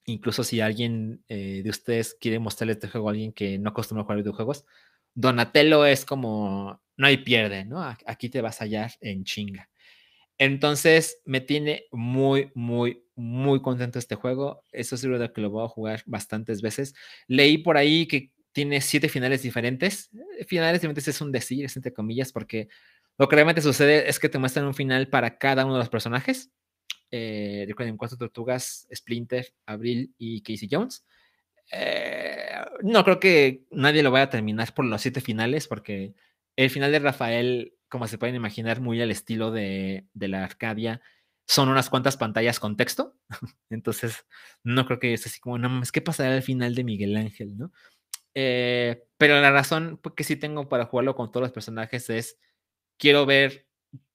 incluso 0.07 0.43
si 0.43 0.61
alguien 0.61 1.23
eh, 1.27 1.61
de 1.63 1.69
ustedes 1.69 2.15
quiere 2.19 2.39
mostrarle 2.39 2.73
este 2.73 2.87
juego 2.87 3.09
a 3.09 3.11
alguien 3.11 3.33
que 3.33 3.59
no 3.59 3.69
acostumbra 3.69 4.01
a 4.01 4.05
jugar 4.05 4.17
videojuegos, 4.19 4.65
Donatello 5.13 5.85
es 5.85 6.05
como, 6.05 6.81
no 6.95 7.07
hay 7.07 7.17
pierde, 7.17 7.65
¿no? 7.65 7.83
Aquí 8.05 8.29
te 8.29 8.41
vas 8.41 8.61
a 8.61 8.65
hallar 8.65 8.91
en 9.01 9.23
chinga. 9.23 9.69
Entonces, 10.37 11.21
me 11.25 11.41
tiene 11.41 11.85
muy, 11.91 12.51
muy, 12.53 13.03
muy 13.15 13.61
contento 13.61 13.99
este 13.99 14.15
juego. 14.15 14.63
Eso 14.71 14.95
es 14.95 15.01
de 15.01 15.33
que 15.33 15.41
lo 15.41 15.49
voy 15.49 15.65
a 15.65 15.69
jugar 15.69 16.03
bastantes 16.05 16.61
veces. 16.61 16.93
Leí 17.27 17.57
por 17.57 17.77
ahí 17.77 18.07
que 18.07 18.31
tiene 18.51 18.81
siete 18.81 19.09
finales 19.09 19.41
diferentes. 19.41 20.11
Finales 20.47 20.81
diferentes 20.81 21.07
es 21.07 21.21
un 21.21 21.31
decir, 21.31 21.65
es 21.65 21.75
entre 21.75 21.93
comillas, 21.93 22.31
porque 22.31 22.69
lo 23.17 23.27
que 23.27 23.35
realmente 23.35 23.61
sucede 23.61 24.07
es 24.09 24.19
que 24.19 24.29
te 24.29 24.37
muestran 24.37 24.65
un 24.65 24.75
final 24.75 25.09
para 25.09 25.37
cada 25.39 25.65
uno 25.65 25.73
de 25.73 25.79
los 25.79 25.89
personajes. 25.89 26.51
Eh, 27.11 27.65
recuerden, 27.67 27.97
cuatro 27.97 28.17
tortugas, 28.17 28.87
Splinter, 28.93 29.53
Abril 29.65 30.13
y 30.17 30.41
Casey 30.41 30.67
Jones. 30.69 31.05
Eh, 31.71 32.51
no 32.83 33.03
creo 33.03 33.19
que 33.19 33.65
nadie 33.71 34.03
lo 34.03 34.11
vaya 34.11 34.25
a 34.25 34.29
terminar 34.29 34.73
por 34.73 34.85
los 34.85 35.01
siete 35.01 35.21
finales, 35.21 35.67
porque 35.67 36.13
el 36.55 36.69
final 36.69 36.91
de 36.91 36.99
Rafael, 36.99 37.73
como 37.89 38.07
se 38.07 38.17
pueden 38.17 38.35
imaginar, 38.35 38.81
muy 38.81 39.01
al 39.01 39.11
estilo 39.11 39.51
de, 39.51 40.05
la 40.13 40.43
Arcadia, 40.43 41.01
son 41.45 41.69
unas 41.69 41.89
cuantas 41.89 42.17
pantallas 42.17 42.59
con 42.59 42.77
texto. 42.77 43.15
Entonces, 43.69 44.25
no 44.63 44.85
creo 44.85 44.99
que 44.99 45.13
es 45.13 45.25
así 45.25 45.39
como, 45.39 45.57
no 45.57 45.69
mames, 45.69 45.91
¿qué 45.91 46.01
pasará 46.01 46.35
al 46.35 46.43
final 46.43 46.75
de 46.75 46.83
Miguel 46.83 47.15
Ángel, 47.15 47.57
no? 47.57 47.71
Eh, 48.33 49.03
pero 49.17 49.41
la 49.41 49.51
razón 49.51 49.99
que 50.15 50.23
sí 50.23 50.35
tengo 50.35 50.69
para 50.69 50.85
jugarlo 50.85 51.15
con 51.15 51.31
todos 51.31 51.43
los 51.43 51.51
personajes 51.51 52.09
es, 52.09 52.37
quiero 52.97 53.25
ver 53.25 53.66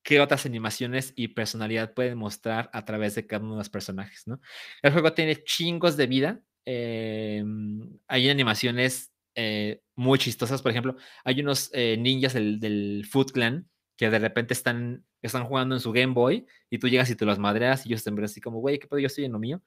qué 0.02 0.20
otras 0.20 0.46
animaciones 0.46 1.12
y 1.16 1.28
personalidad 1.28 1.94
pueden 1.94 2.18
mostrar 2.18 2.70
a 2.72 2.84
través 2.84 3.14
de 3.14 3.26
cada 3.26 3.44
uno 3.44 3.54
de 3.54 3.58
los 3.58 3.70
personajes, 3.70 4.26
¿no? 4.26 4.40
El 4.82 4.92
juego 4.92 5.12
tiene 5.12 5.42
chingos 5.44 5.96
de 5.96 6.06
vida, 6.06 6.42
Em, 6.64 7.98
hay 8.06 8.30
animaciones 8.30 9.12
eh, 9.34 9.82
muy 9.96 10.18
chistosas. 10.18 10.62
Por 10.62 10.70
ejemplo, 10.70 10.96
hay 11.24 11.40
unos 11.40 11.70
eh, 11.72 11.96
ninjas 11.98 12.34
del, 12.34 12.60
del, 12.60 13.06
Foot 13.10 13.32
Clan 13.32 13.68
que 13.96 14.10
de 14.10 14.18
repente 14.18 14.54
están, 14.54 15.04
están 15.22 15.44
jugando 15.44 15.74
en 15.74 15.80
su 15.80 15.92
Game 15.92 16.14
Boy 16.14 16.46
y 16.70 16.78
tú 16.78 16.88
llegas 16.88 17.10
y 17.10 17.16
te 17.16 17.24
los 17.24 17.38
madreas 17.38 17.84
y 17.86 17.90
ellos 17.90 18.04
te 18.04 18.10
ven 18.10 18.24
así 18.24 18.40
como, 18.40 18.60
güey, 18.60 18.78
¿qué 18.78 18.86
pedo? 18.86 19.00
Yo 19.00 19.06
estoy 19.06 19.24
en 19.24 19.32
lo 19.32 19.38
mío. 19.38 19.62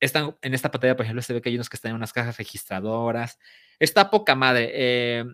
Están, 0.00 0.36
en 0.42 0.54
esta 0.54 0.70
pantalla, 0.70 0.96
por 0.96 1.04
ejemplo, 1.04 1.22
se 1.22 1.32
ve 1.32 1.40
que 1.40 1.48
hay 1.48 1.54
unos 1.54 1.70
que 1.70 1.76
están 1.76 1.90
en 1.90 1.96
unas 1.96 2.12
cajas 2.12 2.36
registradoras. 2.36 3.38
Está 3.78 4.10
poca 4.10 4.34
madre. 4.34 5.24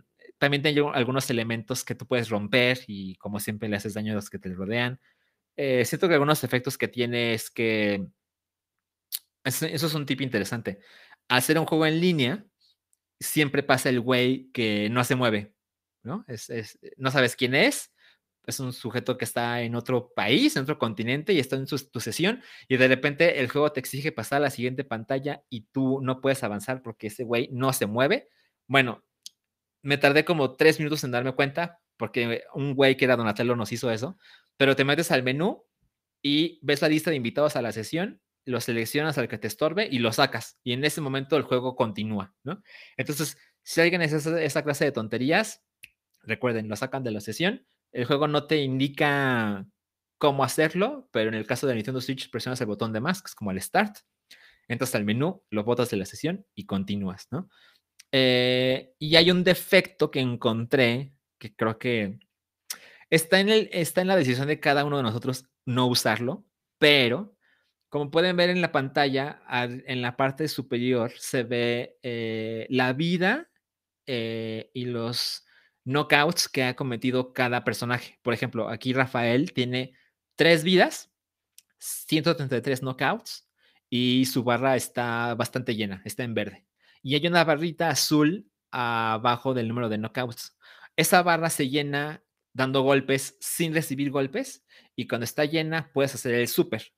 Eh, 0.42 0.46
también 0.46 0.62
tiene 0.62 0.90
algunos 0.94 1.28
elementos 1.30 1.84
que 1.84 1.94
tú 1.94 2.06
puedes 2.06 2.28
romper 2.28 2.80
y 2.86 3.16
como 3.16 3.40
siempre 3.40 3.68
le 3.68 3.76
haces 3.76 3.94
daño 3.94 4.12
a 4.12 4.16
los 4.16 4.30
que 4.30 4.38
te 4.38 4.52
rodean. 4.52 5.00
siento 5.56 6.08
que 6.08 6.14
algunos 6.14 6.44
efectos 6.44 6.78
que 6.78 6.88
tiene 6.88 7.34
es 7.34 7.50
que 7.50 8.06
eso, 9.44 9.66
es 9.66 9.94
un 9.94 10.06
tip 10.06 10.20
interesante. 10.20 10.80
Hacer 11.28 11.58
un 11.58 11.66
juego 11.66 11.86
en 11.86 12.00
línea, 12.00 12.44
siempre 13.20 13.62
pasa 13.62 13.88
el 13.88 14.00
güey 14.00 14.50
que 14.52 14.88
no 14.90 15.04
se 15.04 15.14
mueve, 15.14 15.54
¿no? 16.02 16.24
Es, 16.28 16.78
no 16.96 17.10
sabes 17.10 17.36
quién 17.36 17.54
es, 17.54 17.92
es 18.46 18.60
un 18.60 18.72
sujeto 18.72 19.16
que 19.18 19.24
está 19.24 19.62
en 19.62 19.74
otro 19.74 20.12
país, 20.14 20.56
en 20.56 20.62
otro 20.62 20.78
continente 20.78 21.32
y 21.32 21.38
está 21.38 21.56
en 21.56 21.66
tu 21.66 22.00
sesión 22.00 22.42
y 22.68 22.76
de 22.76 22.88
repente 22.88 23.40
el 23.40 23.48
juego 23.48 23.72
te 23.72 23.80
exige 23.80 24.10
pasar 24.10 24.38
a 24.38 24.40
la 24.40 24.50
siguiente 24.50 24.84
pantalla 24.84 25.44
y 25.48 25.62
tú 25.72 26.00
no 26.02 26.20
puedes 26.20 26.42
avanzar 26.42 26.82
porque 26.82 27.06
ese 27.08 27.24
güey 27.24 27.48
no 27.52 27.72
se 27.72 27.86
mueve. 27.86 28.28
Bueno, 28.66 29.04
me 29.82 29.98
tardé 29.98 30.24
como 30.24 30.56
tres 30.56 30.78
minutos 30.78 31.04
en 31.04 31.10
darme 31.10 31.32
cuenta 31.32 31.80
porque 31.96 32.44
un 32.54 32.74
güey 32.74 32.96
que 32.96 33.04
era 33.04 33.16
Donatello 33.16 33.54
nos 33.56 33.72
hizo 33.72 33.90
eso, 33.90 34.16
pero 34.56 34.74
te 34.76 34.84
metes 34.84 35.10
al 35.10 35.22
menú 35.22 35.64
y 36.22 36.58
ves 36.62 36.82
la 36.82 36.88
lista 36.88 37.10
de 37.10 37.16
invitados 37.16 37.56
a 37.56 37.62
la 37.62 37.72
sesión 37.72 38.22
lo 38.44 38.60
seleccionas 38.60 39.18
al 39.18 39.28
que 39.28 39.38
te 39.38 39.46
estorbe 39.46 39.88
y 39.90 39.98
lo 39.98 40.12
sacas. 40.12 40.58
Y 40.64 40.72
en 40.72 40.84
ese 40.84 41.00
momento 41.00 41.36
el 41.36 41.42
juego 41.42 41.76
continúa, 41.76 42.34
¿no? 42.42 42.62
Entonces, 42.96 43.38
si 43.62 43.80
alguien 43.80 44.02
es 44.02 44.12
esa, 44.12 44.62
clase 44.62 44.84
de 44.84 44.92
tonterías, 44.92 45.62
recuerden, 46.22 46.68
lo 46.68 46.76
sacan 46.76 47.04
de 47.04 47.12
la 47.12 47.20
sesión. 47.20 47.66
El 47.92 48.04
juego 48.04 48.26
no 48.26 48.46
te 48.46 48.58
indica 48.62 49.66
cómo 50.18 50.44
hacerlo, 50.44 51.08
pero 51.12 51.28
en 51.28 51.34
el 51.34 51.46
caso 51.46 51.66
de 51.66 51.74
Nintendo 51.74 52.00
Switch 52.00 52.30
presionas 52.30 52.60
el 52.60 52.66
botón 52.66 52.92
de 52.92 53.00
más, 53.00 53.22
que 53.22 53.28
es 53.28 53.34
como 53.34 53.50
el 53.50 53.60
start. 53.60 53.98
Entras 54.68 54.94
al 54.94 55.04
menú, 55.04 55.42
lo 55.50 55.64
botas 55.64 55.90
de 55.90 55.96
la 55.96 56.06
sesión 56.06 56.46
y 56.54 56.66
continúas, 56.66 57.26
¿no? 57.30 57.48
Eh, 58.12 58.94
y 58.98 59.16
hay 59.16 59.30
un 59.30 59.42
defecto 59.42 60.10
que 60.10 60.20
encontré 60.20 61.14
que 61.38 61.56
creo 61.56 61.78
que 61.78 62.20
está 63.10 63.40
en, 63.40 63.48
el, 63.48 63.68
está 63.72 64.02
en 64.02 64.08
la 64.08 64.16
decisión 64.16 64.46
de 64.46 64.60
cada 64.60 64.84
uno 64.84 64.98
de 64.98 65.02
nosotros 65.02 65.46
no 65.64 65.86
usarlo, 65.86 66.44
pero 66.78 67.36
como 67.88 68.10
pueden 68.10 68.36
ver 68.36 68.50
en 68.50 68.62
la 68.62 68.72
pantalla, 68.72 69.42
en 69.50 70.00
la 70.02 70.16
parte 70.16 70.48
superior 70.48 71.12
se 71.18 71.42
ve 71.42 71.98
eh, 72.02 72.66
la 72.70 72.92
vida 72.94 73.50
eh, 74.06 74.70
y 74.72 74.86
los 74.86 75.44
knockouts 75.84 76.48
que 76.48 76.64
ha 76.64 76.76
cometido 76.76 77.32
cada 77.32 77.64
personaje. 77.64 78.18
Por 78.22 78.34
ejemplo, 78.34 78.68
aquí 78.68 78.92
Rafael 78.92 79.52
tiene 79.52 79.94
tres 80.36 80.64
vidas, 80.64 81.12
133 81.78 82.80
knockouts 82.82 83.48
y 83.90 84.24
su 84.26 84.42
barra 84.42 84.76
está 84.76 85.34
bastante 85.34 85.74
llena, 85.76 86.02
está 86.04 86.24
en 86.24 86.34
verde. 86.34 86.71
Y 87.02 87.14
hay 87.14 87.26
una 87.26 87.44
barrita 87.44 87.88
azul 87.88 88.50
abajo 88.70 89.54
del 89.54 89.68
número 89.68 89.88
de 89.88 89.98
knockouts. 89.98 90.56
Esa 90.96 91.22
barra 91.22 91.50
se 91.50 91.68
llena 91.68 92.22
dando 92.52 92.82
golpes 92.82 93.36
sin 93.40 93.74
recibir 93.74 94.10
golpes 94.10 94.64
y 94.94 95.06
cuando 95.06 95.24
está 95.24 95.44
llena 95.44 95.90
puedes 95.92 96.14
hacer 96.14 96.34
el 96.34 96.48
super. 96.48 96.92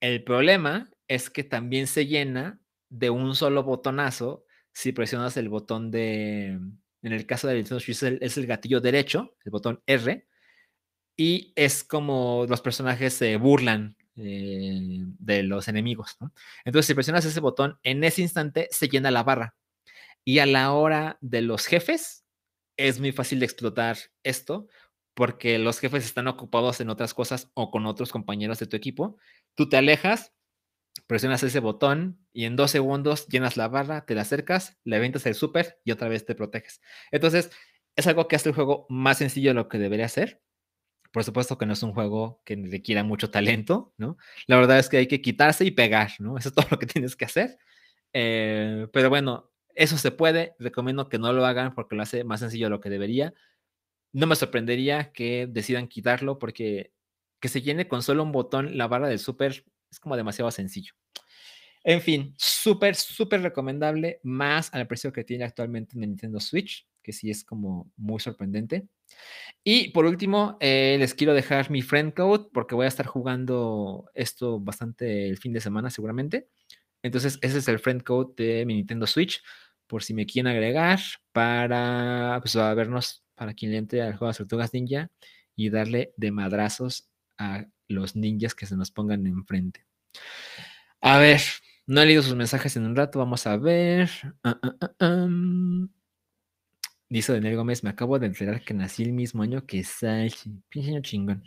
El 0.00 0.24
problema 0.24 0.90
es 1.08 1.30
que 1.30 1.44
también 1.44 1.86
se 1.86 2.06
llena 2.06 2.60
de 2.88 3.10
un 3.10 3.34
solo 3.34 3.62
botonazo 3.62 4.44
si 4.72 4.92
presionas 4.92 5.36
el 5.36 5.48
botón 5.48 5.90
de, 5.90 6.58
en 7.02 7.12
el 7.12 7.26
caso 7.26 7.48
de 7.48 7.54
Nintendo 7.54 7.80
Switch 7.80 8.02
es 8.02 8.36
el, 8.36 8.46
gatillo 8.46 8.80
derecho, 8.80 9.36
el 9.44 9.50
botón 9.50 9.82
R, 9.86 10.26
y 11.16 11.52
es 11.56 11.84
como 11.84 12.46
los 12.48 12.60
personajes 12.60 13.12
se 13.12 13.36
burlan 13.36 13.96
eh, 14.16 14.98
de 15.18 15.42
los 15.42 15.68
enemigos. 15.68 16.16
Entonces, 16.64 16.86
si 16.86 16.94
presionas 16.94 17.24
ese 17.24 17.40
botón, 17.40 17.78
en 17.82 18.04
ese 18.04 18.22
instante 18.22 18.68
se 18.70 18.88
llena 18.88 19.10
la 19.10 19.22
barra. 19.22 19.54
Y 20.24 20.38
a 20.38 20.46
la 20.46 20.72
hora 20.72 21.18
de 21.20 21.42
los 21.42 21.66
jefes, 21.66 22.24
es 22.76 23.00
muy 23.00 23.12
fácil 23.12 23.40
de 23.40 23.46
explotar 23.46 23.96
esto 24.22 24.68
porque 25.14 25.58
los 25.58 25.78
jefes 25.78 26.04
están 26.04 26.26
ocupados 26.28 26.80
en 26.80 26.88
otras 26.88 27.14
cosas 27.14 27.50
o 27.54 27.70
con 27.70 27.86
otros 27.86 28.10
compañeros 28.10 28.58
de 28.58 28.66
tu 28.66 28.76
equipo. 28.76 29.18
Tú 29.54 29.68
te 29.68 29.76
alejas, 29.76 30.32
presionas 31.06 31.42
ese 31.42 31.60
botón 31.60 32.18
y 32.32 32.44
en 32.44 32.56
dos 32.56 32.70
segundos 32.70 33.26
llenas 33.28 33.56
la 33.56 33.68
barra, 33.68 34.06
te 34.06 34.14
la 34.14 34.22
acercas, 34.22 34.78
le 34.84 34.96
aventas 34.96 35.26
el 35.26 35.34
super 35.34 35.78
y 35.84 35.90
otra 35.92 36.08
vez 36.08 36.24
te 36.24 36.34
proteges. 36.34 36.80
Entonces, 37.10 37.50
es 37.94 38.06
algo 38.06 38.26
que 38.26 38.36
hace 38.36 38.48
el 38.48 38.54
juego 38.54 38.86
más 38.88 39.18
sencillo 39.18 39.50
de 39.50 39.54
lo 39.54 39.68
que 39.68 39.78
debería 39.78 40.08
ser. 40.08 40.40
Por 41.12 41.24
supuesto 41.24 41.58
que 41.58 41.66
no 41.66 41.74
es 41.74 41.82
un 41.82 41.92
juego 41.92 42.40
que 42.44 42.56
requiera 42.56 43.04
mucho 43.04 43.30
talento, 43.30 43.92
¿no? 43.98 44.16
La 44.46 44.56
verdad 44.56 44.78
es 44.78 44.88
que 44.88 44.96
hay 44.96 45.06
que 45.06 45.20
quitarse 45.20 45.64
y 45.64 45.70
pegar, 45.70 46.12
¿no? 46.18 46.38
Eso 46.38 46.48
es 46.48 46.54
todo 46.54 46.66
lo 46.70 46.78
que 46.78 46.86
tienes 46.86 47.16
que 47.16 47.26
hacer. 47.26 47.58
Eh, 48.12 48.88
pero 48.92 49.10
bueno, 49.10 49.50
eso 49.74 49.98
se 49.98 50.10
puede. 50.10 50.54
Recomiendo 50.58 51.08
que 51.08 51.18
no 51.18 51.32
lo 51.32 51.44
hagan 51.46 51.74
porque 51.74 51.96
lo 51.96 52.02
hace 52.02 52.24
más 52.24 52.40
sencillo 52.40 52.66
de 52.66 52.70
lo 52.70 52.80
que 52.80 52.90
debería 52.90 53.34
no 54.12 54.26
me 54.26 54.36
sorprendería 54.36 55.12
que 55.12 55.48
decidan 55.50 55.88
quitarlo 55.88 56.38
porque 56.38 56.92
que 57.40 57.48
se 57.48 57.62
llene 57.62 57.88
con 57.88 58.02
solo 58.02 58.22
un 58.22 58.32
botón 58.32 58.76
la 58.78 58.86
barra 58.86 59.08
del 59.08 59.18
super 59.18 59.64
es 59.90 60.00
como 60.00 60.16
demasiado 60.16 60.50
sencillo. 60.50 60.94
En 61.84 62.00
fin, 62.00 62.34
súper, 62.38 62.94
súper 62.94 63.42
recomendable, 63.42 64.20
más 64.22 64.72
al 64.72 64.86
precio 64.86 65.12
que 65.12 65.24
tiene 65.24 65.44
actualmente 65.44 65.94
en 65.96 66.02
Nintendo 66.02 66.38
Switch, 66.38 66.86
que 67.02 67.12
sí 67.12 67.30
es 67.30 67.44
como 67.44 67.90
muy 67.96 68.20
sorprendente. 68.20 68.86
Y 69.64 69.90
por 69.90 70.06
último, 70.06 70.56
eh, 70.60 70.96
les 70.98 71.14
quiero 71.14 71.34
dejar 71.34 71.70
mi 71.70 71.82
friend 71.82 72.14
code 72.14 72.48
porque 72.52 72.74
voy 72.74 72.86
a 72.86 72.88
estar 72.88 73.06
jugando 73.06 74.10
esto 74.14 74.60
bastante 74.60 75.28
el 75.28 75.38
fin 75.38 75.52
de 75.52 75.60
semana 75.60 75.90
seguramente. 75.90 76.48
Entonces, 77.02 77.38
ese 77.42 77.58
es 77.58 77.68
el 77.68 77.78
friend 77.78 78.02
code 78.02 78.34
de 78.36 78.66
mi 78.66 78.74
Nintendo 78.74 79.06
Switch, 79.06 79.42
por 79.86 80.02
si 80.02 80.14
me 80.14 80.26
quieren 80.26 80.50
agregar 80.50 81.00
para 81.32 82.38
pues, 82.40 82.56
a 82.56 82.72
vernos 82.74 83.24
para 83.34 83.54
quien 83.54 83.72
le 83.72 83.78
entre 83.78 84.02
al 84.02 84.16
juego 84.16 84.32
de 84.32 84.38
Tortugas 84.38 84.72
Ninja 84.72 85.10
y 85.56 85.70
darle 85.70 86.14
de 86.16 86.30
madrazos 86.30 87.10
a 87.38 87.66
los 87.88 88.16
ninjas 88.16 88.54
que 88.54 88.66
se 88.66 88.76
nos 88.76 88.90
pongan 88.90 89.26
enfrente. 89.26 89.84
A 91.00 91.18
ver, 91.18 91.40
no 91.86 92.00
he 92.00 92.06
leído 92.06 92.22
sus 92.22 92.36
mensajes 92.36 92.76
en 92.76 92.86
un 92.86 92.96
rato, 92.96 93.18
vamos 93.18 93.46
a 93.46 93.56
ver. 93.56 94.08
Ah, 94.44 94.58
ah, 94.62 94.90
ah, 95.00 95.28
Dice 97.12 97.34
Daniel 97.34 97.56
Gómez, 97.56 97.84
me 97.84 97.90
acabo 97.90 98.18
de 98.18 98.24
enterar 98.26 98.64
que 98.64 98.72
nací 98.72 99.02
el 99.02 99.12
mismo 99.12 99.42
año 99.42 99.66
que 99.66 99.84
Sachi. 99.84 100.62
Pinche 100.70 101.02
chingón. 101.02 101.42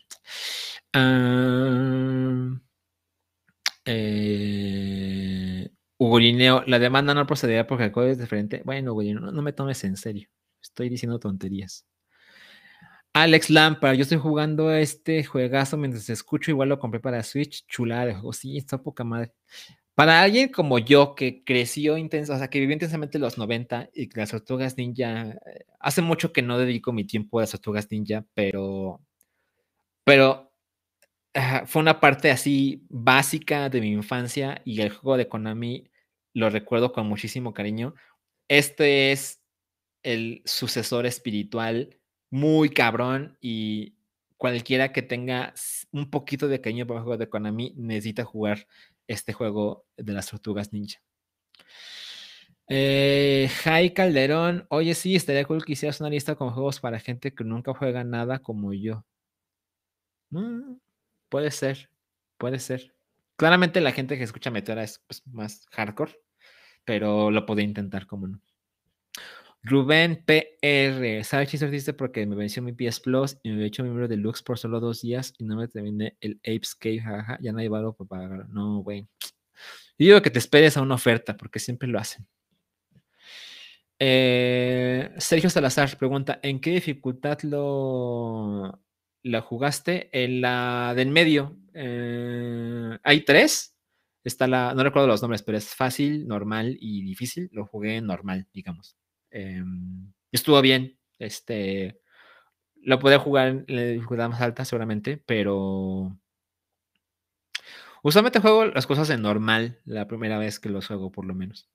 Eh, 3.84 5.70
Hugo 5.98 6.20
la 6.68 6.78
demanda 6.78 7.16
no 7.16 7.26
procederá 7.26 7.66
porque 7.66 7.86
el 7.86 7.92
código 7.92 8.12
es 8.12 8.20
diferente. 8.20 8.62
Bueno, 8.64 8.94
Hugo 8.94 9.02
no 9.20 9.42
me 9.42 9.54
tomes 9.54 9.84
en 9.86 9.98
serio. 9.98 10.30
Estoy 10.62 10.88
diciendo 10.88 11.18
tonterías. 11.18 11.88
Alex 13.14 13.50
Lampard, 13.50 13.96
yo 13.96 14.04
estoy 14.04 14.20
jugando 14.20 14.72
este 14.72 15.24
juegazo 15.24 15.78
mientras 15.78 16.08
escucho, 16.12 16.52
igual 16.52 16.70
lo 16.70 16.78
compré 16.78 17.00
para 17.00 17.24
Switch, 17.24 17.66
chulada 17.66 18.06
de 18.06 18.14
juego, 18.14 18.34
sí, 18.34 18.56
está 18.56 18.78
poca 18.84 19.04
madre. 19.04 19.34
Para 19.96 20.22
alguien 20.22 20.50
como 20.50 20.78
yo 20.78 21.16
que 21.16 21.44
creció 21.46 21.98
intenso, 21.98 22.34
o 22.34 22.38
sea, 22.38 22.50
que 22.50 22.60
vivió 22.60 22.74
intensamente 22.74 23.18
los 23.18 23.38
90 23.38 23.90
y 23.94 24.10
que 24.10 24.20
las 24.20 24.32
tortugas 24.32 24.78
ninja, 24.78 25.32
eh, 25.32 25.66
hace 25.80 26.02
mucho 26.02 26.34
que 26.34 26.42
no 26.42 26.60
dedico 26.60 26.92
mi 26.92 27.06
tiempo 27.06 27.40
a 27.40 27.44
las 27.44 27.52
tortugas 27.52 27.90
ninja, 27.90 28.26
pero, 28.34 29.02
pero 30.04 30.52
fue 31.66 31.82
una 31.82 32.00
parte 32.00 32.32
así 32.32 32.86
básica 32.90 33.70
de 33.70 33.82
mi 33.82 33.92
infancia 33.92 34.62
y 34.66 34.82
el 34.82 34.90
juego 34.90 35.18
de 35.18 35.28
Konami 35.28 35.90
lo 36.34 36.50
recuerdo 36.50 36.92
con 36.94 37.08
muchísimo 37.08 37.54
cariño. 37.54 37.94
Este 38.48 39.12
es 39.12 39.42
el 40.04 40.42
sucesor 40.46 41.06
espiritual 41.06 42.00
muy 42.30 42.70
cabrón 42.70 43.38
y 43.42 43.96
cualquiera 44.38 44.92
que 44.92 45.02
tenga 45.02 45.54
un 45.92 46.10
poquito 46.10 46.48
de 46.48 46.62
cariño 46.62 46.86
por 46.86 46.98
el 46.98 47.04
juego 47.04 47.18
de 47.18 47.30
Konami 47.30 47.74
necesita 47.78 48.24
jugar 48.26 48.68
este 49.08 49.34
juego 49.34 49.86
de 49.98 50.14
las 50.14 50.30
tortugas 50.30 50.74
ninja. 50.74 51.00
Eh, 52.68 53.50
Calderón, 53.94 54.66
oye, 54.70 54.96
sí, 54.96 55.16
estaría 55.16 55.46
cool 55.46 55.64
que 55.64 55.74
hicieras 55.74 56.00
una 56.00 56.10
lista 56.10 56.36
con 56.36 56.52
juegos 56.52 56.80
para 56.80 57.00
gente 57.00 57.34
que 57.34 57.44
nunca 57.44 57.74
juega 57.74 58.04
nada 58.04 58.40
como 58.40 58.74
yo. 58.74 59.06
Mm, 60.32 60.78
puede 61.30 61.52
ser, 61.52 61.90
puede 62.38 62.60
ser. 62.60 62.96
Claramente 63.36 63.82
la 63.82 63.92
gente 63.92 64.18
que 64.18 64.24
escucha 64.24 64.50
Meteora 64.52 64.84
es 64.84 65.00
pues, 65.08 65.26
más 65.28 65.66
hardcore, 65.72 66.20
pero 66.86 67.32
lo 67.32 67.46
podría 67.46 67.66
intentar, 67.68 68.08
como 68.08 68.28
no. 68.28 68.42
Rubén 69.68 70.24
PR, 70.24 71.24
¿sabes 71.24 71.50
si 71.50 71.58
dice 71.58 71.94
porque 71.94 72.24
me 72.28 72.36
venció 72.36 72.62
mi 72.62 72.72
PS 72.72 73.00
Plus 73.00 73.38
y 73.42 73.50
me 73.50 73.64
he 73.64 73.66
hecho 73.66 73.82
miembro 73.82 74.08
de 74.08 74.16
Lux 74.16 74.44
por 74.44 74.60
solo 74.60 74.80
dos 74.80 75.02
días 75.02 75.34
y 75.40 75.44
no 75.44 75.56
me 75.56 75.68
terminé 75.68 76.16
el 76.22 76.40
Apes 76.44 76.76
Cave, 76.76 77.02
jaja, 77.02 77.40
ya 77.42 77.52
no 77.52 77.58
hay 77.58 77.68
valor 77.68 77.96
para 77.96 78.08
pagar. 78.08 78.50
No, 78.50 78.84
güey. 78.84 79.08
Yo 79.98 80.06
digo 80.06 80.22
que 80.22 80.30
te 80.30 80.38
esperes 80.38 80.78
a 80.78 80.84
una 80.84 80.94
oferta 80.94 81.36
porque 81.36 81.58
siempre 81.58 81.88
lo 81.88 81.98
hacen. 81.98 82.28
Eh, 83.98 85.12
Sergio 85.18 85.50
Salazar 85.50 85.98
pregunta, 85.98 86.40
¿en 86.44 86.60
qué 86.60 86.70
dificultad 86.70 87.40
lo, 87.42 88.80
la 89.24 89.42
jugaste? 89.42 90.10
En 90.12 90.42
la 90.42 90.94
del 90.96 91.10
medio. 91.10 91.58
Eh, 91.74 93.00
hay 93.02 93.22
tres. 93.22 93.76
Está 94.24 94.48
la, 94.48 94.76
no 94.76 94.84
recuerdo 94.84 95.08
los 95.08 95.24
nombres, 95.24 95.42
pero 95.42 95.58
es 95.58 95.74
fácil, 95.74 96.28
normal 96.28 96.78
y 96.80 97.02
difícil. 97.02 97.50
Lo 97.52 97.66
jugué 97.66 98.00
normal, 98.02 98.48
digamos. 98.54 98.96
Em, 99.36 100.14
estuvo 100.32 100.62
bien. 100.62 100.98
Este, 101.20 102.00
lo 102.84 103.00
podía 103.00 103.20
jugar 103.20 103.50
en 103.50 103.66
la 103.68 103.84
dificultad 103.84 104.30
más 104.30 104.42
alta 104.42 104.66
seguramente, 104.66 105.18
pero 105.18 106.18
usualmente 108.04 108.40
juego 108.40 108.66
las 108.66 108.88
cosas 108.88 109.10
en 109.10 109.22
normal 109.22 109.80
la 109.86 110.08
primera 110.08 110.38
vez 110.38 110.60
que 110.60 110.70
los 110.70 110.88
juego, 110.88 111.12
por 111.12 111.26
lo 111.26 111.36
menos. 111.36 111.68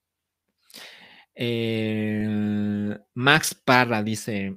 Eh, 1.34 2.98
Max 3.14 3.54
Parra 3.54 4.02
dice: 4.02 4.56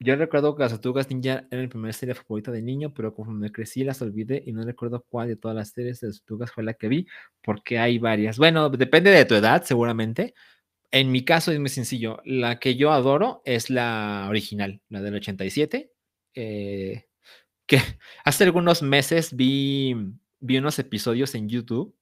Yo 0.00 0.16
recuerdo 0.16 0.56
que 0.56 0.62
las 0.64 0.72
tortugas 0.72 1.10
ninja 1.10 1.46
era 1.50 1.62
mi 1.62 1.68
primera 1.68 1.92
serie 1.92 2.14
favorita 2.14 2.52
de 2.52 2.62
niño, 2.62 2.94
pero 2.94 3.14
conforme 3.14 3.52
crecí 3.52 3.84
las 3.84 4.02
olvidé 4.02 4.42
y 4.46 4.52
no 4.52 4.64
recuerdo 4.64 5.04
cuál 5.08 5.28
de 5.28 5.36
todas 5.36 5.56
las 5.56 5.70
series 5.70 6.00
de 6.00 6.08
las 6.08 6.18
tortugas 6.22 6.52
fue 6.52 6.64
la 6.64 6.74
que 6.74 6.88
vi, 6.88 7.06
porque 7.42 7.78
hay 7.78 7.98
varias. 7.98 8.38
Bueno, 8.38 8.70
depende 8.70 9.10
de 9.10 9.24
tu 9.26 9.34
edad, 9.34 9.64
seguramente. 9.64 10.34
En 10.94 11.10
mi 11.10 11.24
caso 11.24 11.50
es 11.50 11.58
muy 11.58 11.70
sencillo. 11.70 12.20
La 12.24 12.60
que 12.60 12.76
yo 12.76 12.92
adoro 12.92 13.42
es 13.44 13.68
la 13.68 14.26
original, 14.28 14.80
la 14.88 15.02
del 15.02 15.16
87. 15.16 15.92
Eh, 16.36 17.06
que 17.66 17.78
hace 18.24 18.44
algunos 18.44 18.80
meses 18.80 19.34
vi, 19.34 19.96
vi 20.38 20.58
unos 20.58 20.78
episodios 20.78 21.34
en 21.34 21.48
YouTube 21.48 21.96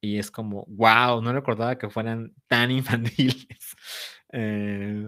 y 0.00 0.18
es 0.18 0.32
como, 0.32 0.64
wow, 0.66 1.22
no 1.22 1.32
recordaba 1.32 1.78
que 1.78 1.88
fueran 1.88 2.34
tan 2.48 2.70
infantiles. 2.72 3.76
Eh, 4.32 5.06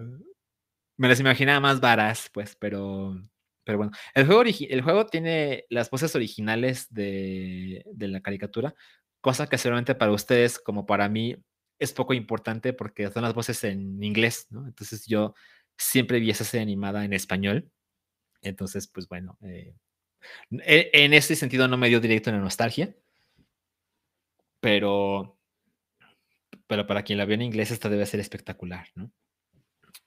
me 0.97 1.07
las 1.09 1.19
imaginaba 1.19 1.59
más 1.59 1.81
varas, 1.81 2.29
pues, 2.33 2.55
pero, 2.55 3.21
pero 3.65 3.79
bueno. 3.79 3.91
El 4.13 4.27
juego, 4.27 4.43
el 4.43 4.81
juego 4.81 5.07
tiene 5.07 5.65
las 5.69 5.89
voces 5.89 6.15
originales 6.15 6.87
de, 6.89 7.83
de 7.85 8.07
la 8.07 8.21
caricatura, 8.21 8.73
cosa 9.19 9.47
que 9.47 9.57
seguramente 9.57 9.93
para 9.93 10.13
ustedes, 10.13 10.57
como 10.57 10.85
para 10.85 11.09
mí, 11.09 11.35
es 11.83 11.93
poco 11.93 12.13
importante 12.13 12.73
porque 12.73 13.09
son 13.11 13.23
las 13.23 13.33
voces 13.33 13.63
en 13.63 14.03
inglés, 14.03 14.47
¿no? 14.49 14.65
Entonces 14.67 15.05
yo 15.05 15.35
siempre 15.77 16.19
vi 16.19 16.29
esa 16.29 16.43
serie 16.43 16.63
animada 16.63 17.05
en 17.05 17.13
español. 17.13 17.71
Entonces, 18.41 18.87
pues 18.87 19.07
bueno, 19.07 19.37
eh, 19.43 19.75
e, 20.51 20.91
en 20.93 21.13
ese 21.13 21.35
sentido 21.35 21.67
no 21.67 21.77
me 21.77 21.89
dio 21.89 21.99
directo 21.99 22.29
en 22.29 22.37
la 22.37 22.41
nostalgia 22.41 22.95
pero, 24.63 25.37
pero 26.67 26.87
para 26.87 27.03
quien 27.03 27.17
la 27.17 27.25
vio 27.25 27.35
en 27.35 27.41
inglés, 27.41 27.69
esta 27.69 27.89
debe 27.89 28.05
ser 28.05 28.21
espectacular, 28.21 28.87
¿no? 28.95 29.11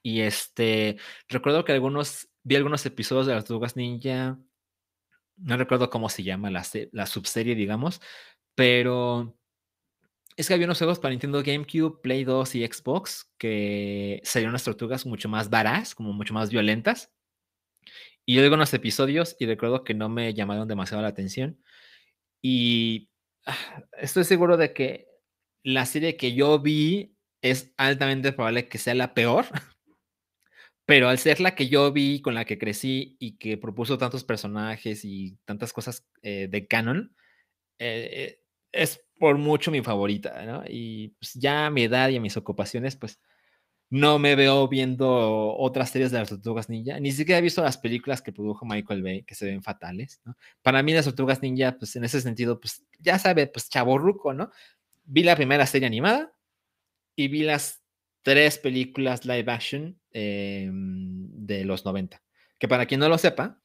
Y 0.02 0.22
este, 0.22 0.96
recuerdo 1.28 1.62
que 1.62 1.72
algunos, 1.72 2.30
vi 2.42 2.56
algunos 2.56 2.86
episodios 2.86 3.26
de 3.26 3.34
las 3.34 3.44
Tortugas 3.44 3.76
Ninja, 3.76 4.38
no 5.36 5.56
recuerdo 5.58 5.90
cómo 5.90 6.08
se 6.08 6.22
llama 6.22 6.50
la, 6.50 6.64
la 6.92 7.04
subserie, 7.04 7.54
digamos, 7.54 8.00
pero 8.54 9.36
es 10.36 10.48
que 10.48 10.54
había 10.54 10.66
unos 10.66 10.78
juegos 10.78 10.98
para 10.98 11.12
Nintendo 11.12 11.42
GameCube, 11.42 12.00
Play 12.02 12.24
2 12.24 12.54
y 12.56 12.66
Xbox 12.66 13.32
que 13.38 14.20
salieron 14.22 14.50
unas 14.50 14.64
tortugas 14.64 15.06
mucho 15.06 15.28
más 15.28 15.48
varas, 15.48 15.94
como 15.94 16.12
mucho 16.12 16.34
más 16.34 16.50
violentas. 16.50 17.10
Y 18.26 18.34
yo 18.34 18.42
digo 18.42 18.54
unos 18.54 18.74
episodios 18.74 19.36
y 19.38 19.46
recuerdo 19.46 19.82
que 19.82 19.94
no 19.94 20.08
me 20.08 20.34
llamaron 20.34 20.68
demasiado 20.68 21.02
la 21.02 21.08
atención. 21.08 21.58
Y 22.42 23.08
estoy 23.98 24.24
seguro 24.24 24.56
de 24.56 24.72
que 24.74 25.08
la 25.62 25.86
serie 25.86 26.16
que 26.16 26.34
yo 26.34 26.58
vi 26.60 27.16
es 27.40 27.72
altamente 27.78 28.32
probable 28.32 28.68
que 28.68 28.78
sea 28.78 28.94
la 28.94 29.14
peor, 29.14 29.46
pero 30.86 31.08
al 31.08 31.18
ser 31.18 31.40
la 31.40 31.54
que 31.54 31.68
yo 31.68 31.92
vi, 31.92 32.20
con 32.20 32.34
la 32.34 32.44
que 32.44 32.58
crecí 32.58 33.16
y 33.18 33.38
que 33.38 33.56
propuso 33.56 33.96
tantos 33.96 34.24
personajes 34.24 35.04
y 35.04 35.38
tantas 35.46 35.72
cosas 35.72 36.06
eh, 36.22 36.48
de 36.50 36.66
canon, 36.66 37.16
eh, 37.78 38.40
es 38.76 39.04
por 39.18 39.38
mucho 39.38 39.70
mi 39.70 39.82
favorita, 39.82 40.44
¿no? 40.44 40.62
Y 40.68 41.08
pues, 41.18 41.34
ya 41.34 41.66
a 41.66 41.70
mi 41.70 41.84
edad 41.84 42.08
y 42.10 42.16
a 42.16 42.20
mis 42.20 42.36
ocupaciones, 42.36 42.96
pues 42.96 43.18
no 43.88 44.18
me 44.18 44.34
veo 44.34 44.66
viendo 44.68 45.54
otras 45.56 45.90
series 45.90 46.10
de 46.10 46.18
las 46.18 46.28
Tortugas 46.28 46.68
Ninja, 46.68 46.98
ni 46.98 47.12
siquiera 47.12 47.38
he 47.38 47.42
visto 47.42 47.62
las 47.62 47.78
películas 47.78 48.20
que 48.20 48.32
produjo 48.32 48.66
Michael 48.66 49.02
Bay, 49.02 49.22
que 49.22 49.36
se 49.36 49.46
ven 49.46 49.62
fatales, 49.62 50.20
¿no? 50.24 50.36
Para 50.62 50.82
mí 50.82 50.92
las 50.92 51.04
Tortugas 51.04 51.40
Ninja, 51.40 51.76
pues 51.78 51.94
en 51.96 52.04
ese 52.04 52.20
sentido, 52.20 52.60
pues 52.60 52.84
ya 52.98 53.18
sabe, 53.18 53.46
pues 53.46 53.68
chaborruco, 53.68 54.34
¿no? 54.34 54.50
Vi 55.04 55.22
la 55.22 55.36
primera 55.36 55.66
serie 55.66 55.86
animada 55.86 56.32
y 57.14 57.28
vi 57.28 57.44
las 57.44 57.80
tres 58.22 58.58
películas 58.58 59.24
live 59.24 59.50
action 59.52 60.00
em, 60.10 61.28
de 61.46 61.64
los 61.64 61.84
90, 61.84 62.20
que 62.58 62.66
para 62.66 62.86
quien 62.86 62.98
no 62.98 63.08
lo 63.08 63.18
sepa, 63.18 63.62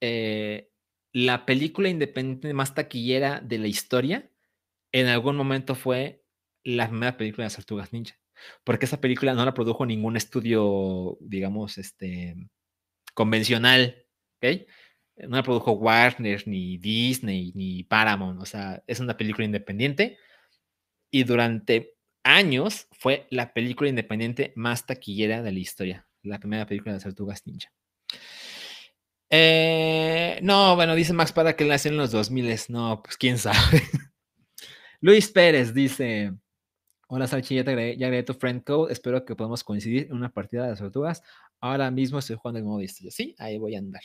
eh, 0.00 0.70
la 1.12 1.44
película 1.44 1.90
independiente 1.90 2.54
más 2.54 2.74
taquillera 2.74 3.40
de 3.40 3.58
la 3.58 3.66
historia 3.66 4.31
en 4.92 5.06
algún 5.08 5.36
momento 5.36 5.74
fue 5.74 6.24
la 6.64 6.88
primera 6.88 7.16
película 7.16 7.44
de 7.44 7.46
las 7.46 7.56
Tortugas 7.56 7.92
Ninja 7.92 8.22
porque 8.64 8.86
esa 8.86 9.00
película 9.00 9.34
no 9.34 9.44
la 9.44 9.54
produjo 9.54 9.86
ningún 9.86 10.16
estudio, 10.16 11.16
digamos, 11.20 11.78
este, 11.78 12.36
convencional, 13.14 14.06
¿ok? 14.36 14.62
No 15.28 15.36
la 15.36 15.42
produjo 15.42 15.72
Warner, 15.72 16.46
ni 16.46 16.78
Disney, 16.78 17.52
ni 17.54 17.84
Paramount, 17.84 18.40
o 18.40 18.46
sea, 18.46 18.82
es 18.86 19.00
una 19.00 19.16
película 19.16 19.44
independiente 19.44 20.18
y 21.10 21.24
durante 21.24 21.96
años 22.24 22.88
fue 22.92 23.26
la 23.30 23.52
película 23.52 23.90
independiente 23.90 24.52
más 24.56 24.86
taquillera 24.86 25.42
de 25.42 25.52
la 25.52 25.58
historia, 25.58 26.06
la 26.22 26.38
primera 26.38 26.66
película 26.66 26.92
de 26.92 26.96
las 26.96 27.04
tortugas 27.04 27.46
ninja. 27.46 27.72
Eh, 29.34 30.38
no, 30.42 30.76
bueno, 30.76 30.94
dice 30.94 31.14
Max 31.14 31.32
para 31.32 31.56
que 31.56 31.64
la 31.64 31.76
hacen 31.76 31.92
en 31.92 31.98
los 31.98 32.10
2000. 32.10 32.54
No, 32.68 33.02
pues 33.02 33.16
quién 33.16 33.38
sabe. 33.38 33.56
Luis 35.02 35.28
Pérez 35.32 35.74
dice: 35.74 36.32
Hola 37.08 37.26
Salchi, 37.26 37.56
ya, 37.56 37.64
te 37.64 37.70
agregué, 37.72 37.96
ya 37.96 38.06
agregué 38.06 38.22
tu 38.22 38.34
friend 38.34 38.62
code. 38.62 38.92
Espero 38.92 39.24
que 39.24 39.34
podamos 39.34 39.64
coincidir 39.64 40.06
en 40.06 40.12
una 40.12 40.30
partida 40.30 40.62
de 40.62 40.70
las 40.70 40.78
tortugas. 40.78 41.24
Ahora 41.60 41.90
mismo 41.90 42.20
estoy 42.20 42.36
jugando 42.36 42.60
el 42.60 42.64
modo 42.64 42.80
historia. 42.80 43.10
Sí, 43.10 43.34
ahí 43.38 43.58
voy 43.58 43.74
a 43.74 43.80
andar. 43.80 44.02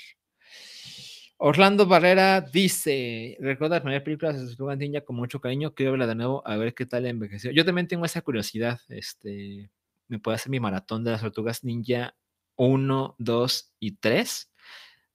Orlando 1.37 1.85
Barrera 1.85 2.41
dice: 2.41 3.37
Recuerda 3.39 3.75
la 3.75 3.83
primera 3.83 4.03
película 4.03 4.33
de 4.33 4.43
Tortugas 4.43 4.79
Ninja 4.79 5.01
con 5.01 5.15
mucho 5.15 5.39
cariño. 5.39 5.75
Quiero 5.75 5.91
verla 5.91 6.07
de 6.07 6.15
nuevo 6.15 6.41
a 6.47 6.57
ver 6.57 6.73
qué 6.73 6.87
tal 6.87 7.05
envejeció. 7.05 7.51
Yo 7.51 7.63
también 7.63 7.87
tengo 7.87 8.03
esa 8.03 8.21
curiosidad. 8.21 8.79
Este, 8.89 9.69
me 10.07 10.17
puedo 10.17 10.33
hacer 10.33 10.49
mi 10.49 10.59
maratón 10.59 11.03
de 11.03 11.11
las 11.11 11.21
Tortugas 11.21 11.63
Ninja 11.63 12.15
1, 12.55 13.15
2 13.19 13.73
y 13.79 13.91
3. 13.97 14.51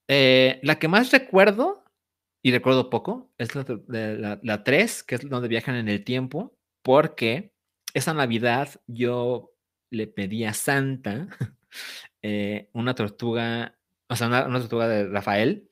Eh, 0.06 0.60
la 0.62 0.78
que 0.78 0.86
más 0.86 1.10
recuerdo, 1.10 1.81
y 2.42 2.50
recuerdo 2.50 2.90
poco, 2.90 3.30
es 3.38 3.54
la, 3.54 3.64
la, 3.88 4.40
la 4.42 4.64
3, 4.64 5.04
que 5.04 5.14
es 5.14 5.28
donde 5.28 5.48
viajan 5.48 5.76
en 5.76 5.88
el 5.88 6.04
tiempo, 6.04 6.56
porque 6.82 7.52
esa 7.94 8.14
Navidad 8.14 8.80
yo 8.86 9.52
le 9.90 10.06
pedí 10.06 10.44
a 10.44 10.54
Santa 10.54 11.28
eh, 12.22 12.68
una 12.72 12.94
tortuga, 12.94 13.78
o 14.08 14.16
sea, 14.16 14.26
una, 14.28 14.58
tortuga 14.60 14.88
de 14.88 15.08
Rafael, 15.08 15.68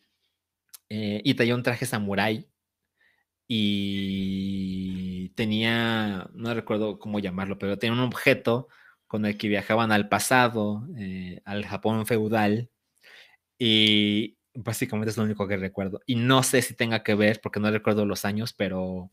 eh, 0.88 1.20
y 1.24 1.34
traía 1.34 1.54
un 1.54 1.62
traje 1.62 1.86
samurái 1.86 2.48
y 3.48 5.30
tenía, 5.30 6.28
no 6.34 6.54
recuerdo 6.54 6.98
cómo 6.98 7.18
llamarlo, 7.18 7.58
pero 7.58 7.78
tenía 7.78 7.94
un 7.94 8.00
objeto 8.00 8.68
con 9.06 9.26
el 9.26 9.36
que 9.36 9.48
viajaban 9.48 9.90
al 9.92 10.08
pasado, 10.08 10.86
eh, 10.96 11.40
al 11.44 11.66
Japón 11.66 12.06
feudal, 12.06 12.70
y 13.58 14.38
Básicamente 14.54 15.10
es 15.10 15.16
lo 15.16 15.24
único 15.24 15.46
que 15.46 15.56
recuerdo. 15.56 16.00
Y 16.06 16.16
no 16.16 16.42
sé 16.42 16.62
si 16.62 16.74
tenga 16.74 17.02
que 17.02 17.14
ver, 17.14 17.40
porque 17.40 17.60
no 17.60 17.70
recuerdo 17.70 18.04
los 18.06 18.24
años, 18.24 18.52
pero 18.52 19.10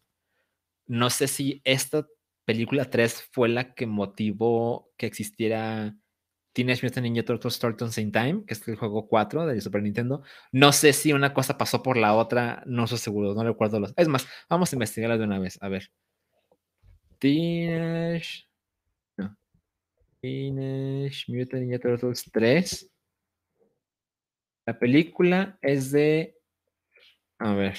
no 0.87 1.09
sé 1.09 1.27
si 1.27 1.61
esta 1.63 2.07
película 2.45 2.89
3 2.89 3.29
fue 3.31 3.49
la 3.49 3.73
que 3.73 3.85
motivó 3.85 4.89
que 4.97 5.05
existiera 5.05 5.95
Teenage 6.53 6.83
Mutant 6.83 7.03
Ninja 7.03 7.23
Turtles 7.23 7.59
Turtles 7.59 7.97
in 7.99 8.11
Time, 8.11 8.43
que 8.45 8.53
es 8.55 8.67
el 8.67 8.77
juego 8.77 9.07
4 9.07 9.45
de 9.45 9.61
Super 9.61 9.83
Nintendo. 9.83 10.23
No 10.51 10.71
sé 10.71 10.93
si 10.93 11.13
una 11.13 11.33
cosa 11.33 11.57
pasó 11.57 11.83
por 11.83 11.97
la 11.97 12.15
otra, 12.15 12.63
no 12.65 12.85
estoy 12.85 12.99
seguro, 12.99 13.35
no 13.35 13.43
recuerdo 13.43 13.79
los. 13.79 13.93
Es 13.95 14.07
más, 14.07 14.27
vamos 14.49 14.71
a 14.71 14.75
investigarla 14.75 15.17
de 15.17 15.25
una 15.25 15.39
vez, 15.39 15.59
a 15.61 15.67
ver. 15.67 15.91
Teenage. 17.19 18.47
No. 19.17 19.37
Teenage 20.21 21.25
Mutant 21.27 21.61
Ninja 21.61 21.79
Turtles 21.79 22.23
3. 22.31 22.89
La 24.67 24.77
película 24.77 25.57
es 25.61 25.91
de. 25.91 26.37
A 27.39 27.53
ver. 27.53 27.77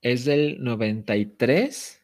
Es 0.00 0.24
del 0.24 0.64
93. 0.64 2.00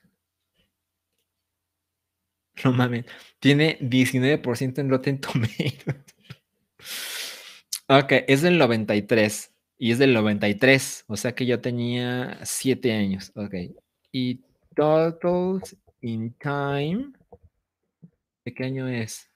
No 2.63 2.73
mames. 2.73 3.07
Tiene 3.39 3.79
19% 3.81 4.79
en 4.79 4.91
Rotten 4.91 5.21
Tomatoes. 5.23 6.05
ok, 7.89 8.13
es 8.29 8.43
del 8.43 8.59
93. 8.59 9.51
Y 9.79 9.91
es 9.93 9.99
del 9.99 10.13
93. 10.13 11.07
O 11.09 11.17
sea 11.17 11.35
que 11.35 11.47
yo 11.47 11.63
tenía 11.63 12.39
7 12.45 12.93
años. 12.93 13.33
Ok. 13.35 13.55
Y 14.13 14.43
Turtles 14.77 15.75
in 16.03 16.35
Time. 16.35 17.13
¿De 18.45 18.53
qué 18.53 18.65
año 18.65 18.87
es? 18.89 19.34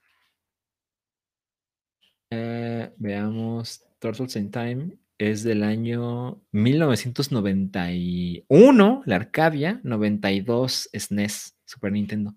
Eh, 2.30 2.90
veamos. 2.96 3.84
Turtles 3.98 4.36
in 4.36 4.50
Time 4.50 4.96
es 5.18 5.42
del 5.42 5.64
año 5.64 6.40
1991, 6.52 9.02
la 9.04 9.16
Arcadia, 9.16 9.80
92 9.82 10.88
SNES, 10.92 11.56
Super 11.64 11.92
Nintendo. 11.92 12.34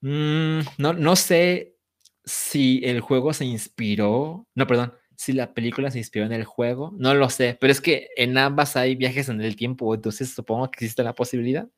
Mm, 0.00 0.60
no, 0.78 0.92
no 0.92 1.16
sé 1.16 1.76
si 2.24 2.80
el 2.84 3.00
juego 3.00 3.32
se 3.32 3.44
inspiró, 3.44 4.46
no, 4.54 4.66
perdón, 4.66 4.94
si 5.16 5.32
la 5.32 5.52
película 5.52 5.90
se 5.90 5.98
inspiró 5.98 6.26
en 6.26 6.32
el 6.32 6.44
juego, 6.44 6.94
no 6.96 7.14
lo 7.14 7.28
sé, 7.28 7.58
pero 7.60 7.72
es 7.72 7.80
que 7.80 8.08
en 8.16 8.38
ambas 8.38 8.76
hay 8.76 8.94
viajes 8.94 9.28
en 9.28 9.40
el 9.40 9.56
tiempo, 9.56 9.94
entonces 9.94 10.32
supongo 10.32 10.70
que 10.70 10.76
existe 10.76 11.02
la 11.02 11.14
posibilidad. 11.14 11.68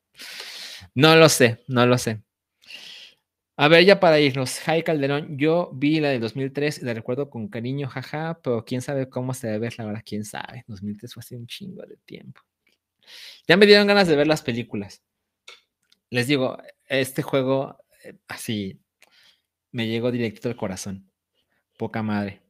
No 0.94 1.16
lo 1.16 1.28
sé, 1.28 1.62
no 1.68 1.86
lo 1.86 1.98
sé. 1.98 2.20
A 3.56 3.68
ver, 3.68 3.84
ya 3.84 4.00
para 4.00 4.18
irnos, 4.18 4.58
Jai 4.60 4.82
Calderón, 4.82 5.36
yo 5.36 5.70
vi 5.74 6.00
la 6.00 6.08
de 6.08 6.18
2003 6.18 6.82
y 6.82 6.84
la 6.86 6.94
recuerdo 6.94 7.28
con 7.28 7.48
cariño, 7.48 7.86
jaja, 7.88 8.40
pero 8.42 8.64
quién 8.64 8.80
sabe 8.80 9.10
cómo 9.10 9.34
se 9.34 9.46
debe 9.46 9.58
ver, 9.58 9.74
la 9.78 9.84
verdad, 9.84 10.02
quién 10.04 10.24
sabe. 10.24 10.64
2003 10.68 11.12
fue 11.12 11.20
hace 11.20 11.36
un 11.36 11.46
chingo 11.46 11.82
de 11.82 11.96
tiempo. 11.98 12.40
Ya 13.46 13.56
me 13.58 13.66
dieron 13.66 13.86
ganas 13.86 14.08
de 14.08 14.16
ver 14.16 14.26
las 14.26 14.42
películas. 14.42 15.02
Les 16.10 16.26
digo, 16.26 16.58
este 16.86 17.22
juego, 17.22 17.78
eh, 18.04 18.14
así, 18.28 18.80
me 19.70 19.86
llegó 19.86 20.10
directo 20.10 20.48
al 20.48 20.56
corazón. 20.56 21.10
Poca 21.78 22.02
madre. 22.02 22.42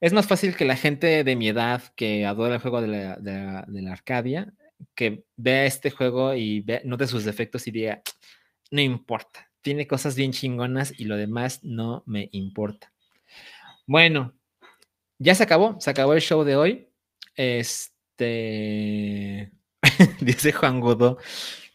Es 0.00 0.12
más 0.12 0.26
fácil 0.26 0.56
que 0.56 0.64
la 0.64 0.76
gente 0.76 1.24
de 1.24 1.36
mi 1.36 1.48
edad 1.48 1.82
que 1.96 2.26
adora 2.26 2.56
el 2.56 2.60
juego 2.60 2.80
de 2.80 2.88
la, 2.88 3.16
de 3.16 3.82
la 3.82 3.92
Arcadia, 3.92 4.52
que 4.94 5.24
vea 5.36 5.66
este 5.66 5.90
juego 5.90 6.34
y 6.34 6.64
note 6.84 7.06
sus 7.06 7.24
defectos 7.24 7.66
y 7.66 7.70
diga, 7.72 8.02
no 8.70 8.80
importa, 8.80 9.51
tiene 9.62 9.86
cosas 9.86 10.14
bien 10.16 10.32
chingonas 10.32 10.92
y 10.98 11.04
lo 11.04 11.16
demás 11.16 11.60
no 11.62 12.02
me 12.06 12.28
importa. 12.32 12.92
Bueno, 13.86 14.34
ya 15.18 15.34
se 15.34 15.44
acabó, 15.44 15.80
se 15.80 15.90
acabó 15.90 16.12
el 16.14 16.20
show 16.20 16.44
de 16.44 16.56
hoy. 16.56 16.88
Este, 17.34 17.90
dice 20.20 20.52
Juan 20.52 20.80
Godó. 20.80 21.18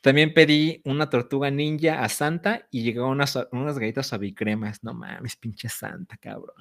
También 0.02 0.34
pedí 0.34 0.82
una 0.86 1.10
tortuga 1.10 1.50
ninja 1.50 2.04
a 2.04 2.10
Santa 2.10 2.68
y 2.72 2.84
llegó 2.84 3.08
unas, 3.10 3.38
unas 3.52 3.80
galletas 3.80 4.14
avicremas. 4.14 4.84
No 4.84 4.94
mames, 4.94 5.36
pinche 5.36 5.70
Santa, 5.70 6.18
cabrón. 6.18 6.56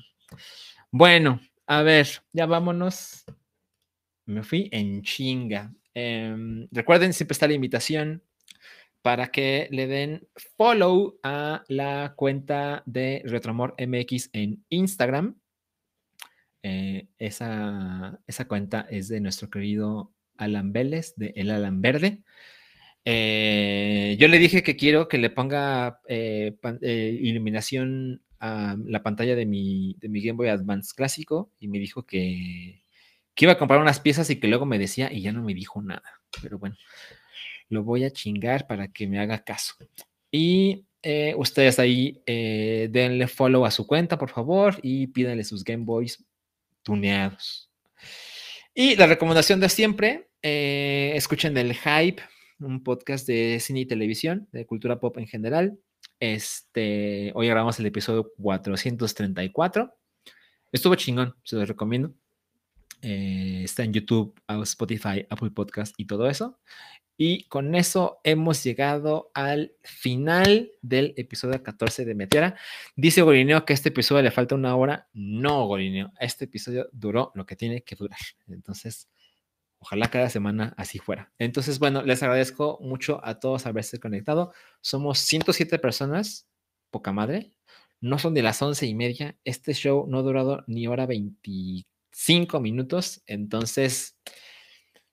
Bueno, 0.91 1.41
a 1.67 1.83
ver, 1.83 2.09
ya 2.33 2.47
vámonos. 2.47 3.25
Me 4.25 4.43
fui 4.43 4.69
en 4.73 5.03
chinga. 5.03 5.73
Em, 5.95 6.67
recuerden, 6.73 7.13
siempre 7.13 7.35
está 7.35 7.47
la 7.47 7.55
invitación 7.55 8.23
para 9.07 9.29
que 9.29 9.69
le 9.71 9.87
den 9.87 10.27
follow 10.59 11.21
a 11.23 11.63
la 11.69 12.15
cuenta 12.17 12.83
de 12.87 13.23
Retromor 13.25 13.77
MX 13.79 14.31
en 14.33 14.65
Instagram. 14.69 15.39
Eh, 16.65 17.07
esa, 17.17 18.19
esa, 18.27 18.49
cuenta 18.49 18.85
es 18.91 19.07
de 19.07 19.21
nuestro 19.21 19.49
querido 19.49 20.13
Alan 20.37 20.73
Vélez, 20.73 21.15
de 21.15 21.33
El 21.37 21.53
Alan 21.53 21.81
Verde. 21.81 22.25
Eh, 23.05 24.17
yo 24.19 24.27
le 24.27 24.41
dije 24.41 24.65
que 24.65 24.75
quiero 24.75 25.07
que 25.07 25.19
le 25.19 25.31
ponga 25.31 26.01
eh, 26.09 26.57
iluminación 27.23 28.25
a 28.41 28.75
la 28.87 29.05
pantalla 29.05 29.37
de 29.37 29.47
mi, 29.47 29.95
de 30.01 30.09
mi 30.09 30.21
Game 30.21 30.37
Boy 30.37 30.49
Advance 30.49 30.95
clásico 30.97 31.53
y 31.61 31.69
me 31.69 31.79
dijo 31.79 32.05
que, 32.05 32.83
que 33.37 33.45
iba 33.45 33.53
a 33.53 33.59
comprar 33.59 33.81
unas 33.81 34.01
piezas 34.01 34.31
y 34.31 34.41
que 34.41 34.49
luego 34.49 34.67
me 34.67 34.81
decía 34.81 35.13
y 35.13 35.23
ya 35.23 35.31
no 35.31 35.45
me 35.45 35.55
dijo 35.55 35.81
nada. 35.81 36.23
Pero 36.43 36.59
bueno, 36.59 36.75
lo 37.69 37.83
voy 37.83 38.05
a 38.05 38.11
chingar 38.11 38.67
para 38.67 38.89
que 38.89 39.07
me 39.07 39.19
haga 39.19 39.45
caso. 39.45 39.75
Y 40.31 40.85
eh, 41.03 41.35
ustedes 41.37 41.79
ahí 41.79 42.23
eh, 42.27 42.89
denle 42.91 43.29
follow 43.29 43.65
a 43.65 43.71
su 43.71 43.87
cuenta, 43.87 44.19
por 44.19 44.31
favor, 44.31 44.79
y 44.83 45.07
pídanle 45.09 45.45
sus 45.45 45.65
Game 45.65 45.85
Boys 45.85 46.25
tuneados. 46.83 47.71
Y 48.75 48.97
la 48.97 49.07
recomendación 49.07 49.61
de 49.61 49.69
siempre, 49.69 50.29
eh, 50.43 51.13
escuchen 51.15 51.55
del 51.55 51.75
Hype, 51.75 52.23
un 52.61 52.83
podcast 52.83 53.27
de 53.27 53.59
cine 53.61 53.81
y 53.81 53.87
televisión, 53.87 54.49
de 54.53 54.67
cultura 54.67 55.01
pop 55.01 55.17
en 55.19 55.27
general. 55.27 55.79
Este, 56.21 57.33
hoy 57.35 57.49
grabamos 57.49 57.79
el 57.79 57.87
episodio 57.87 58.33
434. 58.39 59.95
Estuvo 60.73 60.95
chingón, 60.95 61.35
se 61.45 61.57
los 61.57 61.69
recomiendo. 61.69 62.15
Eh, 63.09 63.63
está 63.63 63.85
en 63.85 63.93
YouTube, 63.93 64.35
Spotify, 64.65 65.25
Apple 65.31 65.53
Podcast 65.53 65.95
y 65.97 66.07
todo 66.07 66.29
eso. 66.29 66.59
Y 67.17 67.45
con 67.45 67.77
eso 67.77 68.19
hemos 68.25 68.65
llegado 68.65 69.31
al 69.33 69.77
final 69.85 70.73
del 70.83 71.15
episodio 71.17 71.63
14 71.63 72.05
de 72.05 72.17
Meteora. 72.17 72.57
Dice 72.97 73.23
Gorineo 73.23 73.65
que 73.65 73.75
a 73.75 73.75
este 73.75 73.91
episodio 73.91 74.23
le 74.23 74.33
falta 74.33 74.57
una 74.57 74.75
hora. 74.75 75.09
No, 75.13 75.67
Gorineo, 75.69 76.13
este 76.19 76.47
episodio 76.47 76.89
duró 76.93 77.31
lo 77.37 77.47
que 77.47 77.55
tiene 77.55 77.83
que 77.83 77.95
durar. 77.95 78.19
Entonces, 78.49 79.09
ojalá 79.79 80.11
cada 80.11 80.29
semana 80.29 80.75
así 80.77 80.99
fuera. 80.99 81.33
Entonces, 81.39 81.79
bueno, 81.79 82.03
les 82.03 82.25
agradezco 82.25 82.81
mucho 82.83 83.25
a 83.25 83.39
todos 83.39 83.67
haberse 83.67 84.01
conectado. 84.01 84.53
Somos 84.81 85.21
107 85.21 85.79
personas, 85.79 86.49
poca 86.91 87.13
madre. 87.13 87.53
No 88.01 88.19
son 88.19 88.35
de 88.35 88.43
las 88.43 88.61
once 88.63 88.85
y 88.85 88.97
media. 88.97 89.39
Este 89.45 89.75
show 89.75 90.07
no 90.09 90.19
ha 90.19 90.23
durado 90.23 90.65
ni 90.67 90.89
hora 90.89 91.07
24 91.07 91.96
cinco 92.17 92.61
minutos. 92.61 93.23
Entonces, 93.27 94.17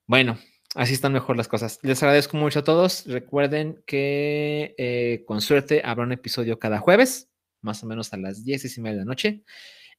bueno, 0.07 0.39
así 0.75 0.93
están 0.93 1.13
mejor 1.13 1.38
las 1.38 1.47
cosas. 1.47 1.80
Les 1.84 2.01
agradezco 2.01 2.38
mucho 2.38 2.59
a 2.59 2.63
todos. 2.63 3.05
Recuerden 3.05 3.84
que 3.85 4.73
eh, 4.77 5.23
con 5.27 5.41
suerte 5.41 5.81
habrá 5.84 6.05
un 6.05 6.13
episodio 6.13 6.59
cada 6.59 6.80
jueves, 6.80 7.30
más 7.61 7.84
o 7.84 7.88
menos 7.88 8.13
a 8.13 8.17
las 8.17 8.45
diez 8.45 8.77
y 8.77 8.81
media 8.81 8.99
de 8.99 8.99
la 8.99 9.05
noche. 9.05 9.43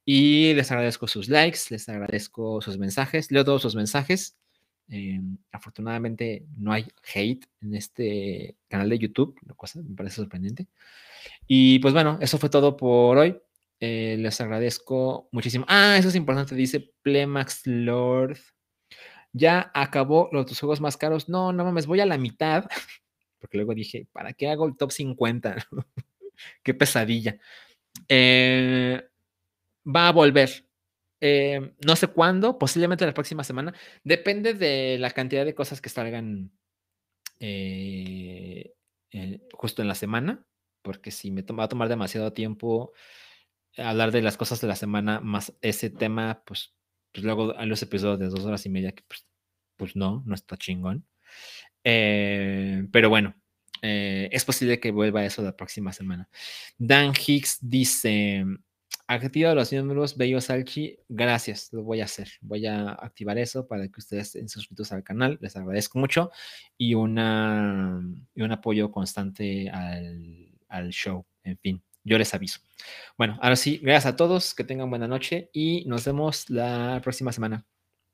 Y 0.04 0.54
les 0.54 0.70
agradezco 0.70 1.06
sus 1.06 1.28
likes, 1.28 1.60
les 1.70 1.88
agradezco 1.88 2.60
sus 2.60 2.78
mensajes, 2.78 3.30
leo 3.30 3.44
todos 3.44 3.62
sus 3.62 3.76
mensajes. 3.76 4.36
Eh, 4.88 5.20
afortunadamente 5.50 6.44
no 6.58 6.72
hay 6.72 6.86
hate 7.14 7.46
en 7.62 7.74
este 7.74 8.56
canal 8.68 8.90
de 8.90 8.98
YouTube, 8.98 9.34
lo 9.46 9.54
cual 9.54 9.70
me 9.76 9.96
parece 9.96 10.16
sorprendente. 10.16 10.68
Y 11.46 11.78
pues 11.80 11.94
bueno, 11.94 12.18
eso 12.20 12.38
fue 12.38 12.50
todo 12.50 12.76
por 12.76 13.16
hoy. 13.18 13.38
Eh, 13.86 14.16
les 14.18 14.40
agradezco 14.40 15.28
muchísimo. 15.30 15.66
Ah, 15.68 15.98
eso 15.98 16.08
es 16.08 16.14
importante, 16.14 16.54
dice 16.54 16.90
Plemax 17.02 17.66
Lord. 17.66 18.38
Ya 19.30 19.70
acabó 19.74 20.30
los 20.32 20.46
dos 20.46 20.58
juegos 20.58 20.80
más 20.80 20.96
caros. 20.96 21.28
No, 21.28 21.52
no 21.52 21.64
mames, 21.64 21.86
voy 21.86 22.00
a 22.00 22.06
la 22.06 22.16
mitad. 22.16 22.64
Porque 23.38 23.58
luego 23.58 23.74
dije, 23.74 24.08
¿para 24.10 24.32
qué 24.32 24.48
hago 24.48 24.66
el 24.66 24.76
top 24.78 24.90
50? 24.90 25.56
qué 26.62 26.72
pesadilla. 26.72 27.38
Eh, 28.08 29.02
va 29.84 30.08
a 30.08 30.12
volver. 30.12 30.66
Eh, 31.20 31.74
no 31.86 31.94
sé 31.94 32.06
cuándo, 32.06 32.58
posiblemente 32.58 33.04
la 33.04 33.12
próxima 33.12 33.44
semana. 33.44 33.74
Depende 34.02 34.54
de 34.54 34.96
la 34.98 35.10
cantidad 35.10 35.44
de 35.44 35.54
cosas 35.54 35.82
que 35.82 35.90
salgan 35.90 36.52
justo 39.52 39.82
en 39.82 39.88
la 39.88 39.94
semana. 39.94 40.46
Porque 40.80 41.10
si 41.10 41.30
me 41.30 41.42
va 41.42 41.64
a 41.64 41.68
tomar 41.68 41.90
demasiado 41.90 42.32
tiempo 42.32 42.94
hablar 43.76 44.12
de 44.12 44.22
las 44.22 44.36
cosas 44.36 44.60
de 44.60 44.68
la 44.68 44.76
semana 44.76 45.20
más 45.20 45.52
ese 45.62 45.90
tema, 45.90 46.42
pues, 46.46 46.74
pues 47.12 47.24
luego 47.24 47.58
hay 47.58 47.66
los 47.66 47.82
episodios 47.82 48.18
de 48.18 48.28
dos 48.28 48.44
horas 48.44 48.64
y 48.66 48.70
media 48.70 48.92
que 48.92 49.04
pues, 49.06 49.26
pues 49.76 49.96
no, 49.96 50.22
no 50.26 50.34
está 50.34 50.56
chingón. 50.56 51.06
Eh, 51.84 52.86
pero 52.92 53.10
bueno, 53.10 53.34
eh, 53.82 54.28
es 54.32 54.44
posible 54.44 54.80
que 54.80 54.90
vuelva 54.90 55.24
eso 55.24 55.42
la 55.42 55.56
próxima 55.56 55.92
semana. 55.92 56.28
Dan 56.78 57.12
Hicks 57.14 57.58
dice, 57.60 58.44
activa 59.06 59.54
los 59.54 59.72
miembros 59.72 60.16
Bello 60.16 60.40
Salchi. 60.40 60.98
Gracias, 61.08 61.72
lo 61.72 61.82
voy 61.82 62.00
a 62.00 62.04
hacer. 62.04 62.28
Voy 62.40 62.66
a 62.66 62.90
activar 62.90 63.38
eso 63.38 63.66
para 63.66 63.86
que 63.88 64.00
ustedes 64.00 64.28
estén 64.28 64.48
suscritos 64.48 64.92
al 64.92 65.04
canal. 65.04 65.38
Les 65.40 65.56
agradezco 65.56 65.98
mucho 65.98 66.30
y, 66.78 66.94
una, 66.94 68.00
y 68.34 68.42
un 68.42 68.52
apoyo 68.52 68.90
constante 68.90 69.68
al, 69.70 70.58
al 70.68 70.90
show. 70.90 71.26
En 71.42 71.58
fin, 71.58 71.82
yo 72.04 72.18
les 72.18 72.34
aviso. 72.34 72.60
Bueno, 73.18 73.38
ahora 73.42 73.56
sí, 73.56 73.80
gracias 73.82 74.12
a 74.12 74.16
todos, 74.16 74.54
que 74.54 74.64
tengan 74.64 74.90
buena 74.90 75.08
noche 75.08 75.50
y 75.52 75.84
nos 75.86 76.04
vemos 76.04 76.48
la 76.50 77.00
próxima 77.02 77.32
semana. 77.32 77.66